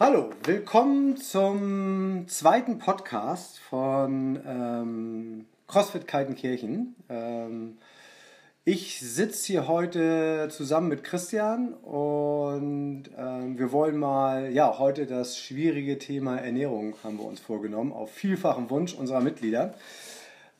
Hallo, 0.00 0.30
willkommen 0.42 1.16
zum 1.16 2.26
zweiten 2.26 2.78
Podcast 2.78 3.60
von 3.60 4.40
ähm, 4.44 5.46
CrossFit 5.68 6.08
Kaltenkirchen. 6.08 6.96
Ähm, 7.08 7.78
ich 8.64 8.98
sitze 8.98 9.46
hier 9.46 9.68
heute 9.68 10.48
zusammen 10.50 10.88
mit 10.88 11.04
Christian 11.04 11.74
und 11.74 13.04
ähm, 13.16 13.56
wir 13.56 13.70
wollen 13.70 13.96
mal, 13.96 14.50
ja, 14.50 14.80
heute 14.80 15.06
das 15.06 15.38
schwierige 15.38 15.96
Thema 16.00 16.38
Ernährung 16.38 16.96
haben 17.04 17.18
wir 17.18 17.26
uns 17.26 17.38
vorgenommen, 17.38 17.92
auf 17.92 18.10
vielfachen 18.10 18.70
Wunsch 18.70 18.94
unserer 18.94 19.20
Mitglieder. 19.20 19.74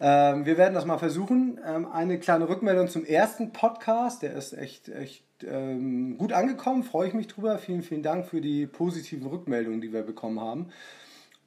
Ähm, 0.06 0.44
wir 0.44 0.58
werden 0.58 0.74
das 0.74 0.84
mal 0.84 0.98
versuchen. 0.98 1.58
Ähm, 1.66 1.90
eine 1.90 2.18
kleine 2.18 2.46
Rückmeldung 2.46 2.88
zum 2.88 3.06
ersten 3.06 3.54
Podcast, 3.54 4.20
der 4.20 4.34
ist 4.34 4.52
echt, 4.52 4.90
echt 4.90 5.24
ähm, 5.42 6.18
gut 6.18 6.34
angekommen, 6.34 6.82
freue 6.82 7.08
ich 7.08 7.14
mich 7.14 7.26
drüber. 7.26 7.56
Vielen, 7.56 7.82
vielen 7.82 8.02
Dank 8.02 8.26
für 8.26 8.42
die 8.42 8.66
positiven 8.66 9.26
Rückmeldungen, 9.26 9.80
die 9.80 9.94
wir 9.94 10.02
bekommen 10.02 10.40
haben. 10.40 10.66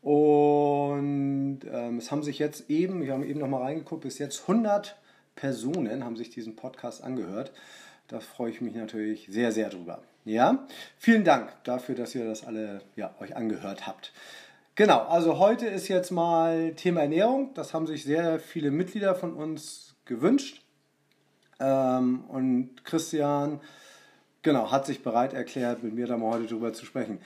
Und 0.02 1.60
ähm, 1.72 1.98
es 2.00 2.12
haben 2.12 2.24
sich 2.24 2.40
jetzt 2.40 2.68
eben, 2.68 3.04
wir 3.04 3.14
haben 3.14 3.24
eben 3.24 3.40
noch 3.40 3.48
mal 3.48 3.62
reingeguckt, 3.62 4.02
bis 4.02 4.18
jetzt 4.18 4.42
100 4.42 4.98
Personen 5.36 6.04
haben 6.04 6.18
sich 6.18 6.32
diesen 6.32 6.56
Podcast 6.56 7.04
angehört. 7.04 7.52
Da 8.08 8.22
freue 8.22 8.50
ich 8.50 8.62
mich 8.62 8.74
natürlich 8.74 9.28
sehr, 9.30 9.52
sehr 9.52 9.70
drüber. 9.70 10.02
Ja, 10.26 10.66
vielen 10.98 11.24
Dank 11.24 11.52
dafür, 11.64 11.94
dass 11.94 12.16
ihr 12.16 12.26
das 12.26 12.44
alle 12.44 12.82
ja, 12.96 13.14
euch 13.20 13.36
angehört 13.36 13.86
habt. 13.86 14.14
Genau, 14.78 15.00
also 15.08 15.40
heute 15.40 15.66
ist 15.66 15.88
jetzt 15.88 16.12
mal 16.12 16.74
Thema 16.76 17.02
Ernährung. 17.02 17.52
Das 17.56 17.74
haben 17.74 17.88
sich 17.88 18.04
sehr 18.04 18.40
viele 18.40 18.70
Mitglieder 18.70 19.16
von 19.16 19.34
uns 19.34 19.96
gewünscht. 20.06 20.62
Ähm, 21.60 22.26
und 22.28 22.86
Christian, 22.86 23.60
genau, 24.44 24.70
hat 24.70 24.86
sich 24.86 25.02
bereit 25.02 25.34
erklärt, 25.34 25.82
mit 25.82 25.96
mir 25.96 26.06
da 26.06 26.16
mal 26.16 26.36
heute 26.36 26.46
drüber 26.46 26.74
zu 26.74 26.86
sprechen. 26.86 27.20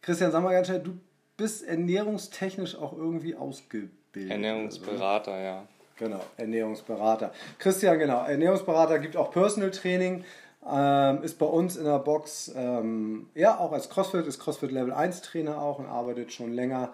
Christian, 0.00 0.30
sag 0.30 0.44
mal 0.44 0.52
ganz 0.52 0.68
schnell, 0.68 0.78
du 0.78 0.96
bist 1.36 1.64
ernährungstechnisch 1.64 2.76
auch 2.76 2.92
irgendwie 2.92 3.34
ausgebildet. 3.34 4.30
Ernährungsberater, 4.30 5.32
oder? 5.32 5.42
ja. 5.42 5.68
Genau, 5.98 6.20
Ernährungsberater. 6.36 7.32
Christian, 7.58 7.98
genau, 7.98 8.24
Ernährungsberater 8.24 9.00
gibt 9.00 9.16
auch 9.16 9.32
Personal 9.32 9.72
Training, 9.72 10.24
ähm, 10.68 11.22
ist 11.22 11.38
bei 11.38 11.46
uns 11.46 11.76
in 11.76 11.84
der 11.84 11.98
Box, 11.98 12.52
ähm, 12.54 13.28
ja, 13.34 13.58
auch 13.58 13.72
als 13.72 13.88
CrossFit, 13.88 14.26
ist 14.26 14.38
CrossFit 14.38 14.70
Level 14.70 14.92
1 14.92 15.22
Trainer 15.22 15.60
auch 15.60 15.78
und 15.78 15.86
arbeitet 15.86 16.32
schon 16.32 16.52
länger 16.52 16.92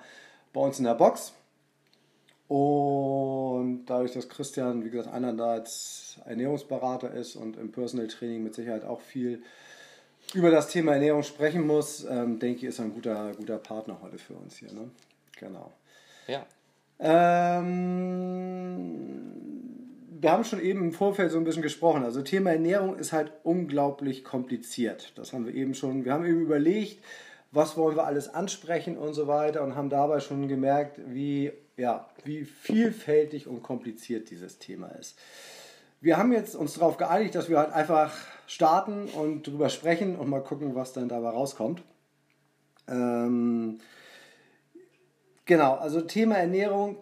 bei 0.53 0.61
uns 0.61 0.79
in 0.79 0.85
der 0.85 0.95
Box. 0.95 1.33
Und 2.49 3.85
dadurch, 3.87 4.13
dass 4.13 4.29
Christian, 4.31 4.85
wie 4.85 4.91
gesagt, 4.91 5.13
einerseits 5.13 6.19
Ernährungsberater 6.25 7.13
ist 7.13 7.37
und 7.37 7.59
im 7.59 7.71
Personal 7.71 8.09
Training 8.09 8.43
mit 8.43 8.55
Sicherheit 8.55 8.85
auch 8.85 9.03
viel 9.03 9.43
über 10.33 10.51
das 10.51 10.69
Thema 10.69 10.95
Ernährung 10.95 11.23
sprechen 11.23 11.67
muss, 11.67 12.05
ähm, 12.05 12.39
denke 12.39 12.61
ich, 12.61 12.65
ist 12.65 12.79
er 12.79 12.87
ein 12.87 12.95
guter, 12.95 13.33
guter 13.37 13.59
Partner 13.59 13.99
heute 14.03 14.17
für 14.19 14.35
uns 14.35 14.57
hier. 14.57 14.73
Ne? 14.73 14.91
Genau. 15.39 15.73
Ja. 16.27 16.47
Ähm, 17.01 19.18
wir 20.21 20.33
haben 20.33 20.45
schon 20.45 20.61
eben 20.61 20.81
im 20.81 20.93
Vorfeld 20.93 21.31
so 21.31 21.39
ein 21.39 21.45
bisschen 21.45 21.63
gesprochen. 21.63 22.05
Also 22.05 22.23
Thema 22.23 22.51
Ernährung 22.51 22.97
ist 22.99 23.13
halt 23.13 23.33
unglaublich 23.45 24.25
kompliziert. 24.25 25.13
Das 25.17 25.33
haben 25.33 25.47
wir 25.47 25.55
eben 25.55 25.75
schon. 25.75 26.05
Wir 26.05 26.13
haben 26.13 26.27
eben 26.27 26.41
überlegt, 26.41 27.05
was 27.53 27.77
wollen 27.77 27.97
wir 27.97 28.05
alles 28.05 28.29
ansprechen 28.29 28.99
und 28.99 29.15
so 29.15 29.27
weiter 29.29 29.63
und 29.63 29.77
haben 29.77 29.91
dabei 29.91 30.21
schon 30.21 30.49
gemerkt, 30.49 31.01
wie, 31.07 31.53
ja, 31.77 32.09
wie 32.25 32.45
vielfältig 32.45 33.47
und 33.47 33.63
kompliziert 33.63 34.31
dieses 34.31 34.59
Thema 34.59 34.89
ist. 34.89 35.19
Wir 36.01 36.17
haben 36.17 36.33
jetzt 36.33 36.55
uns 36.55 36.75
darauf 36.75 36.97
geeinigt, 36.97 37.35
dass 37.35 37.49
wir 37.49 37.59
halt 37.59 37.73
einfach 37.73 38.15
starten 38.47 39.07
und 39.07 39.47
drüber 39.47 39.69
sprechen 39.69 40.17
und 40.17 40.29
mal 40.29 40.43
gucken, 40.43 40.75
was 40.75 40.93
dann 40.93 41.09
dabei 41.09 41.31
rauskommt. 41.31 41.83
Ähm, 42.89 43.81
genau, 45.45 45.75
also 45.77 46.01
Thema 46.01 46.37
Ernährung 46.37 46.99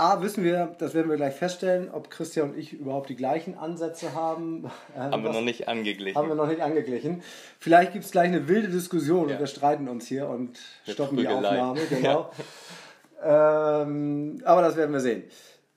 A, 0.00 0.22
wissen 0.22 0.44
wir, 0.44 0.74
das 0.78 0.94
werden 0.94 1.10
wir 1.10 1.16
gleich 1.16 1.34
feststellen, 1.34 1.90
ob 1.90 2.10
Christian 2.10 2.50
und 2.50 2.58
ich 2.58 2.72
überhaupt 2.72 3.10
die 3.10 3.16
gleichen 3.16 3.54
Ansätze 3.54 4.14
haben. 4.14 4.70
Haben 4.96 5.24
was, 5.24 5.32
wir 5.32 5.40
noch 5.40 5.44
nicht 5.44 5.68
angeglichen. 5.68 6.16
Haben 6.16 6.28
wir 6.28 6.34
noch 6.34 6.46
nicht 6.46 6.62
angeglichen. 6.62 7.22
Vielleicht 7.58 7.92
gibt 7.92 8.06
es 8.06 8.10
gleich 8.10 8.28
eine 8.28 8.48
wilde 8.48 8.68
Diskussion 8.68 9.28
ja. 9.28 9.34
und 9.34 9.40
wir 9.40 9.46
streiten 9.46 9.88
uns 9.88 10.06
hier 10.06 10.26
und 10.26 10.58
Mit 10.86 10.94
stoppen 10.94 11.18
die 11.18 11.28
Aufnahme. 11.28 11.80
Genau. 11.90 12.30
Ja. 13.22 13.82
Ähm, 13.82 14.40
aber 14.44 14.62
das 14.62 14.76
werden 14.76 14.92
wir 14.92 15.00
sehen. 15.00 15.24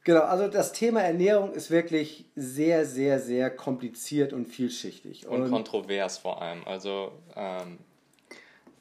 Genau, 0.06 0.22
also 0.22 0.47
das 0.47 0.72
Thema 0.72 1.02
Ernährung 1.02 1.52
ist 1.52 1.70
wirklich 1.70 2.26
sehr, 2.36 2.86
sehr, 2.86 3.20
sehr 3.20 3.50
kompliziert 3.50 4.31
und 4.31 4.46
vielschichtig. 4.46 5.28
Und, 5.28 5.44
und 5.44 5.52
kontrovers 5.52 6.18
vor 6.18 6.42
allem. 6.42 6.66
Also 6.66 7.12
ähm, 7.36 7.78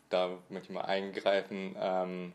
da 0.09 0.31
möchte 0.49 0.69
ich 0.69 0.75
mal 0.75 0.83
eingreifen. 0.83 1.75
Ähm, 1.81 2.33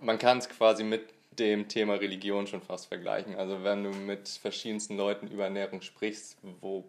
man 0.00 0.18
kann 0.18 0.38
es 0.38 0.48
quasi 0.48 0.84
mit 0.84 1.17
dem 1.38 1.68
Thema 1.68 1.94
Religion 1.94 2.46
schon 2.46 2.62
fast 2.62 2.86
vergleichen. 2.86 3.36
Also 3.36 3.62
wenn 3.64 3.84
du 3.84 3.90
mit 3.90 4.28
verschiedensten 4.28 4.96
Leuten 4.96 5.28
über 5.28 5.44
Ernährung 5.44 5.82
sprichst, 5.82 6.38
wo 6.60 6.84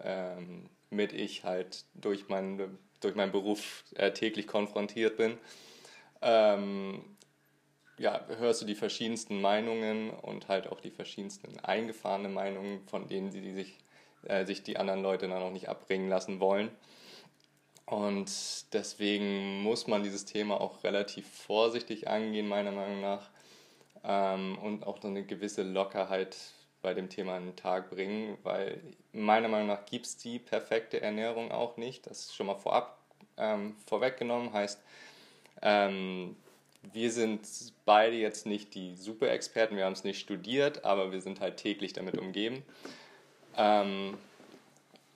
ähm, 0.00 0.68
mit 0.90 1.12
ich 1.12 1.44
halt 1.44 1.84
durch, 1.94 2.28
mein, 2.28 2.78
durch 3.00 3.14
meinen 3.14 3.32
Beruf 3.32 3.84
äh, 3.94 4.12
täglich 4.12 4.46
konfrontiert 4.46 5.16
bin, 5.16 5.38
ähm, 6.22 7.04
ja, 7.98 8.26
hörst 8.38 8.62
du 8.62 8.66
die 8.66 8.74
verschiedensten 8.74 9.40
Meinungen 9.40 10.10
und 10.10 10.48
halt 10.48 10.66
auch 10.66 10.80
die 10.80 10.90
verschiedensten 10.90 11.60
eingefahrenen 11.60 12.32
Meinungen, 12.32 12.80
von 12.88 13.06
denen 13.06 13.30
sie 13.30 13.52
sich, 13.52 13.78
äh, 14.24 14.44
sich 14.46 14.62
die 14.62 14.76
anderen 14.76 15.02
Leute 15.02 15.28
dann 15.28 15.42
auch 15.42 15.52
nicht 15.52 15.68
abbringen 15.68 16.08
lassen 16.08 16.40
wollen. 16.40 16.70
Und 17.86 18.32
deswegen 18.72 19.62
muss 19.62 19.86
man 19.86 20.02
dieses 20.02 20.24
Thema 20.24 20.60
auch 20.60 20.82
relativ 20.84 21.28
vorsichtig 21.28 22.08
angehen, 22.08 22.48
meiner 22.48 22.72
Meinung 22.72 23.00
nach 23.00 23.30
ähm, 24.04 24.58
und 24.58 24.86
auch 24.86 25.00
so 25.00 25.08
eine 25.08 25.24
gewisse 25.24 25.62
Lockerheit 25.62 26.36
bei 26.82 26.94
dem 26.94 27.08
Thema 27.08 27.36
an 27.36 27.46
den 27.46 27.56
Tag 27.56 27.90
bringen, 27.90 28.36
weil 28.42 28.80
meiner 29.12 29.48
Meinung 29.48 29.68
nach 29.68 29.86
gibt 29.86 30.06
es 30.06 30.16
die 30.18 30.38
perfekte 30.38 31.00
Ernährung 31.00 31.50
auch 31.50 31.76
nicht. 31.78 32.06
Das 32.06 32.20
ist 32.20 32.36
schon 32.36 32.46
mal 32.46 32.56
vorab 32.56 32.98
ähm, 33.38 33.74
vorweggenommen, 33.86 34.52
heißt, 34.52 34.80
ähm, 35.62 36.36
wir 36.92 37.10
sind 37.10 37.48
beide 37.86 38.16
jetzt 38.16 38.44
nicht 38.44 38.74
die 38.74 38.94
Super-Experten, 38.96 39.76
wir 39.76 39.86
haben 39.86 39.94
es 39.94 40.04
nicht 40.04 40.20
studiert, 40.20 40.84
aber 40.84 41.10
wir 41.12 41.22
sind 41.22 41.40
halt 41.40 41.56
täglich 41.56 41.94
damit 41.94 42.18
umgeben. 42.18 42.62
Ähm, 43.56 44.18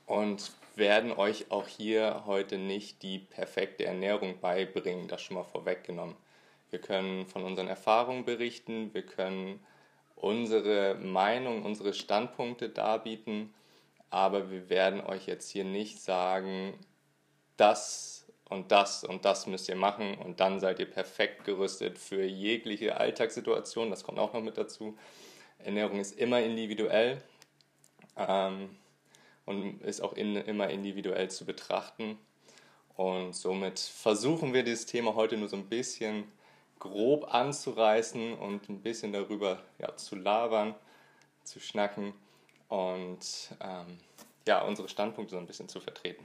und 0.07 0.51
werden 0.77 1.13
euch 1.13 1.51
auch 1.51 1.67
hier 1.67 2.23
heute 2.25 2.57
nicht 2.57 3.03
die 3.03 3.19
perfekte 3.19 3.85
Ernährung 3.85 4.41
beibringen, 4.41 5.09
das 5.09 5.23
schon 5.23 5.37
mal 5.37 5.45
vorweggenommen. 5.45 6.17
Wir 6.71 6.81
können 6.81 7.27
von 7.27 7.45
unseren 7.45 7.69
Erfahrungen 7.69 8.25
berichten, 8.25 8.93
wir 8.93 9.03
können 9.03 9.61
unsere 10.17 10.97
Meinung, 10.97 11.65
unsere 11.65 11.95
Standpunkte 11.95 12.69
darbieten, 12.69 13.55
aber 14.11 14.51
wir 14.51 14.69
werden 14.69 15.01
euch 15.01 15.27
jetzt 15.27 15.51
hier 15.51 15.65
nicht 15.65 16.01
sagen, 16.01 16.75
das 17.57 18.27
und 18.49 18.73
das 18.73 19.05
und 19.05 19.25
das 19.25 19.47
müsst 19.47 19.69
ihr 19.69 19.77
machen 19.77 20.15
und 20.17 20.41
dann 20.41 20.61
seid 20.61 20.79
ihr 20.79 20.91
perfekt 20.91 21.45
gerüstet 21.45 21.99
für 21.99 22.25
jegliche 22.25 22.97
Alltagssituation. 22.97 23.91
Das 23.91 24.05
kommt 24.05 24.19
auch 24.19 24.33
noch 24.33 24.43
mit 24.43 24.57
dazu. 24.57 24.97
Ernährung 25.59 26.01
ist 26.01 26.19
immer 26.19 26.41
individuell 26.41 27.23
ähm, 28.17 28.77
und 29.45 29.83
ist 29.83 30.01
auch 30.01 30.15
in, 30.15 30.37
immer 30.37 30.71
individuell 30.71 31.31
zu 31.31 31.45
betrachten. 31.45 32.19
Und 32.97 33.35
somit 33.35 33.79
versuchen 33.79 34.53
wir 34.53 34.63
dieses 34.63 34.87
Thema 34.87 35.15
heute 35.15 35.37
nur 35.37 35.49
so 35.49 35.57
ein 35.57 35.69
bisschen 35.69 36.25
grob 36.79 37.33
anzureißen 37.35 38.35
und 38.35 38.69
ein 38.69 38.81
bisschen 38.81 39.13
darüber 39.13 39.59
ja, 39.79 39.97
zu 39.97 40.17
labern, 40.17 40.75
zu 41.45 41.61
schnacken 41.61 42.13
und 42.69 43.51
ähm, 43.61 43.99
ja, 44.47 44.63
unsere 44.63 44.89
Standpunkte 44.89 45.35
so 45.35 45.41
ein 45.41 45.47
bisschen 45.47 45.69
zu 45.69 45.81
vertreten. 45.81 46.25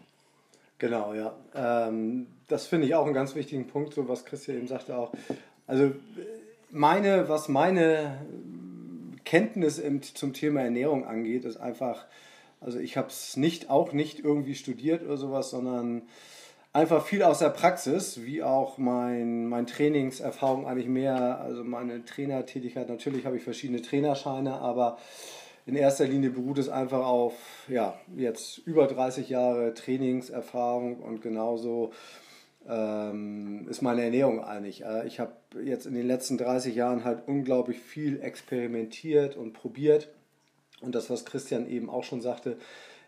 Genau, 0.79 1.13
ja. 1.13 1.33
Ähm, 1.55 2.27
das 2.47 2.67
finde 2.67 2.87
ich 2.87 2.95
auch 2.95 3.05
einen 3.05 3.13
ganz 3.13 3.35
wichtigen 3.35 3.67
Punkt, 3.67 3.93
so 3.93 4.07
was 4.09 4.25
Christian 4.25 4.57
eben 4.57 4.67
sagte 4.67 4.97
auch. 4.97 5.11
Also 5.65 5.93
meine, 6.71 7.29
was 7.29 7.47
meine 7.47 8.25
Kenntnis 9.23 9.81
zum 10.13 10.33
Thema 10.33 10.61
Ernährung 10.61 11.05
angeht, 11.05 11.45
ist 11.45 11.57
einfach, 11.57 12.05
also 12.59 12.79
ich 12.79 12.97
habe 12.97 13.07
es 13.07 13.37
nicht, 13.37 13.69
auch 13.69 13.93
nicht 13.93 14.19
irgendwie 14.19 14.55
studiert 14.55 15.03
oder 15.03 15.17
sowas, 15.17 15.51
sondern 15.51 16.03
einfach 16.73 17.05
viel 17.05 17.21
aus 17.23 17.39
der 17.39 17.49
Praxis, 17.49 18.23
wie 18.23 18.43
auch 18.43 18.77
mein, 18.77 19.47
mein 19.47 19.67
Trainingserfahrung 19.67 20.67
eigentlich 20.67 20.87
mehr, 20.87 21.39
also 21.39 21.63
meine 21.63 22.03
Trainertätigkeit. 22.03 22.89
Natürlich 22.89 23.25
habe 23.25 23.37
ich 23.37 23.43
verschiedene 23.43 23.81
Trainerscheine, 23.81 24.55
aber 24.55 24.97
in 25.65 25.75
erster 25.75 26.05
Linie 26.05 26.31
beruht 26.31 26.57
es 26.57 26.67
einfach 26.67 27.05
auf, 27.05 27.33
ja, 27.69 27.93
jetzt 28.17 28.57
über 28.57 28.87
30 28.87 29.29
Jahre 29.29 29.73
Trainingserfahrung 29.73 30.97
und 30.97 31.21
genauso 31.21 31.91
ähm, 32.67 33.67
ist 33.69 33.81
meine 33.81 34.03
Ernährung 34.03 34.43
eigentlich. 34.43 34.83
Äh, 34.83 35.07
ich 35.07 35.19
habe 35.19 35.33
jetzt 35.63 35.85
in 35.85 35.93
den 35.93 36.07
letzten 36.07 36.37
30 36.37 36.75
Jahren 36.75 37.05
halt 37.05 37.27
unglaublich 37.27 37.79
viel 37.79 38.19
experimentiert 38.21 39.37
und 39.37 39.53
probiert. 39.53 40.09
Und 40.81 40.95
das, 40.95 41.09
was 41.09 41.23
Christian 41.23 41.69
eben 41.69 41.89
auch 41.89 42.03
schon 42.03 42.21
sagte, 42.21 42.57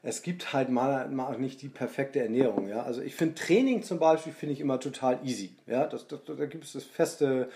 es 0.05 0.21
gibt 0.21 0.53
halt 0.53 0.69
mal, 0.69 1.09
mal 1.09 1.37
nicht 1.39 1.63
die 1.63 1.67
perfekte 1.67 2.19
Ernährung. 2.19 2.69
Ja? 2.69 2.83
Also 2.83 3.01
ich 3.01 3.15
finde 3.15 3.33
Training 3.35 3.81
zum 3.81 3.97
Beispiel 3.97 4.33
finde 4.33 4.53
ich 4.53 4.59
immer 4.61 4.79
total 4.79 5.19
easy. 5.23 5.55
Ja? 5.65 5.87
Das, 5.87 6.07
das, 6.07 6.19
da 6.25 6.45
gibt 6.45 6.63
es 6.63 6.73
das 6.73 6.83
feste, 6.83 7.49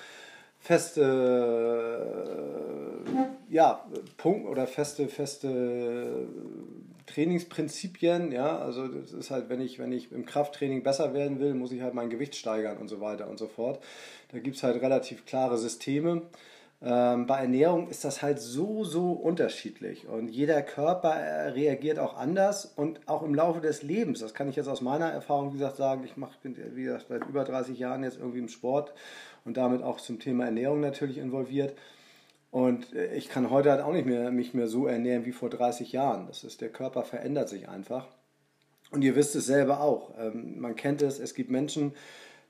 feste 0.60 1.02
ja, 3.50 3.86
Punkt 4.18 4.48
oder 4.48 4.66
feste, 4.66 5.08
feste 5.08 6.28
Trainingsprinzipien, 7.06 8.32
ja, 8.32 8.60
also 8.60 8.88
das 8.88 9.14
ist 9.14 9.32
halt, 9.32 9.50
wenn 9.50 9.62
ich, 9.62 9.80
wenn 9.80 9.92
ich 9.92 10.12
im 10.12 10.26
Krafttraining 10.26 10.84
besser 10.84 11.14
werden 11.16 11.40
will, 11.40 11.56
muss 11.56 11.72
ich 11.72 11.82
halt 11.82 11.96
mein 11.96 12.10
Gewicht 12.10 12.36
steigern 12.36 12.78
und 12.78 12.88
so 12.88 13.02
weiter 13.02 13.28
und 13.28 13.40
so 13.40 13.48
fort. 13.48 13.84
Da 14.32 14.40
gibt 14.40 14.58
es 14.58 14.64
halt 14.64 14.82
relativ 14.82 15.26
klare 15.26 15.58
Systeme. 15.58 16.24
Ähm, 16.82 17.26
bei 17.28 17.40
Ernährung 17.40 17.90
ist 17.90 18.06
das 18.06 18.22
halt 18.22 18.40
so, 18.40 18.86
so 18.86 19.12
unterschiedlich 19.12 20.08
und 20.08 20.30
jeder 20.30 20.62
Körper 20.62 21.14
äh, 21.14 21.50
reagiert 21.50 22.00
auch 22.00 22.16
anders 22.16 22.66
und 22.66 23.02
auch 23.06 23.22
im 23.22 23.36
Laufe 23.36 23.60
des 23.60 23.84
Lebens. 23.84 24.20
Das 24.20 24.34
kann 24.34 24.48
ich 24.48 24.56
jetzt 24.56 24.70
aus 24.70 24.80
meiner 24.80 25.08
Erfahrung, 25.08 25.50
wie 25.50 25.58
gesagt, 25.58 25.76
sagen. 25.76 26.06
Ich 26.06 26.16
mache, 26.16 26.38
bin, 26.42 26.56
wie 26.76 26.84
gesagt, 26.84 27.08
seit 27.10 27.26
über 27.26 27.44
30 27.44 27.78
Jahren 27.78 28.04
jetzt 28.04 28.18
irgendwie 28.18 28.40
im 28.40 28.48
Sport 28.48 28.94
und 29.44 29.58
damit 29.58 29.84
auch 29.84 30.00
zum 30.00 30.20
Thema 30.20 30.46
Ernährung 30.46 30.80
natürlich 30.80 31.18
involviert. 31.18 31.76
Und 32.50 32.94
äh, 32.94 33.14
ich 33.14 33.28
kann 33.28 33.50
heute 33.50 33.72
halt 33.72 33.82
auch 33.82 33.92
nicht 33.92 34.06
mehr 34.06 34.32
mich 34.32 34.54
mehr 34.54 34.68
so 34.68 34.88
ernähren 34.88 35.26
wie 35.26 35.34
vor 35.34 35.50
30 35.50 35.92
Jahren. 35.92 36.28
Das 36.28 36.46
ist, 36.46 36.62
der 36.62 36.70
Körper 36.70 37.04
verändert 37.04 37.50
sich 37.50 37.68
einfach. 37.68 38.08
Und 38.92 39.04
ihr 39.04 39.18
wisst 39.18 39.36
es 39.36 39.46
selber 39.46 39.82
auch. 39.82 40.14
Ähm, 40.18 40.62
man 40.62 40.78
kennt 40.78 41.02
es, 41.02 41.20
es 41.20 41.34
gibt 41.36 41.52
Menschen, 41.52 41.94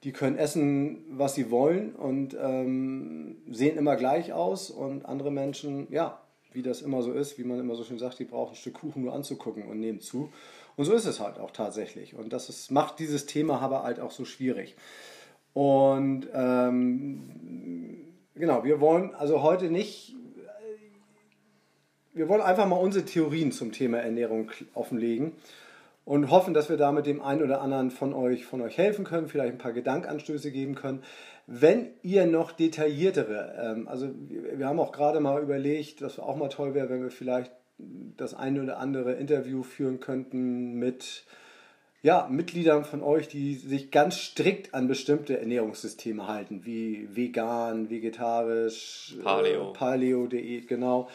die 0.04 0.14
können 0.14 0.38
essen, 0.38 1.04
was 1.10 1.36
sie 1.36 1.52
wollen 1.52 1.94
und 1.94 2.36
ähm, 2.40 3.38
sehen 3.50 3.78
immer 3.78 3.96
gleich 3.98 4.32
aus. 4.32 4.70
Und 4.70 5.06
andere 5.06 5.32
Menschen, 5.32 5.88
ja, 5.92 6.22
wie 6.54 6.62
das 6.62 6.82
immer 6.82 7.02
so 7.02 7.12
ist, 7.12 7.38
wie 7.38 7.44
man 7.44 7.60
immer 7.60 7.76
so 7.76 7.84
schön 7.84 8.00
sagt, 8.00 8.20
die 8.20 8.26
brauchen 8.26 8.54
ein 8.54 8.56
Stück 8.56 8.76
Kuchen 8.76 9.04
nur 9.04 9.14
anzugucken 9.14 9.64
und 9.64 9.80
nehmen 9.80 10.00
zu. 10.00 10.32
Und 10.78 10.86
so 10.86 10.94
ist 10.94 11.06
es 11.06 11.20
halt 11.20 11.38
auch 11.38 11.52
tatsächlich. 11.52 12.16
Und 12.16 12.32
das 12.32 12.48
ist, 12.48 12.72
macht 12.72 13.00
dieses 13.00 13.26
Thema 13.26 13.60
aber 13.60 13.84
halt 13.84 14.00
auch 14.00 14.12
so 14.12 14.24
schwierig. 14.24 14.76
Und 15.54 16.28
ähm, 16.34 18.06
genau, 18.36 18.64
wir 18.64 18.80
wollen 18.80 19.14
also 19.16 19.44
heute 19.44 19.70
nicht, 19.70 20.16
wir 22.14 22.30
wollen 22.30 22.42
einfach 22.42 22.68
mal 22.68 22.78
unsere 22.78 23.04
Theorien 23.04 23.52
zum 23.52 23.74
Thema 23.74 23.98
Ernährung 23.98 24.52
offenlegen 24.74 25.34
und 26.10 26.32
hoffen, 26.32 26.56
dass 26.56 26.70
wir 26.70 26.78
damit 26.78 27.06
dem 27.06 27.22
einen 27.22 27.44
oder 27.44 27.62
anderen 27.62 27.92
von 27.92 28.16
euch, 28.16 28.44
von 28.44 28.62
euch 28.62 28.80
helfen 28.80 29.06
können, 29.06 29.28
vielleicht 29.28 29.54
ein 29.54 29.60
paar 29.60 29.74
Gedankanstöße 29.74 30.50
geben 30.50 30.74
können. 30.74 31.04
Wenn 31.46 31.90
ihr 32.02 32.26
noch 32.26 32.52
detailliertere, 32.52 33.76
ähm, 33.78 33.88
also 33.88 34.10
wir 34.28 34.66
haben 34.66 34.80
auch 34.80 34.92
gerade 34.92 35.20
mal 35.20 35.40
überlegt, 35.40 36.02
dass 36.02 36.18
auch 36.18 36.36
mal 36.36 36.50
toll 36.50 36.74
wäre, 36.74 36.90
wenn 36.90 37.04
wir 37.04 37.12
vielleicht 37.12 37.52
das 37.78 38.34
eine 38.34 38.64
oder 38.64 38.80
andere 38.80 39.14
Interview 39.14 39.62
führen 39.62 40.00
könnten 40.00 40.80
mit 40.80 41.26
ja, 42.02 42.28
Mitgliedern 42.28 42.86
von 42.86 43.04
euch, 43.04 43.28
die 43.28 43.54
sich 43.54 43.92
ganz 43.92 44.18
strikt 44.18 44.74
an 44.74 44.88
bestimmte 44.88 45.40
Ernährungssysteme 45.40 46.28
halten, 46.28 46.66
wie 46.66 47.08
vegan, 47.16 47.92
vegetarisch, 47.92 49.16
Paleo, 49.22 49.70
äh, 49.70 49.74
Paleo 49.74 50.28
genau. 50.68 51.08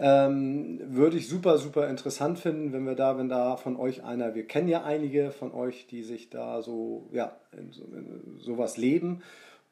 Ähm, 0.00 0.80
würde 0.94 1.16
ich 1.16 1.28
super, 1.28 1.58
super 1.58 1.88
interessant 1.88 2.38
finden, 2.38 2.72
wenn 2.72 2.86
wir 2.86 2.94
da, 2.94 3.18
wenn 3.18 3.28
da 3.28 3.56
von 3.56 3.76
euch 3.76 4.04
einer, 4.04 4.36
wir 4.36 4.46
kennen 4.46 4.68
ja 4.68 4.84
einige 4.84 5.32
von 5.32 5.52
euch, 5.52 5.88
die 5.88 6.04
sich 6.04 6.30
da 6.30 6.62
so, 6.62 7.08
ja, 7.12 7.36
in, 7.50 7.72
so, 7.72 7.82
in 7.84 8.38
sowas 8.38 8.76
leben. 8.76 9.22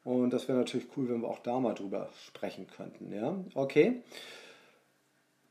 Und 0.03 0.31
das 0.31 0.47
wäre 0.49 0.57
natürlich 0.57 0.87
cool, 0.97 1.07
wenn 1.09 1.21
wir 1.21 1.29
auch 1.29 1.39
da 1.39 1.59
mal 1.59 1.73
drüber 1.73 2.09
sprechen 2.25 2.67
könnten. 2.67 3.13
Ja, 3.13 3.37
okay. 3.55 4.01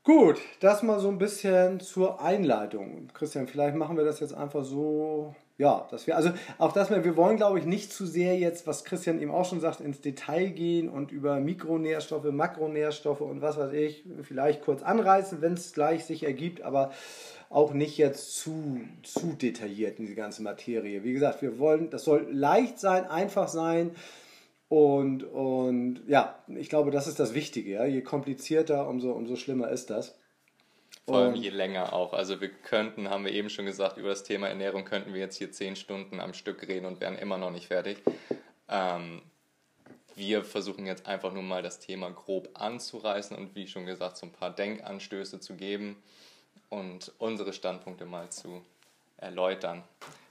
Gut, 0.03 0.39
das 0.59 0.83
mal 0.83 0.99
so 0.99 1.09
ein 1.09 1.17
bisschen 1.17 1.79
zur 1.79 2.21
Einleitung. 2.21 3.09
Christian, 3.13 3.47
vielleicht 3.47 3.75
machen 3.75 3.97
wir 3.97 4.05
das 4.05 4.19
jetzt 4.19 4.33
einfach 4.33 4.63
so 4.63 5.35
ja, 5.57 5.87
dass 5.89 6.05
wir, 6.05 6.15
also 6.15 6.31
auch 6.59 6.71
das, 6.71 6.91
wir 6.91 7.15
wollen, 7.15 7.37
glaube 7.37 7.57
ich, 7.57 7.65
nicht 7.65 7.91
zu 7.91 8.05
sehr 8.05 8.37
jetzt, 8.37 8.67
was 8.67 8.83
Christian 8.83 9.19
eben 9.19 9.31
auch 9.31 9.45
schon 9.45 9.59
sagt, 9.59 9.81
ins 9.81 10.01
Detail 10.01 10.49
gehen 10.49 10.87
und 10.87 11.11
über 11.11 11.39
Mikronährstoffe, 11.39 12.25
Makronährstoffe 12.25 13.21
und 13.21 13.41
was 13.41 13.57
weiß 13.57 13.73
ich, 13.73 14.03
vielleicht 14.21 14.61
kurz 14.61 14.83
anreißen, 14.83 15.41
wenn 15.41 15.53
es 15.53 15.73
gleich 15.73 16.05
sich 16.05 16.23
ergibt, 16.23 16.61
aber 16.61 16.91
auch 17.49 17.73
nicht 17.73 17.97
jetzt 17.97 18.35
zu, 18.35 18.81
zu 19.03 19.33
detailliert 19.33 19.99
in 19.99 20.05
die 20.05 20.15
ganze 20.15 20.43
Materie. 20.43 21.03
Wie 21.03 21.13
gesagt, 21.13 21.41
wir 21.41 21.57
wollen, 21.57 21.89
das 21.89 22.03
soll 22.03 22.27
leicht 22.31 22.79
sein, 22.79 23.05
einfach 23.05 23.47
sein 23.47 23.91
und, 24.69 25.23
und 25.23 26.01
ja, 26.07 26.43
ich 26.47 26.69
glaube, 26.69 26.91
das 26.91 27.07
ist 27.07 27.19
das 27.19 27.33
Wichtige. 27.33 27.71
Ja? 27.71 27.85
Je 27.85 28.01
komplizierter, 28.01 28.87
umso, 28.87 29.11
umso 29.11 29.35
schlimmer 29.35 29.69
ist 29.69 29.89
das. 29.89 30.19
Vor 31.07 31.19
allem 31.19 31.35
je 31.35 31.49
länger 31.49 31.93
auch. 31.93 32.11
Also 32.11 32.41
wir 32.41 32.49
könnten, 32.49 33.09
haben 33.09 33.23
wir 33.23 33.31
eben 33.31 33.49
schon 33.49 33.65
gesagt, 33.65 33.95
über 33.95 34.09
das 34.09 34.23
Thema 34.23 34.49
Ernährung 34.49 34.83
könnten 34.83 35.13
wir 35.13 35.21
jetzt 35.21 35.37
hier 35.37 35.53
zehn 35.53 35.77
Stunden 35.77 36.19
am 36.19 36.33
Stück 36.33 36.67
reden 36.67 36.85
und 36.85 36.99
wären 36.99 37.17
immer 37.17 37.37
noch 37.37 37.49
nicht 37.49 37.67
fertig. 37.67 37.97
Ähm, 38.67 39.21
wir 40.15 40.43
versuchen 40.43 40.85
jetzt 40.85 41.05
einfach 41.07 41.31
nur 41.31 41.43
mal 41.43 41.61
das 41.63 41.79
Thema 41.79 42.11
grob 42.11 42.49
anzureißen 42.55 43.37
und 43.37 43.55
wie 43.55 43.67
schon 43.67 43.85
gesagt, 43.85 44.17
so 44.17 44.25
ein 44.25 44.33
paar 44.33 44.49
Denkanstöße 44.49 45.39
zu 45.39 45.55
geben 45.55 45.95
und 46.69 47.13
unsere 47.19 47.53
Standpunkte 47.53 48.05
mal 48.05 48.29
zu 48.29 48.61
erläutern. 49.15 49.85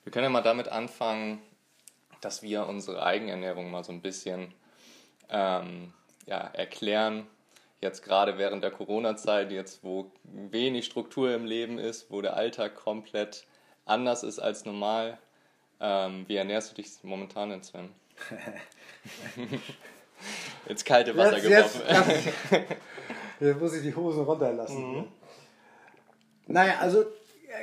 Wir 0.05 0.13
können 0.13 0.25
ja 0.25 0.31
mal 0.31 0.43
damit 0.43 0.69
anfangen, 0.69 1.41
dass 2.21 2.43
wir 2.43 2.67
unsere 2.67 3.03
Eigenernährung 3.03 3.71
mal 3.71 3.83
so 3.83 3.93
ein 3.93 4.03
bisschen 4.03 4.53
ähm, 5.31 5.95
ja, 6.27 6.39
erklären, 6.39 7.27
jetzt 7.81 8.03
gerade 8.03 8.39
während 8.39 8.65
der 8.65 8.71
Corona-Zeit, 8.71 9.51
jetzt 9.53 9.85
wo 9.85 10.11
wenig 10.25 10.87
Struktur 10.87 11.35
im 11.35 11.45
Leben 11.45 11.79
ist, 11.79 12.11
wo 12.11 12.21
der 12.21 12.37
Alltag 12.37 12.75
komplett 12.75 13.47
anders 13.85 14.23
ist 14.23 14.39
als 14.39 14.65
normal. 14.65 15.19
Ähm, 15.81 16.25
wie 16.27 16.37
ernährst 16.37 16.71
du 16.71 16.75
dich 16.77 16.91
momentan 17.03 17.51
denn, 17.51 17.63
Sven? 17.63 17.91
Ins 20.69 20.85
kalte 20.85 21.17
Wasser 21.17 21.39
jetzt, 21.39 21.75
geworfen. 21.79 21.83
Jetzt, 22.51 22.65
jetzt, 23.41 23.61
muss 23.61 23.75
ich 23.75 23.83
die 23.83 23.95
Hosen 23.95 24.25
runterlassen. 24.25 24.93
Mhm. 24.93 25.05
Naja, 26.47 26.79
also 26.81 27.05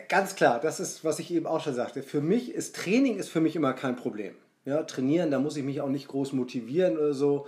ganz 0.07 0.36
klar, 0.36 0.60
das 0.60 0.80
ist, 0.80 1.04
was 1.04 1.18
ich 1.19 1.31
eben 1.31 1.48
auch 1.48 1.62
schon 1.62 1.74
sagte. 1.74 2.04
Für 2.04 2.21
mich 2.21 2.54
ist 2.54 2.75
Training 2.75 3.18
ist 3.18 3.30
für 3.30 3.42
mich 3.42 3.56
immer 3.56 3.74
kein 3.74 3.95
Problem. 3.95 4.36
Ja, 4.65 4.83
trainieren, 4.83 5.31
da 5.31 5.39
muss 5.39 5.57
ich 5.57 5.63
mich 5.63 5.81
auch 5.81 5.89
nicht 5.89 6.07
groß 6.07 6.33
motivieren 6.33 6.98
oder 6.98 7.13
so 7.13 7.48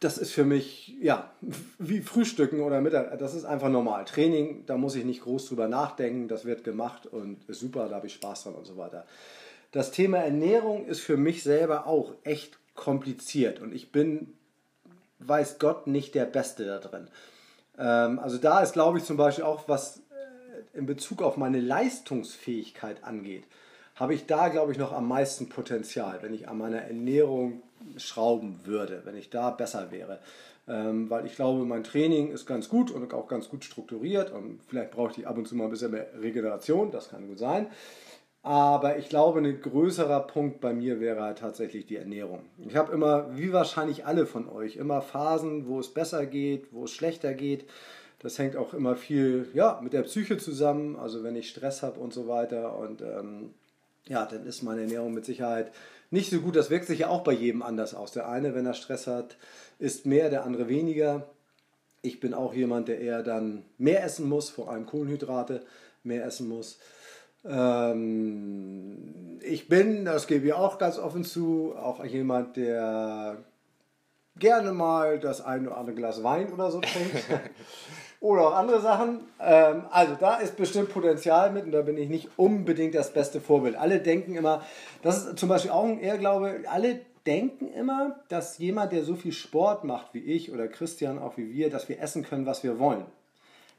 das 0.00 0.18
ist 0.18 0.32
für 0.32 0.44
mich, 0.44 0.96
ja, 1.00 1.32
wie 1.78 2.00
Frühstücken 2.00 2.60
oder 2.60 2.80
Mittag. 2.80 3.18
Das 3.18 3.34
ist 3.34 3.44
einfach 3.44 3.68
normal. 3.68 4.04
Training, 4.04 4.64
da 4.66 4.76
muss 4.76 4.94
ich 4.94 5.04
nicht 5.04 5.22
groß 5.22 5.48
drüber 5.48 5.68
nachdenken. 5.68 6.28
Das 6.28 6.44
wird 6.44 6.64
gemacht 6.64 7.06
und 7.06 7.48
ist 7.48 7.60
super, 7.60 7.88
da 7.88 7.96
habe 7.96 8.06
ich 8.06 8.14
Spaß 8.14 8.44
dran 8.44 8.54
und 8.54 8.64
so 8.64 8.76
weiter. 8.76 9.06
Das 9.70 9.90
Thema 9.90 10.18
Ernährung 10.18 10.86
ist 10.86 11.00
für 11.00 11.16
mich 11.16 11.42
selber 11.42 11.86
auch 11.86 12.14
echt 12.24 12.58
kompliziert 12.74 13.60
und 13.60 13.74
ich 13.74 13.92
bin, 13.92 14.32
weiß 15.18 15.58
Gott, 15.58 15.86
nicht 15.86 16.14
der 16.14 16.24
Beste 16.24 16.64
da 16.64 16.78
drin. 16.78 17.08
Ähm, 17.76 18.18
also 18.18 18.38
da 18.38 18.60
ist, 18.60 18.72
glaube 18.72 18.98
ich, 18.98 19.04
zum 19.04 19.16
Beispiel 19.16 19.44
auch 19.44 19.68
was 19.68 19.98
äh, 19.98 20.78
in 20.78 20.86
Bezug 20.86 21.20
auf 21.20 21.36
meine 21.36 21.60
Leistungsfähigkeit 21.60 23.04
angeht, 23.04 23.44
habe 23.96 24.14
ich 24.14 24.26
da, 24.26 24.48
glaube 24.48 24.72
ich, 24.72 24.78
noch 24.78 24.92
am 24.92 25.08
meisten 25.08 25.48
Potenzial, 25.48 26.18
wenn 26.22 26.32
ich 26.32 26.48
an 26.48 26.58
meiner 26.58 26.82
Ernährung 26.82 27.62
schrauben 27.96 28.60
würde, 28.64 29.02
wenn 29.04 29.16
ich 29.16 29.30
da 29.30 29.50
besser 29.50 29.90
wäre. 29.90 30.20
Ähm, 30.66 31.08
weil 31.08 31.24
ich 31.24 31.34
glaube, 31.34 31.64
mein 31.64 31.82
Training 31.82 32.30
ist 32.30 32.46
ganz 32.46 32.68
gut 32.68 32.90
und 32.90 33.14
auch 33.14 33.26
ganz 33.26 33.48
gut 33.48 33.64
strukturiert 33.64 34.30
und 34.30 34.60
vielleicht 34.68 34.90
brauche 34.90 35.18
ich 35.18 35.26
ab 35.26 35.38
und 35.38 35.48
zu 35.48 35.56
mal 35.56 35.64
ein 35.64 35.70
bisschen 35.70 35.92
mehr 35.92 36.08
Regeneration, 36.20 36.90
das 36.90 37.08
kann 37.08 37.26
gut 37.26 37.38
sein. 37.38 37.68
Aber 38.42 38.98
ich 38.98 39.08
glaube, 39.08 39.40
ein 39.40 39.60
größerer 39.60 40.20
Punkt 40.20 40.60
bei 40.60 40.72
mir 40.72 41.00
wäre 41.00 41.22
halt 41.22 41.38
tatsächlich 41.38 41.86
die 41.86 41.96
Ernährung. 41.96 42.44
Ich 42.66 42.76
habe 42.76 42.92
immer, 42.92 43.36
wie 43.36 43.52
wahrscheinlich 43.52 44.06
alle 44.06 44.26
von 44.26 44.48
euch, 44.48 44.76
immer 44.76 45.02
Phasen, 45.02 45.66
wo 45.66 45.80
es 45.80 45.92
besser 45.92 46.24
geht, 46.24 46.72
wo 46.72 46.84
es 46.84 46.92
schlechter 46.92 47.34
geht. 47.34 47.64
Das 48.20 48.38
hängt 48.38 48.56
auch 48.56 48.74
immer 48.74 48.96
viel 48.96 49.48
ja, 49.54 49.80
mit 49.82 49.92
der 49.92 50.02
Psyche 50.02 50.38
zusammen, 50.38 50.96
also 50.96 51.22
wenn 51.24 51.36
ich 51.36 51.50
Stress 51.50 51.82
habe 51.82 52.00
und 52.00 52.12
so 52.12 52.28
weiter. 52.28 52.78
Und 52.78 53.02
ähm, 53.02 53.54
ja, 54.06 54.24
dann 54.26 54.46
ist 54.46 54.62
meine 54.62 54.82
Ernährung 54.82 55.14
mit 55.14 55.24
Sicherheit 55.24 55.72
nicht 56.10 56.30
so 56.30 56.40
gut. 56.40 56.56
Das 56.56 56.70
wirkt 56.70 56.86
sich 56.86 57.00
ja 57.00 57.08
auch 57.08 57.22
bei 57.22 57.32
jedem 57.32 57.62
anders 57.62 57.94
aus. 57.94 58.12
Der 58.12 58.28
eine, 58.28 58.54
wenn 58.54 58.66
er 58.66 58.74
Stress 58.74 59.06
hat, 59.06 59.36
isst 59.78 60.06
mehr, 60.06 60.30
der 60.30 60.44
andere 60.44 60.68
weniger. 60.68 61.26
Ich 62.02 62.20
bin 62.20 62.34
auch 62.34 62.54
jemand, 62.54 62.88
der 62.88 63.00
eher 63.00 63.22
dann 63.22 63.64
mehr 63.76 64.04
essen 64.04 64.28
muss, 64.28 64.50
vor 64.50 64.70
allem 64.70 64.86
Kohlenhydrate 64.86 65.64
mehr 66.04 66.24
essen 66.24 66.48
muss. 66.48 66.78
Ähm, 67.44 69.38
ich 69.42 69.68
bin, 69.68 70.04
das 70.04 70.26
gebe 70.26 70.46
ich 70.46 70.52
auch 70.52 70.78
ganz 70.78 70.98
offen 70.98 71.24
zu, 71.24 71.74
auch 71.76 72.04
jemand, 72.04 72.56
der 72.56 73.38
gerne 74.36 74.72
mal 74.72 75.18
das 75.18 75.40
ein 75.40 75.66
oder 75.66 75.76
andere 75.76 75.96
Glas 75.96 76.22
Wein 76.22 76.52
oder 76.52 76.70
so 76.70 76.80
trinkt. 76.80 77.24
oder 78.20 78.48
auch 78.48 78.54
andere 78.54 78.80
Sachen. 78.80 79.20
Ähm, 79.40 79.84
also 79.90 80.14
da 80.18 80.36
ist 80.36 80.56
bestimmt 80.56 80.92
Potenzial 80.92 81.52
mit 81.52 81.64
und 81.64 81.72
da 81.72 81.82
bin 81.82 81.96
ich 81.96 82.08
nicht 82.08 82.28
unbedingt 82.36 82.94
das 82.94 83.12
beste 83.12 83.40
Vorbild. 83.40 83.76
Alle 83.76 84.00
denken 84.00 84.34
immer, 84.34 84.62
das 85.02 85.26
ist 85.26 85.38
zum 85.38 85.48
Beispiel 85.48 85.70
auch 85.70 85.84
ein 85.84 86.00
Irrglaube, 86.00 86.62
alle 86.68 87.00
denken 87.26 87.68
immer, 87.72 88.18
dass 88.28 88.58
jemand, 88.58 88.92
der 88.92 89.04
so 89.04 89.14
viel 89.14 89.32
Sport 89.32 89.84
macht 89.84 90.14
wie 90.14 90.20
ich 90.20 90.50
oder 90.50 90.66
Christian, 90.66 91.18
auch 91.18 91.36
wie 91.36 91.52
wir, 91.52 91.70
dass 91.70 91.88
wir 91.88 92.00
essen 92.00 92.22
können, 92.24 92.46
was 92.46 92.62
wir 92.62 92.78
wollen. 92.78 93.04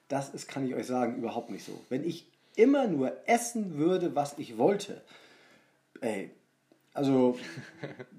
Das 0.08 0.30
ist, 0.30 0.48
kann 0.48 0.68
ich 0.68 0.76
euch 0.76 0.88
sagen, 0.88 1.18
überhaupt 1.18 1.50
nicht 1.50 1.66
so. 1.66 1.80
Wenn 1.90 2.04
ich 2.04 2.28
immer 2.56 2.88
nur 2.88 3.12
essen 3.26 3.78
würde, 3.78 4.16
was 4.16 4.38
ich 4.38 4.58
wollte, 4.58 5.02
ey, 6.02 6.32
also 6.94 7.38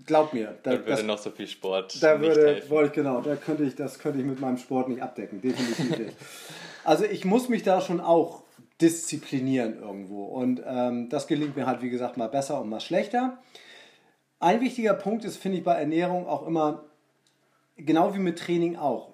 glaub 0.07 0.33
mir, 0.33 0.59
da, 0.62 0.73
würde 0.73 0.85
das, 0.85 1.03
noch 1.03 1.19
so 1.19 1.31
viel 1.31 1.47
Sport. 1.47 2.03
Da 2.03 2.21
würde, 2.21 2.62
wollte 2.69 2.95
genau, 2.95 3.21
da 3.21 3.37
könnte 3.37 3.65
ich, 3.65 3.75
das 3.75 3.99
könnte 3.99 4.21
ich 4.21 4.25
mit 4.25 4.41
meinem 4.41 4.59
Sport 4.59 4.89
nicht 4.89 5.03
abdecken, 5.03 5.41
definitiv 5.41 5.99
nicht. 5.99 6.17
Also 6.85 7.05
ich 7.05 7.25
muss 7.25 7.49
mich 7.49 7.62
da 7.62 7.81
schon 7.81 8.00
auch 8.00 8.43
disziplinieren 8.81 9.79
irgendwo 9.79 10.25
und 10.25 10.62
ähm, 10.67 11.11
das 11.11 11.27
gelingt 11.27 11.57
mir 11.57 11.67
halt 11.67 11.83
wie 11.83 11.91
gesagt 11.91 12.17
mal 12.17 12.29
besser 12.29 12.61
und 12.61 12.71
mal 12.71 12.81
schlechter. 12.81 13.39
Ein 14.39 14.62
wichtiger 14.62 14.95
Punkt 14.95 15.25
ist, 15.27 15.37
finde 15.37 15.59
ich, 15.59 15.65
bei 15.65 15.75
Ernährung 15.75 16.27
auch 16.27 16.47
immer, 16.47 16.87
genau 17.77 18.15
wie 18.15 18.19
mit 18.19 18.39
Training 18.39 18.77
auch, 18.77 19.12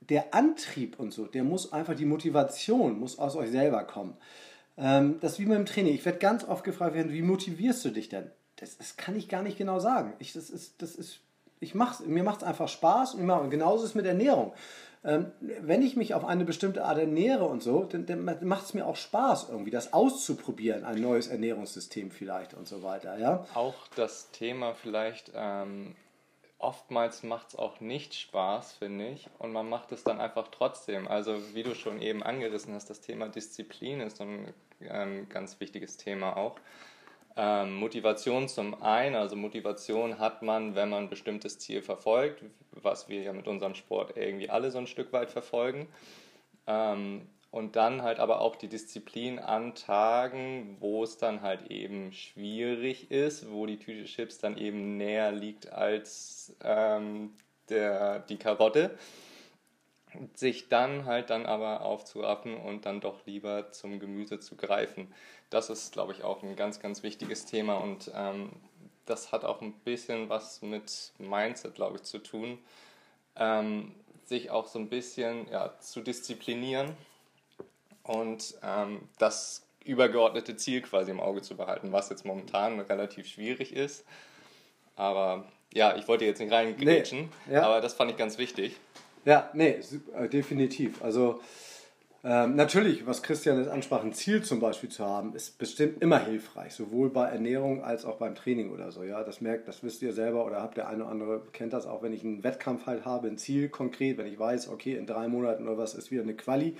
der 0.00 0.32
Antrieb 0.34 1.00
und 1.00 1.12
so, 1.12 1.26
der 1.26 1.42
muss 1.42 1.72
einfach, 1.72 1.96
die 1.96 2.04
Motivation 2.04 3.00
muss 3.00 3.18
aus 3.18 3.34
euch 3.34 3.50
selber 3.50 3.82
kommen. 3.82 4.16
Ähm, 4.78 5.16
das 5.20 5.32
ist 5.32 5.38
wie 5.40 5.46
mit 5.46 5.58
dem 5.58 5.66
Training. 5.66 5.94
Ich 5.94 6.04
werde 6.04 6.18
ganz 6.18 6.44
oft 6.44 6.62
gefragt 6.62 6.94
werden, 6.94 7.12
wie 7.12 7.22
motivierst 7.22 7.84
du 7.84 7.90
dich 7.90 8.08
denn? 8.08 8.30
Das, 8.56 8.78
das 8.78 8.96
kann 8.96 9.16
ich 9.16 9.28
gar 9.28 9.42
nicht 9.42 9.58
genau 9.58 9.78
sagen. 9.78 10.14
Ich, 10.18 10.32
das 10.32 10.50
ist, 10.50 10.80
das 10.82 10.94
ist, 10.94 11.20
ich 11.60 11.74
mach's, 11.74 12.00
mir 12.00 12.22
macht 12.22 12.42
es 12.42 12.44
einfach 12.44 12.68
Spaß 12.68 13.14
und, 13.14 13.28
und 13.30 13.50
genauso 13.50 13.84
ist 13.84 13.90
es 13.90 13.94
mit 13.94 14.06
Ernährung. 14.06 14.52
Ähm, 15.04 15.30
wenn 15.40 15.82
ich 15.82 15.94
mich 15.94 16.14
auf 16.14 16.24
eine 16.24 16.44
bestimmte 16.44 16.84
Art 16.84 16.98
ernähre 16.98 17.44
und 17.44 17.62
so, 17.62 17.84
dann, 17.84 18.06
dann 18.06 18.46
macht 18.46 18.64
es 18.64 18.74
mir 18.74 18.86
auch 18.86 18.96
Spaß, 18.96 19.50
irgendwie 19.50 19.70
das 19.70 19.92
auszuprobieren, 19.92 20.84
ein 20.84 21.00
neues 21.00 21.28
Ernährungssystem 21.28 22.10
vielleicht 22.10 22.54
und 22.54 22.66
so 22.66 22.82
weiter. 22.82 23.16
Ja? 23.18 23.46
Auch 23.54 23.86
das 23.94 24.32
Thema 24.32 24.74
vielleicht, 24.74 25.30
ähm, 25.34 25.94
oftmals 26.58 27.22
macht 27.22 27.50
es 27.50 27.56
auch 27.56 27.80
nicht 27.80 28.14
Spaß, 28.14 28.72
finde 28.72 29.08
ich, 29.08 29.28
und 29.38 29.52
man 29.52 29.68
macht 29.68 29.92
es 29.92 30.02
dann 30.02 30.20
einfach 30.20 30.48
trotzdem. 30.48 31.06
Also 31.06 31.54
wie 31.54 31.62
du 31.62 31.74
schon 31.74 32.00
eben 32.00 32.24
angerissen 32.24 32.74
hast, 32.74 32.90
das 32.90 33.00
Thema 33.00 33.28
Disziplin 33.28 34.00
ist 34.00 34.20
ein 34.20 34.52
ähm, 34.80 35.28
ganz 35.28 35.60
wichtiges 35.60 35.98
Thema 35.98 36.36
auch. 36.36 36.56
Ähm, 37.36 37.76
Motivation 37.76 38.48
zum 38.48 38.82
einen, 38.82 39.14
also 39.14 39.36
Motivation 39.36 40.18
hat 40.18 40.42
man, 40.42 40.74
wenn 40.74 40.88
man 40.88 41.04
ein 41.04 41.10
bestimmtes 41.10 41.58
Ziel 41.58 41.82
verfolgt, 41.82 42.42
was 42.70 43.08
wir 43.08 43.22
ja 43.22 43.32
mit 43.32 43.46
unserem 43.46 43.74
Sport 43.74 44.16
irgendwie 44.16 44.48
alle 44.48 44.70
so 44.70 44.78
ein 44.78 44.86
Stück 44.86 45.12
weit 45.12 45.30
verfolgen. 45.30 45.86
Ähm, 46.66 47.28
und 47.50 47.76
dann 47.76 48.02
halt 48.02 48.18
aber 48.18 48.40
auch 48.40 48.56
die 48.56 48.68
Disziplin 48.68 49.38
an 49.38 49.74
Tagen, 49.74 50.76
wo 50.80 51.04
es 51.04 51.16
dann 51.16 51.42
halt 51.42 51.70
eben 51.70 52.12
schwierig 52.12 53.10
ist, 53.10 53.50
wo 53.50 53.66
die 53.66 53.78
Tüte 53.78 54.04
Chips 54.04 54.38
dann 54.38 54.58
eben 54.58 54.96
näher 54.96 55.32
liegt 55.32 55.72
als 55.72 56.54
ähm, 56.62 57.32
der, 57.68 58.20
die 58.20 58.36
Karotte 58.36 58.96
sich 60.34 60.68
dann 60.68 61.04
halt 61.04 61.30
dann 61.30 61.46
aber 61.46 61.82
aufzuraffen 61.82 62.56
und 62.56 62.86
dann 62.86 63.00
doch 63.00 63.24
lieber 63.26 63.72
zum 63.72 63.98
Gemüse 63.98 64.40
zu 64.40 64.56
greifen. 64.56 65.12
Das 65.50 65.70
ist, 65.70 65.92
glaube 65.92 66.12
ich, 66.12 66.24
auch 66.24 66.42
ein 66.42 66.56
ganz, 66.56 66.80
ganz 66.80 67.02
wichtiges 67.02 67.46
Thema 67.46 67.76
und 67.76 68.10
ähm, 68.14 68.50
das 69.06 69.30
hat 69.32 69.44
auch 69.44 69.62
ein 69.62 69.72
bisschen 69.84 70.28
was 70.28 70.62
mit 70.62 71.12
Mindset, 71.18 71.74
glaube 71.74 71.96
ich, 71.96 72.02
zu 72.02 72.18
tun. 72.18 72.58
Ähm, 73.36 73.94
sich 74.24 74.50
auch 74.50 74.66
so 74.66 74.78
ein 74.78 74.88
bisschen 74.88 75.48
ja, 75.50 75.78
zu 75.78 76.00
disziplinieren 76.00 76.96
und 78.02 78.54
ähm, 78.62 79.08
das 79.18 79.62
übergeordnete 79.84 80.56
Ziel 80.56 80.82
quasi 80.82 81.12
im 81.12 81.20
Auge 81.20 81.42
zu 81.42 81.56
behalten, 81.56 81.92
was 81.92 82.08
jetzt 82.10 82.24
momentan 82.24 82.80
relativ 82.80 83.28
schwierig 83.28 83.72
ist. 83.72 84.04
Aber 84.96 85.46
ja, 85.72 85.96
ich 85.96 86.08
wollte 86.08 86.24
jetzt 86.24 86.40
nicht 86.40 86.52
reingrätschen, 86.52 87.28
nee, 87.46 87.54
ja. 87.54 87.62
aber 87.62 87.80
das 87.80 87.94
fand 87.94 88.10
ich 88.10 88.16
ganz 88.16 88.38
wichtig. 88.38 88.76
Ja, 89.24 89.50
nee, 89.52 89.80
äh, 90.14 90.28
definitiv. 90.28 91.02
Also 91.02 91.40
ähm, 92.28 92.56
natürlich, 92.56 93.06
was 93.06 93.22
Christian 93.22 93.56
jetzt 93.56 93.68
ansprach, 93.68 94.02
ein 94.02 94.12
Ziel 94.12 94.42
zum 94.42 94.58
Beispiel 94.58 94.88
zu 94.88 95.06
haben, 95.06 95.32
ist 95.36 95.58
bestimmt 95.58 96.02
immer 96.02 96.18
hilfreich, 96.18 96.74
sowohl 96.74 97.08
bei 97.08 97.28
Ernährung 97.28 97.84
als 97.84 98.04
auch 98.04 98.16
beim 98.16 98.34
Training 98.34 98.72
oder 98.72 98.90
so. 98.90 99.04
Ja, 99.04 99.22
das 99.22 99.40
merkt, 99.40 99.68
das 99.68 99.84
wisst 99.84 100.02
ihr 100.02 100.12
selber 100.12 100.44
oder 100.44 100.60
habt 100.60 100.76
der 100.76 100.88
eine 100.88 101.04
oder 101.04 101.12
andere 101.12 101.42
kennt 101.52 101.72
das 101.72 101.86
auch, 101.86 102.02
wenn 102.02 102.12
ich 102.12 102.24
einen 102.24 102.42
Wettkampf 102.42 102.86
halt 102.86 103.04
habe, 103.04 103.28
ein 103.28 103.38
Ziel 103.38 103.68
konkret, 103.68 104.18
wenn 104.18 104.26
ich 104.26 104.40
weiß, 104.40 104.70
okay, 104.70 104.96
in 104.96 105.06
drei 105.06 105.28
Monaten 105.28 105.68
oder 105.68 105.78
was 105.78 105.94
ist 105.94 106.10
wieder 106.10 106.22
eine 106.22 106.34
Quali, 106.34 106.76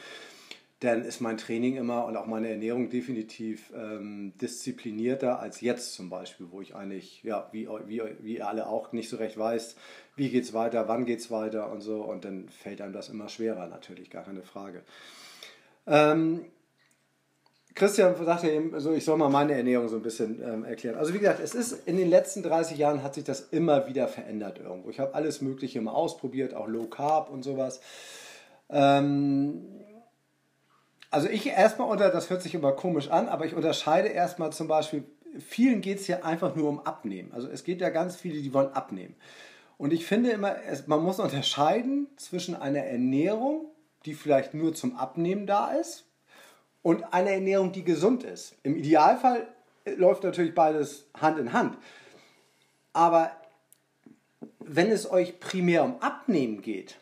dann 0.80 1.04
ist 1.04 1.20
mein 1.20 1.36
Training 1.36 1.76
immer 1.76 2.06
und 2.06 2.16
auch 2.16 2.26
meine 2.26 2.50
Ernährung 2.50 2.90
definitiv 2.90 3.72
ähm, 3.76 4.32
disziplinierter 4.40 5.38
als 5.38 5.60
jetzt 5.60 5.94
zum 5.94 6.10
Beispiel, 6.10 6.48
wo 6.50 6.60
ich 6.60 6.74
eigentlich, 6.74 7.22
ja, 7.22 7.48
wie, 7.52 7.68
wie, 7.86 8.02
wie 8.18 8.38
ihr 8.38 8.48
alle 8.48 8.66
auch 8.66 8.90
nicht 8.90 9.08
so 9.08 9.16
recht 9.16 9.38
weiß, 9.38 9.76
wie 10.16 10.28
geht 10.28 10.42
es 10.42 10.54
weiter, 10.54 10.88
wann 10.88 11.06
geht 11.06 11.20
es 11.20 11.30
weiter 11.30 11.70
und 11.70 11.82
so. 11.82 12.02
Und 12.02 12.24
dann 12.24 12.48
fällt 12.48 12.80
einem 12.80 12.92
das 12.92 13.10
immer 13.10 13.28
schwerer, 13.28 13.68
natürlich, 13.68 14.10
gar 14.10 14.24
keine 14.24 14.42
Frage. 14.42 14.82
Ähm, 15.86 16.46
Christian 17.76 18.16
sagte 18.24 18.50
eben, 18.50 18.72
also 18.72 18.92
ich 18.92 19.04
soll 19.04 19.18
mal 19.18 19.28
meine 19.28 19.52
Ernährung 19.52 19.88
so 19.88 19.96
ein 19.96 20.02
bisschen 20.02 20.42
ähm, 20.42 20.64
erklären. 20.64 20.96
Also 20.96 21.12
wie 21.12 21.18
gesagt, 21.18 21.40
es 21.40 21.54
ist 21.54 21.86
in 21.86 21.98
den 21.98 22.08
letzten 22.08 22.42
30 22.42 22.78
Jahren 22.78 23.02
hat 23.02 23.14
sich 23.14 23.24
das 23.24 23.40
immer 23.50 23.86
wieder 23.86 24.08
verändert 24.08 24.58
irgendwo. 24.58 24.88
Ich 24.88 24.98
habe 24.98 25.14
alles 25.14 25.42
Mögliche 25.42 25.80
mal 25.82 25.92
ausprobiert, 25.92 26.54
auch 26.54 26.68
Low 26.68 26.86
Carb 26.86 27.28
und 27.28 27.42
sowas. 27.42 27.80
Ähm, 28.70 29.66
also 31.10 31.28
ich 31.28 31.46
erstmal 31.46 31.88
unter, 31.88 32.10
das 32.10 32.30
hört 32.30 32.40
sich 32.40 32.54
immer 32.54 32.72
komisch 32.72 33.10
an, 33.10 33.28
aber 33.28 33.44
ich 33.44 33.54
unterscheide 33.54 34.08
erstmal 34.08 34.52
zum 34.52 34.68
Beispiel, 34.68 35.04
vielen 35.38 35.82
geht 35.82 36.00
es 36.00 36.06
ja 36.06 36.22
einfach 36.22 36.56
nur 36.56 36.70
um 36.70 36.80
Abnehmen. 36.80 37.30
Also 37.32 37.46
es 37.46 37.62
geht 37.62 37.82
ja 37.82 37.90
ganz 37.90 38.16
viele, 38.16 38.40
die 38.40 38.54
wollen 38.54 38.72
abnehmen. 38.72 39.14
Und 39.76 39.92
ich 39.92 40.06
finde 40.06 40.30
immer, 40.30 40.56
es, 40.64 40.86
man 40.86 41.02
muss 41.02 41.20
unterscheiden 41.20 42.06
zwischen 42.16 42.56
einer 42.56 42.84
Ernährung, 42.84 43.66
die 44.06 44.14
vielleicht 44.14 44.54
nur 44.54 44.74
zum 44.74 44.96
Abnehmen 44.96 45.46
da 45.46 45.72
ist, 45.72 46.06
und 46.86 47.12
einer 47.12 47.30
Ernährung, 47.30 47.72
die 47.72 47.82
gesund 47.82 48.22
ist. 48.22 48.54
Im 48.62 48.76
Idealfall 48.76 49.48
läuft 49.96 50.22
natürlich 50.22 50.54
beides 50.54 51.08
Hand 51.20 51.36
in 51.36 51.52
Hand. 51.52 51.76
Aber 52.92 53.32
wenn 54.60 54.92
es 54.92 55.10
euch 55.10 55.40
primär 55.40 55.82
um 55.82 56.00
Abnehmen 56.00 56.62
geht, 56.62 56.96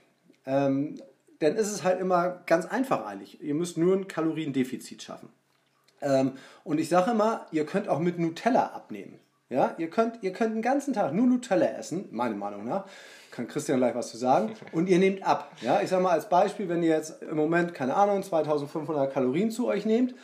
ähm, 0.47 0.99
dann 1.41 1.57
ist 1.57 1.71
es 1.71 1.85
halt 1.85 2.01
immer 2.01 2.43
ganz 2.47 2.65
einfach 2.65 3.05
eigentlich. 3.05 3.43
Ihr 3.43 3.55
müsst 3.55 3.77
nur 3.77 3.95
ein 3.95 4.09
Kaloriendefizit 4.09 5.03
schaffen. 5.03 5.29
Ähm, 6.01 6.33
und 6.65 6.81
ich 6.81 6.89
sage 6.89 7.11
immer, 7.11 7.47
ihr 7.53 7.67
könnt 7.67 7.87
auch 7.89 7.99
mit 7.99 8.19
Nutella 8.19 8.69
abnehmen. 8.69 9.21
Ja, 9.51 9.75
ihr 9.77 9.91
könnt, 9.91 10.23
ihr 10.23 10.33
könnt 10.33 10.55
den 10.55 10.63
ganzen 10.63 10.95
Tag 10.95 11.13
nur 11.13 11.27
Nutella 11.27 11.67
essen, 11.67 12.09
meiner 12.11 12.35
Meinung 12.35 12.65
nach. 12.65 12.87
Kann 13.31 13.47
Christian 13.47 13.79
gleich 13.79 13.95
was 13.95 14.09
zu 14.09 14.17
sagen. 14.17 14.53
Und 14.73 14.89
ihr 14.89 14.99
nehmt 14.99 15.23
ab. 15.27 15.53
Ja, 15.61 15.81
ich 15.83 15.91
sage 15.91 16.03
mal 16.03 16.13
als 16.13 16.29
Beispiel, 16.29 16.69
wenn 16.69 16.83
ihr 16.83 16.91
jetzt 16.91 17.23
im 17.23 17.37
Moment, 17.37 17.75
keine 17.75 17.95
Ahnung, 17.95 18.23
2500 18.23 19.13
Kalorien 19.13 19.51
zu 19.51 19.67
euch 19.67 19.85
nehmt 19.85 20.15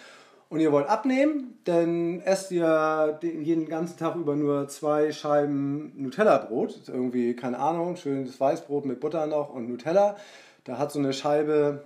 und 0.49 0.61
ihr 0.61 0.73
wollt 0.73 0.89
abnehmen, 0.89 1.59
dann 1.65 2.21
esst 2.21 2.51
ihr 2.51 3.19
jeden 3.23 3.69
ganzen 3.69 3.99
Tag 3.99 4.17
über 4.17 4.37
nur 4.37 4.69
zwei 4.69 5.13
Scheiben 5.13 5.93
Nutella-Brot. 5.97 6.89
Irgendwie, 6.89 7.37
keine 7.37 7.59
Ahnung, 7.59 7.97
schönes 7.97 8.41
Weißbrot 8.41 8.87
mit 8.87 9.01
Butter 9.01 9.27
noch 9.27 9.53
und 9.53 9.69
Nutella. 9.69 10.17
Da 10.65 10.79
hat 10.79 10.93
so 10.93 10.99
eine 10.99 11.13
Scheibe 11.13 11.85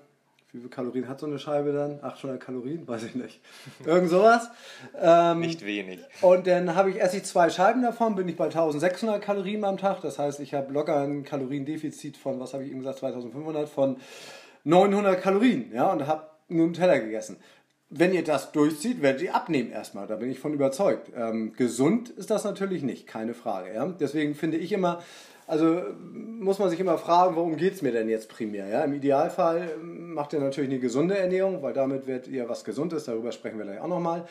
wie 0.55 0.59
viele 0.59 0.71
Kalorien 0.71 1.09
hat 1.09 1.19
so 1.19 1.27
eine 1.27 1.41
Scheibe 1.41 1.73
dann? 1.73 1.99
800 2.01 2.41
Kalorien? 2.41 2.87
Weiß 2.87 3.03
ich 3.03 3.17
nicht. 3.17 3.41
Irgend 3.85 4.09
sowas. 4.09 4.49
Ähm, 4.97 5.41
nicht 5.41 5.67
wenig. 5.67 5.99
Und 6.21 6.47
dann 6.47 6.77
habe 6.77 6.91
ich, 6.91 7.03
esse 7.03 7.17
ich 7.17 7.25
zwei 7.25 7.51
Scheiben 7.51 7.83
davon, 7.83 8.15
bin 8.15 8.29
ich 8.29 8.37
bei 8.37 8.45
1600 8.45 9.21
Kalorien 9.21 9.65
am 9.65 9.79
Tag. 9.79 10.01
Das 10.03 10.21
heißt, 10.21 10.39
ich 10.39 10.55
habe 10.55 10.73
locker 10.73 11.01
ein 11.01 11.25
Kaloriendefizit 11.25 12.17
von, 12.17 12.39
was 12.39 12.55
habe 12.55 12.63
ich 12.63 12.71
eben 12.71 12.79
gesagt, 12.79 13.01
2500 13.01 13.69
von 13.69 13.97
900 14.63 15.21
Kalorien. 15.21 15.73
Ja, 15.75 15.91
und 15.91 16.07
habe 16.07 16.29
nur 16.49 16.67
einen 16.67 16.75
Teller 16.75 17.01
gegessen. 17.01 17.37
Wenn 17.91 18.15
ihr 18.15 18.23
das 18.23 18.53
durchzieht, 18.53 19.03
werdet 19.03 19.23
ihr 19.23 19.35
abnehmen 19.35 19.73
erstmal. 19.73 20.07
Da 20.07 20.15
bin 20.15 20.31
ich 20.31 20.39
von 20.39 20.55
überzeugt. 20.55 21.11
Ähm, 21.17 21.53
gesund 21.55 22.11
ist 22.11 22.31
das 22.31 22.45
natürlich 22.45 22.85
nicht, 22.85 23.09
keine 23.09 23.35
Frage. 23.35 23.75
Ja? 23.75 23.87
Deswegen 23.87 24.37
finde 24.37 24.59
ich 24.59 24.71
immer, 24.71 25.03
also 25.47 25.83
muss 25.97 26.59
man 26.59 26.71
sich 26.71 26.81
immer 26.81 26.99
fragen, 26.99 27.37
worum 27.37 27.57
geht 27.57 27.75
es 27.75 27.83
mir 27.83 27.93
denn 27.93 28.09
jetzt 28.09 28.29
primär? 28.29 28.67
Ja? 28.69 28.85
Im 28.85 28.95
Idealfall 28.95 29.77
macht 29.81 30.33
ihr 30.33 30.41
natürlich 30.41 30.71
eine 30.71 30.81
gesunde 30.81 31.17
Ernährung, 31.19 31.63
weil 31.63 31.73
damit 31.73 32.07
werdet 32.07 32.29
ihr 32.29 32.49
was 32.49 32.65
Gesundes, 32.65 33.05
darüber 33.05 33.33
sprechen 33.33 33.59
wir 33.59 33.65
gleich 33.65 33.81
auch 33.81 33.89
nochmal. 33.89 34.27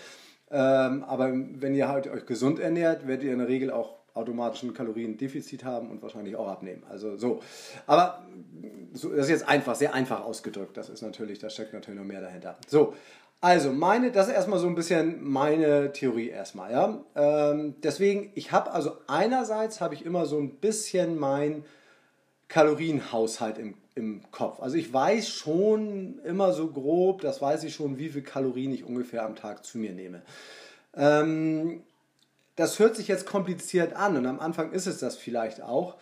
Ähm, 0.52 1.04
aber 1.04 1.32
wenn 1.34 1.74
ihr 1.76 1.88
halt 1.88 2.08
euch 2.08 2.26
gesund 2.26 2.60
ernährt, 2.60 3.08
werdet 3.08 3.26
ihr 3.26 3.34
in 3.34 3.40
der 3.40 3.48
Regel 3.48 3.72
auch 3.72 3.96
automatisch 4.14 4.64
ein 4.64 4.74
Kaloriendefizit 4.74 5.64
haben 5.64 5.90
und 5.90 6.02
wahrscheinlich 6.02 6.36
auch 6.36 6.48
abnehmen. 6.48 6.84
Also 6.90 7.18
so. 7.18 7.42
Aber 7.88 8.24
so, 8.94 9.10
das 9.10 9.26
ist 9.26 9.30
jetzt 9.30 9.48
einfach, 9.50 9.76
sehr 9.76 9.94
einfach 9.94 10.24
ausgedrückt. 10.24 10.78
Das 10.78 10.90
ist 10.90 11.02
natürlich, 11.02 11.40
da 11.40 11.50
steckt 11.50 11.74
natürlich 11.74 12.00
noch 12.00 12.06
mehr 12.06 12.22
dahinter. 12.22 12.58
So, 12.68 12.94
also, 13.44 13.74
meine, 13.74 14.10
das 14.14 14.30
ist 14.30 14.36
erstmal 14.36 14.58
so 14.58 14.68
ein 14.68 14.76
bisschen 14.76 15.22
meine 15.22 15.92
Theorie 15.92 16.30
erstmal, 16.30 16.72
ja. 16.72 17.04
Ähm, 17.14 17.76
deswegen, 17.84 18.32
ich 18.36 18.54
habe 18.54 18.72
also 18.72 18.96
einerseits 19.08 19.82
habe 19.82 19.96
ich 19.96 20.06
immer 20.06 20.26
so 20.26 20.40
ein 20.40 20.52
bisschen 20.52 21.20
mein 21.20 21.66
Kalorienhaushalt 22.48 23.58
im, 23.58 23.74
im 23.96 24.22
Kopf. 24.32 24.62
Also 24.62 24.78
ich 24.78 24.94
weiß 24.94 25.28
schon 25.28 26.22
immer 26.24 26.54
so 26.54 26.68
grob, 26.68 27.20
das 27.20 27.42
weiß 27.42 27.66
ich 27.66 27.76
schon, 27.76 27.98
wie 27.98 28.08
viel 28.08 28.22
Kalorien 28.22 28.74
ich 28.74 28.86
ungefähr 28.86 29.26
am 29.26 29.36
Tag 29.36 29.66
zu 29.66 29.78
mir 29.78 29.92
nehme. 29.92 30.22
Ähm, 30.96 31.84
das 32.56 32.80
hört 32.80 32.96
sich 32.96 33.10
jetzt 33.10 33.26
kompliziert 33.26 33.92
an 33.94 34.16
und 34.16 34.26
am 34.26 34.40
Anfang 34.40 34.72
ist 34.72 34.88
es 34.88 35.00
das 35.00 35.18
vielleicht 35.18 35.62
auch. 35.62 35.98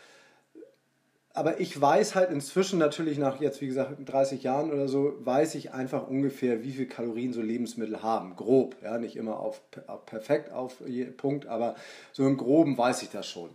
Aber 1.33 1.59
ich 1.59 1.79
weiß 1.79 2.15
halt 2.15 2.29
inzwischen 2.29 2.77
natürlich 2.77 3.17
nach 3.17 3.39
jetzt, 3.39 3.61
wie 3.61 3.67
gesagt, 3.67 3.95
30 4.05 4.43
Jahren 4.43 4.71
oder 4.71 4.87
so, 4.87 5.15
weiß 5.19 5.55
ich 5.55 5.73
einfach 5.73 6.07
ungefähr, 6.07 6.63
wie 6.63 6.71
viel 6.71 6.87
Kalorien 6.87 7.31
so 7.31 7.41
Lebensmittel 7.41 8.03
haben. 8.03 8.35
Grob, 8.35 8.75
ja, 8.83 8.97
nicht 8.97 9.15
immer 9.15 9.39
auf, 9.39 9.61
auf 9.87 10.05
perfekt 10.05 10.51
auf 10.51 10.77
Punkt, 11.17 11.47
aber 11.47 11.75
so 12.11 12.27
im 12.27 12.37
Groben 12.37 12.77
weiß 12.77 13.03
ich 13.03 13.09
das 13.09 13.27
schon. 13.27 13.49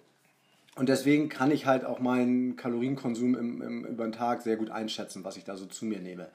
Und 0.77 0.89
deswegen 0.89 1.29
kann 1.29 1.51
ich 1.51 1.67
halt 1.67 1.85
auch 1.85 2.01
meinen 2.01 2.57
Kalorienkonsum 2.57 3.35
im, 3.35 3.63
im, 3.63 3.85
über 3.85 4.05
den 4.05 4.13
Tag 4.13 4.43
sehr 4.43 4.57
gut 4.57 4.71
einschätzen, 4.71 5.25
was 5.25 5.37
ich 5.37 5.45
da 5.45 5.57
so 5.57 5.67
zu 5.67 5.87
mir 5.87 6.01
nehme. 6.01 6.29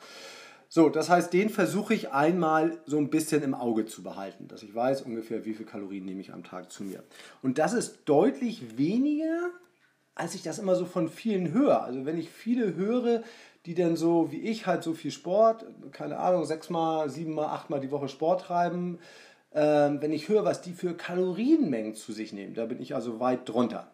So, 0.67 0.89
das 0.89 1.09
heißt, 1.09 1.33
den 1.33 1.49
versuche 1.49 1.93
ich 1.93 2.11
einmal 2.11 2.77
so 2.85 2.97
ein 2.97 3.09
bisschen 3.09 3.43
im 3.43 3.53
Auge 3.53 3.85
zu 3.85 4.03
behalten, 4.03 4.47
dass 4.47 4.63
ich 4.63 4.73
weiß 4.73 5.01
ungefähr, 5.01 5.43
wie 5.45 5.53
viel 5.53 5.65
Kalorien 5.65 6.05
nehme 6.05 6.21
ich 6.21 6.33
am 6.33 6.43
Tag 6.43 6.71
zu 6.71 6.83
mir. 6.83 7.03
Und 7.41 7.57
das 7.57 7.73
ist 7.73 7.99
deutlich 8.05 8.77
weniger 8.77 9.49
als 10.21 10.35
ich 10.35 10.43
das 10.43 10.59
immer 10.59 10.75
so 10.75 10.85
von 10.85 11.09
vielen 11.09 11.51
höre. 11.51 11.83
Also 11.83 12.05
wenn 12.05 12.19
ich 12.19 12.29
viele 12.29 12.75
höre, 12.75 13.23
die 13.65 13.73
dann 13.73 13.95
so 13.95 14.31
wie 14.31 14.41
ich 14.41 14.67
halt 14.67 14.83
so 14.83 14.93
viel 14.93 15.09
Sport, 15.09 15.65
keine 15.91 16.19
Ahnung, 16.19 16.45
sechsmal, 16.45 17.09
siebenmal, 17.09 17.47
achtmal 17.47 17.79
die 17.79 17.89
Woche 17.89 18.07
Sport 18.07 18.41
treiben, 18.41 18.99
ähm, 19.53 19.99
wenn 19.99 20.13
ich 20.13 20.29
höre, 20.29 20.45
was 20.45 20.61
die 20.61 20.73
für 20.73 20.93
Kalorienmengen 20.93 21.95
zu 21.95 22.13
sich 22.13 22.33
nehmen, 22.33 22.53
da 22.53 22.67
bin 22.67 22.79
ich 22.79 22.93
also 22.93 23.19
weit 23.19 23.49
drunter. 23.49 23.91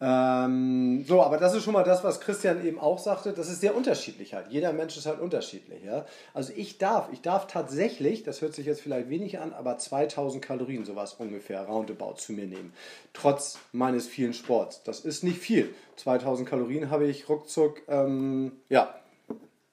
Ähm, 0.00 1.04
so, 1.08 1.22
aber 1.22 1.38
das 1.38 1.54
ist 1.54 1.64
schon 1.64 1.72
mal 1.72 1.82
das, 1.82 2.04
was 2.04 2.20
Christian 2.20 2.64
eben 2.64 2.78
auch 2.78 2.98
sagte. 2.98 3.32
Das 3.32 3.48
ist 3.48 3.60
sehr 3.60 3.74
unterschiedlich 3.74 4.32
halt. 4.32 4.46
Jeder 4.48 4.72
Mensch 4.72 4.96
ist 4.96 5.06
halt 5.06 5.18
unterschiedlich. 5.18 5.82
Ja? 5.82 6.06
Also 6.34 6.52
ich 6.54 6.78
darf, 6.78 7.08
ich 7.12 7.20
darf 7.20 7.48
tatsächlich, 7.48 8.22
das 8.22 8.40
hört 8.40 8.54
sich 8.54 8.66
jetzt 8.66 8.80
vielleicht 8.80 9.10
wenig 9.10 9.40
an, 9.40 9.52
aber 9.52 9.76
2000 9.76 10.44
Kalorien 10.44 10.84
sowas 10.84 11.14
ungefähr 11.14 11.62
roundabout 11.62 12.14
zu 12.14 12.32
mir 12.32 12.46
nehmen. 12.46 12.72
Trotz 13.12 13.58
meines 13.72 14.06
vielen 14.06 14.34
Sports. 14.34 14.84
Das 14.84 15.00
ist 15.00 15.24
nicht 15.24 15.38
viel. 15.38 15.74
2000 15.96 16.48
Kalorien 16.48 16.90
habe 16.90 17.06
ich 17.08 17.28
ruckzuck, 17.28 17.82
ähm, 17.88 18.52
ja, 18.68 18.94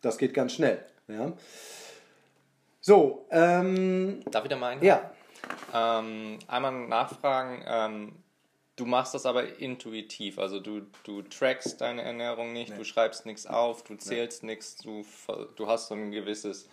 das 0.01 0.17
geht 0.17 0.33
ganz 0.33 0.53
schnell. 0.53 0.83
Ja? 1.07 1.33
So, 2.81 3.27
ähm, 3.29 4.21
Darf 4.31 4.43
ich 4.43 4.49
da 4.49 4.55
mal 4.55 4.69
einen? 4.69 4.83
Ja. 4.83 5.11
Ähm, 5.71 6.39
einmal 6.47 6.87
nachfragen, 6.87 7.63
ähm, 7.67 8.11
Du 8.75 8.85
machst 8.85 9.13
das 9.13 9.25
aber 9.25 9.59
intuitiv, 9.59 10.37
also 10.37 10.59
du, 10.59 10.81
du 11.03 11.21
trackst 11.21 11.79
deine 11.79 12.01
Ernährung 12.01 12.51
nicht, 12.51 12.71
nee. 12.71 12.77
du 12.77 12.83
schreibst 12.83 13.25
nichts 13.25 13.47
auf, 13.47 13.83
du 13.83 13.95
zählst 13.95 14.43
nee. 14.43 14.53
nichts, 14.53 14.75
du, 14.75 15.05
du 15.55 15.67
hast 15.67 15.87
so 15.87 15.95
ein 15.95 16.11
gewisses 16.11 16.67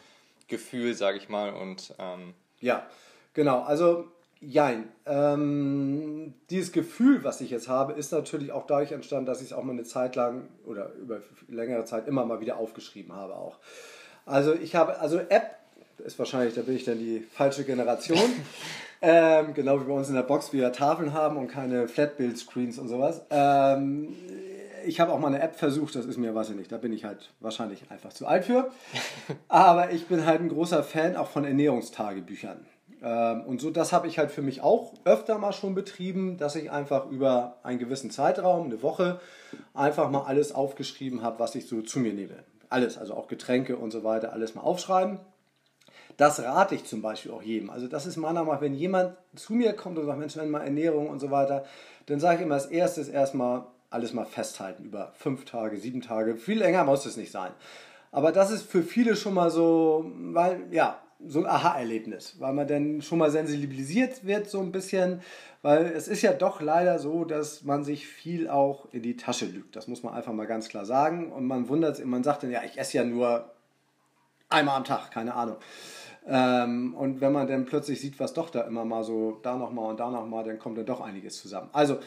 Gefühl, 0.48 0.94
sag 0.94 1.16
ich 1.16 1.28
mal, 1.28 1.54
und... 1.54 1.94
Ähm 1.98 2.34
ja, 2.60 2.86
genau, 3.34 3.62
also 3.62 4.08
jein. 4.42 4.88
Ähm, 5.06 6.34
dieses 6.50 6.72
Gefühl, 6.72 7.22
was 7.22 7.40
ich 7.40 7.50
jetzt 7.50 7.68
habe, 7.68 7.92
ist 7.92 8.12
natürlich 8.12 8.50
auch 8.50 8.66
dadurch 8.66 8.92
entstanden, 8.92 9.26
dass 9.26 9.40
ich 9.40 9.46
es 9.46 9.52
auch 9.52 9.62
mal 9.62 9.72
eine 9.72 9.84
Zeit 9.84 10.16
lang 10.16 10.48
oder 10.64 10.92
über 10.94 11.22
längere 11.48 11.84
Zeit 11.84 12.08
immer 12.08 12.26
mal 12.26 12.40
wieder 12.40 12.56
aufgeschrieben 12.56 13.12
habe 13.14 13.36
auch. 13.36 13.58
Also 14.26 14.54
ich 14.54 14.74
habe, 14.74 14.98
also 14.98 15.18
App 15.18 15.56
ist 15.98 16.18
wahrscheinlich, 16.18 16.54
da 16.54 16.62
bin 16.62 16.74
ich 16.74 16.84
dann 16.84 16.98
die 16.98 17.20
falsche 17.20 17.64
Generation. 17.64 18.18
Ähm, 19.04 19.52
genau 19.52 19.80
wie 19.80 19.84
bei 19.84 19.92
uns 19.92 20.08
in 20.08 20.14
der 20.14 20.22
Box 20.22 20.52
wir 20.52 20.72
Tafeln 20.72 21.12
haben 21.12 21.36
und 21.36 21.48
keine 21.48 21.88
Flatbild-Screens 21.88 22.78
und 22.78 22.86
sowas. 22.86 23.22
Ähm, 23.30 24.14
ich 24.86 25.00
habe 25.00 25.12
auch 25.12 25.18
mal 25.18 25.26
eine 25.26 25.40
App 25.40 25.56
versucht, 25.56 25.96
das 25.96 26.06
ist 26.06 26.18
mir, 26.18 26.34
weiß 26.36 26.50
ich 26.50 26.56
nicht, 26.56 26.70
da 26.70 26.78
bin 26.78 26.92
ich 26.92 27.04
halt 27.04 27.30
wahrscheinlich 27.40 27.90
einfach 27.90 28.12
zu 28.12 28.26
alt 28.26 28.44
für. 28.44 28.70
Aber 29.48 29.90
ich 29.90 30.06
bin 30.06 30.24
halt 30.24 30.40
ein 30.40 30.48
großer 30.48 30.84
Fan 30.84 31.16
auch 31.16 31.26
von 31.26 31.44
Ernährungstagebüchern. 31.44 32.64
Ähm, 33.02 33.42
und 33.42 33.60
so, 33.60 33.70
das 33.70 33.92
habe 33.92 34.06
ich 34.06 34.18
halt 34.18 34.30
für 34.30 34.42
mich 34.42 34.60
auch 34.60 34.94
öfter 35.04 35.36
mal 35.38 35.52
schon 35.52 35.74
betrieben, 35.74 36.36
dass 36.38 36.54
ich 36.54 36.70
einfach 36.70 37.10
über 37.10 37.56
einen 37.64 37.80
gewissen 37.80 38.12
Zeitraum, 38.12 38.66
eine 38.66 38.82
Woche, 38.82 39.20
einfach 39.74 40.10
mal 40.10 40.22
alles 40.22 40.54
aufgeschrieben 40.54 41.22
habe, 41.22 41.40
was 41.40 41.56
ich 41.56 41.66
so 41.66 41.82
zu 41.82 41.98
mir 41.98 42.12
nehme. 42.12 42.36
Alles, 42.68 42.98
also 42.98 43.14
auch 43.14 43.26
Getränke 43.26 43.76
und 43.76 43.90
so 43.90 44.04
weiter, 44.04 44.32
alles 44.32 44.54
mal 44.54 44.62
aufschreiben. 44.62 45.18
Das 46.16 46.42
rate 46.42 46.74
ich 46.74 46.84
zum 46.84 47.02
Beispiel 47.02 47.32
auch 47.32 47.42
jedem. 47.42 47.70
Also 47.70 47.88
das 47.88 48.06
ist 48.06 48.16
meiner 48.16 48.40
Meinung 48.40 48.54
nach, 48.54 48.60
wenn 48.60 48.74
jemand 48.74 49.16
zu 49.34 49.54
mir 49.54 49.72
kommt 49.72 49.98
und 49.98 50.06
sagt, 50.06 50.18
Mensch, 50.18 50.36
wenn 50.36 50.50
mal 50.50 50.62
Ernährung 50.62 51.08
und 51.08 51.20
so 51.20 51.30
weiter, 51.30 51.64
dann 52.06 52.20
sage 52.20 52.36
ich 52.36 52.42
immer 52.42 52.54
als 52.54 52.66
erstes 52.66 53.08
erstmal 53.08 53.64
alles 53.90 54.12
mal 54.12 54.24
festhalten 54.24 54.84
über 54.84 55.12
fünf 55.14 55.44
Tage, 55.44 55.76
sieben 55.76 56.00
Tage. 56.00 56.36
Viel 56.36 56.58
länger 56.58 56.84
muss 56.84 57.06
es 57.06 57.16
nicht 57.16 57.30
sein. 57.30 57.52
Aber 58.10 58.32
das 58.32 58.50
ist 58.50 58.70
für 58.70 58.82
viele 58.82 59.16
schon 59.16 59.34
mal 59.34 59.50
so, 59.50 60.10
weil, 60.16 60.66
ja, 60.70 60.98
so 61.26 61.38
ein 61.38 61.46
Aha-Erlebnis, 61.46 62.36
weil 62.40 62.52
man 62.52 62.66
dann 62.66 63.00
schon 63.00 63.18
mal 63.18 63.30
sensibilisiert 63.30 64.26
wird 64.26 64.50
so 64.50 64.60
ein 64.60 64.72
bisschen, 64.72 65.20
weil 65.62 65.86
es 65.86 66.08
ist 66.08 66.22
ja 66.22 66.32
doch 66.32 66.60
leider 66.60 66.98
so, 66.98 67.24
dass 67.24 67.62
man 67.62 67.84
sich 67.84 68.08
viel 68.08 68.48
auch 68.48 68.88
in 68.92 69.02
die 69.02 69.16
Tasche 69.16 69.46
lügt. 69.46 69.76
Das 69.76 69.86
muss 69.86 70.02
man 70.02 70.14
einfach 70.14 70.32
mal 70.32 70.46
ganz 70.46 70.68
klar 70.68 70.84
sagen. 70.84 71.30
Und 71.30 71.46
man 71.46 71.68
wundert 71.68 71.96
sich, 71.96 72.04
man 72.04 72.24
sagt 72.24 72.42
dann, 72.42 72.50
ja, 72.50 72.62
ich 72.64 72.78
esse 72.78 72.96
ja 72.96 73.04
nur 73.04 73.50
einmal 74.48 74.76
am 74.76 74.84
Tag, 74.84 75.10
keine 75.12 75.34
Ahnung. 75.34 75.56
Ähm, 76.26 76.94
und 76.94 77.20
wenn 77.20 77.32
man 77.32 77.48
dann 77.48 77.64
plötzlich 77.64 78.00
sieht, 78.00 78.20
was 78.20 78.32
doch 78.32 78.50
da 78.50 78.62
immer 78.62 78.84
mal 78.84 79.02
so, 79.02 79.40
da 79.42 79.56
nochmal 79.56 79.90
und 79.90 80.00
da 80.00 80.10
nochmal, 80.10 80.44
dann 80.44 80.58
kommt 80.58 80.78
dann 80.78 80.86
doch 80.86 81.00
einiges 81.00 81.40
zusammen. 81.40 81.68
Also, 81.72 81.98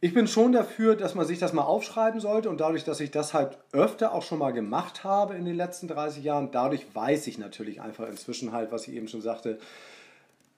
ich 0.00 0.14
bin 0.14 0.28
schon 0.28 0.52
dafür, 0.52 0.94
dass 0.94 1.16
man 1.16 1.26
sich 1.26 1.40
das 1.40 1.52
mal 1.52 1.62
aufschreiben 1.62 2.20
sollte 2.20 2.50
und 2.50 2.60
dadurch, 2.60 2.84
dass 2.84 3.00
ich 3.00 3.10
das 3.10 3.34
halt 3.34 3.58
öfter 3.72 4.12
auch 4.12 4.22
schon 4.22 4.38
mal 4.38 4.52
gemacht 4.52 5.02
habe 5.02 5.34
in 5.34 5.44
den 5.44 5.56
letzten 5.56 5.88
30 5.88 6.22
Jahren, 6.22 6.50
dadurch 6.52 6.86
weiß 6.94 7.26
ich 7.26 7.38
natürlich 7.38 7.80
einfach 7.80 8.08
inzwischen 8.08 8.52
halt, 8.52 8.70
was 8.70 8.86
ich 8.86 8.94
eben 8.94 9.08
schon 9.08 9.22
sagte, 9.22 9.58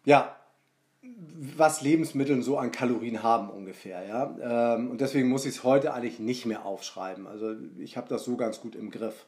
ja, 0.04 0.36
was 1.02 1.80
Lebensmittel 1.80 2.42
so 2.42 2.58
an 2.58 2.70
Kalorien 2.70 3.22
haben 3.22 3.48
ungefähr, 3.48 4.06
ja. 4.06 4.74
Ähm, 4.74 4.90
und 4.90 5.00
deswegen 5.00 5.28
muss 5.28 5.46
ich 5.46 5.56
es 5.56 5.64
heute 5.64 5.94
eigentlich 5.94 6.18
nicht 6.18 6.44
mehr 6.44 6.66
aufschreiben. 6.66 7.26
Also 7.26 7.54
ich 7.78 7.96
habe 7.96 8.08
das 8.08 8.24
so 8.24 8.36
ganz 8.36 8.60
gut 8.60 8.74
im 8.76 8.90
Griff. 8.90 9.24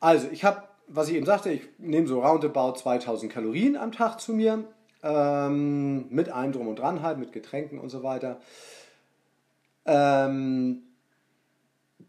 Also 0.00 0.26
ich 0.32 0.42
habe 0.42 0.64
was 0.88 1.08
ich 1.08 1.14
eben 1.14 1.26
sagte, 1.26 1.50
ich 1.50 1.62
nehme 1.78 2.06
so 2.06 2.20
roundabout 2.20 2.74
2000 2.74 3.32
Kalorien 3.32 3.76
am 3.76 3.92
Tag 3.92 4.20
zu 4.20 4.32
mir, 4.32 4.64
ähm, 5.02 6.08
mit 6.10 6.28
allem 6.28 6.52
drum 6.52 6.68
und 6.68 6.78
dran 6.78 7.02
halt, 7.02 7.18
mit 7.18 7.32
Getränken 7.32 7.78
und 7.78 7.88
so 7.88 8.02
weiter. 8.02 8.40
Ähm, 9.84 10.82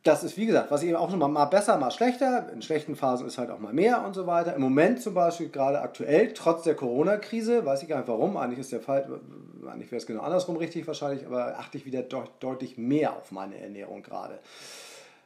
das 0.04 0.24
ist 0.24 0.38
wie 0.38 0.46
gesagt, 0.46 0.70
was 0.70 0.84
ich 0.84 0.90
eben 0.90 0.98
auch 0.98 1.10
schon 1.10 1.20
mal, 1.20 1.30
mal 1.30 1.46
besser, 1.46 1.78
mal 1.78 1.92
schlechter. 1.92 2.52
In 2.52 2.62
schlechten 2.62 2.96
Phasen 2.96 3.26
ist 3.26 3.38
halt 3.38 3.50
auch 3.50 3.60
mal 3.60 3.74
mehr 3.74 4.04
und 4.06 4.14
so 4.14 4.28
weiter. 4.28 4.54
Im 4.54 4.62
Moment 4.62 5.02
zum 5.02 5.14
Beispiel 5.14 5.50
gerade 5.50 5.82
aktuell, 5.82 6.34
trotz 6.34 6.64
der 6.64 6.76
Corona-Krise, 6.76 7.66
weiß 7.66 7.84
ich 7.84 7.90
gar 7.90 8.00
nicht 8.00 8.10
warum, 8.10 8.36
eigentlich 8.36 8.60
ist 8.60 8.74
der 8.74 8.82
Fall, 8.82 9.22
eigentlich 9.66 9.92
wäre 9.92 10.00
es 10.00 10.06
genau 10.06 10.22
andersrum 10.22 10.58
richtig 10.58 10.86
wahrscheinlich, 10.88 11.26
aber 11.26 11.58
achte 11.58 11.78
ich 11.78 11.86
wieder 11.86 12.04
deutlich 12.04 12.78
mehr 12.78 13.16
auf 13.16 13.32
meine 13.32 13.58
Ernährung 13.58 14.04
gerade. 14.04 14.40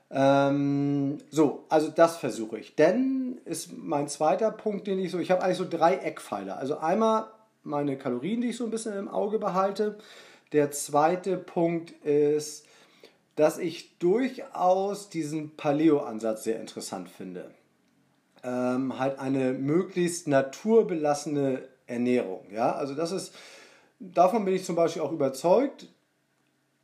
Ähm, 0.10 1.18
so, 1.30 1.66
also 1.70 1.90
das 1.90 2.18
versuche 2.18 2.60
ich. 2.60 2.76
Denn 2.76 3.40
ist 3.46 3.78
mein 3.78 4.08
zweiter 4.08 4.52
Punkt, 4.52 4.88
den 4.88 5.00
ich 5.00 5.12
so, 5.12 5.20
ich 5.20 5.32
habe 5.32 5.44
eigentlich 5.44 5.58
so 5.58 5.68
drei 5.70 5.96
Eckpfeiler. 5.96 6.58
Also 6.58 6.78
einmal 6.78 7.28
meine 7.64 7.98
Kalorien, 7.98 8.42
die 8.42 8.50
ich 8.50 8.58
so 8.58 8.64
ein 8.64 8.72
bisschen 8.72 8.98
im 8.98 9.10
Auge 9.10 9.40
behalte. 9.40 9.98
Der 10.54 10.72
zweite 10.72 11.38
Punkt 11.38 11.92
ist, 12.06 12.66
dass 13.36 13.58
ich 13.58 14.00
durchaus 14.00 15.10
diesen 15.10 15.56
Paleo-Ansatz 15.56 16.44
sehr 16.46 16.60
interessant 16.60 17.10
finde. 17.10 17.52
Ähm, 18.44 18.98
halt 18.98 19.20
eine 19.20 19.54
möglichst 19.54 20.28
naturbelassene 20.28 21.68
Ernährung. 21.86 22.46
Ja, 22.52 22.74
also 22.74 22.96
das 22.96 23.12
ist, 23.12 23.36
davon 24.00 24.46
bin 24.46 24.56
ich 24.56 24.64
zum 24.64 24.76
Beispiel 24.76 25.02
auch 25.02 25.12
überzeugt 25.12 25.88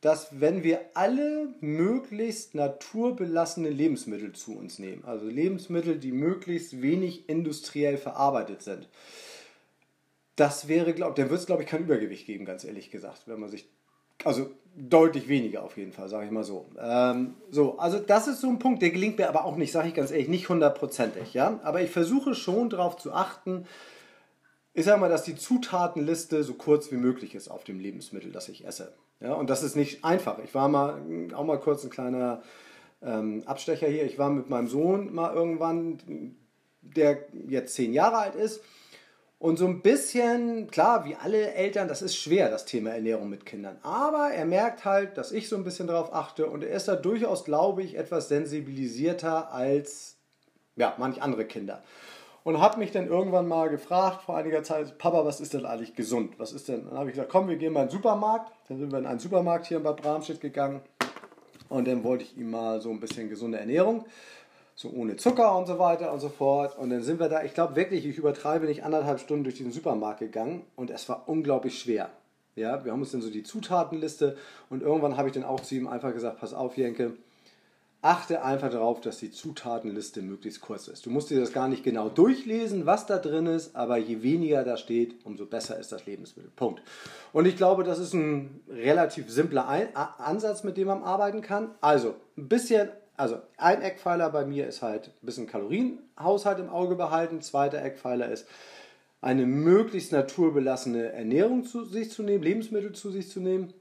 dass 0.03 0.41
wenn 0.41 0.63
wir 0.63 0.81
alle 0.95 1.47
möglichst 1.61 2.55
naturbelassene 2.55 3.69
Lebensmittel 3.69 4.33
zu 4.33 4.57
uns 4.57 4.77
nehmen, 4.77 5.05
also 5.05 5.25
Lebensmittel, 5.25 5.97
die 5.97 6.11
möglichst 6.11 6.81
wenig 6.81 7.29
industriell 7.29 7.95
verarbeitet 7.95 8.63
sind, 8.63 8.89
das 10.35 10.67
wäre, 10.67 10.93
glaube 10.93 11.15
dann 11.15 11.29
wird 11.29 11.39
es, 11.39 11.45
glaube 11.45 11.63
ich, 11.63 11.69
kein 11.69 11.83
Übergewicht 11.83 12.25
geben, 12.25 12.43
ganz 12.43 12.65
ehrlich 12.65 12.91
gesagt, 12.91 13.23
wenn 13.27 13.39
man 13.39 13.49
sich, 13.49 13.65
also 14.25 14.49
deutlich 14.75 15.29
weniger 15.29 15.63
auf 15.63 15.77
jeden 15.77 15.93
Fall, 15.93 16.09
sage 16.09 16.25
ich 16.25 16.31
mal 16.31 16.43
so. 16.43 16.65
Ähm, 16.77 17.35
so, 17.49 17.77
also 17.77 17.97
das 17.97 18.27
ist 18.27 18.41
so 18.41 18.49
ein 18.49 18.59
Punkt, 18.59 18.81
der 18.81 18.89
gelingt 18.89 19.19
mir 19.19 19.29
aber 19.29 19.45
auch 19.45 19.55
nicht, 19.55 19.71
sage 19.71 19.87
ich 19.87 19.93
ganz 19.93 20.11
ehrlich, 20.11 20.27
nicht 20.27 20.49
hundertprozentig, 20.49 21.33
ja, 21.33 21.61
aber 21.63 21.81
ich 21.81 21.91
versuche 21.91 22.35
schon 22.35 22.69
darauf 22.69 22.97
zu 22.97 23.13
achten, 23.13 23.65
ich 24.73 24.83
sage 24.83 24.99
mal, 24.99 25.09
dass 25.09 25.23
die 25.23 25.37
Zutatenliste 25.37 26.43
so 26.43 26.55
kurz 26.55 26.91
wie 26.91 26.97
möglich 26.97 27.35
ist 27.35 27.47
auf 27.47 27.63
dem 27.63 27.79
Lebensmittel, 27.79 28.33
das 28.33 28.49
ich 28.49 28.65
esse. 28.65 28.91
Ja, 29.23 29.33
und 29.33 29.49
das 29.49 29.63
ist 29.63 29.77
nicht 29.77 30.03
einfach. 30.03 30.37
Ich 30.43 30.53
war 30.53 30.67
mal, 30.67 31.01
auch 31.33 31.45
mal 31.45 31.57
kurz 31.57 31.83
ein 31.85 31.89
kleiner 31.89 32.43
ähm, 33.01 33.41
Abstecher 33.45 33.87
hier. 33.87 34.03
Ich 34.03 34.19
war 34.19 34.29
mit 34.29 34.49
meinem 34.49 34.67
Sohn 34.67 35.13
mal 35.13 35.33
irgendwann, 35.33 36.35
der 36.81 37.25
jetzt 37.47 37.73
zehn 37.73 37.93
Jahre 37.93 38.17
alt 38.17 38.35
ist. 38.35 38.61
Und 39.39 39.57
so 39.57 39.65
ein 39.65 39.81
bisschen, 39.81 40.69
klar, 40.69 41.05
wie 41.05 41.15
alle 41.15 41.53
Eltern, 41.53 41.87
das 41.87 42.01
ist 42.01 42.17
schwer, 42.17 42.49
das 42.49 42.65
Thema 42.65 42.91
Ernährung 42.91 43.29
mit 43.29 43.45
Kindern. 43.45 43.77
Aber 43.81 44.29
er 44.31 44.45
merkt 44.45 44.83
halt, 44.83 45.17
dass 45.17 45.31
ich 45.31 45.47
so 45.47 45.55
ein 45.55 45.63
bisschen 45.63 45.87
darauf 45.87 46.13
achte 46.13 46.47
und 46.47 46.63
er 46.63 46.75
ist 46.75 46.89
da 46.89 46.95
durchaus, 46.95 47.45
glaube 47.45 47.81
ich, 47.81 47.97
etwas 47.97 48.27
sensibilisierter 48.27 49.53
als 49.53 50.17
ja, 50.75 50.95
manch 50.97 51.21
andere 51.21 51.45
Kinder 51.45 51.81
und 52.43 52.59
habe 52.59 52.79
mich 52.79 52.91
dann 52.91 53.07
irgendwann 53.07 53.47
mal 53.47 53.69
gefragt 53.69 54.23
vor 54.23 54.35
einiger 54.35 54.63
Zeit, 54.63 54.97
Papa, 54.97 55.25
was 55.25 55.39
ist 55.39 55.53
denn 55.53 55.65
eigentlich 55.65 55.95
gesund? 55.95 56.37
Was 56.39 56.51
ist 56.51 56.67
denn? 56.67 56.85
Dann 56.85 56.97
habe 56.97 57.09
ich 57.09 57.15
gesagt, 57.15 57.31
komm, 57.31 57.47
wir 57.47 57.55
gehen 57.55 57.73
mal 57.73 57.83
in 57.83 57.87
den 57.87 57.93
Supermarkt. 57.93 58.51
Dann 58.67 58.77
sind 58.79 58.91
wir 58.91 58.99
in 58.99 59.05
einen 59.05 59.19
Supermarkt 59.19 59.65
hier 59.67 59.77
in 59.77 59.83
Bad 59.83 60.01
Bramstedt 60.01 60.41
gegangen 60.41 60.81
Und 61.69 61.87
dann 61.87 62.03
wollte 62.03 62.25
ich 62.25 62.37
ihm 62.37 62.51
mal 62.51 62.81
so 62.81 62.89
ein 62.89 62.99
bisschen 62.99 63.29
gesunde 63.29 63.59
Ernährung, 63.59 64.05
so 64.75 64.89
ohne 64.89 65.15
Zucker 65.15 65.57
und 65.57 65.67
so 65.67 65.79
weiter 65.79 66.11
und 66.11 66.19
so 66.19 66.29
fort. 66.29 66.77
Und 66.77 66.89
dann 66.89 67.01
sind 67.01 67.19
wir 67.19 67.29
da, 67.29 67.43
ich 67.43 67.53
glaube 67.53 67.75
wirklich, 67.75 68.05
ich 68.05 68.17
übertreibe 68.17 68.65
nicht 68.65 68.83
anderthalb 68.83 69.19
Stunden 69.19 69.43
durch 69.43 69.55
diesen 69.55 69.71
Supermarkt 69.71 70.19
gegangen 70.19 70.63
und 70.75 70.91
es 70.91 71.07
war 71.07 71.23
unglaublich 71.27 71.79
schwer. 71.79 72.09
Ja, 72.55 72.85
wir 72.85 72.91
haben 72.91 72.99
uns 72.99 73.11
dann 73.11 73.21
so 73.21 73.31
die 73.31 73.41
Zutatenliste 73.41 74.37
und 74.69 74.83
irgendwann 74.83 75.17
habe 75.17 75.27
ich 75.27 75.33
dann 75.33 75.43
auch 75.43 75.61
zu 75.61 75.73
ihm 75.75 75.87
einfach 75.87 76.13
gesagt, 76.13 76.39
pass 76.39 76.53
auf, 76.53 76.77
Jenke, 76.77 77.13
achte 78.03 78.43
einfach 78.43 78.69
darauf, 78.69 78.99
dass 78.99 79.17
die 79.17 79.31
Zutatenliste 79.31 80.21
möglichst 80.21 80.59
kurz 80.59 80.89
ist. 80.89 81.05
Du 81.05 81.09
musst 81.09 81.29
dir 81.29 81.39
das 81.39 81.53
gar 81.53 81.69
nicht 81.69 81.83
genau 81.83 82.09
durchlesen, 82.09 82.85
was 82.85 83.05
da 83.05 83.17
drin 83.17 83.45
ist, 83.45 83.77
aber 83.77 83.97
je 83.97 84.21
weniger 84.21 84.63
da 84.63 84.75
steht, 84.75 85.25
umso 85.25 85.45
besser 85.45 85.79
ist 85.79 85.93
das 85.93 86.05
Lebensmittel. 86.05 86.51
Punkt. 86.53 86.81
Und 87.31 87.45
ich 87.45 87.55
glaube, 87.55 87.85
das 87.85 87.99
ist 87.99 88.13
ein 88.13 88.59
relativ 88.69 89.31
simpler 89.31 89.67
Ansatz, 90.19 90.63
mit 90.65 90.75
dem 90.75 90.87
man 90.87 91.01
arbeiten 91.01 91.41
kann. 91.41 91.71
Also 91.79 92.15
ein 92.37 92.49
bisschen, 92.49 92.89
also 93.15 93.37
ein 93.55 93.81
Eckpfeiler 93.81 94.29
bei 94.31 94.45
mir 94.45 94.67
ist 94.67 94.81
halt 94.81 95.07
ein 95.07 95.25
bisschen 95.25 95.47
Kalorienhaushalt 95.47 96.59
im 96.59 96.69
Auge 96.69 96.95
behalten. 96.95 97.41
Zweiter 97.41 97.81
Eckpfeiler 97.81 98.29
ist 98.29 98.45
eine 99.21 99.45
möglichst 99.45 100.11
naturbelassene 100.11 101.13
Ernährung 101.13 101.63
zu 101.63 101.85
sich 101.85 102.11
zu 102.11 102.21
nehmen, 102.21 102.43
Lebensmittel 102.43 102.91
zu 102.91 103.11
sich 103.11 103.29
zu 103.29 103.39
nehmen. 103.39 103.73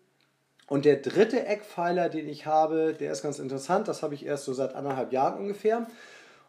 Und 0.73 0.87
der 0.87 0.97
dritte 0.97 1.45
Eckpfeiler, 1.45 2.09
den 2.09 2.27
ich 2.31 2.47
habe, 2.47 2.95
der 2.95 3.13
ist 3.13 3.23
ganz 3.23 3.39
interessant, 3.39 3.89
das 3.89 4.03
habe 4.03 4.15
ich 4.15 4.25
erst 4.25 4.47
so 4.47 4.55
seit 4.55 4.75
anderthalb 4.75 5.13
Jahren 5.13 5.39
ungefähr. 5.39 5.87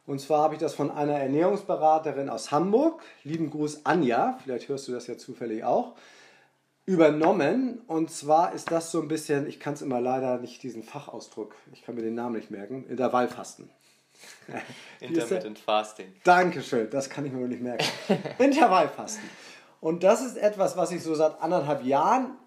Und 0.05 0.21
zwar 0.21 0.43
habe 0.43 0.53
ich 0.53 0.62
das 0.62 0.73
von 0.73 0.89
einer 0.91 1.19
Ernährungsberaterin 1.19 2.29
aus 2.29 2.49
Hamburg, 2.49 3.01
lieben 3.25 3.49
Gruß 3.49 3.86
Anja, 3.86 4.39
vielleicht 4.41 4.69
hörst 4.69 4.88
du 4.88 4.93
das 4.93 5.07
ja 5.07 5.17
zufällig 5.17 5.65
auch, 5.65 5.95
übernommen. 6.86 7.81
Und 7.88 8.12
zwar 8.12 8.53
ist 8.53 8.71
das 8.71 8.91
so 8.91 9.01
ein 9.01 9.09
bisschen, 9.09 9.45
ich 9.45 9.59
kann 9.59 9.73
es 9.73 9.81
immer 9.81 9.99
leider 9.99 10.38
nicht 10.38 10.63
diesen 10.63 10.83
Fachausdruck, 10.83 11.53
ich 11.73 11.83
kann 11.83 11.95
mir 11.95 12.01
den 12.03 12.15
Namen 12.15 12.38
nicht 12.38 12.49
merken, 12.49 12.86
Intervallfasten. 12.88 13.69
Intermittent 15.01 15.59
Fasting. 15.59 16.13
Dankeschön, 16.23 16.89
das 16.89 17.09
kann 17.09 17.25
ich 17.25 17.33
mir 17.33 17.45
nicht 17.49 17.62
merken. 17.62 17.83
Intervallfasten. 18.39 19.29
Und 19.81 20.03
das 20.03 20.25
ist 20.25 20.38
etwas, 20.38 20.77
was 20.77 20.91
ich 20.91 21.03
so 21.03 21.13
seit 21.13 21.41
anderthalb 21.41 21.83
Jahren 21.83 22.38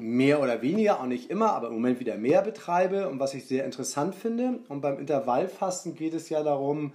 mehr 0.00 0.40
oder 0.40 0.62
weniger, 0.62 1.00
auch 1.00 1.06
nicht 1.06 1.30
immer, 1.30 1.52
aber 1.52 1.68
im 1.68 1.74
Moment 1.74 2.00
wieder 2.00 2.16
mehr 2.16 2.42
betreibe 2.42 3.08
und 3.08 3.20
was 3.20 3.34
ich 3.34 3.46
sehr 3.46 3.64
interessant 3.64 4.14
finde. 4.14 4.60
Und 4.68 4.80
beim 4.80 4.98
Intervallfasten 4.98 5.94
geht 5.94 6.14
es 6.14 6.28
ja 6.28 6.42
darum, 6.42 6.92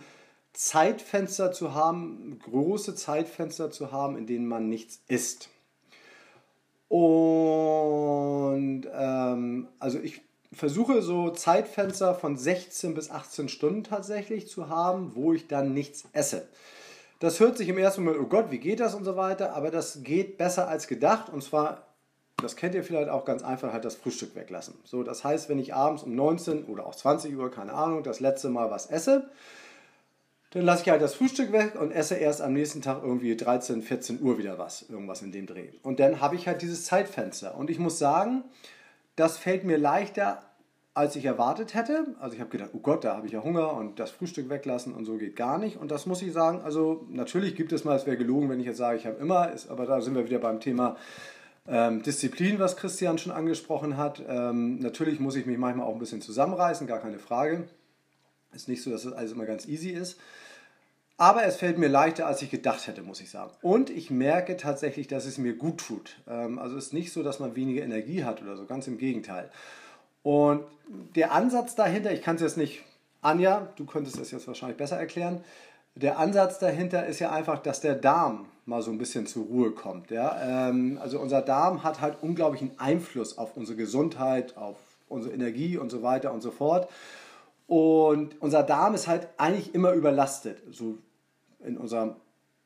Zeitfenster 0.54 1.52
zu 1.52 1.74
haben, 1.74 2.40
große 2.44 2.96
Zeitfenster 2.96 3.72
zu 3.72 3.92
haben, 3.92 4.18
in 4.18 4.26
denen 4.26 4.48
man 4.48 4.70
nichts 4.70 5.02
isst. 5.08 5.50
Und 6.88 8.84
ähm, 8.94 9.68
also 9.80 10.00
ich 10.00 10.22
versuche 10.52 11.02
so 11.02 11.30
Zeitfenster 11.30 12.16
von 12.16 12.38
16 12.38 12.94
bis 12.94 13.12
18 13.12 13.50
Stunden 13.50 13.84
tatsächlich 13.84 14.48
zu 14.48 14.70
haben, 14.70 15.12
wo 15.16 15.34
ich 15.34 15.48
dann 15.48 15.74
nichts 15.74 16.06
esse. 16.14 16.48
Das 17.20 17.40
hört 17.40 17.58
sich 17.58 17.70
im 17.70 17.78
ersten 17.78 18.04
Moment, 18.04 18.24
oh 18.24 18.28
Gott, 18.28 18.52
wie 18.52 18.60
geht 18.60 18.80
das 18.80 18.96
und 18.96 19.04
so 19.04 19.16
weiter, 19.16 19.56
aber 19.56 19.72
das 19.72 20.04
geht 20.04 20.38
besser 20.38 20.68
als 20.68 20.88
gedacht 20.88 21.30
und 21.30 21.44
zwar, 21.44 21.95
das 22.42 22.56
kennt 22.56 22.76
ihr 22.76 22.84
vielleicht 22.84 23.10
auch 23.10 23.26
ganz 23.26 23.44
einfach, 23.44 23.72
halt 23.72 23.86
das 23.86 23.96
Frühstück 23.96 24.36
weglassen. 24.36 24.76
So, 24.84 25.04
das 25.04 25.24
heißt, 25.24 25.50
wenn 25.50 25.60
ich 25.60 25.74
abends 25.74 26.04
um 26.04 26.16
19 26.16 26.66
oder 26.66 26.86
auch 26.86 26.96
20 26.96 27.36
Uhr, 27.38 27.50
keine 27.50 27.74
Ahnung, 27.74 28.04
das 28.04 28.20
letzte 28.20 28.50
Mal 28.50 28.70
was 28.72 28.88
esse, 28.88 29.30
dann 30.52 30.64
lasse 30.64 30.84
ich 30.84 30.90
halt 30.90 31.02
das 31.02 31.16
Frühstück 31.16 31.52
weg 31.52 31.74
und 31.80 31.92
esse 31.92 32.16
erst 32.16 32.42
am 32.42 32.54
nächsten 32.54 32.82
Tag 32.82 33.04
irgendwie 33.04 33.36
13, 33.36 33.82
14 33.82 34.22
Uhr 34.22 34.38
wieder 34.38 34.58
was, 34.58 34.84
irgendwas 34.90 35.22
in 35.22 35.32
dem 35.32 35.48
Dreh. 35.48 35.70
Und 35.84 36.00
dann 36.00 36.22
habe 36.22 36.36
ich 36.36 36.48
halt 36.48 36.62
dieses 36.62 36.86
Zeitfenster. 36.86 37.58
Und 37.58 37.70
ich 37.70 37.80
muss 37.80 38.00
sagen, 38.00 38.44
das 39.16 39.38
fällt 39.38 39.64
mir 39.64 39.78
leichter, 39.78 40.44
als 40.94 41.18
ich 41.18 41.26
erwartet 41.26 41.74
hätte. 41.74 42.16
Also 42.22 42.36
ich 42.36 42.40
habe 42.40 42.50
gedacht, 42.50 42.70
oh 42.74 42.80
Gott, 42.80 43.04
da 43.04 43.18
habe 43.18 43.28
ich 43.28 43.34
ja 43.34 43.44
Hunger 43.44 43.74
und 43.74 44.00
das 44.00 44.12
Frühstück 44.12 44.50
weglassen 44.50 44.94
und 44.94 45.04
so 45.04 45.18
geht 45.18 45.36
gar 45.36 45.58
nicht. 45.58 45.76
Und 45.76 45.92
das 45.92 46.06
muss 46.06 46.22
ich 46.22 46.32
sagen, 46.32 46.62
also 46.64 47.06
natürlich 47.10 47.56
gibt 47.56 47.74
es 47.74 47.84
mal, 47.84 47.98
es 47.98 48.06
wäre 48.06 48.16
gelogen, 48.16 48.50
wenn 48.50 48.62
ich 48.62 48.66
jetzt 48.66 48.78
sage, 48.78 48.98
ich 48.98 49.06
habe 49.06 49.18
immer, 49.18 49.52
ist, 49.52 49.70
aber 49.70 49.86
da 49.86 50.00
sind 50.00 50.16
wir 50.16 50.26
wieder 50.26 50.40
beim 50.40 50.62
Thema 50.62 50.96
ähm, 51.68 52.04
Disziplin, 52.04 52.60
was 52.60 52.78
Christian 52.78 53.18
schon 53.18 53.32
angesprochen 53.32 53.98
hat. 53.98 54.22
Ähm, 54.28 54.80
natürlich 54.80 55.20
muss 55.20 55.36
ich 55.36 55.46
mich 55.46 55.58
manchmal 55.58 55.88
auch 55.88 55.94
ein 55.94 56.00
bisschen 56.00 56.22
zusammenreißen, 56.22 56.88
gar 56.88 57.00
keine 57.00 57.20
Frage. 57.20 57.68
Ist 58.54 58.70
nicht 58.70 58.84
so, 58.84 58.92
dass 58.92 59.04
das 59.04 59.14
alles 59.14 59.32
immer 59.32 59.46
ganz 59.46 59.68
easy 59.68 59.90
ist. 59.90 60.20
Aber 61.18 61.46
es 61.46 61.56
fällt 61.56 61.78
mir 61.78 61.88
leichter, 61.88 62.28
als 62.28 62.42
ich 62.42 62.52
gedacht 62.52 62.88
hätte, 62.88 63.02
muss 63.02 63.22
ich 63.22 63.30
sagen. 63.30 63.52
Und 63.62 63.90
ich 63.90 64.12
merke 64.12 64.58
tatsächlich, 64.58 65.08
dass 65.08 65.26
es 65.26 65.38
mir 65.38 65.56
gut 65.56 65.80
tut. 65.80 66.18
Ähm, 66.28 66.60
also 66.60 66.78
es 66.78 66.88
ist 66.88 66.94
nicht 66.94 67.14
so, 67.14 67.24
dass 67.24 67.40
man 67.40 67.56
weniger 67.56 67.84
Energie 67.84 68.24
hat 68.24 68.42
oder 68.42 68.58
so, 68.58 68.66
ganz 68.66 68.88
im 68.88 68.98
Gegenteil. 68.98 69.50
Und 70.24 70.64
der 71.16 71.32
Ansatz 71.32 71.76
dahinter, 71.76 72.12
ich 72.12 72.22
kann 72.22 72.36
es 72.36 72.42
jetzt 72.42 72.58
nicht, 72.58 72.84
Anja, 73.22 73.70
du 73.76 73.86
könntest 73.86 74.20
es 74.20 74.32
jetzt 74.32 74.48
wahrscheinlich 74.48 74.78
besser 74.78 74.98
erklären. 74.98 75.44
Der 75.96 76.20
Ansatz 76.20 76.60
dahinter 76.60 77.06
ist 77.06 77.20
ja 77.20 77.32
einfach, 77.32 77.60
dass 77.60 77.80
der 77.80 77.96
Darm 77.96 78.48
mal 78.66 78.82
so 78.82 78.92
ein 78.92 78.98
bisschen 78.98 79.28
zur 79.28 79.46
Ruhe 79.46 79.72
kommt. 79.72 80.12
Ja? 80.12 80.70
Ähm, 80.70 81.00
also 81.02 81.20
unser 81.20 81.42
Darm 81.42 81.84
hat 81.84 82.02
halt 82.02 82.18
unglaublichen 82.22 82.72
Einfluss 82.78 83.38
auf 83.38 83.56
unsere 83.56 83.78
Gesundheit, 83.78 84.58
auf 84.58 84.78
unsere 85.08 85.34
Energie 85.34 85.78
und 85.78 85.92
so 85.92 86.02
weiter 86.02 86.34
und 86.34 86.42
so 86.42 86.52
fort. 86.52 86.90
Und 87.68 88.42
unser 88.42 88.64
Darm 88.64 88.94
ist 88.94 89.08
halt 89.08 89.28
eigentlich 89.38 89.74
immer 89.74 89.94
überlastet. 89.94 90.62
So 90.72 90.98
in 91.64 91.78
unserer 91.78 92.16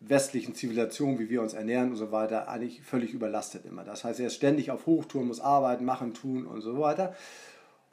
westlichen 0.01 0.55
Zivilisation, 0.55 1.19
wie 1.19 1.29
wir 1.29 1.41
uns 1.41 1.53
ernähren 1.53 1.91
und 1.91 1.97
so 1.97 2.11
weiter, 2.11 2.47
eigentlich 2.47 2.81
völlig 2.81 3.13
überlastet 3.13 3.65
immer. 3.65 3.83
Das 3.83 4.03
heißt, 4.03 4.19
er 4.19 4.27
ist 4.27 4.35
ständig 4.35 4.71
auf 4.71 4.85
Hochtouren, 4.85 5.27
muss 5.27 5.41
arbeiten, 5.41 5.83
machen, 5.83 6.13
tun 6.13 6.45
und 6.45 6.61
so 6.61 6.79
weiter. 6.79 7.15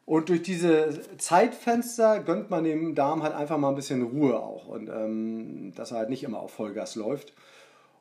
Und 0.05 0.29
durch 0.29 0.43
diese 0.43 1.01
Zeitfenster 1.19 2.21
gönnt 2.21 2.49
man 2.49 2.63
dem 2.63 2.95
Darm 2.95 3.25
halt 3.25 3.35
einfach 3.35 3.59
mal 3.59 3.71
ein 3.71 3.75
bisschen 3.75 4.05
Ruhe 4.05 4.39
auch 4.39 4.69
und 4.69 4.89
ähm, 4.89 5.73
dass 5.75 5.91
er 5.91 5.99
halt 5.99 6.11
nicht 6.11 6.23
immer 6.23 6.39
auf 6.39 6.53
Vollgas 6.53 6.95
läuft. 6.95 7.33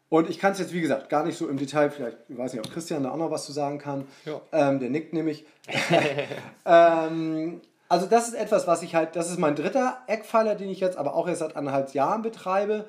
Und 0.09 0.29
ich 0.29 0.39
kann 0.39 0.51
es 0.51 0.59
jetzt, 0.59 0.71
wie 0.71 0.81
gesagt, 0.81 1.09
gar 1.09 1.25
nicht 1.25 1.37
so 1.37 1.47
im 1.47 1.57
Detail, 1.57 1.89
vielleicht, 1.89 2.17
ich 2.29 2.37
weiß 2.37 2.53
nicht, 2.53 2.65
ob 2.65 2.71
Christian 2.71 3.03
da 3.03 3.11
auch 3.11 3.17
noch 3.17 3.31
was 3.31 3.45
zu 3.45 3.51
sagen 3.51 3.79
kann. 3.79 4.07
Ja. 4.25 4.39
Ähm, 4.51 4.79
der 4.79 4.89
nickt 4.89 5.13
nämlich. 5.13 5.45
ähm, 6.65 7.61
also 7.89 8.05
das 8.05 8.27
ist 8.27 8.35
etwas, 8.35 8.67
was 8.67 8.83
ich 8.83 8.95
halt, 8.95 9.15
das 9.15 9.29
ist 9.29 9.39
mein 9.39 9.55
dritter 9.55 9.97
Eckpfeiler, 10.07 10.55
den 10.55 10.69
ich 10.69 10.79
jetzt 10.79 10.97
aber 10.97 11.15
auch 11.15 11.27
erst 11.27 11.39
seit 11.39 11.55
anderthalb 11.55 11.93
Jahren 11.93 12.21
betreibe, 12.21 12.85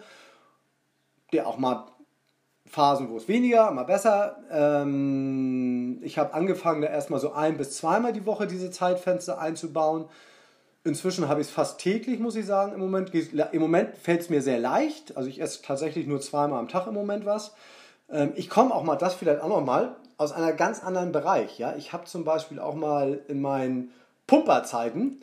der 1.33 1.47
auch 1.47 1.59
mal 1.59 1.87
Phasen, 2.67 3.09
wo 3.11 3.17
es 3.17 3.29
weniger, 3.29 3.71
mal 3.71 3.85
besser. 3.85 4.37
Ähm, 4.51 6.01
ich 6.03 6.19
habe 6.19 6.35
angefangen, 6.35 6.83
da 6.83 6.89
erstmal 6.89 7.21
so 7.21 7.33
ein 7.33 7.57
bis 7.57 7.77
zweimal 7.77 8.13
die 8.13 8.27
Woche 8.27 8.47
diese 8.47 8.71
Zeitfenster 8.71 9.39
einzubauen. 9.41 10.07
Inzwischen 10.87 11.29
habe 11.29 11.41
ich 11.41 11.49
es 11.49 11.53
fast 11.53 11.79
täglich, 11.79 12.21
muss 12.21 12.37
ich 12.37 12.47
sagen, 12.47 12.73
im 12.73 12.81
Moment. 12.81 13.13
Im 13.15 13.61
Moment 13.61 13.97
fällt 13.99 14.21
es 14.21 14.31
mir 14.31 14.41
sehr 14.41 14.59
leicht. 14.59 15.17
Also 15.17 15.29
ich 15.29 15.41
esse 15.41 15.63
tatsächlich 15.63 16.07
nur 16.07 16.21
zweimal 16.21 16.61
am 16.61 16.69
Tag 16.69 16.87
im 16.87 16.95
Moment 16.95 17.27
was. 17.27 17.55
Ähm, 18.11 18.33
ich 18.37 18.49
komme 18.49 18.75
auch 18.75 18.85
mal, 18.85 18.97
das 18.97 19.15
vielleicht 19.15 19.41
auch 19.41 19.49
noch 19.49 19.65
mal, 19.65 19.97
aus 20.17 20.33
einem 20.33 20.57
ganz 20.57 20.83
anderen 20.83 21.13
Bereich. 21.13 21.59
Ja? 21.59 21.75
Ich 21.77 21.93
habe 21.93 22.05
zum 22.05 22.25
Beispiel 22.25 22.59
auch 22.59 22.75
mal 22.75 23.21
in 23.29 23.41
meinen 23.41 23.93
Pumperzeiten, 24.27 25.21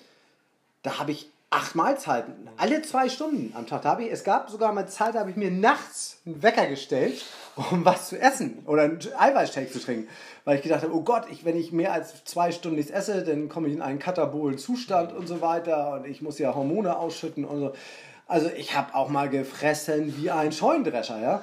da 0.83 0.99
habe 0.99 1.11
ich 1.11 1.29
acht 1.49 1.75
Mahlzeiten, 1.75 2.49
alle 2.57 2.81
zwei 2.81 3.09
Stunden 3.09 3.53
am 3.55 3.67
Tag. 3.67 3.83
Da 3.83 3.91
habe 3.91 4.03
ich, 4.03 4.11
es 4.11 4.23
gab 4.23 4.49
sogar 4.49 4.73
mal 4.73 4.87
Zeit, 4.87 5.15
da 5.15 5.19
habe 5.19 5.29
ich 5.29 5.35
mir 5.35 5.51
nachts 5.51 6.19
einen 6.25 6.41
Wecker 6.41 6.67
gestellt, 6.67 7.23
um 7.55 7.85
was 7.85 8.09
zu 8.09 8.19
essen 8.19 8.63
oder 8.65 8.83
einen 8.83 8.99
Eiweißshake 9.17 9.71
zu 9.71 9.79
trinken. 9.79 10.07
Weil 10.45 10.57
ich 10.57 10.63
gedacht 10.63 10.83
habe, 10.83 10.93
oh 10.93 11.01
Gott, 11.01 11.25
ich, 11.31 11.45
wenn 11.45 11.57
ich 11.57 11.71
mehr 11.71 11.93
als 11.93 12.23
zwei 12.25 12.51
Stunden 12.51 12.77
nichts 12.77 12.91
esse, 12.91 13.23
dann 13.23 13.49
komme 13.49 13.67
ich 13.67 13.73
in 13.73 13.81
einen 13.81 13.99
katabolen 13.99 14.57
Zustand 14.57 15.13
und 15.13 15.27
so 15.27 15.41
weiter 15.41 15.93
und 15.93 16.07
ich 16.07 16.21
muss 16.21 16.39
ja 16.39 16.53
Hormone 16.55 16.97
ausschütten 16.97 17.45
und 17.45 17.59
so. 17.59 17.73
Also 18.27 18.49
ich 18.55 18.75
habe 18.75 18.95
auch 18.95 19.09
mal 19.09 19.29
gefressen 19.29 20.15
wie 20.17 20.31
ein 20.31 20.51
Scheunendrescher, 20.51 21.19
ja. 21.21 21.41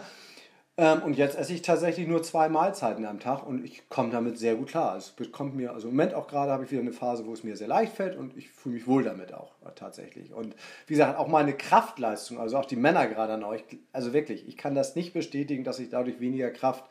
Ähm, 0.81 1.03
und 1.03 1.19
jetzt 1.19 1.37
esse 1.37 1.53
ich 1.53 1.61
tatsächlich 1.61 2.09
nur 2.09 2.23
zwei 2.23 2.49
Mahlzeiten 2.49 3.05
am 3.05 3.21
Tag 3.21 3.47
und 3.47 3.62
ich 3.66 3.87
komme 3.90 4.09
damit 4.09 4.38
sehr 4.38 4.55
gut 4.55 4.69
klar. 4.69 4.97
Es 4.97 5.11
bekommt 5.11 5.55
mir, 5.55 5.75
also 5.75 5.88
im 5.88 5.95
Moment 5.95 6.14
auch 6.14 6.27
gerade 6.27 6.51
habe 6.51 6.64
ich 6.64 6.71
wieder 6.71 6.81
eine 6.81 6.93
Phase, 6.93 7.27
wo 7.27 7.35
es 7.35 7.45
mir 7.45 7.55
sehr 7.55 7.69
leicht 7.69 7.95
fällt 7.95 8.16
und 8.16 8.35
ich 8.35 8.51
fühle 8.51 8.77
mich 8.77 8.87
wohl 8.87 9.03
damit 9.05 9.35
auch 9.35 9.53
äh, 9.62 9.73
tatsächlich. 9.75 10.33
Und 10.33 10.57
wie 10.87 10.95
gesagt, 10.95 11.19
auch 11.19 11.29
meine 11.29 11.53
Kraftleistung, 11.53 12.40
also 12.40 12.57
auch 12.57 12.64
die 12.64 12.77
Männer 12.77 13.07
gerade 13.09 13.35
an 13.35 13.45
euch, 13.45 13.62
also 13.93 14.14
wirklich, 14.14 14.49
ich 14.49 14.57
kann 14.57 14.75
das 14.75 14.97
nicht 14.97 15.12
bestätigen, 15.12 15.64
dass 15.64 15.79
ich 15.81 15.90
dadurch 15.90 16.19
weniger 16.19 16.51
Kraft 16.51 16.87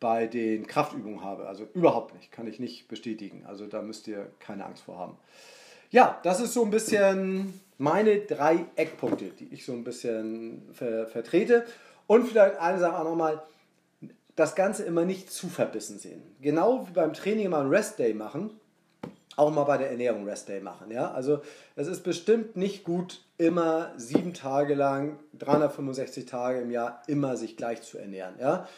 bei 0.00 0.26
den 0.26 0.66
Kraftübungen 0.66 1.22
habe. 1.22 1.46
Also 1.46 1.68
überhaupt 1.74 2.14
nicht, 2.14 2.32
kann 2.32 2.46
ich 2.46 2.58
nicht 2.58 2.88
bestätigen. 2.88 3.44
Also 3.46 3.66
da 3.66 3.82
müsst 3.82 4.08
ihr 4.08 4.30
keine 4.38 4.64
Angst 4.64 4.84
vor 4.84 4.96
haben. 4.96 5.16
Ja, 5.90 6.18
das 6.22 6.40
ist 6.40 6.54
so 6.54 6.64
ein 6.64 6.70
bisschen 6.70 7.60
meine 7.76 8.20
drei 8.20 8.64
Eckpunkte, 8.76 9.26
die 9.26 9.52
ich 9.52 9.66
so 9.66 9.72
ein 9.72 9.84
bisschen 9.84 10.62
ver 10.72 11.06
vertrete. 11.06 11.66
Und 12.06 12.28
vielleicht 12.28 12.56
eine 12.58 12.78
Sache 12.78 12.98
auch 12.98 13.04
nochmal, 13.04 13.42
das 14.36 14.54
Ganze 14.54 14.84
immer 14.84 15.04
nicht 15.04 15.32
zu 15.32 15.48
verbissen 15.48 15.98
sehen. 15.98 16.22
Genau 16.40 16.86
wie 16.86 16.92
beim 16.92 17.14
Training 17.14 17.48
mal 17.50 17.62
einen 17.62 17.70
Rest 17.70 17.98
Day 17.98 18.12
machen, 18.12 18.50
auch 19.36 19.50
mal 19.50 19.64
bei 19.64 19.78
der 19.78 19.90
Ernährung 19.90 20.24
Rest 20.24 20.48
Day 20.48 20.60
machen. 20.60 20.90
Ja? 20.90 21.10
Also 21.10 21.40
es 21.74 21.88
ist 21.88 22.02
bestimmt 22.02 22.56
nicht 22.56 22.84
gut, 22.84 23.22
immer 23.38 23.92
sieben 23.96 24.34
Tage 24.34 24.74
lang, 24.74 25.18
365 25.38 26.26
Tage 26.26 26.60
im 26.60 26.70
Jahr, 26.70 27.02
immer 27.06 27.36
sich 27.36 27.56
gleich 27.56 27.82
zu 27.82 27.98
ernähren. 27.98 28.34
Ja? 28.38 28.68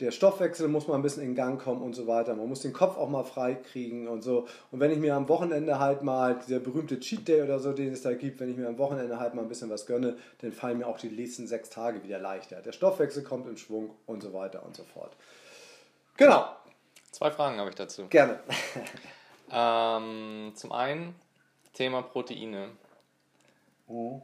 Der 0.00 0.10
Stoffwechsel 0.10 0.68
muss 0.68 0.88
mal 0.88 0.94
ein 0.94 1.02
bisschen 1.02 1.22
in 1.22 1.34
Gang 1.34 1.60
kommen 1.60 1.80
und 1.80 1.94
so 1.94 2.06
weiter. 2.06 2.34
Man 2.34 2.48
muss 2.48 2.60
den 2.60 2.74
Kopf 2.74 2.98
auch 2.98 3.08
mal 3.08 3.24
frei 3.24 3.54
kriegen 3.54 4.08
und 4.08 4.22
so. 4.22 4.46
Und 4.70 4.80
wenn 4.80 4.90
ich 4.90 4.98
mir 4.98 5.14
am 5.14 5.28
Wochenende 5.28 5.78
halt 5.78 6.02
mal, 6.02 6.38
dieser 6.38 6.58
berühmte 6.58 7.00
Cheat 7.00 7.26
Day 7.26 7.42
oder 7.42 7.58
so, 7.58 7.72
den 7.72 7.92
es 7.92 8.02
da 8.02 8.12
gibt, 8.12 8.38
wenn 8.40 8.50
ich 8.50 8.56
mir 8.56 8.68
am 8.68 8.76
Wochenende 8.76 9.18
halt 9.18 9.34
mal 9.34 9.42
ein 9.42 9.48
bisschen 9.48 9.70
was 9.70 9.86
gönne, 9.86 10.18
dann 10.42 10.52
fallen 10.52 10.78
mir 10.78 10.86
auch 10.86 10.98
die 10.98 11.08
nächsten 11.08 11.46
sechs 11.46 11.70
Tage 11.70 12.02
wieder 12.02 12.18
leichter. 12.18 12.60
Der 12.60 12.72
Stoffwechsel 12.72 13.22
kommt 13.22 13.48
in 13.48 13.56
Schwung 13.56 13.90
und 14.04 14.22
so 14.22 14.34
weiter 14.34 14.64
und 14.66 14.76
so 14.76 14.84
fort. 14.84 15.16
Genau. 16.18 16.46
Zwei 17.10 17.30
Fragen 17.30 17.58
habe 17.58 17.70
ich 17.70 17.76
dazu. 17.76 18.06
Gerne. 18.08 18.38
ähm, 19.50 20.52
zum 20.54 20.72
einen 20.72 21.14
Thema 21.72 22.02
Proteine. 22.02 22.68
Oh 23.88 24.20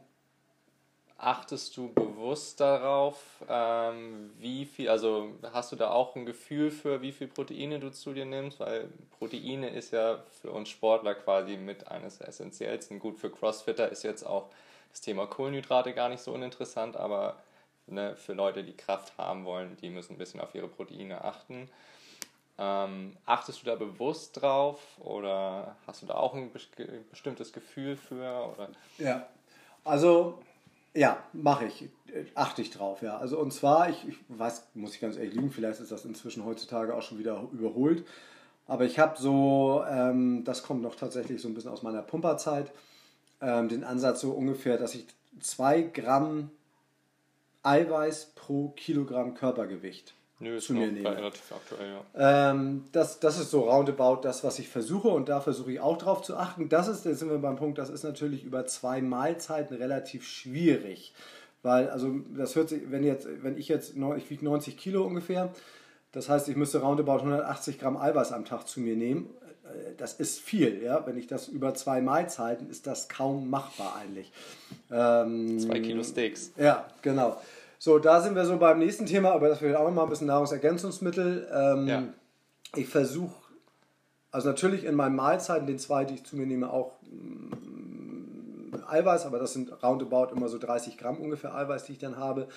achtest 1.25 1.75
du 1.77 1.91
bewusst 1.93 2.59
darauf, 2.59 3.17
ähm, 3.47 4.31
wie 4.39 4.65
viel, 4.65 4.89
also 4.89 5.29
hast 5.53 5.71
du 5.71 5.75
da 5.75 5.91
auch 5.91 6.15
ein 6.15 6.25
Gefühl 6.25 6.69
für, 6.69 7.01
wie 7.01 7.11
viel 7.11 7.27
Proteine 7.27 7.79
du 7.79 7.91
zu 7.91 8.13
dir 8.13 8.25
nimmst? 8.25 8.59
Weil 8.59 8.89
Proteine 9.17 9.69
ist 9.69 9.91
ja 9.91 10.19
für 10.41 10.51
uns 10.51 10.69
Sportler 10.69 11.15
quasi 11.15 11.57
mit 11.57 11.87
eines 11.87 12.17
der 12.17 12.27
essentiellsten. 12.27 12.99
Gut, 12.99 13.19
für 13.19 13.29
Crossfitter 13.29 13.89
ist 13.89 14.03
jetzt 14.03 14.23
auch 14.23 14.49
das 14.91 15.01
Thema 15.01 15.25
Kohlenhydrate 15.25 15.93
gar 15.93 16.09
nicht 16.09 16.21
so 16.21 16.33
uninteressant, 16.33 16.97
aber 16.97 17.37
ne, 17.87 18.15
für 18.15 18.33
Leute, 18.33 18.63
die 18.63 18.75
Kraft 18.75 19.17
haben 19.17 19.45
wollen, 19.45 19.77
die 19.77 19.89
müssen 19.89 20.13
ein 20.13 20.17
bisschen 20.17 20.41
auf 20.41 20.53
ihre 20.53 20.67
Proteine 20.67 21.23
achten. 21.23 21.69
Ähm, 22.57 23.17
achtest 23.25 23.61
du 23.61 23.65
da 23.65 23.75
bewusst 23.75 24.41
drauf 24.41 24.79
oder 24.99 25.75
hast 25.87 26.03
du 26.03 26.05
da 26.05 26.15
auch 26.15 26.35
ein 26.35 26.51
bestimmtes 27.09 27.51
Gefühl 27.51 27.95
für? 27.95 28.53
Oder? 28.53 28.69
Ja, 28.99 29.27
also 29.83 30.39
ja, 30.93 31.23
mache 31.33 31.65
ich. 31.65 31.89
Achte 32.35 32.61
ich 32.61 32.69
drauf, 32.69 33.01
ja. 33.01 33.17
Also 33.17 33.39
und 33.39 33.51
zwar, 33.51 33.89
ich, 33.89 34.07
ich 34.07 34.17
weiß, 34.27 34.67
muss 34.75 34.93
ich 34.93 35.01
ganz 35.01 35.17
ehrlich 35.17 35.33
lügen, 35.33 35.51
vielleicht 35.51 35.79
ist 35.79 35.91
das 35.91 36.05
inzwischen 36.05 36.45
heutzutage 36.45 36.95
auch 36.95 37.01
schon 37.01 37.17
wieder 37.17 37.47
überholt. 37.51 38.05
Aber 38.67 38.85
ich 38.85 38.99
habe 38.99 39.19
so, 39.19 39.83
ähm, 39.89 40.43
das 40.43 40.63
kommt 40.63 40.83
noch 40.83 40.95
tatsächlich 40.95 41.41
so 41.41 41.47
ein 41.47 41.53
bisschen 41.53 41.71
aus 41.71 41.83
meiner 41.83 42.01
Pumperzeit, 42.01 42.71
ähm, 43.41 43.67
den 43.67 43.83
Ansatz 43.83 44.21
so 44.21 44.31
ungefähr, 44.31 44.77
dass 44.77 44.95
ich 44.95 45.07
zwei 45.39 45.81
Gramm 45.81 46.51
Eiweiß 47.63 48.33
pro 48.35 48.69
Kilogramm 48.69 49.33
Körpergewicht 49.33 50.13
Nö, 50.43 50.59
zu 50.59 50.73
mir 50.73 50.91
nehme. 50.91 51.15
Relativ 51.15 51.51
aktuell, 51.51 51.93
ja. 51.93 52.51
Ähm, 52.51 52.83
das, 52.91 53.19
das 53.19 53.39
ist 53.39 53.49
so 53.49 53.61
roundabout 53.61 54.21
das, 54.23 54.43
was 54.43 54.59
ich 54.59 54.67
versuche 54.67 55.07
und 55.07 55.29
da 55.29 55.39
versuche 55.39 55.71
ich 55.71 55.79
auch 55.79 55.97
drauf 55.97 56.21
zu 56.21 56.35
achten. 56.35 56.67
Das 56.67 56.89
ist, 56.89 57.05
jetzt 57.05 57.19
sind 57.19 57.29
wir 57.29 57.37
beim 57.37 57.55
Punkt, 57.55 57.77
das 57.77 57.89
ist 57.89 58.03
natürlich 58.03 58.43
über 58.43 58.65
zwei 58.65 59.01
Mahlzeiten 59.01 59.77
relativ 59.77 60.27
schwierig. 60.27 61.13
Weil, 61.61 61.89
also 61.89 62.13
das 62.35 62.57
hört 62.57 62.67
sich, 62.67 62.91
wenn 62.91 63.05
jetzt, 63.05 63.25
wenn 63.41 63.57
ich 63.57 63.69
jetzt, 63.69 63.95
ich 64.17 64.29
wiege 64.29 64.43
90 64.43 64.77
Kilo 64.77 65.03
ungefähr, 65.05 65.53
das 66.11 66.27
heißt, 66.27 66.49
ich 66.49 66.57
müsste 66.57 66.81
roundabout 66.81 67.19
180 67.19 67.79
Gramm 67.79 67.95
Eiweiß 67.95 68.33
am 68.33 68.43
Tag 68.43 68.67
zu 68.67 68.81
mir 68.81 68.97
nehmen. 68.97 69.29
Äh, 69.63 69.93
das 69.97 70.13
ist 70.13 70.41
viel, 70.41 70.83
ja. 70.83 71.07
Wenn 71.07 71.17
ich 71.17 71.27
das 71.27 71.47
über 71.47 71.73
zwei 71.73 72.01
Mahlzeiten, 72.01 72.69
ist 72.69 72.85
das 72.85 73.07
kaum 73.07 73.49
machbar 73.49 73.95
eigentlich. 73.95 74.31
Ähm, 74.91 75.57
zwei 75.57 75.79
Kilo 75.79 76.03
Steaks. 76.03 76.51
Ja, 76.57 76.85
genau. 77.01 77.37
So, 77.83 77.99
da 77.99 78.21
sind 78.21 78.35
wir 78.35 78.45
so 78.45 78.55
beim 78.55 78.79
nächsten 78.79 79.05
Thema, 79.05 79.33
aber 79.33 79.49
das 79.49 79.61
wird 79.61 79.75
auch 79.75 79.91
mal 79.91 80.03
ein 80.03 80.09
bisschen 80.09 80.27
Nahrungsergänzungsmittel. 80.27 81.49
Ähm, 81.53 81.85
ja. 81.85 82.03
Ich 82.77 82.87
versuche, 82.87 83.35
also 84.31 84.47
natürlich 84.47 84.85
in 84.85 84.95
meinen 84.95 85.17
Mahlzeiten, 85.17 85.67
den 85.67 85.77
zwei, 85.79 86.05
die 86.05 86.13
ich 86.13 86.23
zu 86.23 86.37
mir 86.37 86.45
nehme, 86.45 86.71
auch 86.71 86.93
mm, 87.01 88.75
Eiweiß, 88.87 89.25
aber 89.25 89.37
das 89.37 89.51
sind 89.51 89.83
roundabout 89.83 90.33
immer 90.33 90.47
so 90.47 90.57
30 90.59 90.97
Gramm 90.97 91.17
ungefähr 91.17 91.53
Eiweiß, 91.53 91.83
die 91.83 91.91
ich 91.91 91.99
dann 91.99 92.15
habe. 92.15 92.47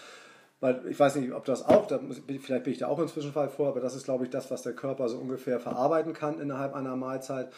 Weil 0.61 0.83
ich 0.89 0.97
weiß 0.97 1.17
nicht, 1.17 1.33
ob 1.33 1.45
das 1.45 1.67
auch, 1.67 1.89
da 1.89 1.99
muss, 1.99 2.23
vielleicht 2.25 2.63
bin 2.63 2.73
ich 2.73 2.79
da 2.79 2.87
auch 2.87 3.01
im 3.01 3.09
Zwischenfall 3.09 3.49
vor, 3.49 3.71
aber 3.71 3.81
das 3.81 3.97
ist, 3.97 4.05
glaube 4.05 4.23
ich, 4.23 4.31
das, 4.31 4.53
was 4.53 4.63
der 4.63 4.75
Körper 4.75 5.09
so 5.09 5.19
ungefähr 5.19 5.59
verarbeiten 5.59 6.13
kann 6.13 6.39
innerhalb 6.39 6.73
einer 6.73 6.95
Mahlzeit. 6.95 7.53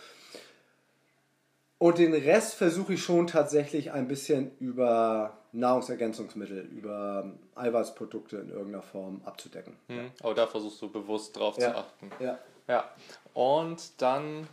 Und 1.76 1.98
den 1.98 2.14
Rest 2.14 2.54
versuche 2.54 2.94
ich 2.94 3.02
schon 3.02 3.26
tatsächlich 3.26 3.92
ein 3.92 4.08
bisschen 4.08 4.52
über 4.58 5.36
Nahrungsergänzungsmittel, 5.52 6.60
über 6.66 7.32
Eiweißprodukte 7.54 8.36
in 8.38 8.50
irgendeiner 8.50 8.82
Form 8.82 9.22
abzudecken. 9.24 9.76
Mhm. 9.88 10.10
Aber 10.22 10.34
da 10.34 10.46
versuchst 10.46 10.80
du 10.82 10.90
bewusst 10.90 11.36
drauf 11.36 11.56
ja. 11.58 11.70
zu 11.70 11.78
achten. 11.78 12.10
Ja. 12.20 12.38
ja. 12.66 12.90
Und 13.34 14.00
dann 14.02 14.46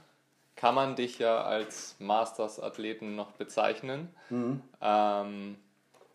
kann 0.55 0.75
man 0.75 0.95
dich 0.95 1.19
ja 1.19 1.43
als 1.43 1.95
Masters-Athleten 1.99 3.15
noch 3.15 3.31
bezeichnen. 3.31 4.09
Mhm. 4.29 4.61
Ähm, 4.81 5.57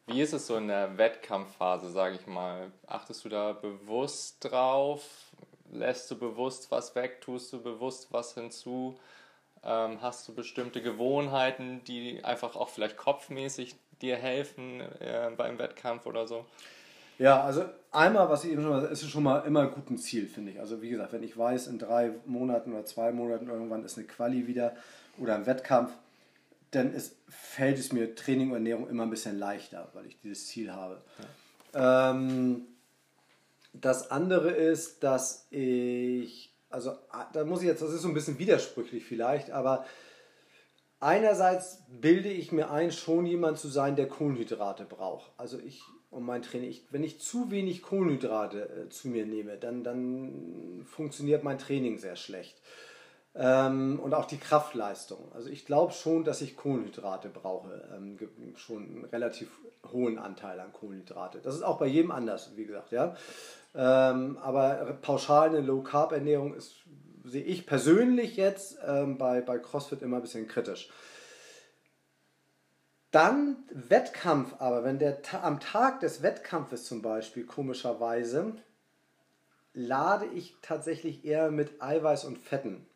wie 0.06 0.22
ist 0.22 0.32
es 0.32 0.46
so 0.46 0.56
in 0.56 0.68
der 0.68 0.98
Wettkampfphase, 0.98 1.90
sage 1.90 2.16
ich 2.16 2.26
mal? 2.26 2.72
Achtest 2.86 3.24
du 3.24 3.28
da 3.28 3.52
bewusst 3.52 4.38
drauf? 4.40 5.04
Lässt 5.70 6.10
du 6.10 6.18
bewusst 6.18 6.70
was 6.70 6.94
weg? 6.94 7.20
Tust 7.20 7.52
du 7.52 7.62
bewusst 7.62 8.12
was 8.12 8.34
hinzu? 8.34 8.98
Ähm, 9.62 10.00
hast 10.00 10.26
du 10.26 10.34
bestimmte 10.34 10.82
Gewohnheiten, 10.82 11.84
die 11.84 12.24
einfach 12.24 12.56
auch 12.56 12.70
vielleicht 12.70 12.96
kopfmäßig 12.96 13.76
dir 14.02 14.16
helfen 14.16 14.80
äh, 15.00 15.30
beim 15.36 15.58
Wettkampf 15.58 16.06
oder 16.06 16.26
so? 16.26 16.46
Ja, 17.18 17.42
also 17.42 17.64
einmal, 17.90 18.28
was 18.30 18.44
ich 18.44 18.52
eben 18.52 18.62
schon 18.62 18.70
mal, 18.70 18.84
ist 18.84 19.08
schon 19.08 19.22
mal 19.22 19.40
immer 19.40 19.66
gut 19.66 19.90
ein 19.90 19.98
Ziel, 19.98 20.26
finde 20.26 20.52
ich. 20.52 20.60
Also 20.60 20.80
wie 20.80 20.88
gesagt, 20.88 21.12
wenn 21.12 21.22
ich 21.22 21.36
weiß, 21.36 21.66
in 21.66 21.78
drei 21.78 22.12
Monaten 22.24 22.72
oder 22.72 22.86
zwei 22.86 23.12
Monaten 23.12 23.48
irgendwann 23.48 23.84
ist 23.84 23.98
eine 23.98 24.06
Quali 24.06 24.46
wieder 24.46 24.74
oder 25.18 25.34
ein 25.34 25.46
Wettkampf, 25.46 25.92
dann 26.70 26.94
ist, 26.94 27.16
fällt 27.28 27.78
es 27.78 27.92
mir 27.92 28.14
Training 28.14 28.50
und 28.50 28.56
Ernährung 28.56 28.88
immer 28.88 29.02
ein 29.02 29.10
bisschen 29.10 29.38
leichter, 29.38 29.88
weil 29.92 30.06
ich 30.06 30.18
dieses 30.20 30.46
Ziel 30.46 30.72
habe. 30.72 31.02
Ja. 31.74 32.10
Ähm, 32.10 32.62
das 33.72 34.10
andere 34.10 34.50
ist, 34.50 35.02
dass 35.02 35.46
ich 35.50 36.50
also 36.70 36.92
ah, 37.10 37.26
da 37.32 37.44
muss 37.44 37.60
ich 37.60 37.66
jetzt, 37.66 37.82
das 37.82 37.92
ist 37.92 38.02
so 38.02 38.08
ein 38.08 38.14
bisschen 38.14 38.38
widersprüchlich 38.38 39.04
vielleicht, 39.04 39.50
aber 39.50 39.84
einerseits 41.00 41.82
bilde 41.88 42.30
ich 42.30 42.52
mir 42.52 42.70
ein, 42.70 42.92
schon 42.92 43.26
jemand 43.26 43.58
zu 43.58 43.68
sein, 43.68 43.96
der 43.96 44.08
Kohlenhydrate 44.08 44.84
braucht. 44.84 45.32
Also 45.36 45.58
ich 45.58 45.82
um 46.10 46.26
mein 46.26 46.42
Training, 46.42 46.70
ich, 46.70 46.84
wenn 46.90 47.04
ich 47.04 47.20
zu 47.20 47.50
wenig 47.50 47.82
Kohlenhydrate 47.82 48.68
äh, 48.68 48.88
zu 48.88 49.08
mir 49.08 49.26
nehme, 49.26 49.56
dann, 49.56 49.84
dann 49.84 50.84
funktioniert 50.84 51.44
mein 51.44 51.58
Training 51.58 51.98
sehr 51.98 52.16
schlecht. 52.16 52.60
Ähm, 53.36 54.00
und 54.02 54.12
auch 54.12 54.24
die 54.24 54.38
Kraftleistung. 54.38 55.30
Also 55.32 55.50
ich 55.50 55.64
glaube 55.64 55.92
schon, 55.92 56.24
dass 56.24 56.40
ich 56.40 56.56
Kohlenhydrate 56.56 57.28
brauche. 57.28 57.88
Ähm, 57.96 58.18
schon 58.56 58.82
einen 58.82 59.04
relativ 59.04 59.48
hohen 59.92 60.18
Anteil 60.18 60.58
an 60.58 60.72
Kohlenhydrate. 60.72 61.38
Das 61.38 61.54
ist 61.54 61.62
auch 61.62 61.78
bei 61.78 61.86
jedem 61.86 62.10
anders, 62.10 62.50
wie 62.56 62.64
gesagt, 62.64 62.90
ja. 62.90 63.14
Ähm, 63.72 64.36
aber 64.38 64.98
pauschal 65.00 65.50
eine 65.50 65.60
Low-Carb-Ernährung 65.60 66.54
ist, 66.54 66.74
sehe 67.30 67.44
ich 67.44 67.66
persönlich 67.66 68.36
jetzt 68.36 68.78
ähm, 68.86 69.18
bei, 69.18 69.40
bei 69.40 69.58
CrossFit 69.58 70.02
immer 70.02 70.16
ein 70.16 70.22
bisschen 70.22 70.48
kritisch. 70.48 70.90
Dann 73.10 73.56
Wettkampf 73.72 74.54
aber, 74.58 74.84
wenn 74.84 74.98
der 74.98 75.20
am 75.42 75.58
Tag 75.60 76.00
des 76.00 76.22
Wettkampfes 76.22 76.84
zum 76.84 77.02
Beispiel 77.02 77.44
komischerweise 77.44 78.54
lade 79.72 80.26
ich 80.26 80.56
tatsächlich 80.62 81.24
eher 81.24 81.50
mit 81.50 81.80
Eiweiß 81.80 82.24
und 82.24 82.38
Fetten 82.38 82.86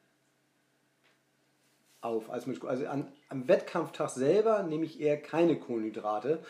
auf 2.05 2.31
als 2.31 2.47
mit 2.47 2.63
also 2.65 2.87
an, 2.87 3.11
am 3.29 3.49
Wettkampftag 3.49 4.11
selber 4.11 4.63
nehme 4.63 4.85
ich 4.85 5.01
eher 5.01 5.21
keine 5.21 5.59
Kohlenhydrate. 5.59 6.41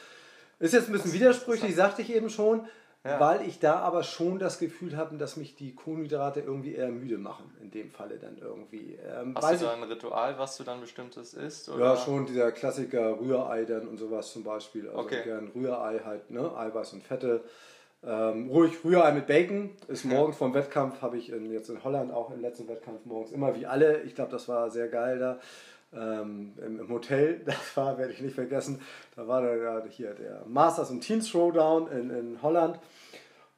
Ist 0.58 0.74
jetzt 0.74 0.88
ein 0.88 0.92
bisschen 0.92 1.12
widersprüchlich, 1.12 1.74
sagte 1.74 2.02
ich 2.02 2.12
eben 2.12 2.28
schon. 2.28 2.66
Ja. 3.04 3.20
Weil 3.20 3.46
ich 3.46 3.58
da 3.58 3.80
aber 3.80 4.02
schon 4.02 4.38
das 4.38 4.58
Gefühl 4.58 4.96
habe, 4.96 5.18
dass 5.18 5.36
mich 5.36 5.54
die 5.54 5.74
Kohlenhydrate 5.74 6.40
irgendwie 6.40 6.74
eher 6.74 6.88
müde 6.88 7.18
machen, 7.18 7.54
in 7.60 7.70
dem 7.70 7.90
Falle 7.90 8.16
dann 8.16 8.38
irgendwie. 8.38 8.98
Ähm, 9.06 9.34
Hast 9.36 9.60
du 9.60 9.66
da 9.66 9.74
ein 9.74 9.82
Ritual, 9.82 10.38
was 10.38 10.56
du 10.56 10.64
dann 10.64 10.80
bestimmtes 10.80 11.34
isst? 11.34 11.68
Oder? 11.68 11.84
Ja, 11.84 11.96
schon 11.98 12.24
dieser 12.24 12.50
Klassiker 12.50 13.20
Rührei 13.20 13.66
dann 13.66 13.88
und 13.88 13.98
sowas 13.98 14.32
zum 14.32 14.42
Beispiel. 14.42 14.88
Also 14.88 15.00
okay. 15.00 15.22
gern 15.22 15.48
Rührei 15.54 16.00
halt, 16.02 16.30
ne? 16.30 16.56
Eiweiß 16.56 16.94
und 16.94 17.02
Fette. 17.02 17.44
Ähm, 18.02 18.48
ruhig 18.48 18.82
Rührei 18.82 19.12
mit 19.12 19.26
Bacon. 19.26 19.70
Ist 19.88 20.06
morgens 20.06 20.38
vom 20.38 20.54
Wettkampf, 20.54 21.02
habe 21.02 21.18
ich 21.18 21.30
in, 21.30 21.52
jetzt 21.52 21.68
in 21.68 21.84
Holland 21.84 22.10
auch 22.10 22.30
im 22.30 22.40
letzten 22.40 22.68
Wettkampf 22.68 23.04
morgens 23.04 23.32
immer 23.32 23.54
wie 23.54 23.66
alle. 23.66 24.00
Ich 24.02 24.14
glaube, 24.14 24.32
das 24.32 24.48
war 24.48 24.70
sehr 24.70 24.88
geil 24.88 25.18
da 25.18 25.38
ähm, 25.96 26.52
im, 26.64 26.88
Hotel, 26.88 27.40
das 27.44 27.76
war, 27.76 27.98
werde 27.98 28.12
ich 28.12 28.20
nicht 28.20 28.34
vergessen, 28.34 28.80
da 29.16 29.26
war 29.26 29.42
der, 29.42 29.84
hier 29.88 30.14
der 30.14 30.42
Masters 30.46 30.90
und 30.90 31.00
Teens 31.00 31.30
Throwdown 31.30 31.90
in, 31.90 32.10
in 32.10 32.42
Holland 32.42 32.78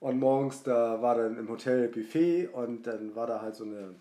und 0.01 0.19
morgens 0.19 0.63
da 0.63 1.01
war 1.01 1.15
dann 1.15 1.39
im 1.39 1.49
Hotel 1.49 1.89
Buffet 1.89 2.49
und 2.49 2.87
dann 2.87 3.15
war 3.17 3.27
da 3.27 3.41
halt 3.41 3.55
so 3.55 3.65
eine 3.65 3.95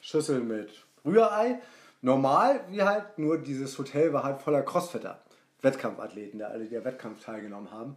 Schüssel 0.00 0.40
mit 0.40 0.70
Rührei. 1.04 1.60
Normal 2.02 2.60
wie 2.70 2.82
halt, 2.82 3.18
nur 3.18 3.38
dieses 3.38 3.78
Hotel 3.78 4.12
war 4.12 4.24
halt 4.24 4.40
voller 4.40 4.62
Crossfitter, 4.62 5.20
Wettkampfathleten, 5.60 6.38
die 6.38 6.44
alle 6.44 6.64
der 6.64 6.84
Wettkampf 6.84 7.24
teilgenommen 7.24 7.70
haben. 7.70 7.96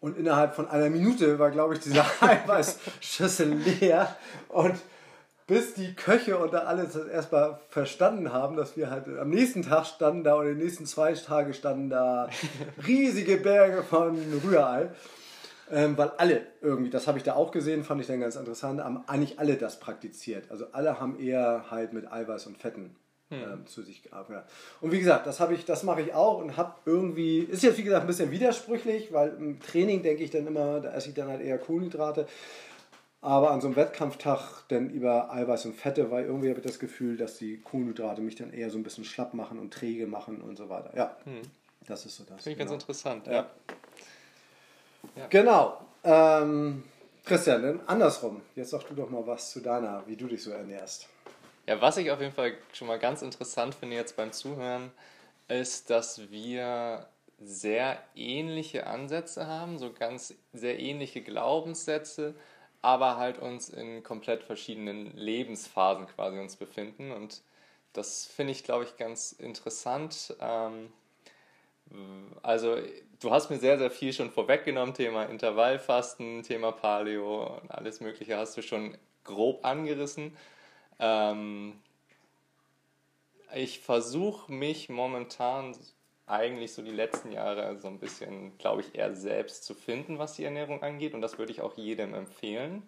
Und 0.00 0.18
innerhalb 0.18 0.54
von 0.54 0.68
einer 0.68 0.90
Minute 0.90 1.38
war, 1.38 1.50
glaube 1.50 1.74
ich, 1.74 1.80
diese 1.80 2.04
Eiweißschüssel 2.20 3.54
leer. 3.54 4.14
Und 4.48 4.74
bis 5.46 5.74
die 5.74 5.94
Köche 5.94 6.38
und 6.38 6.54
da 6.54 6.60
alles 6.60 6.96
erstmal 6.96 7.58
verstanden 7.68 8.32
haben, 8.32 8.56
dass 8.56 8.76
wir 8.76 8.90
halt 8.90 9.06
am 9.18 9.28
nächsten 9.28 9.62
Tag 9.62 9.86
standen 9.86 10.24
da 10.24 10.36
oder 10.36 10.54
die 10.54 10.62
nächsten 10.62 10.86
zwei 10.86 11.12
Tage 11.12 11.52
standen 11.52 11.90
da 11.90 12.28
riesige 12.86 13.36
Berge 13.36 13.82
von 13.82 14.18
Rührei. 14.44 14.90
Ähm, 15.70 15.96
weil 15.96 16.10
alle 16.18 16.42
irgendwie, 16.60 16.90
das 16.90 17.06
habe 17.06 17.16
ich 17.16 17.24
da 17.24 17.34
auch 17.34 17.50
gesehen, 17.50 17.84
fand 17.84 18.00
ich 18.00 18.06
dann 18.06 18.20
ganz 18.20 18.36
interessant, 18.36 18.84
haben 18.84 19.02
eigentlich 19.06 19.38
alle 19.38 19.56
das 19.56 19.80
praktiziert. 19.80 20.50
Also 20.50 20.66
alle 20.72 21.00
haben 21.00 21.18
eher 21.18 21.70
halt 21.70 21.94
mit 21.94 22.10
Eiweiß 22.10 22.46
und 22.46 22.58
Fetten 22.58 22.94
hm. 23.30 23.42
ähm, 23.42 23.66
zu 23.66 23.82
sich 23.82 24.02
gearbeitet. 24.02 24.44
Und 24.82 24.92
wie 24.92 24.98
gesagt, 24.98 25.26
das 25.26 25.40
habe 25.40 25.54
ich, 25.54 25.64
das 25.64 25.82
mache 25.82 26.02
ich 26.02 26.12
auch 26.12 26.38
und 26.38 26.58
habe 26.58 26.74
irgendwie, 26.84 27.38
ist 27.38 27.62
jetzt 27.62 27.78
wie 27.78 27.82
gesagt 27.82 28.02
ein 28.02 28.06
bisschen 28.06 28.30
widersprüchlich, 28.30 29.12
weil 29.12 29.30
im 29.38 29.60
Training 29.60 30.02
denke 30.02 30.22
ich 30.22 30.30
dann 30.30 30.46
immer, 30.46 30.80
da 30.80 30.92
esse 30.92 31.08
ich 31.08 31.14
dann 31.14 31.28
halt 31.28 31.40
eher 31.40 31.58
Kohlenhydrate. 31.58 32.26
Aber 33.24 33.52
an 33.52 33.62
so 33.62 33.68
einem 33.68 33.76
Wettkampftag 33.76 34.68
dann 34.68 34.90
über 34.90 35.32
Eiweiß 35.32 35.64
und 35.64 35.72
Fette, 35.72 36.10
weil 36.10 36.26
irgendwie 36.26 36.50
habe 36.50 36.60
ich 36.60 36.66
das 36.66 36.78
Gefühl, 36.78 37.16
dass 37.16 37.38
die 37.38 37.58
Kohlenhydrate 37.58 38.20
mich 38.20 38.36
dann 38.36 38.52
eher 38.52 38.68
so 38.68 38.76
ein 38.76 38.82
bisschen 38.82 39.06
schlapp 39.06 39.32
machen 39.32 39.58
und 39.58 39.72
träge 39.72 40.06
machen 40.06 40.42
und 40.42 40.56
so 40.56 40.68
weiter. 40.68 40.94
Ja, 40.94 41.16
hm. 41.24 41.40
das 41.86 42.04
ist 42.04 42.18
so 42.18 42.24
das. 42.24 42.42
Finde 42.42 42.50
ich 42.50 42.58
genau. 42.58 42.72
ganz 42.72 42.82
interessant, 42.82 43.26
ja. 43.26 43.32
ja. 43.32 43.46
ja. 45.16 45.26
Genau. 45.30 45.80
Ähm, 46.04 46.82
Christian, 47.24 47.62
dann 47.62 47.80
andersrum. 47.86 48.42
Jetzt 48.56 48.72
sag 48.72 48.84
du 48.88 48.94
doch 48.94 49.08
mal 49.08 49.26
was 49.26 49.52
zu 49.52 49.60
deiner, 49.60 50.06
wie 50.06 50.16
du 50.16 50.26
dich 50.26 50.42
so 50.42 50.50
ernährst. 50.50 51.08
Ja, 51.66 51.80
was 51.80 51.96
ich 51.96 52.10
auf 52.10 52.20
jeden 52.20 52.34
Fall 52.34 52.52
schon 52.74 52.88
mal 52.88 52.98
ganz 52.98 53.22
interessant 53.22 53.74
finde 53.74 53.96
jetzt 53.96 54.18
beim 54.18 54.32
Zuhören, 54.32 54.90
ist, 55.48 55.88
dass 55.88 56.30
wir 56.30 57.06
sehr 57.40 57.96
ähnliche 58.14 58.86
Ansätze 58.86 59.46
haben, 59.46 59.78
so 59.78 59.94
ganz 59.94 60.34
sehr 60.52 60.78
ähnliche 60.78 61.22
Glaubenssätze, 61.22 62.34
aber 62.84 63.16
halt 63.16 63.38
uns 63.38 63.70
in 63.70 64.02
komplett 64.02 64.44
verschiedenen 64.44 65.16
Lebensphasen 65.16 66.06
quasi 66.06 66.38
uns 66.38 66.56
befinden. 66.56 67.12
Und 67.12 67.42
das 67.94 68.26
finde 68.26 68.52
ich, 68.52 68.62
glaube 68.62 68.84
ich, 68.84 68.96
ganz 68.96 69.32
interessant. 69.32 70.36
Ähm, 70.38 70.92
also 72.42 72.76
du 73.20 73.30
hast 73.30 73.48
mir 73.48 73.58
sehr, 73.58 73.78
sehr 73.78 73.90
viel 73.90 74.12
schon 74.12 74.30
vorweggenommen, 74.30 74.94
Thema 74.94 75.24
Intervallfasten, 75.24 76.42
Thema 76.42 76.72
Paleo 76.72 77.58
und 77.58 77.70
alles 77.70 78.00
Mögliche 78.00 78.36
hast 78.36 78.56
du 78.56 78.62
schon 78.62 78.98
grob 79.24 79.64
angerissen. 79.64 80.36
Ähm, 80.98 81.80
ich 83.54 83.80
versuche 83.80 84.52
mich 84.52 84.90
momentan 84.90 85.74
eigentlich 86.26 86.72
so 86.72 86.82
die 86.82 86.90
letzten 86.90 87.32
Jahre 87.32 87.78
so 87.78 87.88
ein 87.88 87.98
bisschen, 87.98 88.56
glaube 88.58 88.80
ich, 88.82 88.94
eher 88.94 89.14
selbst 89.14 89.64
zu 89.64 89.74
finden, 89.74 90.18
was 90.18 90.34
die 90.34 90.44
Ernährung 90.44 90.82
angeht. 90.82 91.14
Und 91.14 91.20
das 91.20 91.38
würde 91.38 91.52
ich 91.52 91.60
auch 91.60 91.76
jedem 91.76 92.14
empfehlen, 92.14 92.82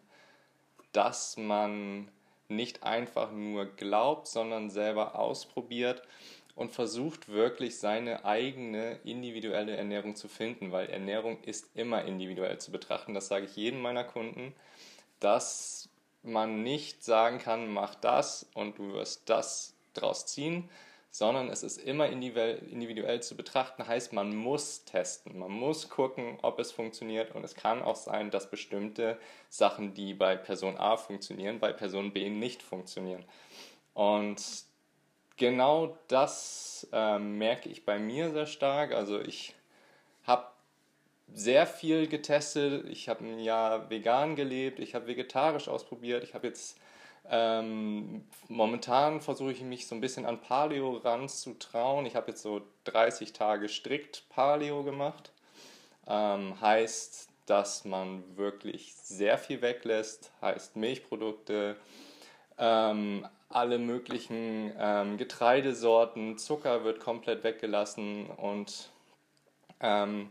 dass 0.93 1.37
man 1.37 2.09
nicht 2.49 2.83
einfach 2.83 3.33
nur 3.33 3.67
glaubt, 3.67 4.27
sondern 4.27 4.71
selber 4.71 5.19
ausprobiert 5.19 6.03
und 6.55 6.73
versucht 6.73 7.29
wirklich 7.29 7.79
seine 7.79 8.25
eigene 8.25 8.99
individuelle 9.05 9.77
Ernährung 9.77 10.17
zu 10.17 10.29
finden, 10.29 10.73
weil 10.73 10.89
Ernährung 10.89 11.43
ist 11.45 11.77
immer 11.77 12.05
individuell 12.05 12.59
zu 12.59 12.73
betrachten. 12.73 13.13
Das 13.13 13.29
sage 13.29 13.45
ich 13.45 13.57
jedem 13.57 13.83
meiner 13.83 14.05
Kunden, 14.05 14.55
dass 15.21 15.91
man 16.23 16.63
nicht 16.63 17.05
sagen 17.05 17.39
kann, 17.39 17.73
mach 17.73 17.95
das 17.95 18.49
und 18.55 18.79
du 18.79 18.95
wirst 18.95 19.29
das 19.29 19.75
draus 19.93 20.27
ziehen, 20.27 20.69
sondern 21.17 21.49
es 21.49 21.63
ist 21.63 21.79
immer 21.79 22.09
individuell 22.09 23.23
zu 23.23 23.39
betrachten, 23.39 23.87
heißt 23.87 24.13
man 24.13 24.37
muss 24.37 24.85
testen, 24.85 25.39
man 25.39 25.51
muss 25.51 25.89
gucken, 25.89 26.37
ob 26.43 26.59
es 26.59 26.73
funktioniert 26.73 27.35
und 27.35 27.43
es 27.43 27.55
kann 27.55 27.81
auch 27.81 27.97
sein, 27.97 28.31
dass 28.31 28.51
bestimmte 28.51 29.17
Sachen, 29.49 29.95
die 29.95 30.13
bei 30.13 30.37
Person 30.37 30.77
A 30.77 30.99
funktionieren, 30.99 31.59
bei 31.59 31.73
Person 31.73 32.13
B 32.13 32.29
nicht 32.29 32.63
funktionieren. 32.63 33.25
Und 33.95 34.45
genau 35.39 35.97
das 36.09 36.87
äh, 36.93 37.19
merke 37.19 37.71
ich 37.71 37.87
bei 37.87 37.99
mir 37.99 38.31
sehr 38.33 38.45
stark. 38.45 38.93
Also 38.93 39.19
ich 39.19 39.55
habe 40.25 40.49
sehr 41.33 41.67
viel 41.67 42.09
getestet. 42.09 42.91
Ich 42.91 43.09
habe 43.09 43.25
ein 43.25 43.39
Jahr 43.39 43.89
vegan 43.89 44.37
gelebt, 44.37 44.81
ich 44.81 44.95
habe 44.95 45.07
vegetarisch 45.07 45.69
ausprobiert, 45.69 46.25
ich 46.25 46.35
habe 46.35 46.47
jetzt 46.47 46.79
ähm, 47.31 48.25
momentan 48.49 49.21
versuche 49.21 49.53
ich 49.53 49.63
mich 49.63 49.87
so 49.87 49.95
ein 49.95 50.01
bisschen 50.01 50.27
an 50.27 50.41
Paleo 50.41 50.99
ranzutrauen. 50.99 52.07
Ich 52.07 52.17
habe 52.17 52.31
jetzt 52.31 52.43
so 52.43 52.63
30 52.85 53.33
Tage 53.33 53.69
strikt 53.69 54.29
Paleo 54.29 54.83
gemacht. 54.83 55.33
Ähm, 56.07 56.61
heißt, 56.61 57.29
dass 57.47 57.85
man 57.85 58.23
wirklich 58.37 58.95
sehr 58.95 59.39
viel 59.39 59.63
weglässt, 59.63 60.31
heißt 60.43 60.77
Milchprodukte, 60.77 61.77
ähm, 62.59 63.27
alle 63.49 63.79
möglichen 63.79 64.73
ähm, 64.79 65.17
Getreidesorten, 65.17 66.39
Zucker 66.39 66.85
wird 66.85 67.01
komplett 67.01 67.45
weggelassen 67.45 68.27
und 68.27 68.91
ähm, 69.81 70.31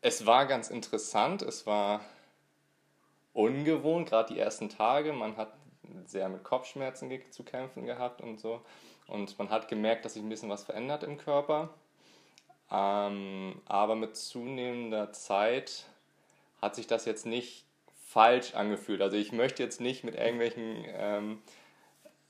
es 0.00 0.26
war 0.26 0.46
ganz 0.46 0.70
interessant, 0.70 1.42
es 1.42 1.66
war 1.66 2.00
ungewohnt, 3.32 4.08
gerade 4.08 4.32
die 4.32 4.38
ersten 4.38 4.68
Tage. 4.68 5.12
Man 5.12 5.36
hat 5.36 5.52
sehr 6.06 6.28
mit 6.28 6.44
Kopfschmerzen 6.44 7.10
zu 7.30 7.44
kämpfen 7.44 7.86
gehabt 7.86 8.20
und 8.20 8.38
so. 8.38 8.60
Und 9.06 9.38
man 9.38 9.50
hat 9.50 9.68
gemerkt, 9.68 10.04
dass 10.04 10.14
sich 10.14 10.22
ein 10.22 10.28
bisschen 10.28 10.50
was 10.50 10.64
verändert 10.64 11.02
im 11.02 11.18
Körper. 11.18 11.70
Ähm, 12.70 13.60
aber 13.66 13.94
mit 13.94 14.16
zunehmender 14.16 15.12
Zeit 15.12 15.86
hat 16.60 16.74
sich 16.74 16.86
das 16.86 17.04
jetzt 17.04 17.26
nicht 17.26 17.64
falsch 18.06 18.54
angefühlt. 18.54 19.02
Also 19.02 19.16
ich 19.16 19.32
möchte 19.32 19.62
jetzt 19.62 19.80
nicht 19.80 20.02
mit 20.04 20.14
irgendwelchen, 20.14 20.84
ähm, 20.88 21.42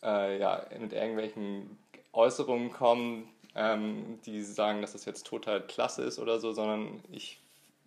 äh, 0.03 0.39
ja, 0.39 0.67
mit 0.79 0.93
irgendwelchen 0.93 1.79
Äußerungen 2.13 2.73
kommen, 2.73 3.29
ähm, 3.55 4.21
die 4.27 4.43
sagen, 4.43 4.83
dass 4.83 4.93
das 4.93 5.05
jetzt 5.07 5.27
total 5.27 5.67
klasse 5.67 6.03
ist 6.03 6.19
oder 6.19 6.39
so, 6.39 6.53
sondern 6.53 7.03
ich 7.11 7.41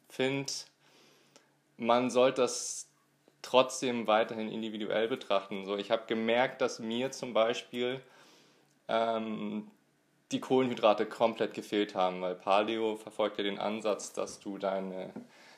finde, 0.09 0.51
man 1.77 2.09
sollte 2.09 2.41
das 2.41 2.88
trotzdem 3.41 4.07
weiterhin 4.07 4.49
individuell 4.49 5.07
betrachten. 5.07 5.65
So, 5.65 5.77
ich 5.77 5.91
habe 5.91 6.03
gemerkt, 6.07 6.61
dass 6.61 6.79
mir 6.79 7.11
zum 7.11 7.33
Beispiel 7.33 8.01
ähm, 8.87 9.69
die 10.31 10.39
Kohlenhydrate 10.39 11.05
komplett 11.05 11.53
gefehlt 11.53 11.95
haben, 11.95 12.21
weil 12.21 12.35
Paleo 12.35 12.95
verfolgt 12.95 13.37
ja 13.37 13.43
den 13.43 13.59
Ansatz, 13.59 14.13
dass 14.13 14.39
du 14.39 14.57
deine 14.57 15.11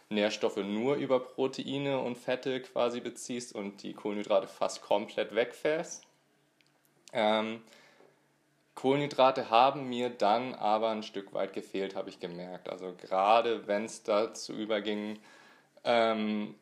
Nährstoffe 0.09 0.57
nur 0.57 0.95
über 0.95 1.19
Proteine 1.19 1.99
und 1.99 2.17
Fette 2.17 2.61
quasi 2.61 2.99
beziehst 2.99 3.55
und 3.55 3.83
die 3.83 3.93
Kohlenhydrate 3.93 4.47
fast 4.47 4.81
komplett 4.81 5.33
wegfährst. 5.33 6.05
Ähm, 7.13 7.61
Kohlenhydrate 8.75 9.49
haben 9.49 9.89
mir 9.89 10.09
dann 10.09 10.55
aber 10.55 10.89
ein 10.89 11.03
Stück 11.03 11.33
weit 11.33 11.53
gefehlt, 11.53 11.95
habe 11.95 12.09
ich 12.09 12.19
gemerkt. 12.19 12.69
Also 12.69 12.93
gerade 12.95 13.67
wenn 13.67 13.85
es 13.85 14.03
dazu 14.03 14.53
überging, 14.53 15.19
ähm, 15.83 16.55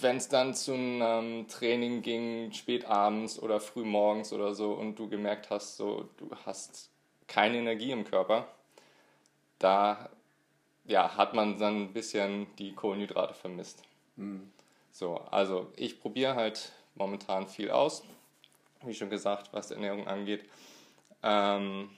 wenn 0.00 0.16
es 0.16 0.28
dann 0.28 0.54
zu 0.54 0.72
einem 0.72 1.46
Training 1.48 2.02
ging, 2.02 2.52
spät 2.52 2.84
abends 2.86 3.38
oder 3.38 3.60
früh 3.60 3.84
morgens 3.84 4.32
oder 4.32 4.54
so 4.54 4.72
und 4.72 4.98
du 4.98 5.08
gemerkt 5.08 5.50
hast, 5.50 5.76
so 5.76 6.08
du 6.16 6.30
hast 6.44 6.90
keine 7.26 7.58
Energie 7.58 7.90
im 7.90 8.04
Körper, 8.04 8.48
da 9.58 10.10
ja, 10.86 11.16
hat 11.16 11.34
man 11.34 11.58
dann 11.58 11.82
ein 11.82 11.92
bisschen 11.92 12.46
die 12.56 12.74
Kohlenhydrate 12.74 13.34
vermisst. 13.34 13.82
Mhm. 14.16 14.50
So, 14.92 15.16
also 15.30 15.72
ich 15.76 16.00
probiere 16.00 16.34
halt 16.34 16.72
momentan 16.94 17.48
viel 17.48 17.70
aus, 17.70 18.04
wie 18.82 18.94
schon 18.94 19.10
gesagt, 19.10 19.52
was 19.52 19.70
Ernährung 19.70 20.06
angeht. 20.06 20.44
Ähm, 21.22 21.90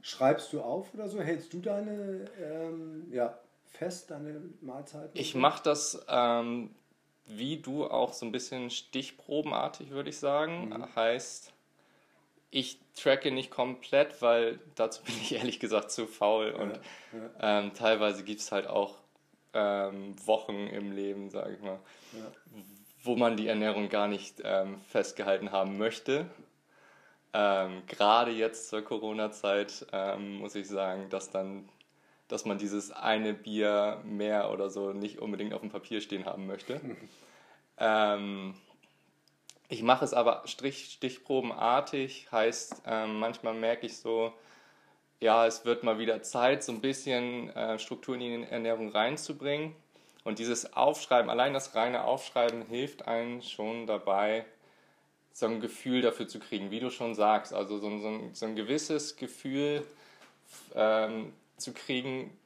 Schreibst 0.00 0.52
du 0.52 0.60
auf 0.60 0.94
oder 0.94 1.08
so? 1.08 1.20
Hältst 1.20 1.52
du 1.52 1.60
deine 1.60 2.24
ähm, 2.40 3.08
ja, 3.12 3.38
fest, 3.66 4.10
deine 4.10 4.40
Mahlzeiten? 4.60 5.10
Ich 5.14 5.34
mache 5.34 5.62
das 5.62 6.04
ähm, 6.08 6.74
wie 7.28 7.58
du 7.58 7.86
auch 7.86 8.12
so 8.12 8.26
ein 8.26 8.32
bisschen 8.32 8.70
stichprobenartig, 8.70 9.90
würde 9.90 10.10
ich 10.10 10.18
sagen. 10.18 10.70
Mhm. 10.70 10.96
Heißt, 10.96 11.52
ich 12.50 12.78
tracke 12.94 13.30
nicht 13.30 13.50
komplett, 13.50 14.20
weil 14.22 14.58
dazu 14.74 15.02
bin 15.04 15.14
ich 15.20 15.34
ehrlich 15.34 15.60
gesagt 15.60 15.90
zu 15.90 16.06
faul 16.06 16.50
und 16.50 16.70
ja, 16.72 16.80
ja. 17.40 17.60
Ähm, 17.60 17.74
teilweise 17.74 18.24
gibt 18.24 18.40
es 18.40 18.52
halt 18.52 18.66
auch 18.66 18.96
ähm, 19.54 20.14
Wochen 20.26 20.66
im 20.66 20.92
Leben, 20.92 21.30
sage 21.30 21.54
ich 21.54 21.60
mal, 21.60 21.78
ja. 22.12 22.32
wo 23.02 23.16
man 23.16 23.36
die 23.36 23.48
Ernährung 23.48 23.88
gar 23.88 24.08
nicht 24.08 24.42
ähm, 24.44 24.80
festgehalten 24.88 25.52
haben 25.52 25.78
möchte. 25.78 26.26
Ähm, 27.34 27.82
gerade 27.86 28.30
jetzt 28.30 28.68
zur 28.68 28.82
Corona-Zeit 28.82 29.86
ähm, 29.92 30.38
muss 30.38 30.54
ich 30.54 30.66
sagen, 30.66 31.10
dass 31.10 31.30
dann 31.30 31.68
dass 32.28 32.44
man 32.44 32.58
dieses 32.58 32.90
eine 32.92 33.34
Bier 33.34 34.00
mehr 34.04 34.50
oder 34.50 34.70
so 34.70 34.92
nicht 34.92 35.18
unbedingt 35.18 35.54
auf 35.54 35.60
dem 35.60 35.70
Papier 35.70 36.00
stehen 36.00 36.26
haben 36.26 36.46
möchte. 36.46 36.80
ähm, 37.78 38.54
ich 39.68 39.82
mache 39.82 40.04
es 40.04 40.14
aber 40.14 40.42
Strich, 40.46 40.92
stichprobenartig, 40.92 42.30
heißt, 42.32 42.82
ähm, 42.86 43.18
manchmal 43.18 43.54
merke 43.54 43.86
ich 43.86 43.98
so, 43.98 44.32
ja, 45.20 45.46
es 45.46 45.64
wird 45.64 45.82
mal 45.82 45.98
wieder 45.98 46.22
Zeit, 46.22 46.62
so 46.62 46.72
ein 46.72 46.80
bisschen 46.80 47.50
äh, 47.50 47.78
Struktur 47.78 48.14
in 48.14 48.20
die 48.20 48.50
Ernährung 48.50 48.90
reinzubringen. 48.90 49.74
Und 50.24 50.38
dieses 50.38 50.74
Aufschreiben, 50.74 51.30
allein 51.30 51.54
das 51.54 51.74
reine 51.74 52.04
Aufschreiben 52.04 52.62
hilft 52.62 53.08
einem 53.08 53.42
schon 53.42 53.86
dabei, 53.86 54.44
so 55.32 55.46
ein 55.46 55.60
Gefühl 55.60 56.02
dafür 56.02 56.28
zu 56.28 56.38
kriegen, 56.38 56.70
wie 56.70 56.80
du 56.80 56.90
schon 56.90 57.14
sagst. 57.14 57.52
Also 57.52 57.78
so, 57.78 57.98
so, 57.98 58.08
ein, 58.08 58.34
so 58.34 58.46
ein 58.46 58.56
gewisses 58.56 59.16
Gefühl 59.16 59.84
ähm, 60.74 61.32
zu 61.58 61.72
kriegen, 61.72 62.36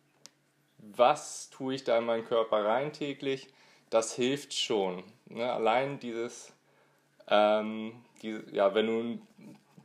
was 0.78 1.50
tue 1.50 1.74
ich 1.74 1.84
da 1.84 1.98
in 1.98 2.04
meinen 2.04 2.24
Körper 2.24 2.64
rein 2.64 2.92
täglich, 2.92 3.48
das 3.90 4.14
hilft 4.14 4.54
schon. 4.54 5.04
Ne? 5.26 5.50
Allein 5.52 6.00
dieses, 6.00 6.52
ähm, 7.28 7.92
die, 8.22 8.40
ja, 8.52 8.74
wenn 8.74 8.86
du 8.86 9.00
ein 9.00 9.26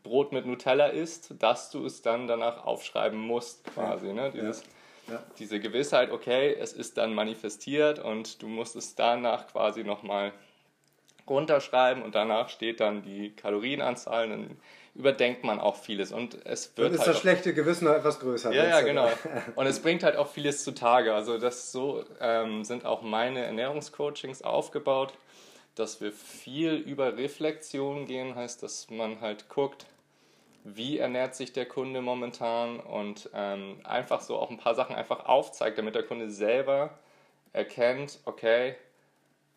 Brot 0.04 0.32
mit 0.32 0.46
Nutella 0.46 0.88
isst, 0.88 1.34
dass 1.40 1.70
du 1.70 1.86
es 1.86 2.02
dann 2.02 2.28
danach 2.28 2.66
aufschreiben 2.66 3.20
musst, 3.20 3.66
quasi. 3.66 4.14
Ne? 4.14 4.32
Dieses, 4.32 4.62
ja. 4.62 4.68
Ja. 5.10 5.24
Diese 5.40 5.60
Gewissheit, 5.60 6.12
okay, 6.12 6.54
es 6.54 6.74
ist 6.74 6.98
dann 6.98 7.14
manifestiert 7.14 8.00
und 8.00 8.42
du 8.42 8.48
musst 8.48 8.76
es 8.76 8.96
danach 8.96 9.48
quasi 9.48 9.84
nochmal 9.84 10.34
runterschreiben 11.30 12.04
und 12.04 12.16
danach 12.16 12.50
steht 12.50 12.80
dann 12.80 13.04
die 13.04 13.34
Kalorienanzahl, 13.36 14.30
dann 14.30 14.58
überdenkt 14.98 15.44
man 15.44 15.60
auch 15.60 15.76
vieles 15.76 16.12
und 16.12 16.44
es 16.46 16.76
wird 16.76 16.88
dann 16.88 16.94
ist 16.96 17.02
halt 17.02 17.10
das 17.10 17.20
schlechte 17.20 17.54
Gewissen 17.54 17.86
noch 17.86 17.94
etwas 17.94 18.20
größer. 18.20 18.52
Ja, 18.52 18.68
ja, 18.68 18.82
genau. 18.82 19.08
Und 19.56 19.68
es 19.68 19.80
bringt 19.80 20.04
halt 20.04 20.16
auch 20.16 20.28
vieles 20.28 20.64
zutage. 20.64 21.14
Also 21.14 21.38
das 21.38 21.72
so 21.72 22.04
ähm, 22.20 22.64
sind 22.64 22.84
auch 22.84 23.04
meine 23.04 23.46
Ernährungscoachings 23.46 24.42
aufgebaut, 24.42 25.14
dass 25.76 26.02
wir 26.02 26.12
viel 26.12 26.74
über 26.74 27.16
Reflexion 27.16 28.08
gehen, 28.08 28.36
heißt, 28.36 28.64
dass 28.64 28.90
man 28.90 29.22
halt 29.22 29.50
guckt, 29.50 29.86
wie 30.64 30.98
ernährt 30.98 31.36
sich 31.36 31.54
der 31.54 31.68
Kunde 31.68 32.02
momentan 32.02 32.80
und 32.80 33.30
ähm, 33.36 33.80
einfach 33.84 34.22
so 34.22 34.38
auch 34.38 34.50
ein 34.50 34.58
paar 34.58 34.74
Sachen 34.74 34.96
einfach 34.96 35.26
aufzeigt, 35.28 35.78
damit 35.78 35.94
der 35.94 36.04
Kunde 36.04 36.32
selber 36.32 36.90
erkennt, 37.54 38.20
okay, 38.26 38.76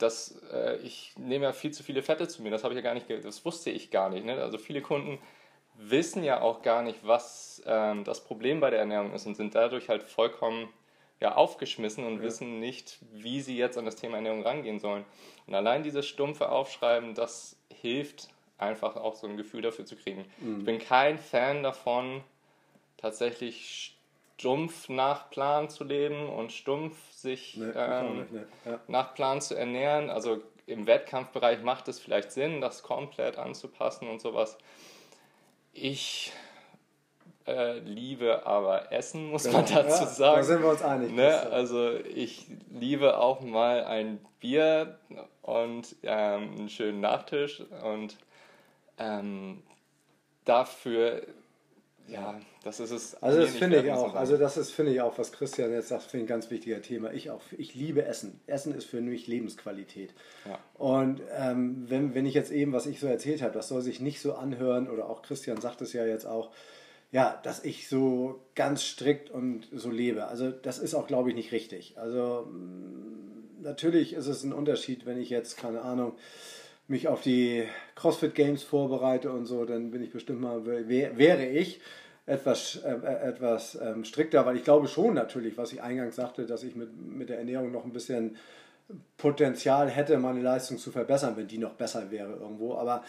das, 0.02 0.42
äh, 0.52 0.76
ich 0.78 1.14
nehme 1.16 1.44
ja 1.44 1.52
viel 1.52 1.72
zu 1.72 1.82
viele 1.82 2.02
Fette 2.02 2.28
zu 2.28 2.42
mir, 2.42 2.50
das 2.50 2.64
habe 2.64 2.74
ich 2.74 2.78
ja 2.78 2.82
gar 2.82 2.94
nicht, 2.94 3.06
das 3.24 3.44
wusste 3.44 3.70
ich 3.70 3.90
gar 3.90 4.08
nicht. 4.10 4.24
Ne? 4.24 4.40
Also 4.40 4.58
viele 4.58 4.82
Kunden 4.82 5.18
wissen 5.76 6.24
ja 6.24 6.40
auch 6.40 6.62
gar 6.62 6.82
nicht, 6.82 6.98
was 7.06 7.62
ähm, 7.66 8.04
das 8.04 8.24
Problem 8.24 8.60
bei 8.60 8.70
der 8.70 8.80
Ernährung 8.80 9.12
ist 9.12 9.26
und 9.26 9.36
sind 9.36 9.54
dadurch 9.54 9.88
halt 9.88 10.02
vollkommen 10.02 10.68
ja, 11.20 11.34
aufgeschmissen 11.34 12.04
und 12.04 12.16
ja. 12.16 12.22
wissen 12.22 12.60
nicht, 12.60 12.98
wie 13.12 13.40
sie 13.40 13.56
jetzt 13.56 13.76
an 13.76 13.84
das 13.84 13.96
Thema 13.96 14.16
Ernährung 14.16 14.42
rangehen 14.42 14.78
sollen. 14.78 15.04
Und 15.46 15.54
allein 15.54 15.82
dieses 15.82 16.06
stumpfe 16.06 16.50
Aufschreiben, 16.50 17.14
das 17.14 17.56
hilft 17.72 18.28
einfach 18.58 18.96
auch 18.96 19.14
so 19.14 19.26
ein 19.26 19.36
Gefühl 19.36 19.62
dafür 19.62 19.84
zu 19.84 19.96
kriegen. 19.96 20.24
Mhm. 20.38 20.60
Ich 20.60 20.64
bin 20.64 20.78
kein 20.78 21.18
Fan 21.18 21.62
davon, 21.62 22.22
tatsächlich 22.96 23.98
stumpf 24.40 24.88
nach 24.88 25.28
Plan 25.28 25.68
zu 25.68 25.84
leben 25.84 26.30
und 26.30 26.50
stumpf 26.50 26.96
sich 27.12 27.58
nee, 27.58 27.66
ähm, 27.76 28.20
nicht, 28.20 28.32
nee. 28.32 28.40
ja. 28.64 28.80
nach 28.88 29.14
Plan 29.14 29.42
zu 29.42 29.54
ernähren. 29.54 30.08
Also 30.08 30.40
im 30.66 30.86
Wettkampfbereich 30.86 31.62
macht 31.62 31.88
es 31.88 32.00
vielleicht 32.00 32.32
Sinn, 32.32 32.62
das 32.62 32.82
komplett 32.82 33.36
anzupassen 33.36 34.08
und 34.08 34.20
sowas. 34.20 34.56
Ich 35.74 36.32
äh, 37.46 37.80
liebe 37.80 38.46
aber 38.46 38.90
Essen, 38.92 39.30
muss 39.30 39.44
genau. 39.44 39.58
man 39.58 39.66
dazu 39.66 40.04
ja, 40.04 40.06
sagen. 40.06 40.36
Da 40.36 40.42
sind 40.42 40.62
wir 40.62 40.70
uns 40.70 40.82
einig. 40.82 41.12
Ne? 41.12 41.38
Also 41.50 41.96
ich 41.96 42.46
liebe 42.70 43.18
auch 43.18 43.42
mal 43.42 43.84
ein 43.84 44.24
Bier 44.40 44.98
und 45.42 45.96
ähm, 46.02 46.54
einen 46.56 46.68
schönen 46.70 47.00
Nachtisch 47.00 47.62
und 47.84 48.16
ähm, 48.96 49.62
dafür, 50.46 51.26
ja, 52.08 52.40
das 52.64 52.80
ist 52.80 52.90
es. 52.90 53.22
Also 53.22 53.40
das 53.40 53.50
finde 53.50 53.82
ich 53.82 53.92
auch. 53.92 54.14
Also 54.14 54.36
das 54.36 54.56
ist, 54.56 54.72
finde 54.72 54.92
ich 54.92 55.00
auch, 55.00 55.16
was 55.18 55.32
Christian 55.32 55.72
jetzt 55.72 55.88
sagt, 55.88 56.02
finde 56.02 56.24
ich 56.24 56.30
ein 56.30 56.34
ganz 56.34 56.50
wichtiger 56.50 56.82
Thema. 56.82 57.12
Ich 57.12 57.30
auch, 57.30 57.40
ich 57.56 57.74
liebe 57.74 58.04
Essen. 58.04 58.40
Essen 58.46 58.74
ist 58.74 58.86
für 58.86 59.00
mich 59.00 59.26
Lebensqualität. 59.26 60.12
Ja. 60.46 60.58
Und 60.74 61.20
ähm, 61.36 61.84
wenn, 61.88 62.14
wenn 62.14 62.26
ich 62.26 62.34
jetzt 62.34 62.50
eben, 62.50 62.72
was 62.72 62.86
ich 62.86 62.98
so 62.98 63.06
erzählt 63.06 63.42
habe, 63.42 63.52
das 63.52 63.68
soll 63.68 63.82
sich 63.82 64.00
nicht 64.00 64.20
so 64.20 64.34
anhören, 64.34 64.90
oder 64.90 65.08
auch 65.08 65.22
Christian 65.22 65.60
sagt 65.60 65.82
es 65.82 65.92
ja 65.92 66.04
jetzt 66.04 66.26
auch, 66.26 66.50
ja, 67.12 67.38
dass 67.42 67.64
ich 67.64 67.88
so 67.88 68.40
ganz 68.54 68.82
strikt 68.82 69.30
und 69.30 69.68
so 69.72 69.90
lebe. 69.90 70.26
Also 70.26 70.50
das 70.50 70.78
ist 70.78 70.94
auch, 70.94 71.06
glaube 71.06 71.30
ich, 71.30 71.34
nicht 71.34 71.52
richtig. 71.52 71.98
Also 71.98 72.48
mm, 72.50 73.62
natürlich 73.62 74.14
ist 74.14 74.26
es 74.26 74.42
ein 74.44 74.52
Unterschied, 74.52 75.06
wenn 75.06 75.20
ich 75.20 75.30
jetzt, 75.30 75.56
keine 75.56 75.82
Ahnung, 75.82 76.14
mich 76.90 77.08
auf 77.08 77.22
die 77.22 77.64
CrossFit 77.94 78.34
Games 78.34 78.62
vorbereite 78.62 79.30
und 79.30 79.46
so, 79.46 79.64
dann 79.64 79.90
bin 79.90 80.02
ich 80.02 80.10
bestimmt 80.10 80.40
mal, 80.40 80.66
wäre 80.66 81.46
ich 81.46 81.80
etwas, 82.26 82.76
äh, 82.84 82.92
äh, 82.92 83.28
etwas 83.28 83.78
ähm, 83.80 84.04
strikter, 84.04 84.44
weil 84.44 84.56
ich 84.56 84.64
glaube 84.64 84.88
schon 84.88 85.14
natürlich, 85.14 85.56
was 85.56 85.72
ich 85.72 85.82
eingangs 85.82 86.16
sagte, 86.16 86.46
dass 86.46 86.62
ich 86.62 86.76
mit, 86.76 86.90
mit 86.96 87.28
der 87.28 87.38
Ernährung 87.38 87.72
noch 87.72 87.84
ein 87.84 87.92
bisschen 87.92 88.36
Potenzial 89.16 89.88
hätte, 89.88 90.18
meine 90.18 90.42
Leistung 90.42 90.78
zu 90.78 90.90
verbessern, 90.90 91.36
wenn 91.36 91.46
die 91.46 91.58
noch 91.58 91.74
besser 91.74 92.10
wäre 92.10 92.32
irgendwo. 92.32 92.74
Aber 92.74 93.04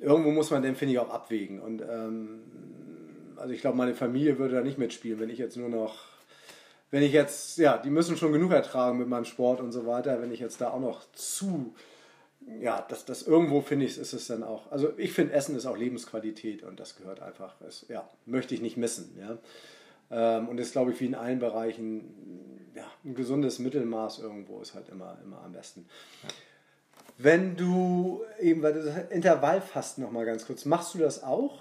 irgendwo 0.00 0.30
muss 0.30 0.50
man 0.50 0.62
den, 0.62 0.76
finde 0.76 0.94
ich, 0.94 0.98
auch 0.98 1.10
abwägen. 1.10 1.60
Und 1.60 1.82
ähm, 1.82 2.40
also 3.36 3.52
ich 3.52 3.60
glaube, 3.60 3.76
meine 3.76 3.94
Familie 3.94 4.38
würde 4.38 4.56
da 4.56 4.60
nicht 4.60 4.78
mitspielen, 4.78 5.20
wenn 5.20 5.30
ich 5.30 5.38
jetzt 5.38 5.56
nur 5.56 5.68
noch, 5.68 5.96
wenn 6.90 7.02
ich 7.02 7.12
jetzt, 7.12 7.58
ja, 7.58 7.78
die 7.78 7.90
müssen 7.90 8.16
schon 8.16 8.32
genug 8.32 8.52
ertragen 8.52 8.98
mit 8.98 9.08
meinem 9.08 9.24
Sport 9.24 9.60
und 9.60 9.72
so 9.72 9.86
weiter, 9.86 10.20
wenn 10.20 10.32
ich 10.32 10.40
jetzt 10.40 10.60
da 10.60 10.70
auch 10.70 10.80
noch 10.80 11.00
zu 11.12 11.74
ja, 12.60 12.84
das, 12.88 13.04
das 13.04 13.22
irgendwo 13.22 13.60
finde 13.60 13.86
ich, 13.86 13.98
ist 13.98 14.12
es 14.12 14.28
dann 14.28 14.42
auch. 14.42 14.70
Also 14.70 14.96
ich 14.98 15.12
finde, 15.12 15.34
Essen 15.34 15.56
ist 15.56 15.66
auch 15.66 15.76
Lebensqualität 15.76 16.62
und 16.62 16.78
das 16.78 16.96
gehört 16.96 17.20
einfach, 17.20 17.60
es, 17.60 17.86
ja, 17.88 18.08
möchte 18.24 18.54
ich 18.54 18.60
nicht 18.60 18.76
missen. 18.76 19.16
Ja. 19.18 19.38
Ähm, 20.10 20.48
und 20.48 20.58
ist, 20.58 20.72
glaube 20.72 20.92
ich, 20.92 21.00
wie 21.00 21.06
in 21.06 21.14
allen 21.16 21.40
Bereichen, 21.40 22.70
ja, 22.74 22.86
ein 23.04 23.14
gesundes 23.14 23.58
Mittelmaß 23.58 24.20
irgendwo 24.20 24.60
ist 24.60 24.74
halt 24.74 24.88
immer, 24.88 25.18
immer 25.24 25.42
am 25.42 25.52
besten. 25.52 25.88
Wenn 27.18 27.56
du 27.56 28.22
eben, 28.38 28.62
weil 28.62 28.74
du 28.74 28.84
das 28.84 29.10
Intervallfasten 29.10 30.04
noch 30.04 30.12
mal 30.12 30.24
ganz 30.24 30.46
kurz, 30.46 30.64
machst 30.64 30.94
du 30.94 30.98
das 30.98 31.24
auch? 31.24 31.58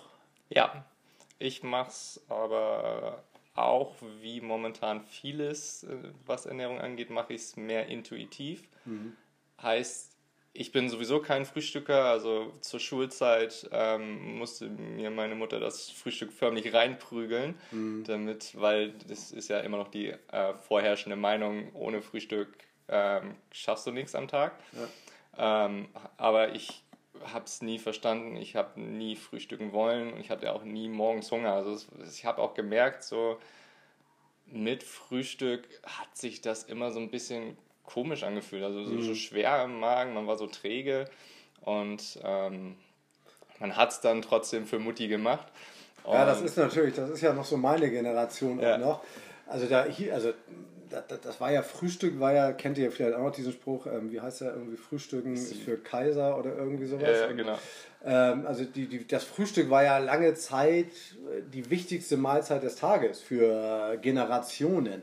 Ja, 0.50 0.86
ich 1.40 1.64
mache 1.64 1.90
es 1.90 2.22
aber 2.30 3.24
auch 3.56 3.96
wie 4.22 4.42
momentan 4.42 5.02
vieles, 5.02 5.84
äh, 5.84 5.96
was 6.26 6.46
Ernährung 6.46 6.80
angeht, 6.80 7.10
mache 7.10 7.34
ich 7.34 7.42
es 7.42 7.58
mehr 7.58 7.88
intuitiv. 7.88 8.68
Mhm. 8.84 9.16
Heißt, 9.62 10.15
ich 10.58 10.72
bin 10.72 10.90
sowieso 10.90 11.20
kein 11.20 11.46
Frühstücker, 11.46 12.06
also 12.06 12.54
zur 12.62 12.80
Schulzeit 12.80 13.68
ähm, 13.74 14.38
musste 14.38 14.70
mir 14.70 15.12
meine 15.12 15.36
Mutter 15.36 15.60
das 15.60 15.90
Frühstück 15.90 16.32
förmlich 16.32 16.74
reinprügeln, 16.74 17.56
mhm. 17.72 18.06
damit, 18.08 18.60
weil 18.60 18.94
das 19.08 19.32
ist 19.32 19.50
ja 19.50 19.60
immer 19.60 19.78
noch 19.78 19.90
die 19.90 20.14
äh, 20.32 20.54
vorherrschende 20.68 21.18
Meinung, 21.18 21.74
ohne 21.74 22.02
Frühstück 22.02 22.48
ähm, 22.88 23.36
schaffst 23.52 23.86
du 23.86 23.92
nichts 23.92 24.16
am 24.16 24.30
Tag. 24.30 24.54
Ja. 25.38 25.66
Ähm, 25.66 25.90
aber 26.16 26.56
ich 26.56 26.84
habe 27.26 27.46
es 27.46 27.62
nie 27.62 27.78
verstanden, 27.78 28.38
ich 28.38 28.56
habe 28.56 28.80
nie 28.80 29.18
frühstücken 29.18 29.74
wollen 29.74 30.14
und 30.14 30.22
ich 30.22 30.30
hatte 30.30 30.54
auch 30.54 30.64
nie 30.64 30.88
morgens 30.88 31.32
Hunger. 31.32 31.52
Also 31.52 31.72
es, 31.72 31.88
ich 32.18 32.24
habe 32.24 32.42
auch 32.42 32.54
gemerkt, 32.54 33.04
so 33.04 33.40
mit 34.46 34.84
Frühstück 34.84 35.68
hat 35.84 36.16
sich 36.16 36.40
das 36.40 36.64
immer 36.64 36.92
so 36.92 37.00
ein 37.00 37.10
bisschen 37.10 37.58
komisch 37.86 38.24
angefühlt, 38.24 38.64
also 38.64 38.84
so, 38.84 38.94
mhm. 38.94 39.02
so 39.02 39.16
schwer 39.16 39.64
im 39.64 39.80
Magen, 39.80 40.14
man 40.14 40.28
war 40.28 40.38
so 40.38 40.48
träge 40.48 41.06
und 41.62 42.20
ähm, 42.24 42.76
man 43.60 43.76
hat 43.76 43.92
es 43.92 44.02
dann 44.02 44.22
trotzdem 44.22 44.66
für 44.66 44.80
Mutti 44.80 45.08
gemacht. 45.08 45.48
Und 46.04 46.14
ja, 46.14 46.26
das 46.26 46.42
ist 46.42 46.58
natürlich, 46.58 46.96
das 46.96 47.10
ist 47.10 47.22
ja 47.22 47.34
noch 47.34 47.46
so 47.46 47.58
meine 47.58 47.90
Generation 47.90 48.60
ja. 48.60 48.76
auch 48.76 48.80
noch. 48.80 49.04
Also 49.48 49.66
da 49.68 49.86
hier, 49.86 50.14
also 50.14 50.34
das, 50.90 51.20
das, 51.22 51.42
war 51.42 51.52
ja 51.52 51.64
Frühstück, 51.64 52.20
war 52.20 52.34
ja, 52.34 52.52
kennt 52.52 52.78
ihr 52.78 52.92
vielleicht 52.92 53.16
auch 53.16 53.24
noch 53.24 53.32
diesen 53.32 53.52
Spruch, 53.52 53.88
ähm, 53.88 54.12
wie 54.12 54.22
heißt 54.22 54.42
der 54.42 54.54
irgendwie, 54.54 54.78
Frühstücken 54.78 55.34
ist 55.34 55.54
für 55.56 55.78
Kaiser 55.78 56.38
oder 56.38 56.56
irgendwie 56.56 56.86
sowas. 56.86 57.10
Ja, 57.10 57.28
ja 57.28 57.32
genau. 57.32 57.58
ähm, 58.06 58.46
also 58.46 58.64
die, 58.66 58.88
die, 58.88 59.08
das 59.08 59.24
Frühstück 59.24 59.70
war 59.70 59.84
ja 59.84 59.98
lange 59.98 60.34
Zeit 60.36 60.92
die 61.54 61.70
wichtigste 61.70 62.18
Mahlzeit 62.18 62.64
des 62.64 62.76
Tages 62.76 63.22
für 63.22 63.98
Generationen. 64.02 65.02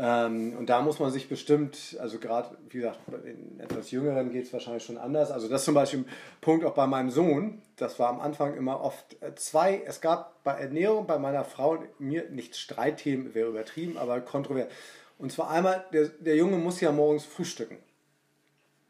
Ähm, 0.00 0.56
und 0.56 0.70
da 0.70 0.80
muss 0.80 1.00
man 1.00 1.10
sich 1.10 1.28
bestimmt, 1.28 1.96
also 2.00 2.20
gerade, 2.20 2.56
wie 2.70 2.78
gesagt, 2.78 3.00
in 3.24 3.58
etwas 3.58 3.90
Jüngeren 3.90 4.30
geht 4.30 4.44
es 4.44 4.52
wahrscheinlich 4.52 4.84
schon 4.84 4.96
anders. 4.96 5.32
Also 5.32 5.48
das 5.48 5.64
zum 5.64 5.74
Beispiel 5.74 6.00
ein 6.00 6.08
Punkt 6.40 6.64
auch 6.64 6.74
bei 6.74 6.86
meinem 6.86 7.10
Sohn. 7.10 7.62
Das 7.76 7.98
war 7.98 8.08
am 8.08 8.20
Anfang 8.20 8.56
immer 8.56 8.80
oft 8.80 9.20
äh, 9.20 9.34
zwei. 9.34 9.82
Es 9.84 10.00
gab 10.00 10.44
bei 10.44 10.52
Ernährung 10.52 11.08
bei 11.08 11.18
meiner 11.18 11.44
Frau 11.44 11.82
mir 11.98 12.30
nicht 12.30 12.56
Streitthemen, 12.56 13.34
wäre 13.34 13.48
übertrieben, 13.48 13.98
aber 13.98 14.20
kontrovers. 14.20 14.68
Und 15.18 15.32
zwar 15.32 15.50
einmal, 15.50 15.84
der, 15.92 16.06
der 16.06 16.36
Junge 16.36 16.58
muss 16.58 16.80
ja 16.80 16.92
morgens 16.92 17.24
frühstücken. 17.24 17.78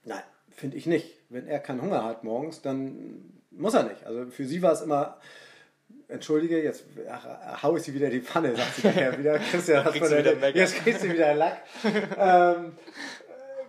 Nein, 0.05 0.23
finde 0.51 0.77
ich 0.77 0.87
nicht. 0.87 1.15
Wenn 1.31 1.47
er 1.47 1.59
keinen 1.59 1.81
Hunger 1.81 2.05
hat 2.05 2.23
morgens, 2.23 2.61
dann 2.61 3.41
muss 3.51 3.73
er 3.73 3.85
nicht. 3.85 4.05
Also 4.05 4.27
für 4.27 4.45
sie 4.45 4.61
war 4.61 4.73
es 4.73 4.83
immer 4.83 5.17
entschuldige, 6.09 6.63
jetzt 6.63 6.85
ach, 7.11 7.63
hau 7.63 7.77
ich 7.77 7.83
sie 7.83 7.95
wieder 7.95 8.07
in 8.07 8.13
die 8.13 8.21
Pfanne, 8.21 8.57
sagt 8.57 8.75
sie 8.77 8.87
nachher 8.87 9.19
wieder. 9.19 9.39
Christian, 9.51 9.85
hast 9.85 9.95
du 9.95 10.19
wieder 10.19 10.57
jetzt 10.57 10.77
kriegst 10.77 11.05
du 11.05 11.13
wieder 11.13 11.35
Lack. 11.35 11.63
ähm, 12.19 12.73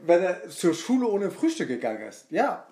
wenn 0.05 0.23
er 0.23 0.49
zur 0.49 0.73
Schule 0.73 1.07
ohne 1.07 1.29
Frühstück 1.29 1.67
gegangen 1.67 2.07
ist, 2.07 2.31
ja, 2.31 2.65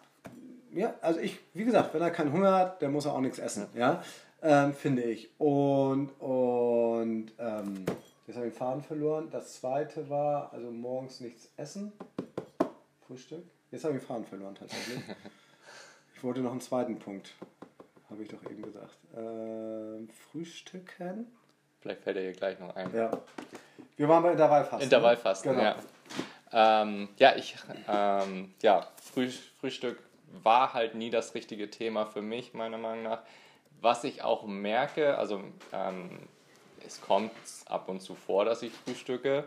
ja, 0.73 0.93
also 1.01 1.19
ich, 1.19 1.39
wie 1.53 1.65
gesagt, 1.65 1.93
wenn 1.93 2.01
er 2.01 2.11
keinen 2.11 2.31
Hunger 2.31 2.53
hat, 2.53 2.81
dann 2.81 2.91
muss 2.91 3.05
er 3.05 3.13
auch 3.13 3.21
nichts 3.21 3.39
essen, 3.39 3.67
ja, 3.75 4.03
ähm, 4.41 4.73
finde 4.73 5.03
ich. 5.03 5.29
Und, 5.39 6.09
und, 6.19 7.31
ähm, 7.39 7.85
jetzt 8.27 8.35
habe 8.35 8.47
ich 8.47 8.53
den 8.53 8.57
Faden 8.57 8.83
verloren. 8.83 9.29
Das 9.31 9.59
zweite 9.59 10.09
war, 10.09 10.53
also 10.53 10.71
morgens 10.71 11.19
nichts 11.19 11.49
essen, 11.57 11.91
Frühstück. 13.05 13.43
Jetzt 13.71 13.83
habe 13.83 13.95
ich 13.95 14.01
den 14.01 14.07
Faden 14.07 14.25
verloren 14.25 14.55
tatsächlich. 14.55 14.99
Ich 16.15 16.23
wollte 16.23 16.39
noch 16.39 16.49
einen 16.49 16.61
zweiten 16.61 16.97
Punkt 16.97 17.35
habe 18.09 18.23
ich 18.23 18.29
doch 18.29 18.43
eben 18.49 18.61
gesagt. 18.61 18.97
Ähm, 19.15 20.09
frühstücken. 20.09 21.27
Vielleicht 21.79 22.01
fällt 22.01 22.17
er 22.17 22.23
hier 22.23 22.33
gleich 22.33 22.59
noch 22.59 22.75
ein. 22.75 22.93
Ja. 22.93 23.11
Wir 23.95 24.07
waren 24.07 24.23
bei 24.23 24.31
Intervallfasten. 24.31 24.81
Intervallfasten, 24.81 25.51
genau. 25.51 25.63
ja. 25.63 25.75
Ähm, 26.51 27.09
ja, 27.17 27.35
ich, 27.35 27.55
ähm, 27.87 28.53
ja, 28.61 28.87
Früh, 29.01 29.29
Frühstück 29.59 29.99
war 30.43 30.73
halt 30.73 30.95
nie 30.95 31.09
das 31.09 31.35
richtige 31.35 31.69
Thema 31.69 32.05
für 32.05 32.21
mich, 32.21 32.53
meiner 32.53 32.77
Meinung 32.77 33.03
nach. 33.03 33.21
Was 33.81 34.03
ich 34.03 34.23
auch 34.23 34.45
merke, 34.45 35.17
also 35.17 35.43
ähm, 35.73 36.27
es 36.85 37.01
kommt 37.01 37.31
ab 37.65 37.89
und 37.89 38.01
zu 38.01 38.15
vor, 38.15 38.45
dass 38.45 38.63
ich 38.63 38.71
frühstücke, 38.71 39.43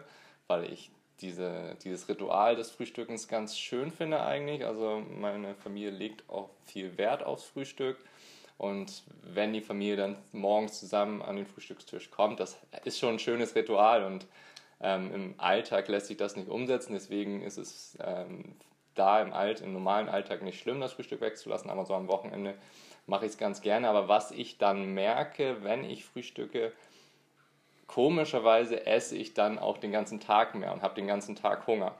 weil 0.46 0.70
ich 0.70 0.90
diese, 1.20 1.76
dieses 1.82 2.08
Ritual 2.08 2.56
des 2.56 2.70
Frühstückens 2.70 3.28
ganz 3.28 3.58
schön 3.58 3.90
finde 3.90 4.22
eigentlich. 4.22 4.64
Also 4.64 5.02
meine 5.10 5.54
Familie 5.54 5.90
legt 5.90 6.28
auch 6.28 6.50
viel 6.64 6.96
Wert 6.98 7.22
aufs 7.22 7.44
Frühstück. 7.44 7.98
Und 8.60 9.04
wenn 9.22 9.54
die 9.54 9.62
Familie 9.62 9.96
dann 9.96 10.16
morgens 10.32 10.78
zusammen 10.78 11.22
an 11.22 11.36
den 11.36 11.46
Frühstückstisch 11.46 12.10
kommt, 12.10 12.40
das 12.40 12.58
ist 12.84 12.98
schon 12.98 13.14
ein 13.14 13.18
schönes 13.18 13.54
Ritual 13.54 14.04
und 14.04 14.26
ähm, 14.82 15.14
im 15.14 15.34
Alltag 15.38 15.88
lässt 15.88 16.08
sich 16.08 16.18
das 16.18 16.36
nicht 16.36 16.50
umsetzen. 16.50 16.92
Deswegen 16.92 17.40
ist 17.40 17.56
es 17.56 17.96
ähm, 18.04 18.54
da 18.94 19.22
im, 19.22 19.32
Alt, 19.32 19.62
im 19.62 19.72
normalen 19.72 20.10
Alltag 20.10 20.42
nicht 20.42 20.60
schlimm, 20.60 20.78
das 20.78 20.92
Frühstück 20.92 21.22
wegzulassen, 21.22 21.70
aber 21.70 21.86
so 21.86 21.94
am 21.94 22.06
Wochenende 22.08 22.52
mache 23.06 23.24
ich 23.24 23.32
es 23.32 23.38
ganz 23.38 23.62
gerne. 23.62 23.88
Aber 23.88 24.08
was 24.08 24.30
ich 24.30 24.58
dann 24.58 24.92
merke, 24.92 25.64
wenn 25.64 25.82
ich 25.82 26.04
frühstücke, 26.04 26.70
komischerweise 27.86 28.84
esse 28.84 29.16
ich 29.16 29.32
dann 29.32 29.58
auch 29.58 29.78
den 29.78 29.90
ganzen 29.90 30.20
Tag 30.20 30.54
mehr 30.54 30.74
und 30.74 30.82
habe 30.82 30.94
den 30.96 31.06
ganzen 31.06 31.34
Tag 31.34 31.66
Hunger. 31.66 31.94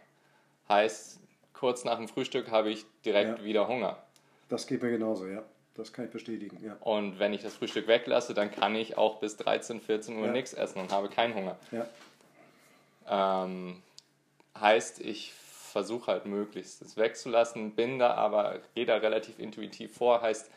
Heißt, 0.69 1.21
kurz 1.55 1.85
nach 1.85 1.97
dem 1.97 2.07
Frühstück 2.07 2.51
habe 2.51 2.69
ich 2.69 2.85
direkt 3.03 3.39
ja. 3.39 3.45
wieder 3.47 3.67
Hunger. 3.67 3.97
Das 4.51 4.67
geht 4.67 4.83
mir 4.83 4.91
genauso, 4.91 5.27
ja. 5.27 5.43
Das 5.81 5.95
kann 5.95 6.05
ich 6.05 6.11
bestätigen, 6.11 6.63
ja. 6.63 6.77
Und 6.81 7.19
wenn 7.19 7.33
ich 7.33 7.41
das 7.41 7.55
Frühstück 7.55 7.87
weglasse, 7.87 8.35
dann 8.35 8.51
kann 8.51 8.75
ich 8.75 8.99
auch 8.99 9.19
bis 9.19 9.39
13, 9.39 9.81
14 9.81 10.19
Uhr 10.19 10.27
ja. 10.27 10.33
nichts 10.33 10.53
essen 10.53 10.79
und 10.79 10.93
habe 10.93 11.09
keinen 11.09 11.35
Hunger. 11.35 11.57
Ja. 11.73 13.45
Ähm, 13.45 13.83
heißt, 14.59 15.01
ich 15.01 15.33
versuche 15.33 16.13
halt 16.13 16.27
möglichst 16.27 16.83
es 16.83 16.99
wegzulassen, 16.99 17.75
bin 17.75 17.99
da 17.99 18.13
aber, 18.13 18.61
gehe 18.75 18.85
da 18.85 18.97
relativ 18.97 19.39
intuitiv 19.39 19.97
vor, 19.97 20.21
heißt, 20.21 20.51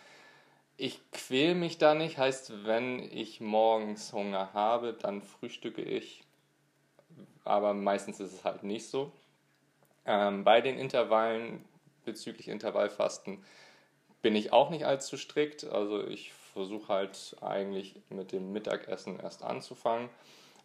ich 0.75 0.99
quäle 1.13 1.55
mich 1.55 1.77
da 1.77 1.93
nicht, 1.93 2.17
heißt, 2.17 2.65
wenn 2.65 2.99
ich 2.99 3.39
morgens 3.39 4.11
Hunger 4.11 4.51
habe, 4.53 4.91
dann 4.91 5.21
frühstücke 5.21 5.81
ich. 5.81 6.25
Aber 7.45 7.73
meistens 7.73 8.19
ist 8.19 8.33
es 8.33 8.43
halt 8.43 8.63
nicht 8.63 8.87
so. 8.89 9.13
Ähm, 10.05 10.43
bei 10.43 10.59
den 10.59 10.77
Intervallen 10.77 11.63
bezüglich 12.03 12.49
Intervallfasten 12.49 13.41
bin 14.23 14.35
ich 14.35 14.51
auch 14.51 14.71
nicht 14.71 14.85
allzu 14.85 15.17
strikt. 15.17 15.65
Also 15.65 16.07
ich 16.07 16.33
versuche 16.53 16.87
halt 16.87 17.35
eigentlich 17.41 17.95
mit 18.09 18.31
dem 18.31 18.51
Mittagessen 18.51 19.19
erst 19.19 19.43
anzufangen. 19.43 20.09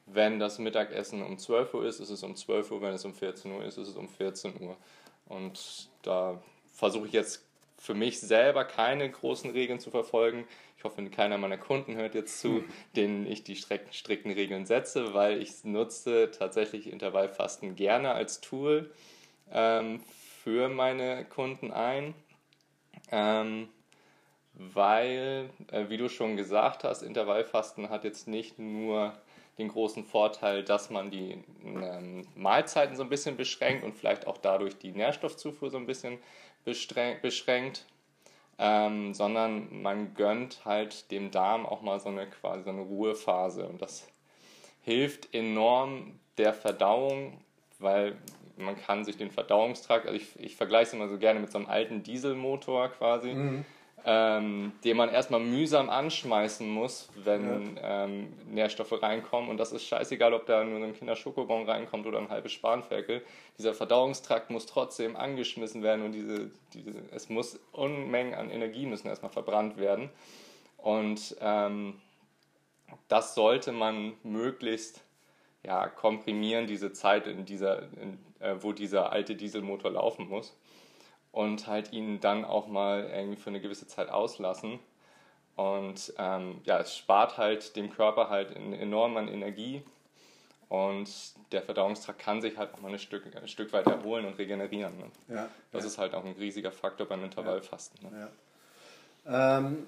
Wenn 0.06 0.38
das 0.38 0.58
Mittagessen 0.58 1.22
um 1.22 1.36
12 1.36 1.74
Uhr 1.74 1.84
ist, 1.84 2.00
ist 2.00 2.08
es 2.08 2.22
um 2.22 2.34
12 2.34 2.70
Uhr. 2.70 2.80
Wenn 2.80 2.94
es 2.94 3.04
um 3.04 3.12
14 3.12 3.52
Uhr 3.52 3.64
ist, 3.64 3.76
ist 3.76 3.88
es 3.88 3.96
um 3.96 4.08
14 4.08 4.62
Uhr. 4.62 4.76
Und 5.26 5.90
da 6.02 6.40
versuche 6.72 7.08
ich 7.08 7.12
jetzt 7.12 7.44
für 7.76 7.94
mich 7.94 8.20
selber 8.20 8.64
keine 8.64 9.10
großen 9.10 9.50
Regeln 9.50 9.80
zu 9.80 9.90
verfolgen. 9.90 10.46
Ich 10.78 10.84
hoffe, 10.84 11.04
keiner 11.10 11.36
meiner 11.36 11.58
Kunden 11.58 11.96
hört 11.96 12.14
jetzt 12.14 12.40
zu, 12.40 12.62
denen 12.96 13.26
ich 13.26 13.42
die 13.42 13.56
strikten 13.56 14.30
Regeln 14.30 14.66
setze, 14.66 15.14
weil 15.14 15.42
ich 15.42 15.64
nutze 15.64 16.30
tatsächlich 16.30 16.90
Intervallfasten 16.90 17.74
gerne 17.74 18.12
als 18.12 18.40
Tool 18.40 18.90
ähm, 19.52 20.00
für 20.44 20.68
meine 20.68 21.24
Kunden 21.24 21.72
ein. 21.72 22.14
Ähm, 23.10 23.68
weil, 24.54 25.50
äh, 25.70 25.88
wie 25.88 25.96
du 25.96 26.08
schon 26.08 26.36
gesagt 26.36 26.84
hast, 26.84 27.02
Intervallfasten 27.02 27.90
hat 27.90 28.04
jetzt 28.04 28.26
nicht 28.26 28.58
nur 28.58 29.12
den 29.58 29.68
großen 29.68 30.04
Vorteil, 30.04 30.64
dass 30.64 30.90
man 30.90 31.10
die 31.10 31.42
ähm, 31.64 32.26
Mahlzeiten 32.34 32.96
so 32.96 33.02
ein 33.02 33.08
bisschen 33.08 33.36
beschränkt 33.36 33.84
und 33.84 33.94
vielleicht 33.94 34.26
auch 34.26 34.38
dadurch 34.38 34.78
die 34.78 34.92
Nährstoffzufuhr 34.92 35.70
so 35.70 35.76
ein 35.76 35.86
bisschen 35.86 36.18
beschränkt, 36.64 37.86
ähm, 38.58 39.14
sondern 39.14 39.82
man 39.82 40.14
gönnt 40.14 40.64
halt 40.64 41.10
dem 41.10 41.30
Darm 41.30 41.66
auch 41.66 41.82
mal 41.82 41.98
so 42.00 42.08
eine 42.08 42.28
quasi 42.28 42.64
so 42.64 42.70
eine 42.70 42.82
Ruhephase. 42.82 43.66
Und 43.66 43.82
das 43.82 44.08
hilft 44.82 45.34
enorm 45.34 46.18
der 46.36 46.52
Verdauung, 46.52 47.40
weil 47.78 48.16
man 48.58 48.76
kann 48.76 49.04
sich 49.04 49.16
den 49.16 49.30
Verdauungstrakt, 49.30 50.06
also 50.06 50.16
ich, 50.16 50.38
ich 50.38 50.56
vergleiche 50.56 50.88
es 50.88 50.92
immer 50.94 51.08
so 51.08 51.18
gerne 51.18 51.40
mit 51.40 51.50
so 51.50 51.58
einem 51.58 51.68
alten 51.68 52.02
Dieselmotor 52.02 52.88
quasi. 52.88 53.34
Mhm 53.34 53.64
ähm, 54.04 54.72
den 54.84 54.96
man 54.96 55.10
erstmal 55.10 55.40
mühsam 55.40 55.90
anschmeißen 55.90 56.68
muss, 56.68 57.08
wenn 57.16 57.76
ja. 57.76 58.04
ähm, 58.04 58.32
Nährstoffe 58.46 59.02
reinkommen. 59.02 59.50
Und 59.50 59.58
das 59.58 59.72
ist 59.72 59.84
scheißegal, 59.84 60.32
ob 60.32 60.46
da 60.46 60.64
nur 60.64 60.82
ein 60.82 60.94
Kinderschokobon 60.94 61.68
reinkommt 61.68 62.06
oder 62.06 62.18
ein 62.18 62.30
halbes 62.30 62.52
Spanferkel. 62.52 63.22
Dieser 63.58 63.74
Verdauungstrakt 63.74 64.50
muss 64.50 64.66
trotzdem 64.66 65.16
angeschmissen 65.16 65.82
werden 65.82 66.04
und 66.04 66.12
diese, 66.12 66.50
diese, 66.72 67.02
es 67.10 67.28
muss 67.28 67.58
Unmengen 67.72 68.34
an 68.34 68.50
Energie 68.50 68.86
müssen 68.86 69.08
erstmal 69.08 69.32
verbrannt 69.32 69.76
werden. 69.78 70.10
Und 70.78 71.36
ähm, 71.40 72.00
das 73.08 73.34
sollte 73.34 73.72
man 73.72 74.14
möglichst 74.22 75.02
ja, 75.64 75.88
komprimieren, 75.88 76.66
diese 76.66 76.92
Zeit, 76.92 77.26
in 77.26 77.44
dieser, 77.44 77.82
in, 78.00 78.18
äh, 78.40 78.56
wo 78.60 78.72
dieser 78.72 79.12
alte 79.12 79.34
Dieselmotor 79.34 79.90
laufen 79.90 80.28
muss 80.28 80.56
und 81.32 81.66
halt 81.66 81.92
ihn 81.92 82.20
dann 82.20 82.44
auch 82.44 82.66
mal 82.68 83.10
irgendwie 83.12 83.36
für 83.36 83.50
eine 83.50 83.60
gewisse 83.60 83.86
Zeit 83.86 84.08
auslassen. 84.10 84.78
Und 85.56 86.14
ähm, 86.18 86.60
ja, 86.64 86.78
es 86.78 86.96
spart 86.96 87.36
halt 87.36 87.74
dem 87.74 87.90
Körper 87.90 88.30
halt 88.30 88.54
enorm 88.54 89.16
an 89.16 89.28
Energie 89.28 89.82
und 90.68 91.08
der 91.50 91.62
Verdauungstrakt 91.62 92.18
kann 92.18 92.42
sich 92.42 92.58
halt 92.58 92.74
auch 92.74 92.80
mal 92.80 92.92
ein 92.92 92.98
Stück, 92.98 93.24
ein 93.34 93.48
Stück 93.48 93.72
weit 93.72 93.86
erholen 93.86 94.26
und 94.26 94.38
regenerieren. 94.38 94.96
Ne? 94.98 95.34
Ja, 95.34 95.48
das 95.72 95.84
ja. 95.84 95.88
ist 95.88 95.98
halt 95.98 96.14
auch 96.14 96.24
ein 96.24 96.34
riesiger 96.38 96.70
Faktor 96.70 97.06
beim 97.06 97.24
Intervallfasten. 97.24 98.10
Ne? 98.10 98.28
Ja. 99.26 99.58
Ähm, 99.58 99.86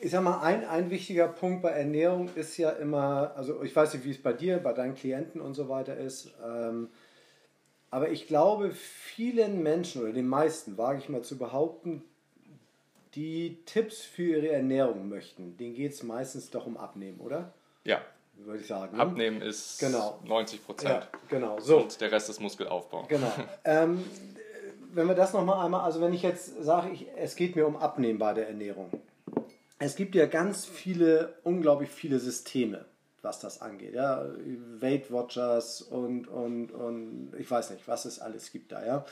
ich 0.00 0.10
sag 0.10 0.22
mal, 0.22 0.40
ein, 0.40 0.64
ein 0.64 0.90
wichtiger 0.90 1.28
Punkt 1.28 1.62
bei 1.62 1.70
Ernährung 1.70 2.28
ist 2.34 2.56
ja 2.56 2.70
immer, 2.70 3.32
also 3.36 3.62
ich 3.62 3.74
weiß 3.74 3.94
nicht, 3.94 4.04
wie 4.04 4.10
es 4.10 4.22
bei 4.22 4.32
dir, 4.32 4.58
bei 4.58 4.72
deinen 4.72 4.94
Klienten 4.94 5.40
und 5.40 5.54
so 5.54 5.68
weiter 5.68 5.96
ist. 5.96 6.30
Ähm, 6.44 6.88
aber 7.92 8.08
ich 8.08 8.26
glaube, 8.26 8.70
vielen 8.70 9.62
Menschen 9.62 10.02
oder 10.02 10.12
den 10.12 10.26
meisten, 10.26 10.78
wage 10.78 10.98
ich 10.98 11.10
mal 11.10 11.20
zu 11.20 11.36
behaupten, 11.36 12.02
die 13.14 13.58
Tipps 13.66 14.00
für 14.00 14.22
ihre 14.22 14.48
Ernährung 14.48 15.10
möchten, 15.10 15.58
denen 15.58 15.74
geht 15.74 15.92
es 15.92 16.02
meistens 16.02 16.48
doch 16.48 16.66
um 16.66 16.78
Abnehmen, 16.78 17.20
oder? 17.20 17.52
Ja. 17.84 18.00
Würde 18.34 18.60
ich 18.60 18.66
sagen. 18.66 18.96
Ne? 18.96 19.02
Abnehmen 19.02 19.42
ist 19.42 19.78
genau. 19.78 20.18
90 20.24 20.64
Prozent. 20.64 20.90
Ja, 20.90 21.08
genau. 21.28 21.60
So. 21.60 21.80
Und 21.80 22.00
der 22.00 22.10
Rest 22.10 22.30
ist 22.30 22.40
Muskelaufbau. 22.40 23.04
Genau. 23.08 23.30
ähm, 23.64 24.02
wenn 24.94 25.06
wir 25.06 25.14
das 25.14 25.34
nochmal 25.34 25.62
einmal, 25.62 25.82
also 25.82 26.00
wenn 26.00 26.14
ich 26.14 26.22
jetzt 26.22 26.64
sage, 26.64 26.92
ich, 26.94 27.06
es 27.18 27.36
geht 27.36 27.56
mir 27.56 27.66
um 27.66 27.76
Abnehmen 27.76 28.18
bei 28.18 28.32
der 28.32 28.48
Ernährung. 28.48 28.90
Es 29.78 29.96
gibt 29.96 30.14
ja 30.14 30.24
ganz 30.24 30.64
viele, 30.64 31.34
unglaublich 31.44 31.90
viele 31.90 32.18
Systeme 32.18 32.86
was 33.22 33.38
das 33.38 33.62
angeht. 33.62 33.94
Ja? 33.94 34.26
Weight 34.80 35.10
Watchers 35.10 35.80
und, 35.80 36.28
und, 36.28 36.72
und 36.72 37.32
ich 37.38 37.50
weiß 37.50 37.70
nicht, 37.70 37.86
was 37.88 38.04
es 38.04 38.18
alles 38.18 38.50
gibt 38.52 38.72
da. 38.72 38.84
Ja? 38.84 39.04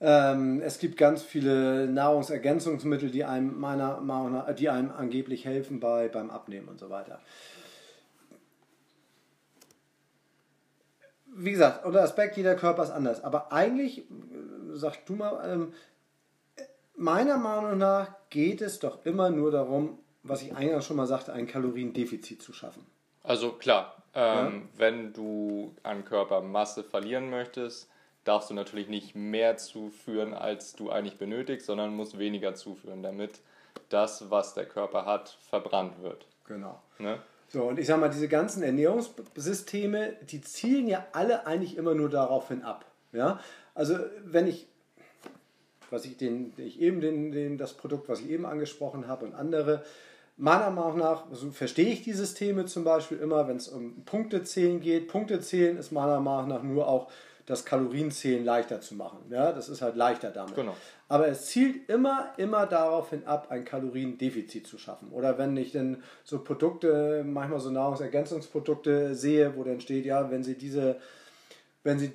Ähm, 0.00 0.60
es 0.60 0.78
gibt 0.78 0.96
ganz 0.96 1.22
viele 1.22 1.86
Nahrungsergänzungsmittel, 1.86 3.10
die 3.10 3.24
einem 3.24 3.58
meiner 3.58 4.00
Meinung 4.00 4.32
nach, 4.32 4.54
die 4.54 4.68
einem 4.68 4.90
angeblich 4.90 5.44
helfen 5.44 5.80
bei, 5.80 6.08
beim 6.08 6.30
Abnehmen 6.30 6.68
und 6.68 6.78
so 6.80 6.90
weiter. 6.90 7.20
Wie 11.36 11.50
gesagt, 11.50 11.84
unter 11.84 12.02
Aspekt, 12.02 12.36
jeder 12.36 12.54
Körper 12.54 12.82
ist 12.82 12.90
anders. 12.90 13.24
Aber 13.24 13.52
eigentlich, 13.52 13.98
äh, 13.98 14.04
sag 14.72 15.06
du 15.06 15.14
mal, 15.14 15.40
ähm, 15.48 15.72
meiner 16.96 17.38
Meinung 17.38 17.78
nach 17.78 18.08
geht 18.30 18.60
es 18.60 18.78
doch 18.80 19.04
immer 19.04 19.30
nur 19.30 19.50
darum, 19.50 19.98
was 20.22 20.42
ich 20.42 20.54
eingangs 20.54 20.86
schon 20.86 20.96
mal 20.96 21.06
sagte, 21.06 21.32
ein 21.32 21.46
Kaloriendefizit 21.46 22.42
zu 22.42 22.52
schaffen. 22.52 22.84
Also 23.24 23.52
klar, 23.52 23.96
ähm, 24.14 24.22
ja. 24.24 24.52
wenn 24.76 25.12
du 25.12 25.74
an 25.82 26.04
Körpermasse 26.04 26.84
verlieren 26.84 27.30
möchtest, 27.30 27.88
darfst 28.24 28.50
du 28.50 28.54
natürlich 28.54 28.88
nicht 28.88 29.16
mehr 29.16 29.56
zuführen, 29.56 30.34
als 30.34 30.74
du 30.74 30.90
eigentlich 30.90 31.18
benötigst, 31.18 31.66
sondern 31.66 31.94
musst 31.96 32.18
weniger 32.18 32.54
zuführen, 32.54 33.02
damit 33.02 33.40
das, 33.88 34.30
was 34.30 34.54
der 34.54 34.66
Körper 34.66 35.06
hat, 35.06 35.36
verbrannt 35.48 36.02
wird. 36.02 36.26
Genau. 36.46 36.80
Ne? 36.98 37.18
So, 37.48 37.64
und 37.64 37.78
ich 37.78 37.86
sag 37.86 38.00
mal, 38.00 38.08
diese 38.08 38.28
ganzen 38.28 38.62
Ernährungssysteme, 38.62 40.16
die 40.22 40.40
zielen 40.40 40.86
ja 40.86 41.06
alle 41.12 41.46
eigentlich 41.46 41.76
immer 41.76 41.94
nur 41.94 42.10
darauf 42.10 42.48
hin 42.48 42.62
ab. 42.62 42.84
Ja? 43.12 43.40
Also, 43.74 43.98
wenn 44.24 44.46
ich, 44.46 44.66
was 45.90 46.04
ich, 46.04 46.16
den, 46.16 46.52
ich 46.56 46.80
eben 46.80 47.00
den, 47.00 47.32
den, 47.32 47.58
das 47.58 47.74
Produkt, 47.74 48.08
was 48.08 48.20
ich 48.20 48.30
eben 48.30 48.46
angesprochen 48.46 49.06
habe 49.08 49.26
und 49.26 49.34
andere, 49.34 49.84
Meiner 50.36 50.70
Meinung 50.70 50.98
nach 50.98 51.30
also 51.30 51.50
verstehe 51.50 51.92
ich 51.92 52.02
die 52.02 52.12
Systeme 52.12 52.66
zum 52.66 52.82
Beispiel 52.82 53.18
immer, 53.18 53.46
wenn 53.46 53.56
es 53.56 53.68
um 53.68 54.04
Punktezählen 54.04 54.80
geht. 54.80 55.08
Punktezählen 55.08 55.76
ist 55.76 55.92
meiner 55.92 56.18
Meinung 56.20 56.48
nach 56.48 56.62
nur 56.62 56.88
auch 56.88 57.10
das 57.46 57.64
Kalorienzählen 57.64 58.44
leichter 58.44 58.80
zu 58.80 58.94
machen. 58.94 59.18
Ja, 59.30 59.52
das 59.52 59.68
ist 59.68 59.82
halt 59.82 59.96
leichter 59.96 60.30
damit. 60.30 60.54
Genau. 60.54 60.74
Aber 61.08 61.28
es 61.28 61.46
zielt 61.46 61.88
immer, 61.90 62.32
immer 62.38 62.66
darauf 62.66 63.10
hin 63.10 63.26
ab, 63.26 63.48
ein 63.50 63.64
Kaloriendefizit 63.64 64.66
zu 64.66 64.78
schaffen. 64.78 65.10
Oder 65.10 65.36
wenn 65.36 65.56
ich 65.56 65.72
dann 65.72 66.02
so 66.24 66.42
Produkte, 66.42 67.22
manchmal 67.24 67.60
so 67.60 67.70
Nahrungsergänzungsprodukte 67.70 69.14
sehe, 69.14 69.56
wo 69.56 69.62
dann 69.62 69.80
steht, 69.80 70.06
ja, 70.06 70.30
wenn 70.30 70.42
Sie 70.42 70.56
diese, 70.56 70.96
wenn 71.82 71.98
Sie 71.98 72.12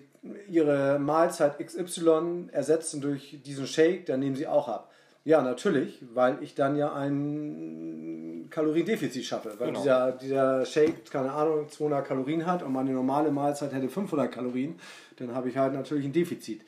Ihre 0.49 0.99
Mahlzeit 0.99 1.59
XY 1.59 2.49
ersetzen 2.51 2.99
durch 2.99 3.39
diesen 3.45 3.67
Shake, 3.67 4.07
dann 4.07 4.19
nehmen 4.19 4.35
Sie 4.35 4.47
auch 4.47 4.67
ab. 4.67 4.88
Ja, 5.29 5.43
natürlich, 5.43 6.03
weil 6.11 6.41
ich 6.41 6.55
dann 6.55 6.75
ja 6.75 6.91
ein 6.91 8.47
Kaloriendefizit 8.49 9.23
schaffe. 9.23 9.53
Weil 9.59 9.67
Genau. 9.67 9.79
dieser, 9.79 10.11
dieser 10.13 10.65
Shake, 10.65 11.11
keine 11.11 11.31
Ahnung, 11.31 11.69
200 11.69 12.03
Kalorien 12.03 12.47
hat 12.47 12.63
und 12.63 12.73
meine 12.73 12.89
normale 12.89 13.29
Mahlzeit 13.29 13.71
hätte 13.71 13.89
500 13.89 14.31
Kalorien, 14.31 14.79
dann 15.17 15.35
habe 15.35 15.49
ich 15.49 15.55
halt 15.55 15.73
natürlich 15.73 16.05
ein 16.05 16.13
Defizit. 16.13 16.65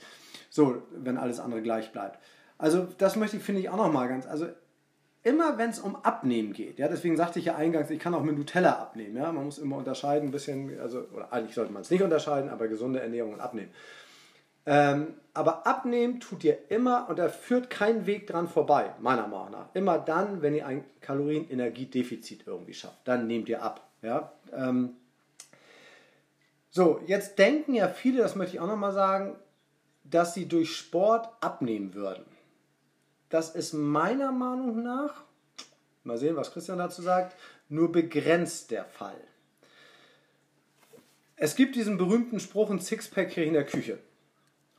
So, 0.51 0.84
wenn 0.91 1.18
alles 1.18 1.39
andere 1.39 1.64
gleich 1.64 1.91
bleibt. 1.91 2.20
Also 2.59 2.88
das 2.99 3.16
möchte 3.16 3.38
ich, 3.38 3.43
finde 3.43 3.62
ich, 3.62 3.70
auch 3.70 3.78
nochmal 3.78 4.07
ganz, 4.07 4.28
also 4.28 4.45
immer 5.24 5.57
wenn 5.57 5.72
es 5.72 5.80
um 5.80 5.95
Abnehmen 5.95 6.53
geht, 6.53 6.78
ja, 6.78 6.88
deswegen 6.88 7.18
sagte 7.18 7.39
ich 7.39 7.45
ja 7.45 7.55
eingangs, 7.55 7.89
ich 7.89 7.97
kann 7.97 8.14
auch 8.14 8.22
mit 8.22 8.38
Nutella 8.38 8.74
abnehmen, 8.74 9.18
ja, 9.18 9.32
man 9.32 9.45
muss 9.45 9.57
immer 9.57 9.78
unterscheiden 9.78 10.30
ein 10.30 10.32
bisschen, 10.32 10.80
also, 10.80 11.07
oder 11.16 11.34
eigentlich 11.34 11.55
sollte 11.55 11.74
man 11.74 11.82
es 11.82 11.89
nicht 11.89 12.03
unterscheiden, 12.03 12.51
aber 12.51 12.68
gesunde 12.68 12.99
Ernährung 12.99 13.34
und 13.34 13.39
Abnehmen. 13.39 13.72
Ähm, 14.66 15.16
aber 15.34 15.66
abnehmen 15.66 16.20
tut 16.20 16.43
ihr 16.43 16.70
immer 16.70 17.07
und 17.09 17.18
da 17.18 17.30
führt 17.30 17.70
kein 17.70 18.05
Weg 18.05 18.28
dran 18.28 18.47
vorbei, 18.47 18.93
meiner 18.99 19.28
Meinung 19.28 19.51
nach. 19.51 19.68
Immer 19.74 19.97
dann, 19.97 20.41
wenn 20.41 20.55
ihr 20.55 20.68
ein 20.68 20.84
Kalorien-Energiedefizit 20.99 22.45
irgendwie 22.45 22.74
schafft, 22.74 23.07
dann 23.07 23.28
nehmt 23.28 23.47
ihr 23.47 23.64
ab. 23.64 23.88
Ja? 24.01 24.34
Ähm, 24.53 24.97
so, 26.70 27.01
jetzt 27.05 27.39
denken 27.39 27.74
ja 27.74 27.88
viele, 27.88 28.22
das 28.22 28.36
möchte 28.36 28.55
ich 28.55 28.62
auch 28.62 28.68
nochmal 28.68 28.93
sagen, 28.93 29.36
dass 30.03 30.34
sie 30.34 30.47
durch 30.47 30.76
Sport 30.76 31.30
abnehmen 31.39 31.93
würden. 31.93 32.26
Das 33.30 33.55
ist 33.55 33.74
meiner 33.74 34.32
Meinung 34.34 34.84
nach, 34.84 35.24
mal 36.03 36.18
sehen, 36.18 36.36
was 36.36 36.51
Christian 36.51 36.80
dazu 36.80 37.01
sagt, 37.01 37.36
nur 37.70 37.91
begrenzt 37.91 38.72
der 38.72 38.84
Fall. 38.84 39.16
Es 41.38 41.55
gibt 41.55 41.76
diesen 41.76 41.97
berühmten 41.97 42.39
Spruch, 42.39 42.70
ein 42.70 42.80
Sixpack 42.80 43.30
kriege 43.30 43.43
ich 43.43 43.47
in 43.47 43.53
der 43.53 43.66
Küche. 43.66 43.97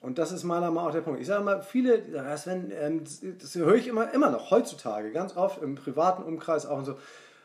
Und 0.03 0.19
das 0.19 0.33
ist 0.33 0.43
meiner 0.43 0.63
Meinung 0.63 0.75
nach 0.75 0.89
auch 0.89 0.93
der 0.93 1.01
Punkt. 1.01 1.21
Ich 1.21 1.29
sage 1.29 1.45
mal, 1.45 1.63
viele, 1.63 2.01
das, 2.03 2.47
wenn, 2.49 2.73
ähm, 2.73 3.05
das, 3.05 3.23
das 3.41 3.55
höre 3.55 3.77
ich 3.77 3.87
immer, 3.87 4.13
immer 4.13 4.31
noch 4.31 4.51
heutzutage, 4.51 5.13
ganz 5.13 5.37
oft 5.37 5.63
im 5.63 5.77
privaten 5.77 6.25
Umkreis 6.25 6.67
auch 6.67 6.79
und 6.79 6.85
so, 6.85 6.99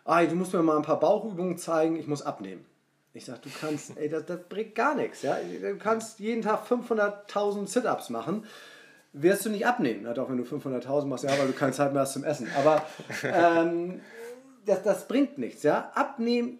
ah, 0.05 0.25
du 0.25 0.35
musst 0.35 0.53
mir 0.53 0.63
mal 0.63 0.75
ein 0.75 0.81
paar 0.81 0.99
Bauchübungen 0.99 1.57
zeigen, 1.59 1.97
ich 1.97 2.07
muss 2.07 2.23
abnehmen. 2.23 2.65
Ich 3.13 3.25
sage, 3.25 3.39
du 3.43 3.49
kannst, 3.61 3.95
ey, 3.97 4.09
das, 4.09 4.25
das 4.25 4.39
bringt 4.49 4.73
gar 4.73 4.95
nichts. 4.95 5.21
Ja? 5.21 5.37
Du 5.61 5.77
kannst 5.77 6.19
jeden 6.19 6.41
Tag 6.41 6.65
500.000 6.67 7.67
Sit-Ups 7.67 8.09
machen, 8.09 8.45
wirst 9.13 9.45
du 9.45 9.49
nicht 9.49 9.65
abnehmen. 9.67 10.01
Na 10.03 10.13
doch, 10.13 10.29
wenn 10.29 10.37
du 10.37 10.43
500.000 10.43 11.05
machst, 11.05 11.23
ja, 11.23 11.31
weil 11.37 11.47
du 11.47 11.53
keine 11.53 11.73
Zeit 11.73 11.93
mehr 11.93 12.01
hast 12.03 12.13
zum 12.13 12.23
Essen. 12.23 12.47
Aber 12.57 12.83
ähm, 13.23 14.01
das, 14.65 14.81
das 14.81 15.07
bringt 15.07 15.37
nichts. 15.37 15.63
Ja? 15.63 15.91
Abnehmen 15.93 16.59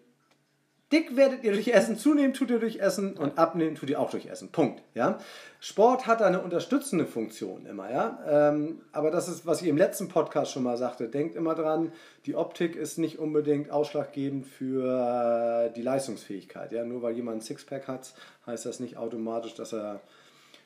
Dick 0.92 1.18
werdet 1.18 1.44
ihr 1.44 1.52
durch 1.52 1.68
Essen, 1.68 1.98
zunehmen 1.98 2.34
tut 2.34 2.50
ihr 2.50 2.60
durch 2.60 2.80
Essen 2.80 3.18
und 3.18 3.38
abnehmen 3.38 3.76
tut 3.76 3.90
ihr 3.90 4.00
auch 4.00 4.10
durch 4.10 4.28
Essen. 4.28 4.54
Punkt. 4.54 4.82
Ja? 4.94 5.20
Sport 5.60 6.08
hat 6.08 6.22
eine 6.22 6.42
unterstützende 6.42 7.06
Funktion 7.06 7.66
immer, 7.66 7.92
ja. 7.92 8.20
Ähm, 8.26 8.82
aber 8.94 9.12
das 9.12 9.28
ist, 9.28 9.46
was 9.46 9.62
ich 9.62 9.68
im 9.68 9.76
letzten 9.76 10.08
Podcast 10.08 10.54
schon 10.54 10.64
mal 10.64 10.78
sagte. 10.78 11.10
Denkt 11.10 11.36
immer 11.36 11.56
dran, 11.56 11.92
die 12.26 12.36
Optik 12.36 12.78
ist 12.78 12.98
nicht 13.00 13.20
unbedingt 13.20 13.70
ausschlaggebend 13.70 14.48
für 14.48 15.68
äh, 15.68 15.74
die 15.74 15.82
Leistungsfähigkeit. 15.82 16.72
Ja? 16.72 16.86
Nur 16.86 17.02
weil 17.02 17.16
jemand 17.16 17.40
ein 17.40 17.42
Sixpack 17.42 17.90
hat, 17.90 18.14
heißt 18.46 18.66
das 18.66 18.80
nicht 18.80 18.96
automatisch, 18.96 19.56
dass 19.56 19.74
er 19.74 20.00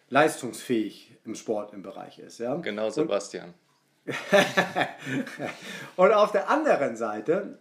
leistungsfähig 0.10 1.18
im 1.26 1.34
Sport 1.34 1.74
im 1.74 1.82
Bereich 1.82 2.20
ist. 2.20 2.38
Ja? 2.38 2.56
Genau, 2.58 2.92
Sebastian. 2.92 3.56
Und 5.96 6.12
auf 6.12 6.32
der 6.32 6.48
anderen 6.50 6.96
Seite, 6.96 7.58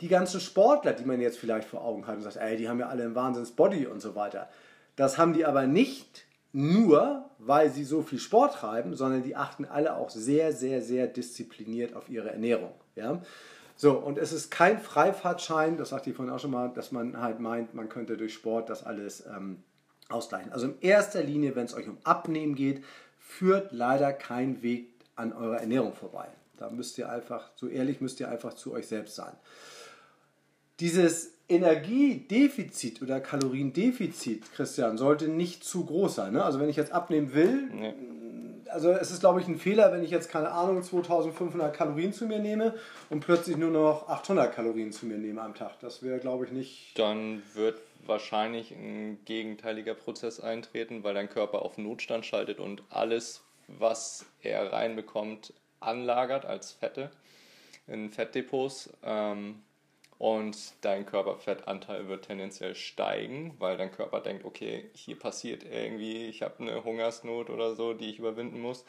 die 0.00 0.08
ganzen 0.08 0.40
Sportler, 0.40 0.92
die 0.92 1.04
man 1.04 1.20
jetzt 1.20 1.38
vielleicht 1.38 1.68
vor 1.68 1.84
Augen 1.84 2.06
hat 2.06 2.16
und 2.16 2.22
sagt, 2.22 2.36
ey, 2.36 2.56
die 2.56 2.68
haben 2.68 2.78
ja 2.78 2.88
alle 2.88 3.04
einen 3.04 3.14
Wahnsinns-Body 3.14 3.86
und 3.86 4.00
so 4.00 4.14
weiter. 4.14 4.48
Das 4.96 5.18
haben 5.18 5.32
die 5.32 5.44
aber 5.44 5.66
nicht 5.66 6.26
nur, 6.52 7.30
weil 7.38 7.70
sie 7.70 7.84
so 7.84 8.02
viel 8.02 8.18
Sport 8.18 8.54
treiben, 8.54 8.94
sondern 8.94 9.22
die 9.22 9.36
achten 9.36 9.64
alle 9.64 9.96
auch 9.96 10.10
sehr, 10.10 10.52
sehr, 10.52 10.82
sehr 10.82 11.06
diszipliniert 11.06 11.94
auf 11.94 12.08
ihre 12.08 12.30
Ernährung. 12.30 12.72
Ja? 12.96 13.22
So, 13.76 13.92
und 13.92 14.18
es 14.18 14.32
ist 14.32 14.50
kein 14.50 14.80
Freifahrtschein, 14.80 15.76
das 15.76 15.90
sagte 15.90 16.10
ich 16.10 16.16
vorhin 16.16 16.34
auch 16.34 16.40
schon 16.40 16.50
mal, 16.50 16.68
dass 16.74 16.90
man 16.90 17.20
halt 17.20 17.38
meint, 17.38 17.74
man 17.74 17.88
könnte 17.88 18.16
durch 18.16 18.34
Sport 18.34 18.70
das 18.70 18.84
alles 18.84 19.24
ähm, 19.26 19.62
ausgleichen. 20.08 20.52
Also 20.52 20.66
in 20.66 20.80
erster 20.80 21.22
Linie, 21.22 21.54
wenn 21.54 21.66
es 21.66 21.74
euch 21.74 21.88
um 21.88 21.98
Abnehmen 22.02 22.54
geht, 22.54 22.82
führt 23.18 23.70
leider 23.72 24.12
kein 24.12 24.62
Weg 24.62 24.90
an 25.14 25.32
eurer 25.32 25.60
Ernährung 25.60 25.92
vorbei. 25.92 26.26
Da 26.56 26.70
müsst 26.70 26.98
ihr 26.98 27.08
einfach, 27.08 27.50
so 27.54 27.68
ehrlich 27.68 28.00
müsst 28.00 28.18
ihr 28.18 28.28
einfach 28.28 28.54
zu 28.54 28.72
euch 28.72 28.88
selbst 28.88 29.14
sein. 29.14 29.32
Dieses 30.80 31.32
Energiedefizit 31.48 33.02
oder 33.02 33.20
Kaloriendefizit, 33.20 34.52
Christian, 34.52 34.98
sollte 34.98 35.28
nicht 35.28 35.64
zu 35.64 35.84
groß 35.84 36.14
sein. 36.16 36.34
Ne? 36.34 36.44
Also 36.44 36.60
wenn 36.60 36.68
ich 36.68 36.76
jetzt 36.76 36.92
abnehmen 36.92 37.32
will, 37.34 37.68
Nee. 37.72 37.94
also 38.70 38.90
es 38.90 39.10
ist 39.10 39.20
glaube 39.20 39.40
ich 39.40 39.48
ein 39.48 39.58
Fehler, 39.58 39.92
wenn 39.92 40.04
ich 40.04 40.10
jetzt 40.10 40.30
keine 40.30 40.50
Ahnung 40.50 40.82
2500 40.82 41.74
Kalorien 41.74 42.12
zu 42.12 42.26
mir 42.26 42.38
nehme 42.38 42.74
und 43.10 43.20
plötzlich 43.20 43.56
nur 43.56 43.70
noch 43.70 44.08
800 44.08 44.54
Kalorien 44.54 44.92
zu 44.92 45.06
mir 45.06 45.16
nehme 45.18 45.40
am 45.42 45.54
Tag. 45.54 45.80
Das 45.80 46.02
wäre 46.02 46.18
glaube 46.18 46.44
ich 46.44 46.52
nicht. 46.52 46.98
Dann 46.98 47.42
wird 47.54 47.80
wahrscheinlich 48.06 48.70
ein 48.72 49.18
gegenteiliger 49.24 49.94
Prozess 49.94 50.40
eintreten, 50.40 51.02
weil 51.02 51.14
dein 51.14 51.28
Körper 51.28 51.62
auf 51.62 51.78
Notstand 51.78 52.24
schaltet 52.26 52.60
und 52.60 52.82
alles, 52.90 53.42
was 53.66 54.24
er 54.42 54.72
reinbekommt, 54.72 55.52
anlagert 55.80 56.44
als 56.46 56.72
Fette 56.72 57.10
in 57.86 58.10
Fettdepots. 58.10 58.90
Ähm, 59.02 59.62
und 60.18 60.56
dein 60.80 61.06
Körperfettanteil 61.06 62.08
wird 62.08 62.26
tendenziell 62.26 62.74
steigen, 62.74 63.54
weil 63.58 63.76
dein 63.76 63.92
Körper 63.92 64.20
denkt, 64.20 64.44
okay, 64.44 64.90
hier 64.92 65.16
passiert 65.16 65.62
irgendwie, 65.62 66.26
ich 66.26 66.42
habe 66.42 66.58
eine 66.58 66.82
Hungersnot 66.82 67.50
oder 67.50 67.76
so, 67.76 67.94
die 67.94 68.10
ich 68.10 68.18
überwinden 68.18 68.60
muss. 68.60 68.84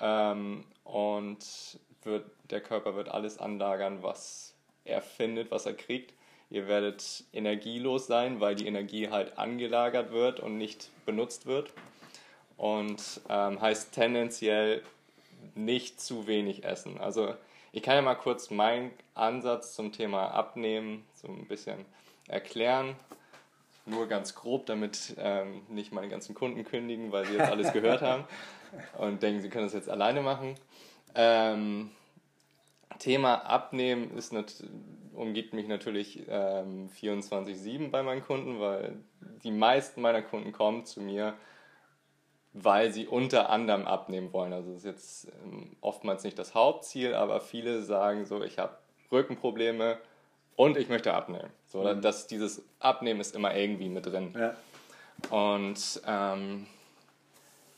Ähm, 0.00 0.64
und 0.84 1.78
wird, 2.04 2.30
der 2.50 2.60
Körper 2.60 2.94
wird 2.94 3.08
alles 3.08 3.38
anlagern, 3.38 4.02
was 4.02 4.54
er 4.84 5.02
findet, 5.02 5.50
was 5.50 5.66
er 5.66 5.74
kriegt. 5.74 6.12
Ihr 6.50 6.68
werdet 6.68 7.24
energielos 7.32 8.06
sein, 8.06 8.38
weil 8.40 8.54
die 8.54 8.66
Energie 8.66 9.08
halt 9.08 9.38
angelagert 9.38 10.12
wird 10.12 10.38
und 10.38 10.56
nicht 10.56 10.88
benutzt 11.04 11.46
wird. 11.46 11.72
Und 12.56 13.20
ähm, 13.28 13.60
heißt 13.60 13.92
tendenziell 13.92 14.82
nicht 15.56 16.00
zu 16.00 16.28
wenig 16.28 16.62
essen. 16.62 17.00
Also 17.00 17.34
ich 17.74 17.82
kann 17.82 17.96
ja 17.96 18.02
mal 18.02 18.14
kurz 18.14 18.50
meinen 18.50 18.92
Ansatz 19.14 19.74
zum 19.74 19.90
Thema 19.90 20.28
Abnehmen 20.28 21.04
so 21.12 21.26
ein 21.26 21.48
bisschen 21.48 21.84
erklären. 22.28 22.94
Nur 23.84 24.06
ganz 24.06 24.36
grob, 24.36 24.66
damit 24.66 25.16
ähm, 25.18 25.62
nicht 25.68 25.92
meine 25.92 26.08
ganzen 26.08 26.36
Kunden 26.36 26.64
kündigen, 26.64 27.10
weil 27.10 27.26
sie 27.26 27.34
jetzt 27.34 27.50
alles 27.50 27.72
gehört 27.72 28.00
haben 28.00 28.24
und 28.96 29.24
denken, 29.24 29.42
sie 29.42 29.48
können 29.48 29.66
das 29.66 29.74
jetzt 29.74 29.90
alleine 29.90 30.22
machen. 30.22 30.54
Ähm, 31.16 31.90
Thema 33.00 33.44
Abnehmen 33.44 34.16
ist 34.16 34.32
umgibt 35.12 35.52
mich 35.52 35.66
natürlich 35.66 36.22
ähm, 36.28 36.88
24-7 36.90 37.90
bei 37.90 38.04
meinen 38.04 38.22
Kunden, 38.22 38.60
weil 38.60 38.98
die 39.42 39.50
meisten 39.50 40.00
meiner 40.00 40.22
Kunden 40.22 40.52
kommen 40.52 40.86
zu 40.86 41.00
mir, 41.00 41.34
weil 42.54 42.92
sie 42.92 43.06
unter 43.06 43.50
anderem 43.50 43.86
abnehmen 43.86 44.32
wollen. 44.32 44.52
Also 44.52 44.70
das 44.70 44.78
ist 44.78 44.84
jetzt 44.86 45.28
ähm, 45.44 45.76
oftmals 45.80 46.22
nicht 46.22 46.38
das 46.38 46.54
Hauptziel, 46.54 47.14
aber 47.14 47.40
viele 47.40 47.82
sagen 47.82 48.24
so, 48.26 48.42
ich 48.42 48.58
habe 48.58 48.76
Rückenprobleme 49.12 49.98
und 50.56 50.76
ich 50.76 50.88
möchte 50.88 51.12
abnehmen. 51.12 51.50
So, 51.66 51.82
Mhm. 51.82 52.00
dass 52.00 52.26
dieses 52.28 52.62
Abnehmen 52.78 53.20
ist 53.20 53.34
immer 53.34 53.54
irgendwie 53.54 53.88
mit 53.88 54.06
drin. 54.06 54.32
Ja. 54.38 54.54
Und 55.30 56.00
ähm, 56.06 56.66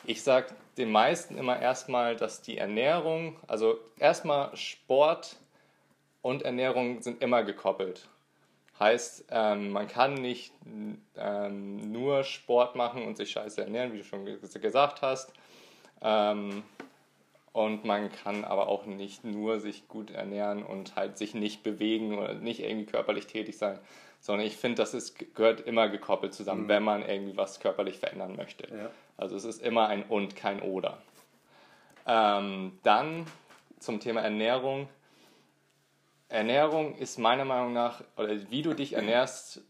ich 0.04 0.22
sage 0.22 0.48
den 0.76 0.90
meisten 0.90 1.38
immer 1.38 1.58
erstmal, 1.60 2.14
dass 2.16 2.42
die 2.42 2.58
Ernährung, 2.58 3.36
also 3.46 3.78
erstmal 3.98 4.54
Sport 4.56 5.36
und 6.20 6.42
Ernährung 6.42 7.00
sind 7.00 7.22
immer 7.22 7.44
gekoppelt. 7.44 8.08
Heißt, 8.78 9.26
ähm, 9.30 9.70
man 9.70 9.88
kann 9.88 10.14
nicht 10.14 10.52
ähm, 11.16 11.92
nur 11.92 12.24
Sport 12.24 12.76
machen 12.76 13.06
und 13.06 13.16
sich 13.16 13.30
scheiße 13.30 13.62
ernähren, 13.62 13.92
wie 13.92 13.98
du 13.98 14.04
schon 14.04 14.26
ge- 14.26 14.38
gesagt 14.60 15.00
hast. 15.00 15.32
Ähm, 16.02 16.62
und 17.52 17.86
man 17.86 18.12
kann 18.12 18.44
aber 18.44 18.68
auch 18.68 18.84
nicht 18.84 19.24
nur 19.24 19.60
sich 19.60 19.88
gut 19.88 20.10
ernähren 20.10 20.62
und 20.62 20.94
halt 20.94 21.16
sich 21.16 21.32
nicht 21.32 21.62
bewegen 21.62 22.18
oder 22.18 22.34
nicht 22.34 22.60
irgendwie 22.60 22.84
körperlich 22.84 23.26
tätig 23.26 23.56
sein, 23.56 23.78
sondern 24.20 24.46
ich 24.46 24.58
finde, 24.58 24.76
das 24.76 24.92
ist, 24.92 25.34
gehört 25.34 25.62
immer 25.62 25.88
gekoppelt 25.88 26.34
zusammen, 26.34 26.68
wenn 26.68 26.82
man 26.82 27.00
irgendwie 27.00 27.34
was 27.36 27.60
körperlich 27.60 27.96
verändern 27.96 28.36
möchte. 28.36 28.68
Ja. 28.74 28.90
Also 29.16 29.36
es 29.36 29.44
ist 29.44 29.62
immer 29.62 29.88
ein 29.88 30.02
und, 30.02 30.36
kein 30.36 30.60
oder. 30.60 30.98
Ähm, 32.06 32.78
dann 32.82 33.24
zum 33.78 34.00
Thema 34.00 34.20
Ernährung. 34.20 34.88
Ernährung 36.28 36.96
ist 36.96 37.18
meiner 37.18 37.44
Meinung 37.44 37.72
nach, 37.72 38.02
oder 38.16 38.50
wie 38.50 38.62
du 38.62 38.74
dich 38.74 38.94
ernährst, 38.94 39.62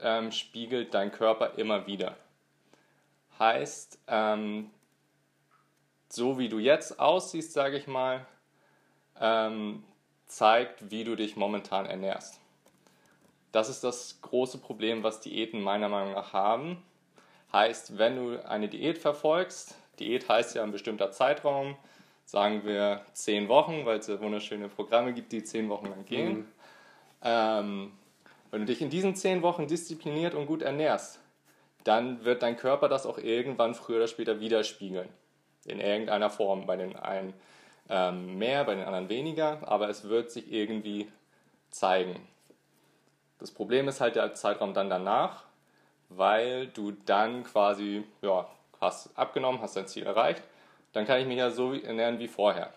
ähm, 0.00 0.32
spiegelt 0.32 0.92
dein 0.94 1.12
Körper 1.12 1.58
immer 1.58 1.86
wieder. 1.86 2.16
heißt, 3.38 3.98
ähm, 4.06 4.70
so 6.08 6.38
wie 6.38 6.48
du 6.48 6.60
jetzt 6.60 7.00
aussiehst, 7.00 7.52
sage 7.52 7.76
ich 7.76 7.88
mal, 7.88 8.24
ähm, 9.20 9.82
zeigt, 10.26 10.90
wie 10.90 11.02
du 11.02 11.16
dich 11.16 11.34
momentan 11.36 11.86
ernährst. 11.86 12.38
Das 13.50 13.68
ist 13.68 13.82
das 13.82 14.20
große 14.20 14.58
Problem, 14.58 15.02
was 15.02 15.20
Diäten 15.20 15.60
meiner 15.62 15.88
Meinung 15.88 16.12
nach 16.12 16.32
haben. 16.32 16.82
Heißt, 17.52 17.98
wenn 17.98 18.16
du 18.16 18.48
eine 18.48 18.68
Diät 18.68 18.98
verfolgst, 18.98 19.74
Diät 19.98 20.28
heißt 20.28 20.54
ja 20.54 20.62
ein 20.62 20.72
bestimmter 20.72 21.10
Zeitraum, 21.10 21.76
sagen 22.24 22.64
wir 22.64 23.02
zehn 23.12 23.48
Wochen, 23.48 23.84
weil 23.84 23.98
es 23.98 24.06
ja 24.06 24.20
wunderschöne 24.20 24.68
Programme 24.68 25.12
gibt, 25.12 25.32
die 25.32 25.44
zehn 25.44 25.68
Wochen 25.68 25.86
lang 25.86 26.04
gehen. 26.04 26.36
Mhm. 26.36 26.46
Ähm, 27.22 27.92
wenn 28.50 28.60
du 28.60 28.66
dich 28.66 28.80
in 28.80 28.90
diesen 28.90 29.14
zehn 29.16 29.42
Wochen 29.42 29.66
diszipliniert 29.66 30.34
und 30.34 30.46
gut 30.46 30.62
ernährst, 30.62 31.20
dann 31.84 32.24
wird 32.24 32.42
dein 32.42 32.56
Körper 32.56 32.88
das 32.88 33.06
auch 33.06 33.18
irgendwann 33.18 33.74
früher 33.74 33.96
oder 33.96 34.08
später 34.08 34.40
widerspiegeln. 34.40 35.08
In 35.66 35.80
irgendeiner 35.80 36.30
Form. 36.30 36.66
Bei 36.66 36.76
den 36.76 36.96
einen 36.96 37.34
ähm, 37.88 38.38
mehr, 38.38 38.64
bei 38.64 38.74
den 38.74 38.84
anderen 38.84 39.08
weniger, 39.08 39.60
aber 39.66 39.88
es 39.88 40.08
wird 40.08 40.30
sich 40.30 40.52
irgendwie 40.52 41.08
zeigen. 41.70 42.16
Das 43.38 43.50
Problem 43.50 43.88
ist 43.88 44.00
halt 44.00 44.16
der 44.16 44.34
Zeitraum 44.34 44.72
dann 44.72 44.88
danach, 44.88 45.44
weil 46.08 46.68
du 46.68 46.92
dann 46.92 47.44
quasi, 47.44 48.04
ja, 48.22 48.48
hast 48.80 49.16
abgenommen, 49.18 49.60
hast 49.60 49.76
dein 49.76 49.86
Ziel 49.86 50.04
erreicht, 50.04 50.42
dann 50.94 51.06
kann 51.06 51.20
ich 51.20 51.26
mich 51.26 51.38
ja 51.38 51.50
so 51.50 51.74
ernähren 51.74 52.18
wie 52.18 52.28
vorher. 52.28 52.72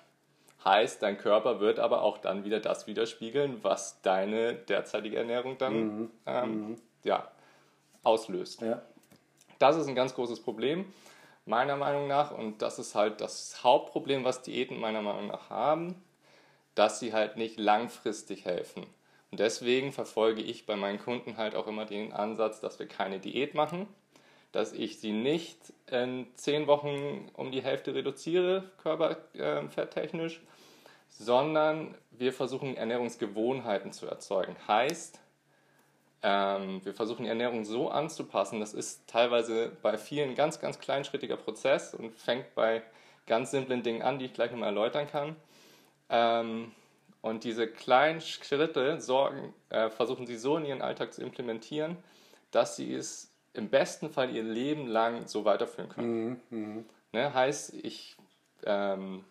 Heißt, 0.65 1.01
dein 1.01 1.17
Körper 1.17 1.59
wird 1.59 1.79
aber 1.79 2.01
auch 2.01 2.17
dann 2.17 2.43
wieder 2.43 2.59
das 2.59 2.87
widerspiegeln, 2.87 3.63
was 3.63 4.01
deine 4.01 4.55
derzeitige 4.55 5.17
Ernährung 5.17 5.57
dann 5.57 5.73
mhm. 5.73 6.11
Ähm, 6.25 6.69
mhm. 6.69 6.75
Ja, 7.03 7.31
auslöst. 8.03 8.61
Ja. 8.61 8.81
Das 9.59 9.77
ist 9.77 9.87
ein 9.87 9.95
ganz 9.95 10.13
großes 10.13 10.41
Problem, 10.41 10.85
meiner 11.45 11.77
Meinung 11.77 12.07
nach. 12.07 12.31
Und 12.31 12.61
das 12.61 12.79
ist 12.79 12.95
halt 12.95 13.21
das 13.21 13.63
Hauptproblem, 13.63 14.23
was 14.23 14.41
Diäten 14.41 14.79
meiner 14.79 15.01
Meinung 15.01 15.27
nach 15.27 15.49
haben, 15.49 15.95
dass 16.75 16.99
sie 16.99 17.13
halt 17.13 17.37
nicht 17.37 17.59
langfristig 17.59 18.45
helfen. 18.45 18.85
Und 19.31 19.39
deswegen 19.39 19.91
verfolge 19.91 20.41
ich 20.41 20.65
bei 20.65 20.75
meinen 20.75 20.99
Kunden 20.99 21.37
halt 21.37 21.55
auch 21.55 21.67
immer 21.67 21.85
den 21.85 22.13
Ansatz, 22.13 22.61
dass 22.61 22.79
wir 22.79 22.87
keine 22.87 23.19
Diät 23.19 23.53
machen, 23.53 23.87
dass 24.51 24.73
ich 24.73 24.99
sie 24.99 25.11
nicht 25.11 25.57
in 25.89 26.27
zehn 26.35 26.67
Wochen 26.67 27.29
um 27.33 27.51
die 27.51 27.61
Hälfte 27.61 27.93
reduziere, 27.93 28.63
körperfetttechnisch, 28.81 30.41
sondern 31.09 31.95
wir 32.11 32.33
versuchen 32.33 32.75
Ernährungsgewohnheiten 32.75 33.91
zu 33.91 34.07
erzeugen. 34.07 34.55
Heißt, 34.67 35.19
ähm, 36.23 36.83
wir 36.83 36.93
versuchen 36.93 37.23
die 37.23 37.29
Ernährung 37.29 37.63
so 37.63 37.89
anzupassen, 37.89 38.59
das 38.59 38.73
ist 38.73 39.07
teilweise 39.07 39.71
bei 39.81 39.97
vielen 39.97 40.35
ganz, 40.35 40.59
ganz 40.59 40.79
kleinschrittiger 40.79 41.37
Prozess 41.37 41.93
und 41.93 42.13
fängt 42.13 42.55
bei 42.55 42.83
ganz 43.27 43.51
simplen 43.51 43.83
Dingen 43.83 44.01
an, 44.01 44.19
die 44.19 44.25
ich 44.25 44.33
gleich 44.33 44.51
nochmal 44.51 44.69
erläutern 44.69 45.07
kann. 45.07 45.35
Ähm, 46.09 46.71
und 47.21 47.43
diese 47.43 47.67
kleinen 47.67 48.21
Schritte 48.21 49.01
sorgen, 49.01 49.53
äh, 49.69 49.89
versuchen 49.89 50.25
sie 50.25 50.37
so 50.37 50.57
in 50.57 50.65
ihren 50.65 50.81
Alltag 50.81 51.13
zu 51.13 51.21
implementieren, 51.21 51.97
dass 52.51 52.75
sie 52.77 52.93
es 52.93 53.26
im 53.57 53.69
besten 53.69 54.09
Fall 54.09 54.33
ihr 54.35 54.43
Leben 54.43 54.87
lang 54.87 55.27
so 55.27 55.45
weiterführen 55.45 55.89
können. 55.89 56.41
Mhm, 56.49 56.75
mh. 56.75 56.83
ne, 57.13 57.33
heißt, 57.33 57.73
ich 57.73 58.15
ähm, 58.65 59.23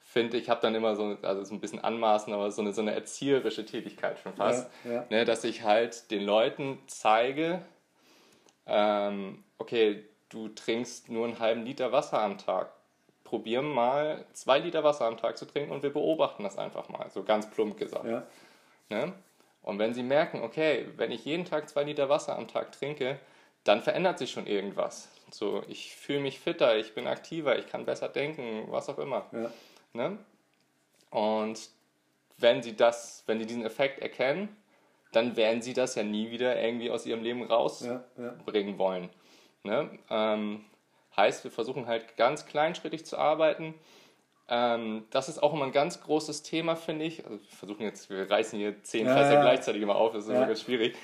finde, 0.00 0.36
ich 0.36 0.50
habe 0.50 0.60
dann 0.60 0.74
immer 0.74 0.94
so, 0.94 1.16
also 1.22 1.44
so 1.44 1.54
ein 1.54 1.60
bisschen 1.60 1.82
anmaßen, 1.82 2.32
aber 2.32 2.50
so 2.50 2.60
eine, 2.62 2.72
so 2.72 2.82
eine 2.82 2.94
erzieherische 2.94 3.64
Tätigkeit 3.64 4.18
schon 4.18 4.34
fast, 4.34 4.70
ja, 4.84 4.92
ja. 4.92 5.06
Ne, 5.10 5.24
dass 5.24 5.44
ich 5.44 5.62
halt 5.62 6.10
den 6.10 6.24
Leuten 6.24 6.78
zeige, 6.86 7.62
ähm, 8.66 9.42
okay, 9.58 10.04
du 10.28 10.48
trinkst 10.48 11.08
nur 11.08 11.26
einen 11.26 11.38
halben 11.38 11.64
Liter 11.64 11.92
Wasser 11.92 12.20
am 12.20 12.38
Tag. 12.38 12.72
Probier 13.24 13.62
mal 13.62 14.26
zwei 14.34 14.58
Liter 14.58 14.84
Wasser 14.84 15.06
am 15.06 15.16
Tag 15.16 15.38
zu 15.38 15.46
trinken 15.46 15.72
und 15.72 15.82
wir 15.82 15.92
beobachten 15.92 16.42
das 16.42 16.58
einfach 16.58 16.88
mal, 16.90 17.08
so 17.10 17.22
ganz 17.22 17.48
plump 17.48 17.78
gesagt. 17.78 18.04
Ja. 18.04 18.22
Ne? 18.90 19.14
Und 19.62 19.78
wenn 19.78 19.94
sie 19.94 20.02
merken, 20.02 20.42
okay, 20.42 20.88
wenn 20.96 21.10
ich 21.10 21.24
jeden 21.24 21.44
Tag 21.44 21.68
zwei 21.68 21.84
Liter 21.84 22.08
Wasser 22.08 22.36
am 22.36 22.48
Tag 22.48 22.72
trinke, 22.72 23.18
dann 23.64 23.80
verändert 23.82 24.18
sich 24.18 24.30
schon 24.30 24.46
irgendwas. 24.46 25.08
So, 25.30 25.62
ich 25.68 25.94
fühle 25.96 26.20
mich 26.20 26.40
fitter, 26.40 26.76
ich 26.76 26.94
bin 26.94 27.06
aktiver, 27.06 27.58
ich 27.58 27.66
kann 27.66 27.86
besser 27.86 28.08
denken, 28.08 28.66
was 28.68 28.88
auch 28.88 28.98
immer. 28.98 29.26
Ja. 29.32 29.50
Ne? 29.94 30.18
Und 31.10 31.70
wenn 32.38 32.62
sie 32.62 32.76
das, 32.76 33.22
wenn 33.26 33.38
sie 33.38 33.46
diesen 33.46 33.64
Effekt 33.64 34.00
erkennen, 34.00 34.54
dann 35.12 35.36
werden 35.36 35.62
sie 35.62 35.74
das 35.74 35.94
ja 35.94 36.02
nie 36.02 36.30
wieder 36.30 36.60
irgendwie 36.60 36.90
aus 36.90 37.06
ihrem 37.06 37.22
Leben 37.22 37.42
rausbringen 37.44 38.02
ja, 38.16 38.60
ja. 38.60 38.78
wollen. 38.78 39.10
Ne? 39.62 39.98
Ähm, 40.10 40.64
heißt, 41.16 41.44
wir 41.44 41.50
versuchen 41.50 41.86
halt 41.86 42.16
ganz 42.16 42.46
kleinschrittig 42.46 43.04
zu 43.04 43.18
arbeiten. 43.18 43.74
Ähm, 44.48 45.04
das 45.10 45.28
ist 45.28 45.42
auch 45.42 45.52
immer 45.52 45.66
ein 45.66 45.72
ganz 45.72 46.00
großes 46.02 46.42
Thema, 46.42 46.76
finde 46.76 47.04
ich. 47.04 47.24
Also 47.24 47.38
wir 47.38 47.56
versuchen 47.56 47.82
jetzt, 47.82 48.10
wir 48.10 48.30
reißen 48.30 48.58
hier 48.58 48.82
zehn 48.82 49.06
ja, 49.06 49.14
Fässer 49.16 49.40
gleichzeitig 49.40 49.82
immer 49.82 49.96
auf, 49.96 50.12
das 50.12 50.24
ist 50.24 50.30
immer 50.30 50.46
ganz 50.46 50.62
schwierig. 50.62 50.96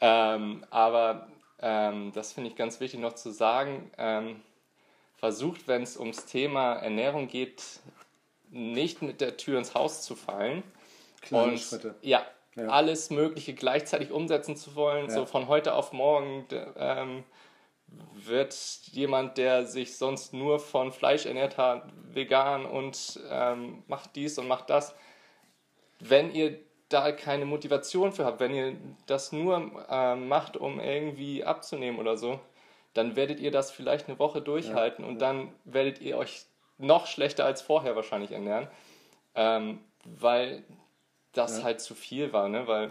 Ähm, 0.00 0.64
aber 0.70 1.28
ähm, 1.64 2.12
das 2.12 2.34
finde 2.34 2.50
ich 2.50 2.56
ganz 2.56 2.78
wichtig 2.78 3.00
noch 3.00 3.14
zu 3.14 3.30
sagen, 3.30 3.90
ähm, 3.96 4.42
versucht, 5.16 5.66
wenn 5.66 5.82
es 5.82 5.96
ums 5.96 6.26
Thema 6.26 6.74
Ernährung 6.74 7.26
geht, 7.26 7.62
nicht 8.50 9.00
mit 9.00 9.22
der 9.22 9.38
Tür 9.38 9.58
ins 9.58 9.74
Haus 9.74 10.02
zu 10.02 10.14
fallen. 10.14 10.62
Kleine 11.22 11.52
und, 11.52 11.58
Schritte. 11.58 11.94
Ja, 12.02 12.22
ja, 12.54 12.66
alles 12.66 13.08
Mögliche 13.08 13.54
gleichzeitig 13.54 14.12
umsetzen 14.12 14.56
zu 14.56 14.74
wollen, 14.74 15.06
ja. 15.06 15.14
so 15.14 15.24
von 15.24 15.48
heute 15.48 15.74
auf 15.74 15.92
morgen. 15.94 16.46
Ähm, 16.76 17.24
wird 18.14 18.54
jemand, 18.90 19.38
der 19.38 19.66
sich 19.66 19.96
sonst 19.96 20.32
nur 20.34 20.58
von 20.58 20.92
Fleisch 20.92 21.26
ernährt 21.26 21.58
hat, 21.58 21.84
vegan 22.12 22.66
und 22.66 23.20
ähm, 23.30 23.84
macht 23.86 24.16
dies 24.16 24.36
und 24.38 24.48
macht 24.48 24.68
das. 24.68 24.94
Wenn 26.00 26.34
ihr 26.34 26.58
da 26.94 27.12
keine 27.12 27.44
Motivation 27.44 28.12
für 28.12 28.24
habt, 28.24 28.40
wenn 28.40 28.54
ihr 28.54 28.76
das 29.06 29.32
nur 29.32 29.84
äh, 29.90 30.14
macht, 30.14 30.56
um 30.56 30.78
irgendwie 30.78 31.44
abzunehmen 31.44 31.98
oder 31.98 32.16
so, 32.16 32.38
dann 32.94 33.16
werdet 33.16 33.40
ihr 33.40 33.50
das 33.50 33.72
vielleicht 33.72 34.08
eine 34.08 34.18
Woche 34.20 34.40
durchhalten 34.40 35.04
ja. 35.04 35.10
und 35.10 35.18
dann 35.18 35.52
werdet 35.64 36.00
ihr 36.00 36.16
euch 36.16 36.46
noch 36.78 37.06
schlechter 37.06 37.44
als 37.44 37.62
vorher 37.62 37.96
wahrscheinlich 37.96 38.30
ernähren, 38.30 38.68
ähm, 39.34 39.80
weil 40.04 40.62
das 41.32 41.58
ja. 41.58 41.64
halt 41.64 41.80
zu 41.80 41.96
viel 41.96 42.32
war, 42.32 42.48
ne? 42.48 42.68
weil 42.68 42.90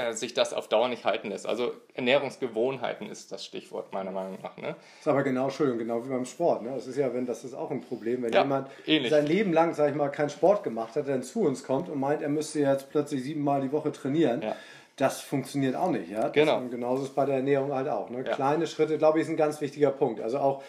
äh, 0.00 0.12
sich 0.12 0.34
das 0.34 0.52
auf 0.52 0.68
Dauer 0.68 0.88
nicht 0.88 1.04
halten 1.04 1.28
lässt. 1.28 1.46
Also 1.46 1.72
Ernährungsgewohnheiten 1.94 3.08
ist 3.08 3.32
das 3.32 3.44
Stichwort 3.44 3.92
meiner 3.92 4.10
Meinung 4.10 4.38
nach. 4.42 4.56
Ne? 4.56 4.68
Das 4.68 5.00
ist 5.00 5.08
aber 5.08 5.22
genau, 5.22 5.44
Entschuldigung, 5.44 5.78
genau 5.78 6.04
wie 6.04 6.08
beim 6.08 6.24
Sport. 6.24 6.62
Ne? 6.62 6.70
Das 6.74 6.86
ist 6.86 6.96
ja, 6.96 7.12
wenn 7.12 7.26
das 7.26 7.44
ist 7.44 7.54
auch 7.54 7.70
ein 7.70 7.80
Problem, 7.80 8.22
wenn 8.22 8.32
ja, 8.32 8.42
jemand 8.42 8.68
ähnlich. 8.86 9.10
sein 9.10 9.26
Leben 9.26 9.52
lang, 9.52 9.74
sag 9.74 9.90
ich 9.90 9.96
mal, 9.96 10.08
keinen 10.08 10.30
Sport 10.30 10.64
gemacht 10.64 10.96
hat, 10.96 11.08
dann 11.08 11.22
zu 11.22 11.42
uns 11.42 11.64
kommt 11.64 11.88
und 11.88 12.00
meint, 12.00 12.22
er 12.22 12.28
müsste 12.28 12.60
jetzt 12.60 12.90
plötzlich 12.90 13.22
siebenmal 13.22 13.60
die 13.60 13.72
Woche 13.72 13.92
trainieren. 13.92 14.42
Ja. 14.42 14.56
Das 14.96 15.20
funktioniert 15.20 15.76
auch 15.76 15.90
nicht, 15.90 16.10
ja. 16.10 16.24
Das 16.24 16.32
genau. 16.32 16.60
genauso 16.68 17.02
ist 17.02 17.10
es 17.10 17.14
bei 17.14 17.24
der 17.24 17.36
Ernährung 17.36 17.72
halt 17.72 17.88
auch. 17.88 18.10
Ne? 18.10 18.24
Ja. 18.24 18.34
Kleine 18.34 18.66
Schritte, 18.66 18.98
glaube 18.98 19.18
ich, 19.18 19.24
ist 19.24 19.30
ein 19.30 19.36
ganz 19.36 19.60
wichtiger 19.60 19.90
Punkt. 19.90 20.20
Also 20.20 20.38
auch 20.38 20.62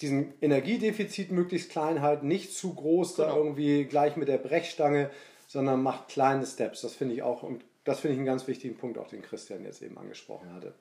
diesen 0.00 0.34
Energiedefizit 0.40 1.30
möglichst 1.30 1.70
klein 1.70 2.02
halten, 2.02 2.28
nicht 2.28 2.54
zu 2.54 2.74
groß 2.74 3.16
genau. 3.16 3.28
da 3.28 3.36
irgendwie 3.36 3.84
gleich 3.84 4.16
mit 4.16 4.28
der 4.28 4.38
Brechstange, 4.38 5.10
sondern 5.46 5.82
macht 5.82 6.08
kleine 6.08 6.44
Steps. 6.44 6.82
Das 6.82 6.94
finde 6.94 7.14
ich 7.14 7.22
auch 7.22 7.42
und 7.42 7.64
das 7.86 8.00
finde 8.00 8.14
ich 8.14 8.18
einen 8.18 8.26
ganz 8.26 8.46
wichtigen 8.46 8.76
Punkt, 8.76 8.98
auch 8.98 9.08
den 9.08 9.22
Christian 9.22 9.64
jetzt 9.64 9.80
eben 9.80 9.96
angesprochen 9.96 10.52
hatte. 10.52 10.74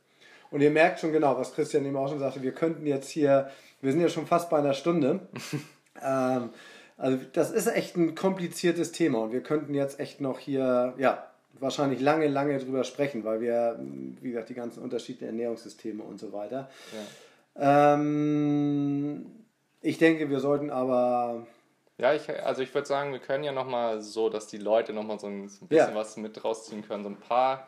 Und 0.52 0.62
ihr 0.62 0.72
merkt 0.72 1.00
schon 1.00 1.14
genau, 1.14 1.38
was 1.38 1.54
Christian 1.54 1.86
eben 1.86 1.96
auch 1.96 2.10
schon 2.10 2.20
sagte, 2.20 2.42
wir 2.42 2.52
könnten 2.52 2.86
jetzt 2.86 3.10
hier, 3.10 3.50
wir 3.82 3.92
sind 3.92 4.02
ja 4.02 4.10
schon 4.10 4.28
fast 4.28 4.50
bei 4.50 4.58
einer 4.58 4.74
Stunde. 4.74 5.28
ähm, 6.04 6.50
also 6.98 7.20
das 7.34 7.52
ist 7.52 7.68
echt 7.68 7.96
ein 7.96 8.16
kompliziertes 8.16 8.92
Thema 8.92 9.20
und 9.20 9.32
wir 9.34 9.42
könnten 9.42 9.74
jetzt 9.74 10.00
echt 10.00 10.20
noch 10.20 10.40
hier, 10.40 10.94
ja, 10.98 11.28
wahrscheinlich 11.60 12.02
lange, 12.02 12.28
lange 12.28 12.58
drüber 12.58 12.84
sprechen, 12.84 13.24
weil 13.24 13.40
wir, 13.40 13.80
wie 14.22 14.30
gesagt, 14.30 14.50
die 14.50 14.56
ganzen 14.56 14.82
unterschiedlichen 14.82 15.28
Ernährungssysteme 15.28 16.04
und 16.04 16.20
so 16.20 16.34
weiter. 16.34 16.70
Ja. 17.56 17.94
Ähm, 17.94 19.26
ich 19.82 19.98
denke, 19.98 20.30
wir 20.30 20.40
sollten 20.40 20.70
aber 20.72 21.46
ja, 21.98 22.14
ich, 22.14 22.30
also 22.30 22.62
ich 22.62 22.74
würde 22.74 22.88
sagen, 22.88 23.14
wir 23.14 23.20
können 23.20 23.44
ja 23.44 23.52
nochmal 23.52 24.02
so, 24.02 24.30
dass 24.30 24.48
die 24.48 24.58
Leute 24.58 24.94
nochmal 24.94 25.20
so 25.20 25.28
ein, 25.28 25.44
bisschen 25.44 25.70
ja. 25.70 25.96
was 25.96 26.18
mit 26.18 26.44
rausziehen 26.44 26.86
können. 26.86 27.04
So 27.04 27.10
ein 27.10 27.20
paar 27.20 27.68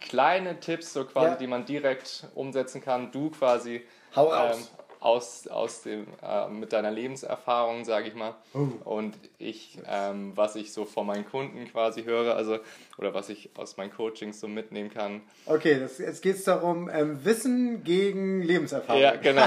kleine 0.00 0.60
Tipps, 0.60 0.92
so 0.92 1.04
quasi, 1.04 1.30
ja. 1.30 1.36
die 1.36 1.46
man 1.46 1.64
direkt 1.64 2.26
umsetzen 2.34 2.82
kann. 2.82 3.10
Du 3.10 3.30
quasi 3.30 3.82
Hau 4.14 4.32
aus. 4.32 4.56
Ähm, 4.56 4.84
aus, 5.04 5.46
aus 5.48 5.82
dem, 5.82 6.06
äh, 6.22 6.48
mit 6.48 6.72
deiner 6.72 6.90
Lebenserfahrung, 6.90 7.84
sage 7.84 8.08
ich 8.08 8.14
mal. 8.14 8.34
Oh. 8.54 8.68
Und 8.84 9.14
ich, 9.36 9.78
ähm, 9.86 10.32
was 10.34 10.56
ich 10.56 10.72
so 10.72 10.86
von 10.86 11.06
meinen 11.06 11.26
Kunden 11.26 11.66
quasi 11.70 12.04
höre, 12.04 12.34
also 12.34 12.58
oder 12.96 13.12
was 13.12 13.28
ich 13.28 13.50
aus 13.54 13.76
meinen 13.76 13.92
Coachings 13.92 14.40
so 14.40 14.48
mitnehmen 14.48 14.90
kann. 14.90 15.20
Okay, 15.44 15.78
das, 15.78 15.98
jetzt 15.98 16.22
geht 16.22 16.36
es 16.36 16.44
darum, 16.44 16.88
ähm, 16.88 17.22
Wissen 17.22 17.84
gegen 17.84 18.40
Lebenserfahrung. 18.40 19.02
Ja, 19.02 19.16
genau. 19.16 19.46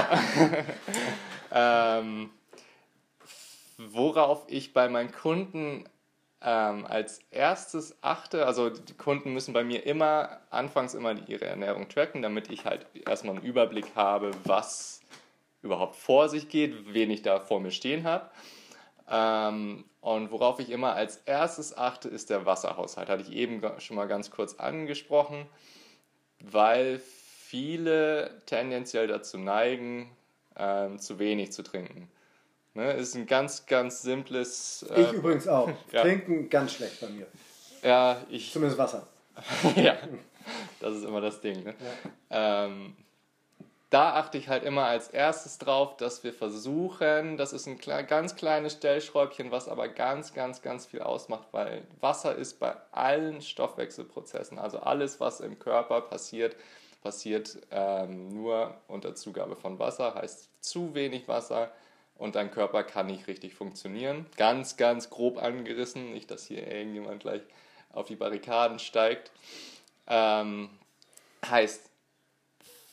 ähm, 1.52 2.30
worauf 3.78 4.44
ich 4.48 4.72
bei 4.72 4.88
meinen 4.88 5.12
Kunden 5.12 5.84
ähm, 6.40 6.86
als 6.86 7.20
erstes 7.30 7.96
achte, 8.02 8.46
also 8.46 8.70
die 8.70 8.94
Kunden 8.94 9.32
müssen 9.32 9.52
bei 9.52 9.64
mir 9.64 9.86
immer, 9.86 10.40
anfangs 10.50 10.94
immer 10.94 11.14
ihre 11.28 11.46
Ernährung 11.46 11.88
tracken, 11.88 12.22
damit 12.22 12.50
ich 12.50 12.64
halt 12.64 12.86
erstmal 13.06 13.36
einen 13.36 13.44
Überblick 13.44 13.86
habe, 13.96 14.30
was 14.44 15.00
überhaupt 15.62 15.96
vor 15.96 16.28
sich 16.28 16.48
geht, 16.48 16.92
wen 16.92 17.10
ich 17.10 17.22
da 17.22 17.40
vor 17.40 17.60
mir 17.60 17.72
stehen 17.72 18.04
habe. 18.04 18.30
Ähm, 19.10 19.84
und 20.00 20.30
worauf 20.30 20.60
ich 20.60 20.70
immer 20.70 20.94
als 20.94 21.16
erstes 21.18 21.76
achte, 21.76 22.08
ist 22.08 22.30
der 22.30 22.46
Wasserhaushalt. 22.46 23.08
Hatte 23.08 23.22
ich 23.22 23.32
eben 23.32 23.60
schon 23.78 23.96
mal 23.96 24.06
ganz 24.06 24.30
kurz 24.30 24.54
angesprochen, 24.54 25.46
weil 26.40 27.00
viele 27.00 28.42
tendenziell 28.46 29.08
dazu 29.08 29.38
neigen, 29.38 30.10
ähm, 30.56 30.98
zu 30.98 31.18
wenig 31.18 31.52
zu 31.52 31.62
trinken. 31.62 32.08
Ne, 32.78 32.92
ist 32.92 33.16
ein 33.16 33.26
ganz, 33.26 33.66
ganz 33.66 34.02
simples. 34.02 34.86
Äh, 34.94 35.02
ich 35.02 35.12
übrigens 35.12 35.48
auch. 35.48 35.68
ja. 35.92 36.02
Trinken 36.02 36.48
ganz 36.48 36.74
schlecht 36.74 37.00
bei 37.00 37.08
mir. 37.08 37.26
Ja, 37.82 38.18
ich. 38.30 38.52
Zumindest 38.52 38.78
Wasser. 38.78 39.04
ja, 39.74 39.96
das 40.78 40.94
ist 40.94 41.04
immer 41.04 41.20
das 41.20 41.40
Ding. 41.40 41.64
Ne? 41.64 41.74
Ja. 42.30 42.66
Ähm, 42.66 42.96
da 43.90 44.14
achte 44.14 44.38
ich 44.38 44.48
halt 44.48 44.62
immer 44.62 44.84
als 44.84 45.08
erstes 45.08 45.58
drauf, 45.58 45.96
dass 45.96 46.22
wir 46.22 46.32
versuchen, 46.32 47.36
das 47.36 47.52
ist 47.52 47.66
ein 47.66 47.78
ganz 47.78 48.36
kleines 48.36 48.74
Stellschräubchen, 48.74 49.50
was 49.50 49.66
aber 49.66 49.88
ganz, 49.88 50.32
ganz, 50.32 50.62
ganz 50.62 50.86
viel 50.86 51.02
ausmacht, 51.02 51.48
weil 51.50 51.82
Wasser 51.98 52.36
ist 52.36 52.60
bei 52.60 52.76
allen 52.92 53.42
Stoffwechselprozessen, 53.42 54.56
also 54.56 54.78
alles, 54.78 55.18
was 55.18 55.40
im 55.40 55.58
Körper 55.58 56.02
passiert, 56.02 56.54
passiert 57.02 57.58
ähm, 57.72 58.28
nur 58.28 58.72
unter 58.86 59.16
Zugabe 59.16 59.56
von 59.56 59.80
Wasser, 59.80 60.14
heißt 60.14 60.48
zu 60.60 60.94
wenig 60.94 61.26
Wasser 61.26 61.72
und 62.18 62.34
dein 62.34 62.50
Körper 62.50 62.82
kann 62.82 63.06
nicht 63.06 63.26
richtig 63.26 63.54
funktionieren. 63.54 64.26
Ganz, 64.36 64.76
ganz 64.76 65.08
grob 65.08 65.42
angerissen, 65.42 66.12
nicht, 66.12 66.30
dass 66.30 66.44
hier 66.44 66.66
irgendjemand 66.66 67.20
gleich 67.20 67.42
auf 67.90 68.06
die 68.06 68.16
Barrikaden 68.16 68.78
steigt. 68.78 69.30
Ähm, 70.06 70.68
heißt, 71.46 71.90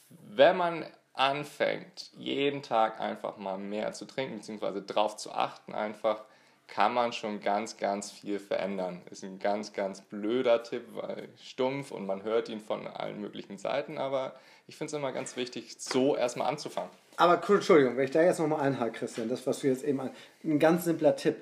wenn 0.09 0.55
man 0.55 0.85
anfängt, 1.13 2.11
jeden 2.17 2.61
Tag 2.61 2.99
einfach 2.99 3.37
mal 3.37 3.57
mehr 3.57 3.93
zu 3.93 4.05
trinken, 4.05 4.37
beziehungsweise 4.37 4.81
darauf 4.81 5.17
zu 5.17 5.31
achten, 5.31 5.73
einfach, 5.73 6.23
kann 6.67 6.93
man 6.93 7.13
schon 7.13 7.41
ganz, 7.41 7.77
ganz 7.77 8.11
viel 8.11 8.39
verändern. 8.39 9.01
Ist 9.09 9.23
ein 9.23 9.39
ganz, 9.39 9.73
ganz 9.73 10.01
blöder 10.01 10.63
Tipp, 10.63 10.83
weil 10.93 11.29
stumpf 11.41 11.91
und 11.91 12.05
man 12.05 12.23
hört 12.23 12.49
ihn 12.49 12.59
von 12.59 12.87
allen 12.87 13.21
möglichen 13.21 13.57
Seiten, 13.57 13.97
aber 13.97 14.33
ich 14.67 14.75
finde 14.75 14.87
es 14.87 14.93
immer 14.93 15.11
ganz 15.11 15.35
wichtig, 15.35 15.75
so 15.77 16.15
erstmal 16.15 16.47
anzufangen. 16.47 16.89
Aber 17.17 17.41
Entschuldigung, 17.47 17.97
wenn 17.97 18.05
ich 18.05 18.11
da 18.11 18.21
jetzt 18.21 18.39
nochmal 18.39 18.61
einhake, 18.61 18.99
Christian, 18.99 19.29
das, 19.29 19.47
was 19.47 19.59
du 19.59 19.67
jetzt 19.67 19.83
eben 19.83 19.99
an. 19.99 20.11
Ein 20.43 20.59
ganz 20.59 20.85
simpler 20.85 21.15
Tipp. 21.15 21.37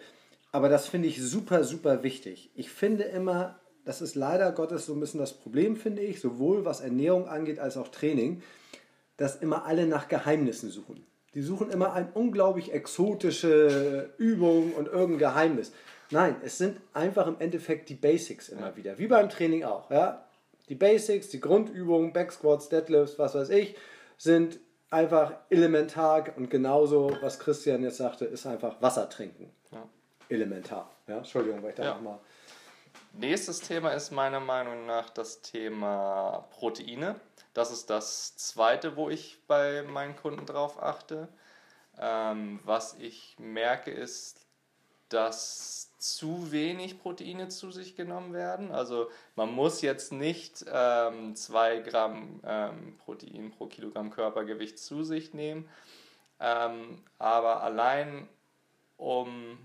Aber 0.51 0.69
das 0.69 0.87
finde 0.87 1.07
ich 1.07 1.21
super, 1.21 1.63
super 1.63 2.03
wichtig. 2.03 2.51
Ich 2.55 2.69
finde 2.69 3.05
immer, 3.05 3.59
das 3.85 4.01
ist 4.01 4.15
leider 4.15 4.51
Gottes 4.51 4.85
so 4.85 4.93
ein 4.93 4.99
bisschen 4.99 5.19
das 5.19 5.33
Problem, 5.33 5.75
finde 5.75 6.03
ich, 6.03 6.21
sowohl 6.21 6.63
was 6.63 6.81
Ernährung 6.81 7.27
angeht 7.27 7.59
als 7.59 7.75
auch 7.75 7.87
Training, 7.87 8.43
dass 9.17 9.37
immer 9.37 9.65
alle 9.65 9.87
nach 9.87 10.07
Geheimnissen 10.07 10.69
suchen. 10.69 11.05
Die 11.33 11.41
suchen 11.41 11.71
immer 11.71 11.93
eine 11.93 12.09
unglaublich 12.13 12.71
exotische 12.71 14.13
Übung 14.17 14.73
und 14.73 14.87
irgendein 14.87 15.17
Geheimnis. 15.17 15.71
Nein, 16.11 16.35
es 16.43 16.59
sind 16.59 16.77
einfach 16.93 17.25
im 17.25 17.37
Endeffekt 17.39 17.89
die 17.89 17.95
Basics 17.95 18.49
immer 18.49 18.75
wieder, 18.75 18.99
wie 18.99 19.07
beim 19.07 19.29
Training 19.29 19.63
auch. 19.63 19.89
Ja? 19.89 20.25
Die 20.69 20.75
Basics, 20.75 21.29
die 21.29 21.39
Grundübungen, 21.39 22.13
Backsquats, 22.13 22.69
Deadlifts, 22.69 23.17
was 23.17 23.33
weiß 23.33 23.49
ich, 23.49 23.75
sind 24.17 24.59
einfach 24.93 25.33
elementar 25.49 26.25
und 26.37 26.49
genauso, 26.49 27.17
was 27.21 27.39
Christian 27.39 27.81
jetzt 27.81 27.97
sagte, 27.97 28.25
ist 28.25 28.45
einfach 28.45 28.81
Wasser 28.81 29.09
trinken. 29.09 29.51
Ja. 29.71 29.83
Elementar. 30.29 30.89
Ja? 31.07 31.17
Entschuldigung, 31.17 31.63
weil 31.63 31.71
ich 31.71 31.75
da 31.75 31.83
ja. 31.83 31.93
nochmal. 31.95 32.19
Nächstes 33.13 33.59
Thema 33.61 33.91
ist 33.91 34.11
meiner 34.11 34.39
Meinung 34.39 34.85
nach 34.85 35.09
das 35.09 35.41
Thema 35.41 36.47
Proteine. 36.51 37.15
Das 37.53 37.71
ist 37.71 37.89
das 37.89 38.35
zweite, 38.37 38.95
wo 38.95 39.09
ich 39.09 39.39
bei 39.47 39.83
meinen 39.83 40.15
Kunden 40.15 40.45
drauf 40.45 40.81
achte. 40.81 41.27
Ähm, 41.99 42.59
was 42.63 42.95
ich 42.95 43.35
merke, 43.39 43.91
ist, 43.91 44.47
dass 45.09 45.91
zu 46.03 46.51
wenig 46.51 46.99
Proteine 46.99 47.47
zu 47.47 47.71
sich 47.71 47.95
genommen 47.95 48.33
werden. 48.33 48.71
Also 48.71 49.09
man 49.37 49.53
muss 49.53 49.81
jetzt 49.81 50.11
nicht 50.11 50.57
2 50.57 50.67
ähm, 50.67 51.83
Gramm 51.83 52.41
ähm, 52.45 52.97
Protein 53.05 53.51
pro 53.51 53.67
Kilogramm 53.67 54.09
Körpergewicht 54.09 54.77
zu 54.77 55.03
sich 55.03 55.33
nehmen, 55.33 55.69
ähm, 56.41 57.01
aber 57.19 57.63
allein 57.63 58.27
um 58.97 59.57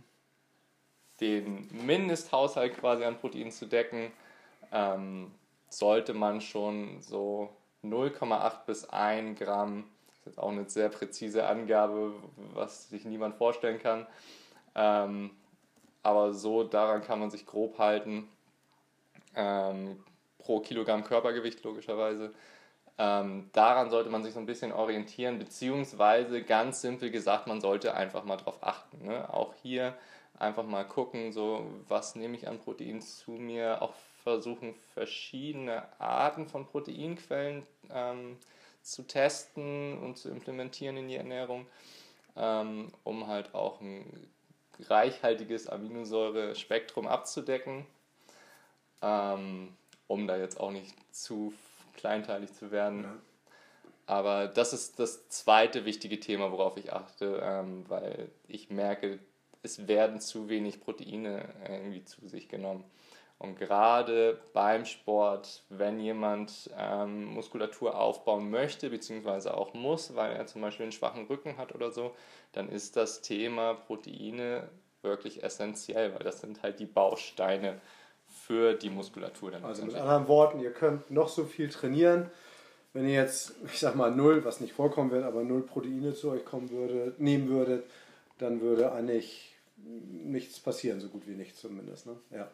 den 1.20 1.68
Mindesthaushalt 1.84 2.78
quasi 2.78 3.02
an 3.02 3.18
Protein 3.18 3.50
zu 3.50 3.66
decken, 3.66 4.12
ähm, 4.70 5.32
sollte 5.68 6.14
man 6.14 6.40
schon 6.40 7.02
so 7.02 7.50
0,8 7.82 8.64
bis 8.64 8.88
1 8.88 9.40
Gramm, 9.40 9.90
das 10.06 10.18
ist 10.18 10.26
jetzt 10.26 10.38
auch 10.38 10.52
eine 10.52 10.68
sehr 10.70 10.88
präzise 10.88 11.48
Angabe, 11.48 12.14
was 12.54 12.90
sich 12.90 13.04
niemand 13.04 13.34
vorstellen 13.34 13.80
kann, 13.80 14.06
ähm, 14.76 15.32
aber 16.08 16.32
so 16.32 16.64
daran 16.64 17.02
kann 17.02 17.20
man 17.20 17.30
sich 17.30 17.44
grob 17.44 17.78
halten, 17.78 18.26
ähm, 19.36 20.02
pro 20.38 20.60
Kilogramm 20.60 21.04
Körpergewicht 21.04 21.62
logischerweise. 21.64 22.32
Ähm, 22.96 23.50
daran 23.52 23.90
sollte 23.90 24.08
man 24.08 24.22
sich 24.24 24.32
so 24.32 24.40
ein 24.40 24.46
bisschen 24.46 24.72
orientieren, 24.72 25.38
beziehungsweise 25.38 26.42
ganz 26.42 26.80
simpel 26.80 27.10
gesagt, 27.10 27.46
man 27.46 27.60
sollte 27.60 27.92
einfach 27.94 28.24
mal 28.24 28.38
drauf 28.38 28.56
achten. 28.62 29.06
Ne? 29.06 29.32
Auch 29.32 29.52
hier 29.62 29.94
einfach 30.38 30.64
mal 30.64 30.84
gucken, 30.84 31.30
so 31.30 31.66
was 31.88 32.16
nehme 32.16 32.38
ich 32.38 32.48
an 32.48 32.58
Protein 32.58 33.02
zu 33.02 33.32
mir, 33.32 33.82
auch 33.82 33.92
versuchen 34.22 34.74
verschiedene 34.94 35.82
Arten 36.00 36.46
von 36.46 36.64
Proteinquellen 36.64 37.66
ähm, 37.92 38.38
zu 38.80 39.02
testen 39.02 39.98
und 39.98 40.16
zu 40.16 40.30
implementieren 40.30 40.96
in 40.96 41.08
die 41.08 41.16
Ernährung, 41.16 41.66
ähm, 42.34 42.92
um 43.04 43.26
halt 43.26 43.54
auch 43.54 43.82
ein 43.82 44.06
reichhaltiges 44.88 45.68
Aminosäure-Spektrum 45.68 47.06
abzudecken, 47.06 47.86
ähm, 49.02 49.76
um 50.06 50.26
da 50.26 50.36
jetzt 50.36 50.60
auch 50.60 50.70
nicht 50.70 50.94
zu 51.14 51.52
kleinteilig 51.96 52.52
zu 52.52 52.70
werden. 52.70 53.04
Ja. 53.04 53.16
Aber 54.06 54.46
das 54.46 54.72
ist 54.72 54.98
das 54.98 55.28
zweite 55.28 55.84
wichtige 55.84 56.18
Thema, 56.18 56.50
worauf 56.50 56.76
ich 56.78 56.92
achte, 56.92 57.42
ähm, 57.42 57.84
weil 57.88 58.30
ich 58.46 58.70
merke, 58.70 59.18
es 59.62 59.86
werden 59.86 60.20
zu 60.20 60.48
wenig 60.48 60.80
Proteine 60.80 61.46
irgendwie 61.68 62.04
zu 62.04 62.26
sich 62.26 62.48
genommen. 62.48 62.84
Und 63.38 63.56
gerade 63.56 64.40
beim 64.52 64.84
Sport, 64.84 65.62
wenn 65.68 66.00
jemand 66.00 66.70
ähm, 66.76 67.26
Muskulatur 67.26 67.98
aufbauen 67.98 68.50
möchte, 68.50 68.90
beziehungsweise 68.90 69.56
auch 69.56 69.74
muss, 69.74 70.16
weil 70.16 70.32
er 70.32 70.46
zum 70.46 70.60
Beispiel 70.60 70.84
einen 70.84 70.92
schwachen 70.92 71.26
Rücken 71.26 71.56
hat 71.56 71.72
oder 71.72 71.92
so, 71.92 72.14
dann 72.52 72.68
ist 72.68 72.96
das 72.96 73.22
Thema 73.22 73.74
Proteine 73.74 74.68
wirklich 75.02 75.44
essentiell, 75.44 76.12
weil 76.14 76.24
das 76.24 76.40
sind 76.40 76.62
halt 76.62 76.80
die 76.80 76.86
Bausteine 76.86 77.80
für 78.26 78.74
die 78.74 78.90
Muskulatur. 78.90 79.52
Dann 79.52 79.64
also 79.64 79.84
mit 79.84 79.94
anderen 79.94 80.26
Worten, 80.26 80.58
ihr 80.58 80.72
könnt 80.72 81.10
noch 81.10 81.28
so 81.28 81.44
viel 81.44 81.68
trainieren. 81.68 82.30
Wenn 82.92 83.06
ihr 83.06 83.14
jetzt, 83.14 83.54
ich 83.66 83.78
sag 83.78 83.94
mal, 83.94 84.10
null, 84.10 84.44
was 84.44 84.60
nicht 84.60 84.72
vorkommen 84.72 85.12
wird, 85.12 85.24
aber 85.24 85.44
null 85.44 85.62
Proteine 85.62 86.12
zu 86.12 86.30
euch 86.30 86.44
kommen 86.44 86.70
würde, 86.70 87.14
nehmen 87.18 87.48
würdet, 87.48 87.84
dann 88.38 88.60
würde 88.60 88.90
eigentlich 88.90 89.54
nichts 89.76 90.58
passieren, 90.58 90.98
so 90.98 91.08
gut 91.08 91.28
wie 91.28 91.34
nichts 91.34 91.60
zumindest. 91.60 92.06
Ne? 92.06 92.16
Ja. 92.30 92.50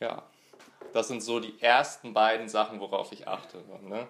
Ja, 0.00 0.22
das 0.92 1.08
sind 1.08 1.22
so 1.22 1.40
die 1.40 1.60
ersten 1.60 2.14
beiden 2.14 2.48
Sachen, 2.48 2.80
worauf 2.80 3.12
ich 3.12 3.26
achte. 3.28 3.62
Ne? 3.82 4.06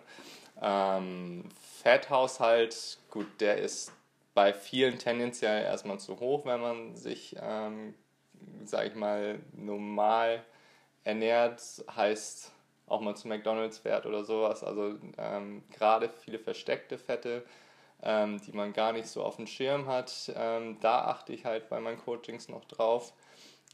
Ähm, 0.60 1.48
Fetthaushalt, 1.82 2.98
gut, 3.10 3.26
der 3.40 3.58
ist 3.58 3.92
bei 4.34 4.52
vielen 4.52 4.98
tendenziell 4.98 5.62
erstmal 5.64 5.98
zu 5.98 6.20
hoch, 6.20 6.44
wenn 6.44 6.60
man 6.60 6.96
sich, 6.96 7.36
ähm, 7.40 7.94
sag 8.64 8.86
ich 8.86 8.94
mal, 8.94 9.40
normal 9.52 10.44
ernährt, 11.04 11.60
heißt 11.94 12.52
auch 12.86 13.00
mal 13.00 13.16
zu 13.16 13.28
McDonalds 13.28 13.78
fährt 13.78 14.06
oder 14.06 14.24
sowas. 14.24 14.62
Also 14.62 14.94
ähm, 15.16 15.64
gerade 15.72 16.08
viele 16.08 16.38
versteckte 16.38 16.98
Fette, 16.98 17.44
ähm, 18.02 18.40
die 18.42 18.52
man 18.52 18.72
gar 18.72 18.92
nicht 18.92 19.08
so 19.08 19.22
auf 19.22 19.36
dem 19.36 19.46
Schirm 19.46 19.86
hat, 19.86 20.32
ähm, 20.36 20.78
da 20.80 21.06
achte 21.06 21.32
ich 21.32 21.44
halt 21.44 21.68
bei 21.68 21.80
meinen 21.80 21.98
Coachings 21.98 22.48
noch 22.48 22.64
drauf. 22.64 23.12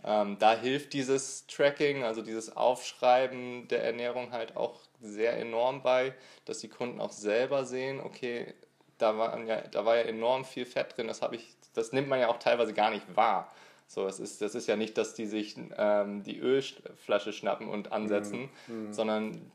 Ähm, 0.03 0.36
da 0.38 0.57
hilft 0.57 0.92
dieses 0.92 1.47
Tracking, 1.47 2.03
also 2.03 2.22
dieses 2.22 2.57
Aufschreiben 2.57 3.68
der 3.68 3.84
Ernährung 3.84 4.32
halt 4.32 4.57
auch 4.57 4.80
sehr 5.01 5.38
enorm 5.38 5.82
bei, 5.82 6.14
dass 6.45 6.59
die 6.59 6.68
Kunden 6.68 7.01
auch 7.01 7.12
selber 7.12 7.64
sehen, 7.64 8.01
okay, 8.01 8.55
da 8.99 9.16
war 9.18 9.38
ja, 9.45 9.61
da 9.62 9.84
war 9.84 9.97
ja 9.97 10.03
enorm 10.03 10.45
viel 10.45 10.66
Fett 10.66 10.97
drin, 10.97 11.07
das 11.07 11.20
ich, 11.32 11.55
das 11.74 11.92
nimmt 11.92 12.09
man 12.09 12.20
ja 12.20 12.28
auch 12.28 12.38
teilweise 12.38 12.74
gar 12.74 12.90
nicht 12.90 13.16
wahr. 13.16 13.53
So, 13.86 14.07
es 14.07 14.18
ist, 14.18 14.40
das 14.40 14.55
ist 14.55 14.66
ja 14.66 14.76
nicht, 14.76 14.97
dass 14.99 15.14
die 15.14 15.26
sich 15.26 15.57
ähm, 15.76 16.22
die 16.22 16.38
Ölflasche 16.38 17.32
schnappen 17.32 17.68
und 17.68 17.92
ansetzen, 17.92 18.49
mhm. 18.66 18.86
mhm. 18.86 18.92
sondern 18.92 19.53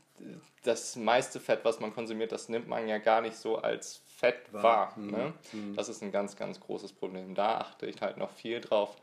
das 0.64 0.96
meiste 0.96 1.40
Fett, 1.40 1.62
was 1.64 1.80
man 1.80 1.94
konsumiert, 1.94 2.32
das 2.32 2.50
nimmt 2.50 2.68
man 2.68 2.88
ja 2.88 2.98
gar 2.98 3.22
nicht 3.22 3.38
so 3.38 3.58
als 3.58 4.02
Fett 4.18 4.52
wahr. 4.52 4.64
wahr 4.64 4.94
mhm. 4.98 5.12
Ne? 5.12 5.34
Mhm. 5.54 5.76
Das 5.76 5.90
ist 5.90 6.04
ein 6.04 6.12
ganz, 6.12 6.36
ganz 6.36 6.60
großes 6.60 6.94
Problem. 6.94 7.36
Da 7.36 7.58
achte 7.60 7.86
ich 7.86 8.02
halt 8.02 8.18
noch 8.18 8.32
viel 8.32 8.60
drauf. 8.60 8.98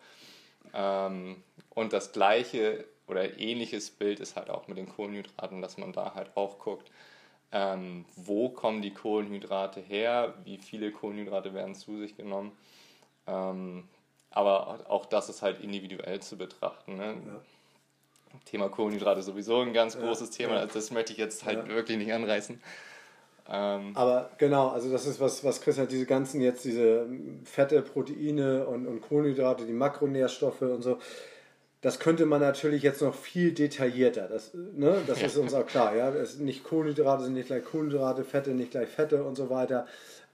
Ähm, 0.77 1.43
und 1.71 1.93
das 1.93 2.13
gleiche 2.13 2.85
oder 3.09 3.39
ähnliches 3.39 3.91
Bild 3.91 4.21
ist 4.21 4.37
halt 4.37 4.51
auch 4.51 4.69
mit 4.69 4.77
den 4.77 4.89
Kohlenhydraten, 4.89 5.63
dass 5.63 5.79
man 5.79 5.93
da 5.93 6.15
halt 6.15 6.37
auch 6.37 6.59
guckt, 6.59 6.91
ähm, 7.53 8.05
wo 8.17 8.51
kommen 8.51 8.83
die 8.83 8.93
Kohlenhydrate 8.93 9.81
her, 9.81 10.35
wie 10.45 10.59
viele 10.59 10.93
Kohlenhydrate 10.93 11.55
werden 11.55 11.75
zu 11.75 11.99
sich 11.99 12.17
genommen. 12.17 12.53
Ähm, 13.27 13.89
aber 14.31 14.91
auch 14.91 15.07
das 15.07 15.29
ist 15.29 15.43
halt 15.43 15.61
individuell 15.61 16.21
zu 16.21 16.37
betrachten. 16.37 16.97
Ne? 16.97 17.17
Ja. 17.27 17.41
Thema 18.45 18.69
Kohlenhydrate 18.69 19.21
ist 19.21 19.27
sowieso 19.27 19.61
ein 19.61 19.73
ganz 19.73 19.97
großes 19.97 20.31
ja, 20.31 20.37
Thema, 20.37 20.55
ja. 20.57 20.61
Also 20.61 20.75
das 20.75 20.91
möchte 20.91 21.13
ich 21.13 21.19
jetzt 21.19 21.45
halt 21.47 21.69
wirklich 21.69 21.97
nicht 21.97 22.13
anreißen. 22.13 22.61
Ähm, 23.51 23.93
Aber 23.95 24.31
genau, 24.39 24.69
also 24.69 24.91
das 24.91 25.07
ist 25.07 25.21
was, 25.21 25.45
was 25.45 25.61
Chris 25.61 25.79
hat, 25.79 25.91
diese 25.91 26.07
ganzen 26.07 26.41
jetzt, 26.41 26.65
diese 26.65 27.07
Fette, 27.45 27.81
Proteine 27.83 28.67
und, 28.67 28.87
und 28.87 29.01
Kohlenhydrate, 29.01 29.67
die 29.67 29.73
Makronährstoffe 29.73 30.63
und 30.63 30.83
so, 30.83 30.99
das 31.81 32.01
könnte 32.01 32.27
man 32.27 32.41
natürlich 32.41 32.83
jetzt 32.83 33.03
noch 33.03 33.15
viel 33.15 33.53
detaillierter. 33.53 34.27
Das, 34.27 34.53
ne, 34.55 35.03
das 35.07 35.23
ist 35.23 35.37
uns 35.37 35.55
auch 35.55 35.67
klar. 35.67 35.95
Ja? 35.95 36.09
Es 36.11 36.39
nicht 36.39 36.65
Kohlenhydrate 36.65 37.25
sind 37.25 37.35
nicht 37.35 37.47
gleich 37.47 37.65
Kohlenhydrate, 37.65 38.25
Fette 38.25 38.51
nicht 38.51 38.73
gleich 38.73 38.89
Fette 38.89 39.23
und 39.23 39.37
so 39.37 39.51
weiter. 39.51 39.87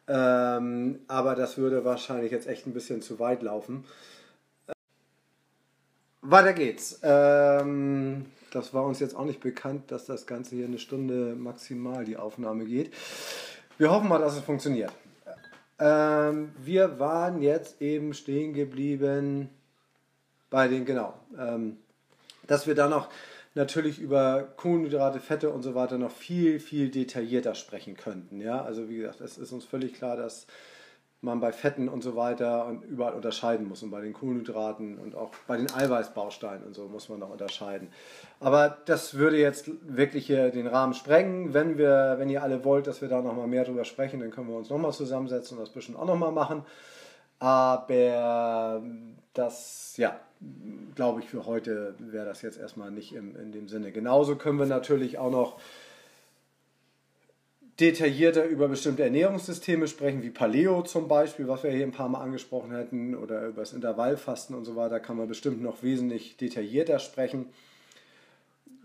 Ähm, 0.09 1.01
aber 1.09 1.35
das 1.35 1.59
würde 1.59 1.85
wahrscheinlich 1.85 2.33
jetzt 2.33 2.47
echt 2.47 2.67
ein 2.67 2.73
bisschen 2.73 3.03
zu 3.03 3.19
weit 3.19 3.43
laufen. 3.43 3.85
Weiter 6.23 6.53
geht's. 6.53 7.01
Ähm, 7.03 8.27
das 8.53 8.75
war 8.75 8.85
uns 8.85 9.01
jetzt 9.01 9.17
auch 9.17 9.25
nicht 9.25 9.41
bekannt, 9.41 9.91
dass 9.91 10.07
das 10.07 10.27
Ganze 10.27 10.55
hier 10.57 10.67
eine 10.67 10.79
Stunde 10.79 11.35
maximal 11.35 12.05
die 12.05 12.17
Aufnahme 12.17 12.65
geht. 12.67 12.93
Wir 13.79 13.91
hoffen 13.91 14.09
mal, 14.09 14.19
dass 14.19 14.37
es 14.37 14.43
funktioniert. 14.43 14.93
Ähm, 15.79 16.53
wir 16.59 17.01
waren 17.01 17.43
jetzt 17.43 17.81
eben 17.81 18.15
stehen 18.15 18.53
geblieben 18.53 19.49
bei 20.51 20.69
den, 20.69 20.85
genau, 20.85 21.15
ähm, 21.39 21.79
dass 22.47 22.67
wir 22.67 22.75
da 22.75 22.89
noch 22.89 23.09
natürlich 23.55 23.99
über 23.99 24.49
Kohlenhydrate, 24.57 25.19
Fette 25.21 25.51
und 25.51 25.63
so 25.63 25.75
weiter 25.75 25.99
noch 25.99 26.11
viel, 26.11 26.61
viel 26.61 26.91
detaillierter 26.91 27.55
sprechen 27.55 27.97
könnten. 27.97 28.41
Ja? 28.41 28.63
Also 28.63 28.89
wie 28.89 28.99
gesagt, 28.99 29.21
es 29.21 29.39
ist 29.39 29.53
uns 29.53 29.65
völlig 29.65 29.95
klar, 29.95 30.17
dass 30.17 30.47
man 31.23 31.39
bei 31.39 31.53
Fetten 31.53 31.89
und 31.89 32.03
so 32.03 32.17
weiter 32.17 32.67
und 32.67 32.85
überall 32.85 33.15
unterscheiden 33.15 33.69
muss. 33.69 33.83
Und 33.83 33.91
bei 33.91 34.01
den 34.01 34.13
Kohlenhydraten 34.13 34.99
und 34.99 35.15
auch 35.15 35.31
bei 35.47 35.57
den 35.57 35.73
Eiweißbausteinen 35.73 36.67
und 36.67 36.75
so 36.75 36.89
muss 36.89 37.09
man 37.09 37.21
noch 37.21 37.31
unterscheiden. 37.31 37.89
Aber 38.41 38.77
das 38.87 39.15
würde 39.15 39.39
jetzt 39.39 39.71
wirklich 39.83 40.27
hier 40.27 40.51
den 40.51 40.67
Rahmen 40.67 40.95
sprengen. 40.95 41.55
Wenn, 41.55 41.79
wir, 41.79 42.17
wenn 42.19 42.29
ihr 42.29 42.43
alle 42.43 42.65
wollt, 42.65 42.89
dass 42.89 43.01
wir 43.01 43.09
da 43.09 43.23
nochmal 43.23 43.47
mehr 43.47 43.65
drüber 43.65 43.85
sprechen, 43.85 44.19
dann 44.19 44.33
können 44.33 44.49
wir 44.49 44.57
uns 44.57 44.69
nochmal 44.69 44.93
zusammensetzen 44.93 45.57
und 45.57 45.65
das 45.65 45.73
bestimmt 45.73 45.99
auch 45.99 46.07
nochmal 46.07 46.33
machen. 46.33 46.65
Aber 47.39 48.83
das, 49.33 49.97
ja, 49.97 50.19
glaube 50.97 51.21
ich, 51.21 51.29
für 51.29 51.47
heute 51.47 51.95
wäre 51.99 52.27
das 52.27 52.43
jetzt 52.43 52.59
erstmal 52.59 52.91
nicht 52.91 53.15
im, 53.15 53.37
in 53.37 53.53
dem 53.53 53.69
Sinne. 53.69 53.93
Genauso 53.93 54.37
können 54.37 54.59
wir 54.59 54.67
natürlich 54.67 55.19
auch 55.19 55.31
noch 55.31 55.61
detaillierter 57.83 58.45
über 58.45 58.69
bestimmte 58.69 59.03
Ernährungssysteme 59.03 59.89
sprechen, 59.89 60.23
wie 60.23 60.31
Paleo 60.31 60.83
zum 60.83 61.09
Beispiel, 61.09 61.49
was 61.49 61.65
wir 61.65 61.73
hier 61.73 61.85
ein 61.85 61.91
paar 61.91 62.09
Mal 62.09 62.21
angesprochen 62.21 62.71
hätten, 62.71 63.17
oder 63.17 63.49
über 63.49 63.63
das 63.63 63.73
Intervallfasten 63.73 64.55
und 64.55 64.65
so 64.65 64.77
weiter, 64.77 65.01
kann 65.01 65.17
man 65.17 65.27
bestimmt 65.27 65.61
noch 65.61 65.83
wesentlich 65.83 66.37
detaillierter 66.37 67.01
sprechen. 67.01 67.47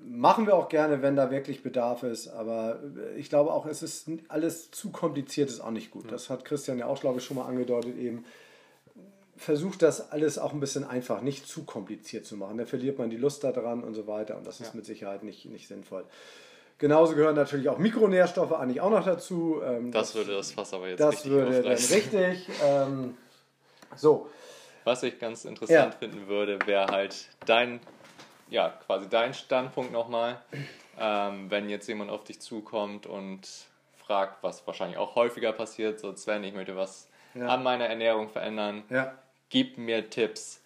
Machen 0.03 0.47
wir 0.47 0.55
auch 0.55 0.67
gerne, 0.67 1.03
wenn 1.03 1.15
da 1.15 1.29
wirklich 1.29 1.61
Bedarf 1.61 2.01
ist, 2.01 2.27
aber 2.29 2.79
ich 3.17 3.29
glaube 3.29 3.53
auch, 3.53 3.67
es 3.67 3.83
ist 3.83 4.09
alles 4.29 4.71
zu 4.71 4.89
kompliziert, 4.89 5.49
ist 5.49 5.59
auch 5.59 5.71
nicht 5.71 5.91
gut. 5.91 6.11
Das 6.11 6.31
hat 6.31 6.43
Christian 6.43 6.79
ja 6.79 6.87
auch, 6.87 6.99
glaube 6.99 7.19
ich, 7.19 7.25
schon 7.25 7.37
mal 7.37 7.45
angedeutet 7.45 7.97
eben. 7.97 8.25
Versucht 9.35 9.83
das 9.83 10.11
alles 10.11 10.39
auch 10.39 10.53
ein 10.53 10.59
bisschen 10.59 10.83
einfach, 10.83 11.21
nicht 11.21 11.47
zu 11.47 11.63
kompliziert 11.65 12.25
zu 12.25 12.35
machen. 12.35 12.57
Da 12.57 12.65
verliert 12.65 12.97
man 12.97 13.11
die 13.11 13.17
Lust 13.17 13.43
daran 13.43 13.83
und 13.83 13.93
so 13.93 14.07
weiter 14.07 14.37
und 14.37 14.47
das 14.47 14.59
ist 14.59 14.69
ja. 14.69 14.75
mit 14.75 14.85
Sicherheit 14.85 15.23
nicht, 15.23 15.45
nicht 15.45 15.67
sinnvoll. 15.67 16.05
Genauso 16.79 17.15
gehören 17.15 17.35
natürlich 17.35 17.69
auch 17.69 17.79
Mikronährstoffe 17.79 18.53
eigentlich 18.53 18.81
auch 18.81 18.91
noch 18.91 19.03
dazu. 19.03 19.61
Ähm, 19.63 19.91
das, 19.91 20.13
das, 20.13 20.15
würde 20.15 20.35
das 20.35 20.51
Fass 20.51 20.73
aber 20.73 20.89
jetzt 20.89 20.99
das 20.99 21.15
richtig 21.15 21.31
würde 21.31 21.63
dann 21.63 21.71
richtig. 21.71 22.49
Ähm, 22.63 23.17
so. 23.95 24.29
Was 24.83 25.03
ich 25.03 25.19
ganz 25.19 25.43
interessant 25.43 25.93
ja. 25.93 25.99
finden 25.99 26.27
würde, 26.27 26.59
wäre 26.65 26.87
halt 26.87 27.27
dein, 27.45 27.81
ja, 28.49 28.69
quasi 28.69 29.09
dein 29.09 29.33
Standpunkt 29.33 29.91
nochmal, 29.91 30.39
ähm, 30.97 31.49
wenn 31.51 31.67
jetzt 31.67 31.87
jemand 31.87 32.09
auf 32.09 32.23
dich 32.23 32.39
zukommt 32.39 33.05
und 33.05 33.41
fragt, 33.97 34.41
was 34.43 34.65
wahrscheinlich 34.65 34.97
auch 34.97 35.15
häufiger 35.15 35.51
passiert, 35.51 35.99
so 35.99 36.15
Sven, 36.15 36.43
ich 36.45 36.53
möchte 36.53 36.77
was 36.77 37.09
ja. 37.33 37.47
an 37.47 37.63
meiner 37.63 37.87
Ernährung 37.87 38.29
verändern, 38.29 38.83
ja. 38.89 39.13
gib 39.49 39.77
mir 39.77 40.09
Tipps. 40.09 40.61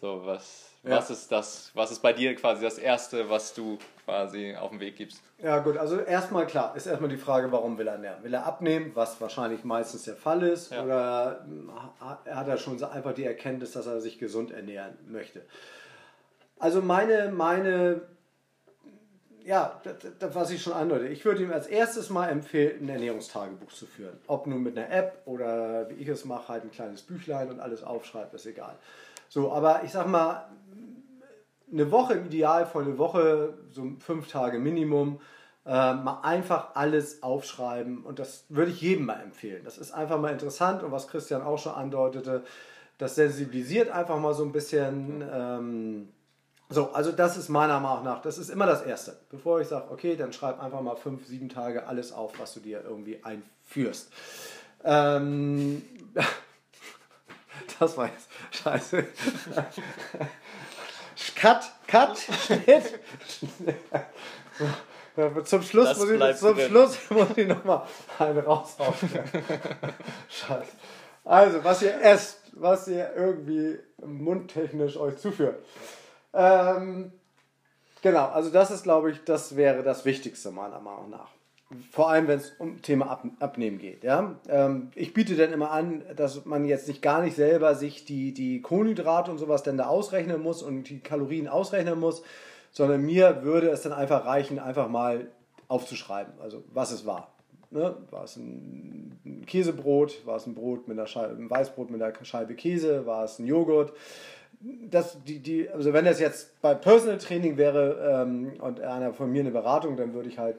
So, 0.00 0.24
was, 0.24 0.70
was 0.84 1.10
ist 1.10 1.32
das, 1.32 1.72
was 1.74 1.90
ist 1.90 2.00
bei 2.00 2.12
dir 2.12 2.36
quasi 2.36 2.62
das 2.62 2.78
Erste, 2.78 3.28
was 3.28 3.54
du 3.54 3.78
quasi 4.08 4.56
auf 4.56 4.70
den 4.70 4.80
Weg 4.80 4.96
gibst? 4.96 5.20
Ja 5.36 5.58
gut, 5.58 5.76
also 5.76 6.00
erstmal 6.00 6.46
klar, 6.46 6.74
ist 6.74 6.86
erstmal 6.86 7.10
die 7.10 7.18
Frage, 7.18 7.52
warum 7.52 7.76
will 7.76 7.86
er 7.86 7.94
ernähren? 7.94 8.22
Will 8.24 8.32
er 8.32 8.46
abnehmen, 8.46 8.92
was 8.94 9.20
wahrscheinlich 9.20 9.64
meistens 9.64 10.04
der 10.04 10.16
Fall 10.16 10.42
ist, 10.42 10.72
ja. 10.72 10.82
oder 10.82 11.46
hat 12.00 12.48
er 12.48 12.56
schon 12.56 12.82
einfach 12.82 13.12
die 13.12 13.24
Erkenntnis, 13.24 13.72
dass 13.72 13.86
er 13.86 14.00
sich 14.00 14.18
gesund 14.18 14.50
ernähren 14.50 14.94
möchte? 15.06 15.42
Also 16.58 16.80
meine, 16.80 17.30
meine, 17.30 18.00
ja, 19.44 19.78
das, 19.84 19.96
das, 20.18 20.34
was 20.34 20.50
ich 20.52 20.62
schon 20.62 20.72
andeute, 20.72 21.06
ich 21.08 21.26
würde 21.26 21.42
ihm 21.42 21.52
als 21.52 21.66
erstes 21.66 22.08
mal 22.08 22.28
empfehlen, 22.28 22.84
ein 22.84 22.88
Ernährungstagebuch 22.88 23.72
zu 23.72 23.84
führen. 23.84 24.16
Ob 24.26 24.46
nun 24.46 24.62
mit 24.62 24.78
einer 24.78 24.90
App 24.90 25.20
oder 25.26 25.90
wie 25.90 25.94
ich 25.94 26.08
es 26.08 26.24
mache, 26.24 26.48
halt 26.48 26.64
ein 26.64 26.70
kleines 26.70 27.02
Büchlein 27.02 27.50
und 27.50 27.60
alles 27.60 27.82
aufschreibt, 27.82 28.32
ist 28.32 28.46
egal. 28.46 28.76
So, 29.28 29.52
aber 29.52 29.82
ich 29.84 29.92
sag 29.92 30.06
mal, 30.06 30.48
eine 31.72 31.90
Woche 31.90 32.14
im 32.14 32.26
Idealfall, 32.26 32.84
eine 32.84 32.98
Woche, 32.98 33.54
so 33.70 33.86
fünf 33.98 34.28
Tage 34.28 34.58
Minimum, 34.58 35.20
äh, 35.66 35.94
mal 35.94 36.20
einfach 36.22 36.74
alles 36.74 37.22
aufschreiben 37.22 38.04
und 38.04 38.18
das 38.18 38.46
würde 38.48 38.70
ich 38.70 38.80
jedem 38.80 39.06
mal 39.06 39.20
empfehlen. 39.20 39.62
Das 39.64 39.78
ist 39.78 39.92
einfach 39.92 40.18
mal 40.18 40.32
interessant 40.32 40.82
und 40.82 40.92
was 40.92 41.08
Christian 41.08 41.42
auch 41.42 41.58
schon 41.58 41.74
andeutete, 41.74 42.44
das 42.96 43.14
sensibilisiert 43.14 43.90
einfach 43.90 44.18
mal 44.18 44.34
so 44.34 44.44
ein 44.44 44.52
bisschen. 44.52 45.22
Ähm, 45.30 46.08
so, 46.70 46.92
also 46.92 47.12
das 47.12 47.38
ist 47.38 47.48
meiner 47.48 47.80
Meinung 47.80 48.04
nach, 48.04 48.20
das 48.20 48.36
ist 48.36 48.50
immer 48.50 48.66
das 48.66 48.82
Erste. 48.82 49.18
Bevor 49.30 49.60
ich 49.60 49.68
sage, 49.68 49.90
okay, 49.90 50.16
dann 50.16 50.34
schreib 50.34 50.62
einfach 50.62 50.82
mal 50.82 50.96
fünf, 50.96 51.26
sieben 51.26 51.48
Tage 51.48 51.86
alles 51.86 52.12
auf, 52.12 52.38
was 52.38 52.52
du 52.52 52.60
dir 52.60 52.82
irgendwie 52.84 53.24
einführst. 53.24 54.12
Ähm, 54.84 55.82
das 57.78 57.96
war 57.96 58.06
jetzt 58.06 58.28
scheiße. 58.50 59.02
Cut, 61.34 61.72
Cut, 61.86 62.18
Schnitt. 62.18 63.00
zum 65.44 65.62
Schluss, 65.62 65.98
muss 65.98 66.10
ich, 66.10 66.36
zum 66.36 66.58
Schluss 66.58 66.98
muss 67.10 67.36
ich 67.36 67.48
nochmal 67.48 67.82
einen 68.18 68.38
raushauen. 68.38 68.94
Scheiße. 70.28 70.72
Also, 71.24 71.64
was 71.64 71.82
ihr 71.82 72.00
esst, 72.00 72.40
was 72.52 72.88
ihr 72.88 73.12
irgendwie 73.14 73.78
mundtechnisch 73.98 74.96
euch 74.96 75.18
zuführt. 75.18 75.64
Ähm, 76.32 77.12
genau, 78.02 78.28
also 78.28 78.50
das 78.50 78.70
ist, 78.70 78.84
glaube 78.84 79.10
ich, 79.10 79.24
das 79.24 79.56
wäre 79.56 79.82
das 79.82 80.04
Wichtigste 80.04 80.50
meiner 80.50 80.80
Meinung 80.80 81.10
nach 81.10 81.37
vor 81.90 82.08
allem 82.08 82.28
wenn 82.28 82.38
es 82.38 82.52
um 82.58 82.80
Thema 82.80 83.10
Ab 83.10 83.26
Abnehmen 83.40 83.78
geht. 83.78 84.02
Ja? 84.02 84.36
Ähm, 84.48 84.90
ich 84.94 85.12
biete 85.12 85.36
dann 85.36 85.52
immer 85.52 85.70
an, 85.70 86.02
dass 86.16 86.44
man 86.46 86.64
jetzt 86.64 86.88
nicht 86.88 87.02
gar 87.02 87.22
nicht 87.22 87.36
selber 87.36 87.74
sich 87.74 88.04
die, 88.04 88.32
die 88.32 88.62
Kohlenhydrate 88.62 89.30
und 89.30 89.38
sowas 89.38 89.62
dann 89.62 89.76
da 89.76 89.86
ausrechnen 89.86 90.42
muss 90.42 90.62
und 90.62 90.88
die 90.88 91.00
Kalorien 91.00 91.46
ausrechnen 91.46 92.00
muss, 92.00 92.22
sondern 92.72 93.02
mir 93.02 93.42
würde 93.42 93.68
es 93.68 93.82
dann 93.82 93.92
einfach 93.92 94.24
reichen, 94.24 94.58
einfach 94.58 94.88
mal 94.88 95.28
aufzuschreiben, 95.68 96.34
also 96.40 96.64
was 96.72 96.90
es 96.90 97.04
war. 97.04 97.34
Ne? 97.70 97.96
War 98.10 98.24
es 98.24 98.36
ein 98.36 99.44
Käsebrot, 99.46 100.24
war 100.26 100.36
es 100.36 100.46
ein 100.46 100.54
Brot 100.54 100.88
mit 100.88 100.98
einer 100.98 101.06
Scheibe, 101.06 101.34
ein 101.34 101.50
Weißbrot 101.50 101.90
mit 101.90 102.02
einer 102.02 102.14
Scheibe 102.24 102.54
Käse, 102.54 103.04
war 103.04 103.24
es 103.24 103.38
ein 103.38 103.46
Joghurt. 103.46 103.92
Das, 104.60 105.22
die, 105.22 105.38
die, 105.40 105.68
also 105.68 105.92
wenn 105.92 106.06
das 106.06 106.18
jetzt 106.18 106.60
bei 106.62 106.74
Personal 106.74 107.18
Training 107.18 107.58
wäre 107.58 108.22
ähm, 108.22 108.54
und 108.60 108.80
einer 108.80 109.12
von 109.12 109.30
mir 109.30 109.40
eine 109.40 109.50
Beratung, 109.50 109.96
dann 109.96 110.14
würde 110.14 110.30
ich 110.30 110.38
halt 110.38 110.56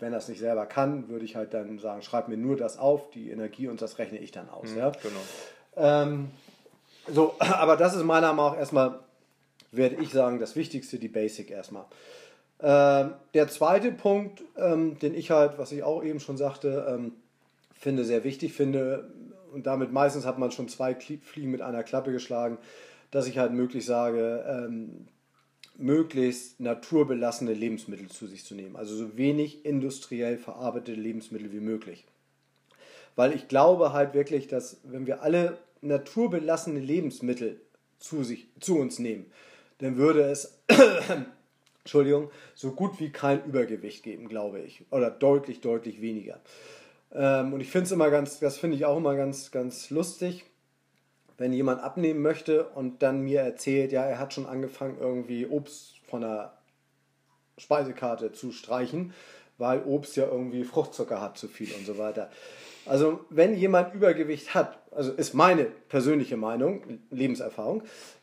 wenn 0.00 0.12
er 0.12 0.18
es 0.18 0.28
nicht 0.28 0.40
selber 0.40 0.66
kann, 0.66 1.08
würde 1.08 1.24
ich 1.24 1.36
halt 1.36 1.54
dann 1.54 1.78
sagen, 1.78 2.02
schreib 2.02 2.28
mir 2.28 2.36
nur 2.36 2.56
das 2.56 2.78
auf, 2.78 3.10
die 3.10 3.30
Energie 3.30 3.68
und 3.68 3.80
das 3.82 3.98
rechne 3.98 4.18
ich 4.18 4.30
dann 4.30 4.48
aus. 4.48 4.70
Mhm, 4.70 4.78
ja? 4.78 4.92
Genau. 5.02 5.20
Ähm, 5.76 6.30
so, 7.08 7.34
aber 7.38 7.76
das 7.76 7.94
ist 7.94 8.02
meiner 8.04 8.32
Meinung 8.32 8.52
nach 8.52 8.58
erstmal, 8.58 9.00
werde 9.72 9.96
ich 9.96 10.10
sagen, 10.10 10.38
das 10.38 10.56
Wichtigste, 10.56 10.98
die 10.98 11.08
Basic 11.08 11.50
erstmal. 11.50 11.84
Ähm, 12.60 13.12
der 13.34 13.48
zweite 13.48 13.92
Punkt, 13.92 14.42
ähm, 14.56 14.98
den 14.98 15.14
ich 15.14 15.30
halt, 15.30 15.58
was 15.58 15.72
ich 15.72 15.82
auch 15.82 16.02
eben 16.02 16.20
schon 16.20 16.36
sagte, 16.36 16.86
ähm, 16.88 17.12
finde 17.74 18.04
sehr 18.04 18.24
wichtig 18.24 18.54
finde, 18.54 19.10
und 19.52 19.66
damit 19.66 19.92
meistens 19.92 20.26
hat 20.26 20.38
man 20.38 20.50
schon 20.50 20.68
zwei 20.68 20.94
Fliegen 20.94 21.50
mit 21.50 21.62
einer 21.62 21.82
Klappe 21.82 22.12
geschlagen, 22.12 22.58
dass 23.10 23.26
ich 23.26 23.38
halt 23.38 23.52
möglich 23.52 23.86
sage, 23.86 24.44
ähm, 24.46 25.08
möglichst 25.78 26.60
naturbelassene 26.60 27.52
Lebensmittel 27.52 28.08
zu 28.08 28.26
sich 28.26 28.44
zu 28.44 28.54
nehmen. 28.54 28.76
Also 28.76 28.96
so 28.96 29.16
wenig 29.16 29.64
industriell 29.64 30.38
verarbeitete 30.38 30.98
Lebensmittel 30.98 31.52
wie 31.52 31.60
möglich. 31.60 32.04
Weil 33.14 33.34
ich 33.34 33.48
glaube 33.48 33.92
halt 33.92 34.14
wirklich, 34.14 34.46
dass 34.46 34.78
wenn 34.84 35.06
wir 35.06 35.22
alle 35.22 35.58
naturbelassene 35.80 36.80
Lebensmittel 36.80 37.60
zu, 37.98 38.24
sich, 38.24 38.46
zu 38.60 38.78
uns 38.78 38.98
nehmen, 38.98 39.26
dann 39.78 39.96
würde 39.96 40.22
es 40.22 40.58
Entschuldigung, 41.86 42.30
so 42.56 42.72
gut 42.72 42.98
wie 42.98 43.10
kein 43.10 43.44
Übergewicht 43.44 44.02
geben, 44.02 44.28
glaube 44.28 44.60
ich. 44.60 44.82
Oder 44.90 45.08
deutlich, 45.08 45.60
deutlich 45.60 46.00
weniger. 46.00 46.40
Ähm, 47.12 47.52
und 47.52 47.60
ich 47.60 47.70
finde 47.70 47.84
es 47.86 47.92
immer 47.92 48.10
ganz, 48.10 48.40
das 48.40 48.58
finde 48.58 48.76
ich 48.76 48.84
auch 48.84 48.96
immer 48.96 49.14
ganz, 49.14 49.52
ganz 49.52 49.90
lustig, 49.90 50.44
wenn 51.38 51.52
jemand 51.52 51.82
abnehmen 51.82 52.22
möchte 52.22 52.64
und 52.68 53.02
dann 53.02 53.20
mir 53.20 53.40
erzählt, 53.40 53.92
ja, 53.92 54.04
er 54.04 54.18
hat 54.18 54.32
schon 54.32 54.46
angefangen, 54.46 54.96
irgendwie 55.00 55.46
Obst 55.46 55.98
von 56.06 56.22
der 56.22 56.52
Speisekarte 57.58 58.32
zu 58.32 58.52
streichen, 58.52 59.12
weil 59.58 59.82
Obst 59.84 60.16
ja 60.16 60.26
irgendwie 60.26 60.64
Fruchtzucker 60.64 61.20
hat 61.20 61.38
zu 61.38 61.48
viel 61.48 61.72
und 61.74 61.86
so 61.86 61.98
weiter. 61.98 62.30
Also 62.84 63.20
wenn 63.30 63.56
jemand 63.56 63.94
Übergewicht 63.94 64.54
hat, 64.54 64.78
also 64.90 65.12
ist 65.12 65.34
meine 65.34 65.64
persönliche 65.64 66.36
Meinung, 66.36 67.00
Lebenserfahrung, 67.10 67.82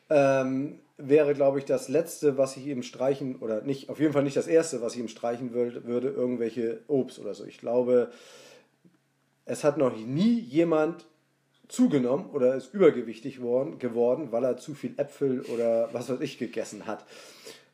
ähm, 0.10 0.80
wäre, 0.98 1.34
glaube 1.34 1.60
ich, 1.60 1.66
das 1.66 1.90
Letzte, 1.90 2.38
was 2.38 2.56
ich 2.56 2.68
ihm 2.68 2.84
streichen, 2.84 3.38
oder 3.38 3.62
nicht, 3.62 3.90
auf 3.90 4.00
jeden 4.00 4.14
Fall 4.14 4.24
nicht 4.24 4.38
das 4.38 4.48
Erste, 4.48 4.82
was 4.82 4.94
ich 4.94 5.00
ihm 5.00 5.08
streichen 5.08 5.54
würde, 5.54 5.86
würde 5.86 6.10
irgendwelche 6.10 6.82
Obst 6.88 7.20
oder 7.20 7.34
so. 7.34 7.46
Ich 7.46 7.58
glaube, 7.58 8.12
es 9.46 9.64
hat 9.64 9.78
noch 9.78 9.96
nie 9.96 10.40
jemand 10.40 11.06
zugenommen 11.68 12.30
oder 12.32 12.56
ist 12.56 12.74
übergewichtig 12.74 13.42
worden, 13.42 13.80
geworden, 13.80 14.32
weil 14.32 14.44
er 14.44 14.58
zu 14.58 14.74
viel 14.74 14.94
Äpfel 14.98 15.42
oder 15.54 15.90
was 15.94 16.10
weiß 16.10 16.20
ich 16.22 16.38
gegessen 16.38 16.86
hat. 16.86 17.06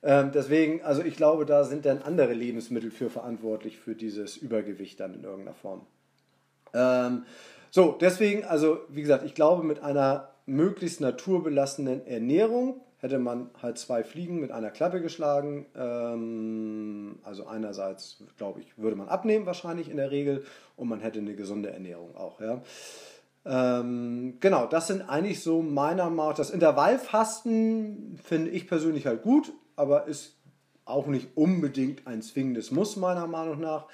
Ähm, 0.01 0.31
deswegen, 0.33 0.81
also 0.83 1.03
ich 1.03 1.17
glaube, 1.17 1.45
da 1.45 1.63
sind 1.63 1.85
dann 1.85 2.01
andere 2.01 2.33
Lebensmittel 2.33 2.91
für 2.91 3.09
verantwortlich 3.09 3.77
für 3.77 3.95
dieses 3.95 4.37
Übergewicht 4.37 4.99
dann 4.99 5.13
in 5.13 5.23
irgendeiner 5.23 5.55
Form. 5.55 5.81
Ähm, 6.73 7.25
so, 7.71 7.97
deswegen, 7.99 8.45
also 8.45 8.79
wie 8.89 9.01
gesagt, 9.01 9.25
ich 9.25 9.35
glaube, 9.35 9.63
mit 9.63 9.83
einer 9.83 10.29
möglichst 10.45 11.01
naturbelassenen 11.01 12.07
Ernährung 12.07 12.81
hätte 12.99 13.19
man 13.19 13.49
halt 13.61 13.77
zwei 13.77 14.03
Fliegen 14.03 14.39
mit 14.39 14.51
einer 14.51 14.71
Klappe 14.71 15.01
geschlagen. 15.01 15.65
Ähm, 15.75 17.19
also 17.23 17.45
einerseits, 17.45 18.23
glaube 18.37 18.61
ich, 18.61 18.77
würde 18.77 18.95
man 18.95 19.07
abnehmen 19.07 19.45
wahrscheinlich 19.45 19.89
in 19.89 19.97
der 19.97 20.11
Regel 20.11 20.43
und 20.75 20.89
man 20.89 20.99
hätte 20.99 21.19
eine 21.19 21.35
gesunde 21.35 21.69
Ernährung 21.71 22.15
auch. 22.15 22.41
Ja. 22.41 22.61
Ähm, 23.45 24.37
genau, 24.39 24.65
das 24.65 24.87
sind 24.87 25.01
eigentlich 25.01 25.41
so 25.41 25.61
meiner 25.61 26.09
Meinung 26.09 26.31
nach. 26.31 26.35
Das 26.35 26.49
Intervallfasten 26.49 28.19
finde 28.23 28.51
ich 28.51 28.67
persönlich 28.67 29.05
halt 29.05 29.23
gut, 29.23 29.51
aber 29.75 30.05
ist 30.05 30.35
auch 30.85 31.07
nicht 31.07 31.29
unbedingt 31.35 32.05
ein 32.07 32.21
zwingendes 32.21 32.71
Muss 32.71 32.95
meiner 32.95 33.27
Meinung 33.27 33.59
nach. 33.59 33.85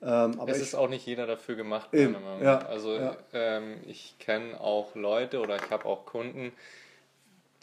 Ähm, 0.00 0.40
es 0.46 0.60
ist 0.60 0.74
auch 0.74 0.88
nicht 0.88 1.04
jeder 1.06 1.26
dafür 1.26 1.56
gemacht, 1.56 1.92
meiner 1.92 2.20
Meinung 2.20 2.38
nach. 2.38 2.62
Ja, 2.62 2.68
also 2.68 2.94
ja. 2.94 3.16
Ähm, 3.32 3.78
ich 3.86 4.14
kenne 4.20 4.60
auch 4.60 4.94
Leute 4.94 5.40
oder 5.40 5.56
ich 5.56 5.70
habe 5.70 5.86
auch 5.86 6.06
Kunden, 6.06 6.52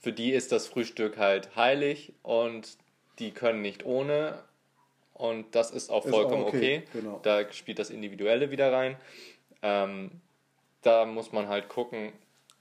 für 0.02 0.12
die 0.12 0.32
ist 0.32 0.52
das 0.52 0.68
Frühstück 0.68 1.18
halt 1.18 1.56
heilig 1.56 2.14
und 2.22 2.78
die 3.20 3.32
können 3.32 3.62
nicht 3.62 3.86
ohne 3.86 4.38
und 5.14 5.56
das 5.56 5.72
ist 5.72 5.90
auch 5.90 6.06
vollkommen 6.06 6.42
ist 6.42 6.50
auch 6.50 6.54
okay. 6.54 6.84
okay. 6.88 7.00
Genau. 7.00 7.20
Da 7.24 7.52
spielt 7.54 7.80
das 7.80 7.90
Individuelle 7.90 8.52
wieder 8.52 8.72
rein. 8.72 8.98
Ähm, 9.62 10.12
da 10.86 11.06
muss 11.06 11.32
man 11.32 11.48
halt 11.48 11.70
gucken, 11.70 12.14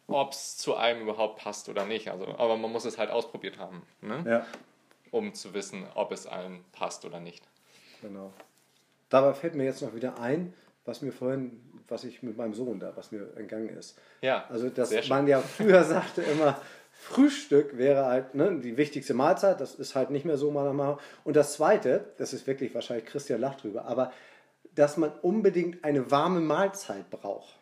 ob 0.07 0.33
es 0.33 0.57
zu 0.57 0.75
einem 0.75 1.03
überhaupt 1.03 1.41
passt 1.41 1.69
oder 1.69 1.85
nicht. 1.85 2.11
Also, 2.11 2.27
aber 2.27 2.57
man 2.57 2.73
muss 2.73 2.85
es 2.85 2.99
halt 2.99 3.11
ausprobiert 3.11 3.59
haben, 3.59 3.83
ne? 4.01 4.25
ja. 4.27 4.47
um 5.11 5.35
zu 5.35 5.55
wissen, 5.55 5.87
ob 5.95 6.13
es 6.13 6.27
einem 6.27 6.65
passt 6.73 7.05
oder 7.05 7.21
nicht. 7.21 7.43
Genau. 8.03 8.33
Dabei 9.09 9.35
fällt 9.35 9.55
mir 9.55 9.65
jetzt 9.65 9.83
noch 9.83 9.95
wieder 9.95 10.19
ein, 10.19 10.53
was 10.85 11.03
mir 11.03 11.13
vorhin, 11.13 11.61
was 11.89 12.05
ich 12.05 12.23
mit 12.23 12.37
meinem 12.37 12.55
Sohn 12.55 12.81
da, 12.81 12.97
was 12.97 13.13
mir 13.13 13.35
entgangen 13.37 13.71
ist. 13.71 13.99
Ja. 14.21 14.45
Also, 14.49 14.69
dass 14.69 15.09
man 15.09 15.27
ja 15.27 15.41
früher 15.41 15.85
sagte 15.85 16.23
immer, 16.23 16.61
Frühstück 16.93 17.77
wäre 17.77 18.07
halt 18.07 18.35
ne, 18.35 18.61
die 18.61 18.77
wichtigste 18.77 19.15
Mahlzeit, 19.15 19.61
das 19.61 19.75
ist 19.75 19.95
halt 19.95 20.11
nicht 20.11 20.25
mehr 20.25 20.39
so 20.39 20.51
meiner 20.51 20.73
Meinung 20.73 20.99
Und 21.25 21.37
das 21.37 21.55
Zweite, 21.55 22.13
das 22.19 22.33
ist 22.33 22.47
wirklich 22.47 22.75
wahrscheinlich 22.75 23.07
Christian 23.07 23.41
lacht 23.41 23.63
drüber, 23.63 23.85
aber 23.85 24.13
dass 24.75 24.97
man 24.97 25.13
unbedingt 25.23 25.85
eine 25.85 26.11
warme 26.11 26.41
Mahlzeit 26.41 27.11
braucht. 27.11 27.59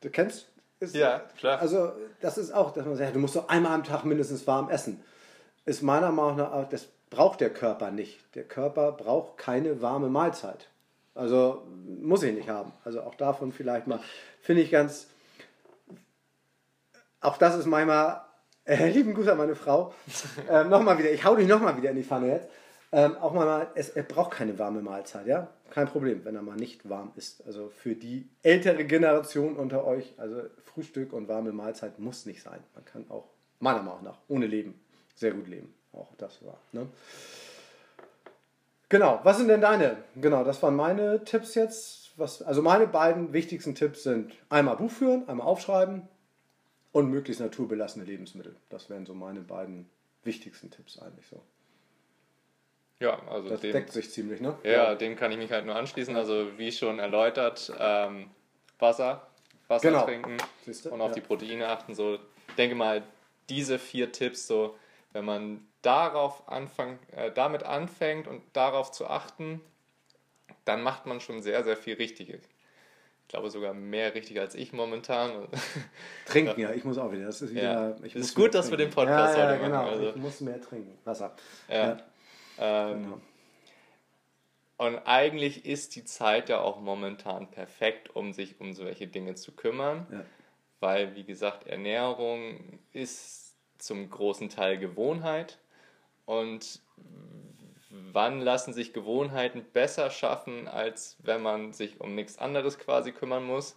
Du 0.00 0.10
kennst? 0.10 0.46
Ist, 0.78 0.94
ja, 0.94 1.22
klar. 1.38 1.58
Also 1.60 1.92
das 2.20 2.36
ist 2.36 2.52
auch, 2.52 2.72
dass 2.72 2.84
man 2.84 2.96
sagt, 2.96 3.14
du 3.14 3.18
musst 3.18 3.36
doch 3.36 3.48
einmal 3.48 3.72
am 3.72 3.84
Tag 3.84 4.04
mindestens 4.04 4.46
warm 4.46 4.68
essen. 4.68 5.02
Ist 5.64 5.82
meiner 5.82 6.12
Meinung 6.12 6.36
nach, 6.36 6.68
das 6.68 6.86
braucht 7.10 7.40
der 7.40 7.50
Körper 7.50 7.90
nicht. 7.90 8.18
Der 8.34 8.44
Körper 8.44 8.92
braucht 8.92 9.38
keine 9.38 9.80
warme 9.80 10.08
Mahlzeit. 10.08 10.68
Also 11.14 11.62
muss 11.86 12.22
ich 12.22 12.34
nicht 12.34 12.48
haben. 12.48 12.72
Also 12.84 13.00
auch 13.02 13.14
davon 13.14 13.52
vielleicht 13.52 13.86
mal, 13.86 14.00
finde 14.42 14.62
ich 14.62 14.70
ganz, 14.70 15.08
auch 17.20 17.38
das 17.38 17.56
ist 17.56 17.66
manchmal 17.66 18.20
äh, 18.66 18.88
lieben 18.92 19.14
Gruß 19.14 19.28
an 19.28 19.38
meine 19.38 19.56
Frau. 19.56 19.94
Ähm, 20.48 20.68
nochmal 20.68 20.98
wieder, 20.98 21.10
ich 21.10 21.24
hau 21.24 21.34
dich 21.34 21.48
nochmal 21.48 21.76
wieder 21.76 21.90
in 21.90 21.96
die 21.96 22.04
Pfanne 22.04 22.28
jetzt. 22.28 22.48
Ähm, 22.92 23.16
auch 23.16 23.32
mal, 23.32 23.68
es, 23.74 23.90
er 23.90 24.04
braucht 24.04 24.32
keine 24.32 24.58
warme 24.58 24.80
Mahlzeit, 24.80 25.26
ja? 25.26 25.48
Kein 25.70 25.88
Problem, 25.88 26.24
wenn 26.24 26.36
er 26.36 26.42
mal 26.42 26.56
nicht 26.56 26.88
warm 26.88 27.12
ist. 27.16 27.44
Also 27.46 27.68
für 27.68 27.94
die 27.94 28.28
ältere 28.42 28.84
Generation 28.84 29.56
unter 29.56 29.84
euch, 29.84 30.14
also 30.18 30.42
Frühstück 30.64 31.12
und 31.12 31.28
warme 31.28 31.52
Mahlzeit 31.52 31.98
muss 31.98 32.26
nicht 32.26 32.42
sein. 32.42 32.60
Man 32.74 32.84
kann 32.84 33.04
auch, 33.08 33.24
meiner 33.58 33.82
Meinung 33.82 34.04
nach, 34.04 34.18
ohne 34.28 34.46
Leben, 34.46 34.80
sehr 35.14 35.32
gut 35.32 35.48
leben. 35.48 35.74
Auch 35.92 36.14
das 36.18 36.44
war. 36.44 36.58
Ne? 36.72 36.86
Genau, 38.88 39.20
was 39.24 39.38
sind 39.38 39.48
denn 39.48 39.60
deine? 39.60 39.96
Genau, 40.14 40.44
das 40.44 40.62
waren 40.62 40.76
meine 40.76 41.24
Tipps 41.24 41.54
jetzt. 41.54 42.12
Was, 42.18 42.40
also 42.40 42.62
meine 42.62 42.86
beiden 42.86 43.32
wichtigsten 43.32 43.74
Tipps 43.74 44.04
sind 44.04 44.32
einmal 44.48 44.76
Buch 44.76 44.90
führen, 44.90 45.28
einmal 45.28 45.46
aufschreiben, 45.46 46.08
und 46.92 47.10
möglichst 47.10 47.42
naturbelassene 47.42 48.06
Lebensmittel. 48.06 48.56
Das 48.70 48.88
wären 48.88 49.04
so 49.04 49.12
meine 49.12 49.40
beiden 49.40 49.86
wichtigsten 50.24 50.70
Tipps 50.70 50.98
eigentlich 50.98 51.26
so. 51.26 51.42
Ja, 52.98 53.20
also 53.28 53.50
das 53.50 53.60
dem, 53.60 53.72
deckt 53.72 53.92
sich 53.92 54.10
ziemlich, 54.10 54.40
ne? 54.40 54.56
Ja, 54.62 54.70
ja, 54.70 54.94
dem 54.94 55.16
kann 55.16 55.30
ich 55.30 55.38
mich 55.38 55.50
halt 55.50 55.66
nur 55.66 55.76
anschließen. 55.76 56.16
Also 56.16 56.56
wie 56.56 56.72
schon 56.72 56.98
erläutert, 56.98 57.70
ähm, 57.78 58.30
Wasser, 58.78 59.26
Wasser 59.68 59.88
genau. 59.90 60.04
trinken 60.04 60.36
und 60.90 61.00
auf 61.00 61.08
ja. 61.08 61.14
die 61.14 61.20
Proteine 61.20 61.68
achten. 61.68 61.94
So, 61.94 62.14
ich 62.48 62.54
denke 62.54 62.74
mal, 62.74 63.02
diese 63.48 63.78
vier 63.78 64.12
Tipps, 64.12 64.46
so, 64.46 64.76
wenn 65.12 65.24
man 65.24 65.66
darauf 65.82 66.48
anfang, 66.48 66.98
äh, 67.14 67.30
damit 67.30 67.64
anfängt 67.64 68.28
und 68.28 68.42
darauf 68.54 68.92
zu 68.92 69.06
achten, 69.06 69.60
dann 70.64 70.82
macht 70.82 71.06
man 71.06 71.20
schon 71.20 71.42
sehr, 71.42 71.64
sehr 71.64 71.76
viel 71.76 71.94
Richtiges. 71.94 72.42
Ich 73.22 73.28
glaube 73.28 73.50
sogar 73.50 73.74
mehr 73.74 74.14
richtig 74.14 74.40
als 74.40 74.54
ich 74.54 74.72
momentan. 74.72 75.48
Trinken, 76.26 76.58
ja, 76.60 76.72
ich 76.72 76.84
muss 76.84 76.96
auch 76.96 77.12
wieder. 77.12 77.26
Das 77.26 77.42
ist, 77.42 77.50
wieder, 77.50 77.62
ja. 77.62 77.96
ich 78.02 78.14
ist 78.14 78.34
gut, 78.34 78.54
dass 78.54 78.70
wir 78.70 78.78
den 78.78 78.90
Podcast 78.90 79.36
ja, 79.36 79.44
ja, 79.44 79.50
heute 79.50 79.64
genau. 79.64 79.76
machen. 79.76 79.88
Also. 79.90 80.08
Ich 80.10 80.16
muss 80.16 80.40
mehr 80.40 80.60
trinken. 80.60 80.96
Wasser. 81.04 81.34
Ja. 81.68 81.98
Ähm, 82.58 83.02
genau. 83.02 83.20
Und 84.78 84.98
eigentlich 85.06 85.64
ist 85.64 85.96
die 85.96 86.04
Zeit 86.04 86.48
ja 86.48 86.60
auch 86.60 86.80
momentan 86.80 87.50
perfekt, 87.50 88.14
um 88.14 88.32
sich 88.32 88.60
um 88.60 88.74
solche 88.74 89.06
Dinge 89.06 89.34
zu 89.34 89.52
kümmern. 89.52 90.06
Ja. 90.10 90.24
Weil, 90.80 91.14
wie 91.16 91.24
gesagt, 91.24 91.66
Ernährung 91.66 92.78
ist 92.92 93.56
zum 93.78 94.10
großen 94.10 94.50
Teil 94.50 94.78
Gewohnheit. 94.78 95.58
Und 96.26 96.80
wann 98.12 98.40
lassen 98.40 98.74
sich 98.74 98.92
Gewohnheiten 98.92 99.64
besser 99.72 100.10
schaffen, 100.10 100.68
als 100.68 101.16
wenn 101.22 101.42
man 101.42 101.72
sich 101.72 102.00
um 102.00 102.14
nichts 102.14 102.38
anderes 102.38 102.78
quasi 102.78 103.12
kümmern 103.12 103.44
muss. 103.44 103.74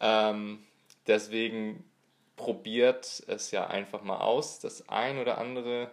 Ähm, 0.00 0.64
deswegen 1.06 1.84
probiert 2.36 3.22
es 3.26 3.50
ja 3.52 3.66
einfach 3.66 4.02
mal 4.02 4.18
aus, 4.18 4.58
das 4.58 4.88
ein 4.88 5.18
oder 5.18 5.38
andere 5.38 5.90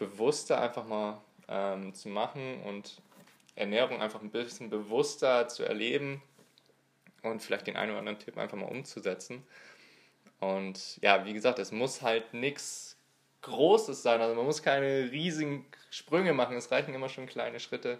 bewusster 0.00 0.60
einfach 0.60 0.86
mal 0.86 1.20
ähm, 1.46 1.94
zu 1.94 2.08
machen 2.08 2.62
und 2.64 3.00
Ernährung 3.54 4.00
einfach 4.00 4.22
ein 4.22 4.30
bisschen 4.30 4.70
bewusster 4.70 5.46
zu 5.46 5.62
erleben 5.62 6.22
und 7.22 7.42
vielleicht 7.42 7.66
den 7.66 7.76
einen 7.76 7.90
oder 7.90 8.00
anderen 8.00 8.18
Tipp 8.18 8.38
einfach 8.38 8.56
mal 8.56 8.66
umzusetzen. 8.66 9.46
Und 10.40 10.96
ja, 11.02 11.26
wie 11.26 11.34
gesagt, 11.34 11.58
es 11.58 11.70
muss 11.70 12.00
halt 12.00 12.32
nichts 12.32 12.96
Großes 13.42 14.02
sein. 14.02 14.20
Also 14.22 14.34
man 14.34 14.46
muss 14.46 14.62
keine 14.62 15.10
riesigen 15.12 15.66
Sprünge 15.90 16.32
machen, 16.32 16.56
es 16.56 16.70
reichen 16.70 16.94
immer 16.94 17.10
schon 17.10 17.26
kleine 17.26 17.60
Schritte. 17.60 17.98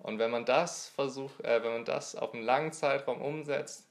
Und 0.00 0.18
wenn 0.18 0.30
man 0.30 0.44
das 0.44 0.88
versucht, 0.88 1.40
äh, 1.44 1.62
wenn 1.62 1.72
man 1.72 1.84
das 1.84 2.16
auf 2.16 2.34
einen 2.34 2.42
langen 2.42 2.72
Zeitraum 2.72 3.22
umsetzt, 3.22 3.88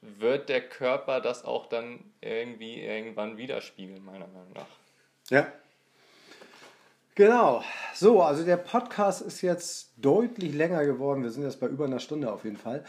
wird 0.00 0.48
der 0.48 0.68
Körper 0.68 1.20
das 1.20 1.44
auch 1.44 1.66
dann 1.68 2.12
irgendwie 2.20 2.80
irgendwann 2.80 3.36
widerspiegeln, 3.36 4.04
meiner 4.04 4.26
Meinung 4.26 4.52
nach. 4.52 4.66
Ja. 5.30 5.52
Genau. 7.16 7.62
So, 7.94 8.22
also 8.22 8.44
der 8.44 8.58
Podcast 8.58 9.22
ist 9.22 9.40
jetzt 9.40 9.92
deutlich 9.96 10.54
länger 10.54 10.84
geworden. 10.84 11.22
Wir 11.22 11.30
sind 11.30 11.42
jetzt 11.42 11.58
bei 11.58 11.66
über 11.66 11.86
einer 11.86 11.98
Stunde 11.98 12.30
auf 12.30 12.44
jeden 12.44 12.58
Fall. 12.58 12.84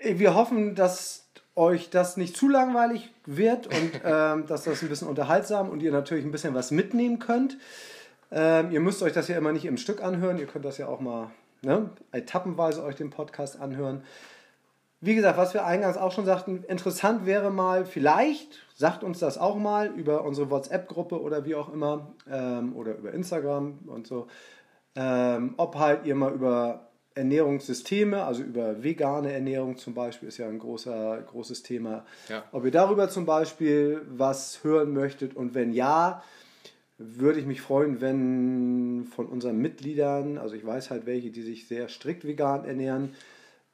Ja. 0.00 0.18
Wir 0.18 0.34
hoffen, 0.34 0.74
dass 0.74 1.26
euch 1.54 1.90
das 1.90 2.16
nicht 2.16 2.34
zu 2.34 2.48
langweilig 2.48 3.12
wird 3.26 3.66
und 3.66 3.92
ähm, 4.04 4.46
dass 4.46 4.64
das 4.64 4.82
ein 4.82 4.88
bisschen 4.88 5.06
unterhaltsam 5.06 5.68
und 5.68 5.82
ihr 5.82 5.92
natürlich 5.92 6.24
ein 6.24 6.32
bisschen 6.32 6.54
was 6.54 6.70
mitnehmen 6.70 7.18
könnt. 7.18 7.58
Ähm, 8.30 8.70
ihr 8.70 8.80
müsst 8.80 9.02
euch 9.02 9.12
das 9.12 9.28
ja 9.28 9.36
immer 9.36 9.52
nicht 9.52 9.66
im 9.66 9.76
Stück 9.76 10.02
anhören, 10.02 10.38
ihr 10.38 10.46
könnt 10.46 10.64
das 10.64 10.78
ja 10.78 10.88
auch 10.88 11.00
mal 11.00 11.30
ne, 11.60 11.90
etappenweise 12.10 12.82
euch 12.82 12.96
den 12.96 13.10
Podcast 13.10 13.60
anhören. 13.60 14.02
Wie 15.02 15.14
gesagt, 15.14 15.36
was 15.36 15.52
wir 15.52 15.66
eingangs 15.66 15.98
auch 15.98 16.12
schon 16.12 16.24
sagten, 16.24 16.64
interessant 16.68 17.26
wäre 17.26 17.50
mal 17.50 17.84
vielleicht 17.84 18.64
Sagt 18.82 19.04
uns 19.04 19.20
das 19.20 19.38
auch 19.38 19.54
mal 19.54 19.92
über 19.94 20.24
unsere 20.24 20.50
WhatsApp-Gruppe 20.50 21.20
oder 21.22 21.44
wie 21.44 21.54
auch 21.54 21.72
immer 21.72 22.16
ähm, 22.28 22.74
oder 22.74 22.96
über 22.96 23.12
Instagram 23.12 23.78
und 23.86 24.08
so. 24.08 24.26
Ähm, 24.96 25.54
ob 25.56 25.76
halt 25.76 26.04
ihr 26.04 26.16
mal 26.16 26.32
über 26.32 26.88
Ernährungssysteme, 27.14 28.24
also 28.24 28.42
über 28.42 28.82
vegane 28.82 29.32
Ernährung 29.32 29.76
zum 29.76 29.94
Beispiel, 29.94 30.26
ist 30.26 30.38
ja 30.38 30.48
ein 30.48 30.58
großer, 30.58 31.22
großes 31.28 31.62
Thema. 31.62 32.04
Ja. 32.28 32.42
Ob 32.50 32.64
ihr 32.64 32.72
darüber 32.72 33.08
zum 33.08 33.24
Beispiel 33.24 34.02
was 34.08 34.64
hören 34.64 34.92
möchtet 34.92 35.36
und 35.36 35.54
wenn 35.54 35.72
ja, 35.72 36.24
würde 36.98 37.38
ich 37.38 37.46
mich 37.46 37.60
freuen, 37.60 38.00
wenn 38.00 39.04
von 39.04 39.26
unseren 39.26 39.58
Mitgliedern, 39.58 40.38
also 40.38 40.56
ich 40.56 40.66
weiß 40.66 40.90
halt 40.90 41.06
welche, 41.06 41.30
die 41.30 41.42
sich 41.42 41.68
sehr 41.68 41.86
strikt 41.86 42.26
vegan 42.26 42.64
ernähren, 42.64 43.14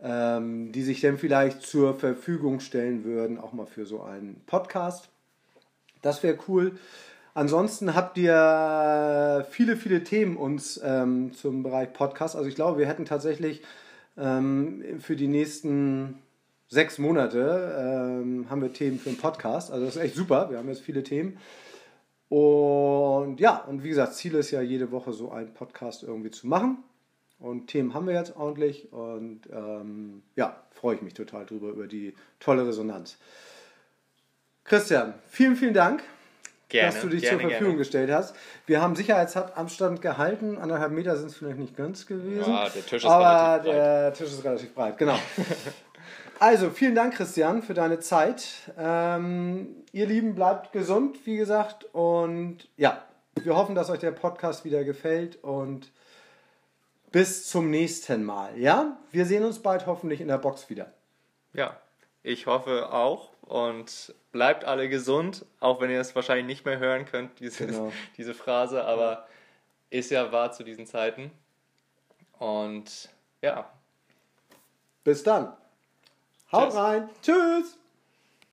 ähm, 0.01 0.73
die 0.73 0.83
sich 0.83 1.01
dann 1.01 1.19
vielleicht 1.19 1.63
zur 1.63 1.95
Verfügung 1.95 2.61
stellen 2.61 3.05
würden, 3.05 3.39
auch 3.39 3.53
mal 3.53 3.67
für 3.67 3.87
so 3.87 4.03
einen 4.03 4.41
Podcast. 4.47 5.09
Das 6.03 6.23
wäre 6.23 6.39
cool. 6.49 6.79
Ansonsten 7.35 7.95
habt 7.95 8.19
ihr 8.19 9.47
viele, 9.51 9.77
viele 9.77 10.03
Themen 10.03 10.37
uns 10.37 10.81
ähm, 10.83 11.33
zum 11.35 11.63
Bereich 11.63 11.93
Podcast. 11.93 12.37
Also 12.37 12.49
ich 12.49 12.55
glaube, 12.55 12.79
wir 12.79 12.87
hätten 12.87 13.05
tatsächlich 13.05 13.63
ähm, 14.17 14.83
für 15.01 15.17
die 15.17 15.29
nächsten 15.29 16.19
sechs 16.69 16.99
Monate 16.99 18.21
ähm, 18.23 18.51
haben 18.51 18.63
wir 18.63 18.73
Themen 18.73 18.99
für 18.99 19.11
einen 19.11 19.19
Podcast. 19.19 19.71
Also 19.71 19.87
das 19.87 19.97
ist 19.97 20.03
echt 20.03 20.17
super. 20.17 20.51
Wir 20.51 20.59
haben 20.59 20.69
jetzt 20.69 20.83
viele 20.83 21.03
Themen. 21.03 21.39
Und 22.29 23.41
ja, 23.41 23.65
und 23.65 23.83
wie 23.85 23.89
gesagt, 23.89 24.15
Ziel 24.15 24.35
ist 24.35 24.51
ja 24.51 24.61
jede 24.61 24.91
Woche 24.91 25.13
so 25.13 25.31
einen 25.31 25.55
Podcast 25.55 26.03
irgendwie 26.03 26.31
zu 26.31 26.47
machen. 26.47 26.79
Und 27.39 27.69
Themen 27.69 27.95
haben 27.95 28.07
wir 28.07 28.15
jetzt 28.15 28.37
ordentlich. 28.37 28.93
Und 28.93 29.43
ähm, 29.53 30.23
ja, 30.35 30.63
freue 30.73 30.97
ich 30.97 31.03
mich 31.03 31.15
total 31.15 31.47
drüber, 31.47 31.69
über 31.69 31.87
die 31.87 32.15
tolle 32.41 32.67
Resonanz. 32.67 33.17
Christian, 34.65 35.15
vielen, 35.29 35.57
vielen 35.57 35.75
Dank. 35.75 36.03
Gerne, 36.69 36.93
dass 36.93 37.01
du 37.01 37.09
dich 37.09 37.23
gerne, 37.23 37.39
zur 37.39 37.49
Verfügung 37.49 37.73
gerne. 37.73 37.79
gestellt 37.79 38.11
hast. 38.11 38.37
Wir 38.67 38.83
haben 38.83 38.95
Sicherheitsabstand 38.95 40.03
gehalten. 40.03 40.59
Anderthalb 40.59 40.93
Meter 40.93 41.17
sind 41.17 41.29
es 41.29 41.37
vielleicht 41.37 41.59
nicht 41.59 41.77
ganz 41.77 42.07
gewesen. 42.07 42.53
Ja, 42.53 42.69
der 42.69 42.85
Tisch 42.85 43.05
ist 43.05 43.07
aber 43.07 43.25
relativ 43.25 43.65
breit. 43.65 43.75
der 43.75 44.13
Tisch 44.13 44.29
ist 44.29 44.45
relativ 44.45 44.75
breit, 44.75 44.99
genau. 44.99 45.19
also, 46.39 46.69
vielen 46.69 46.95
Dank, 46.95 47.15
Christian, 47.15 47.63
für 47.63 47.73
deine 47.73 48.01
Zeit. 48.01 48.45
Ähm, 48.79 49.77
ihr 49.93 50.07
Lieben, 50.07 50.35
bleibt 50.35 50.73
gesund, 50.73 51.25
wie 51.25 51.39
gesagt. 51.39 51.87
Und 51.95 52.69
ja, 52.77 53.03
wir 53.43 53.57
hoffen, 53.57 53.75
dass 53.75 53.89
euch 53.89 54.01
der 54.01 54.11
Podcast 54.11 54.67
wieder 54.67 54.85
gefällt. 54.85 55.43
Und 55.43 55.91
bis 57.11 57.47
zum 57.47 57.71
nächsten 57.71 58.25
Mal. 58.25 58.59
Ja, 58.59 58.97
wir 59.11 59.27
sehen 59.27 59.45
uns 59.45 59.61
bald 59.61 59.87
hoffentlich 59.87 60.21
in 60.21 60.29
der 60.29 60.39
Box 60.39 60.69
wieder. 60.69 60.93
Ja, 61.53 61.81
ich 62.23 62.47
hoffe 62.47 62.93
auch 62.93 63.31
und 63.43 64.15
bleibt 64.33 64.65
alle 64.65 64.89
gesund, 64.89 65.47
auch 65.61 65.81
wenn 65.81 65.91
ihr 65.91 66.01
es 66.01 66.15
wahrscheinlich 66.15 66.47
nicht 66.47 66.65
mehr 66.65 66.79
hören 66.79 67.07
könnt, 67.07 67.41
diese, 67.41 67.67
genau. 67.67 67.93
diese 68.17 68.35
Phrase, 68.35 68.85
aber 68.85 69.27
ist 69.91 70.11
ja 70.11 70.31
wahr 70.33 70.53
zu 70.53 70.65
diesen 70.65 70.87
Zeiten. 70.87 71.31
Und 72.39 73.09
ja. 73.41 73.71
Bis 75.05 75.23
dann. 75.23 75.57
Haut 76.53 76.75
rein. 76.75 77.09
Tschüss. 77.23 77.78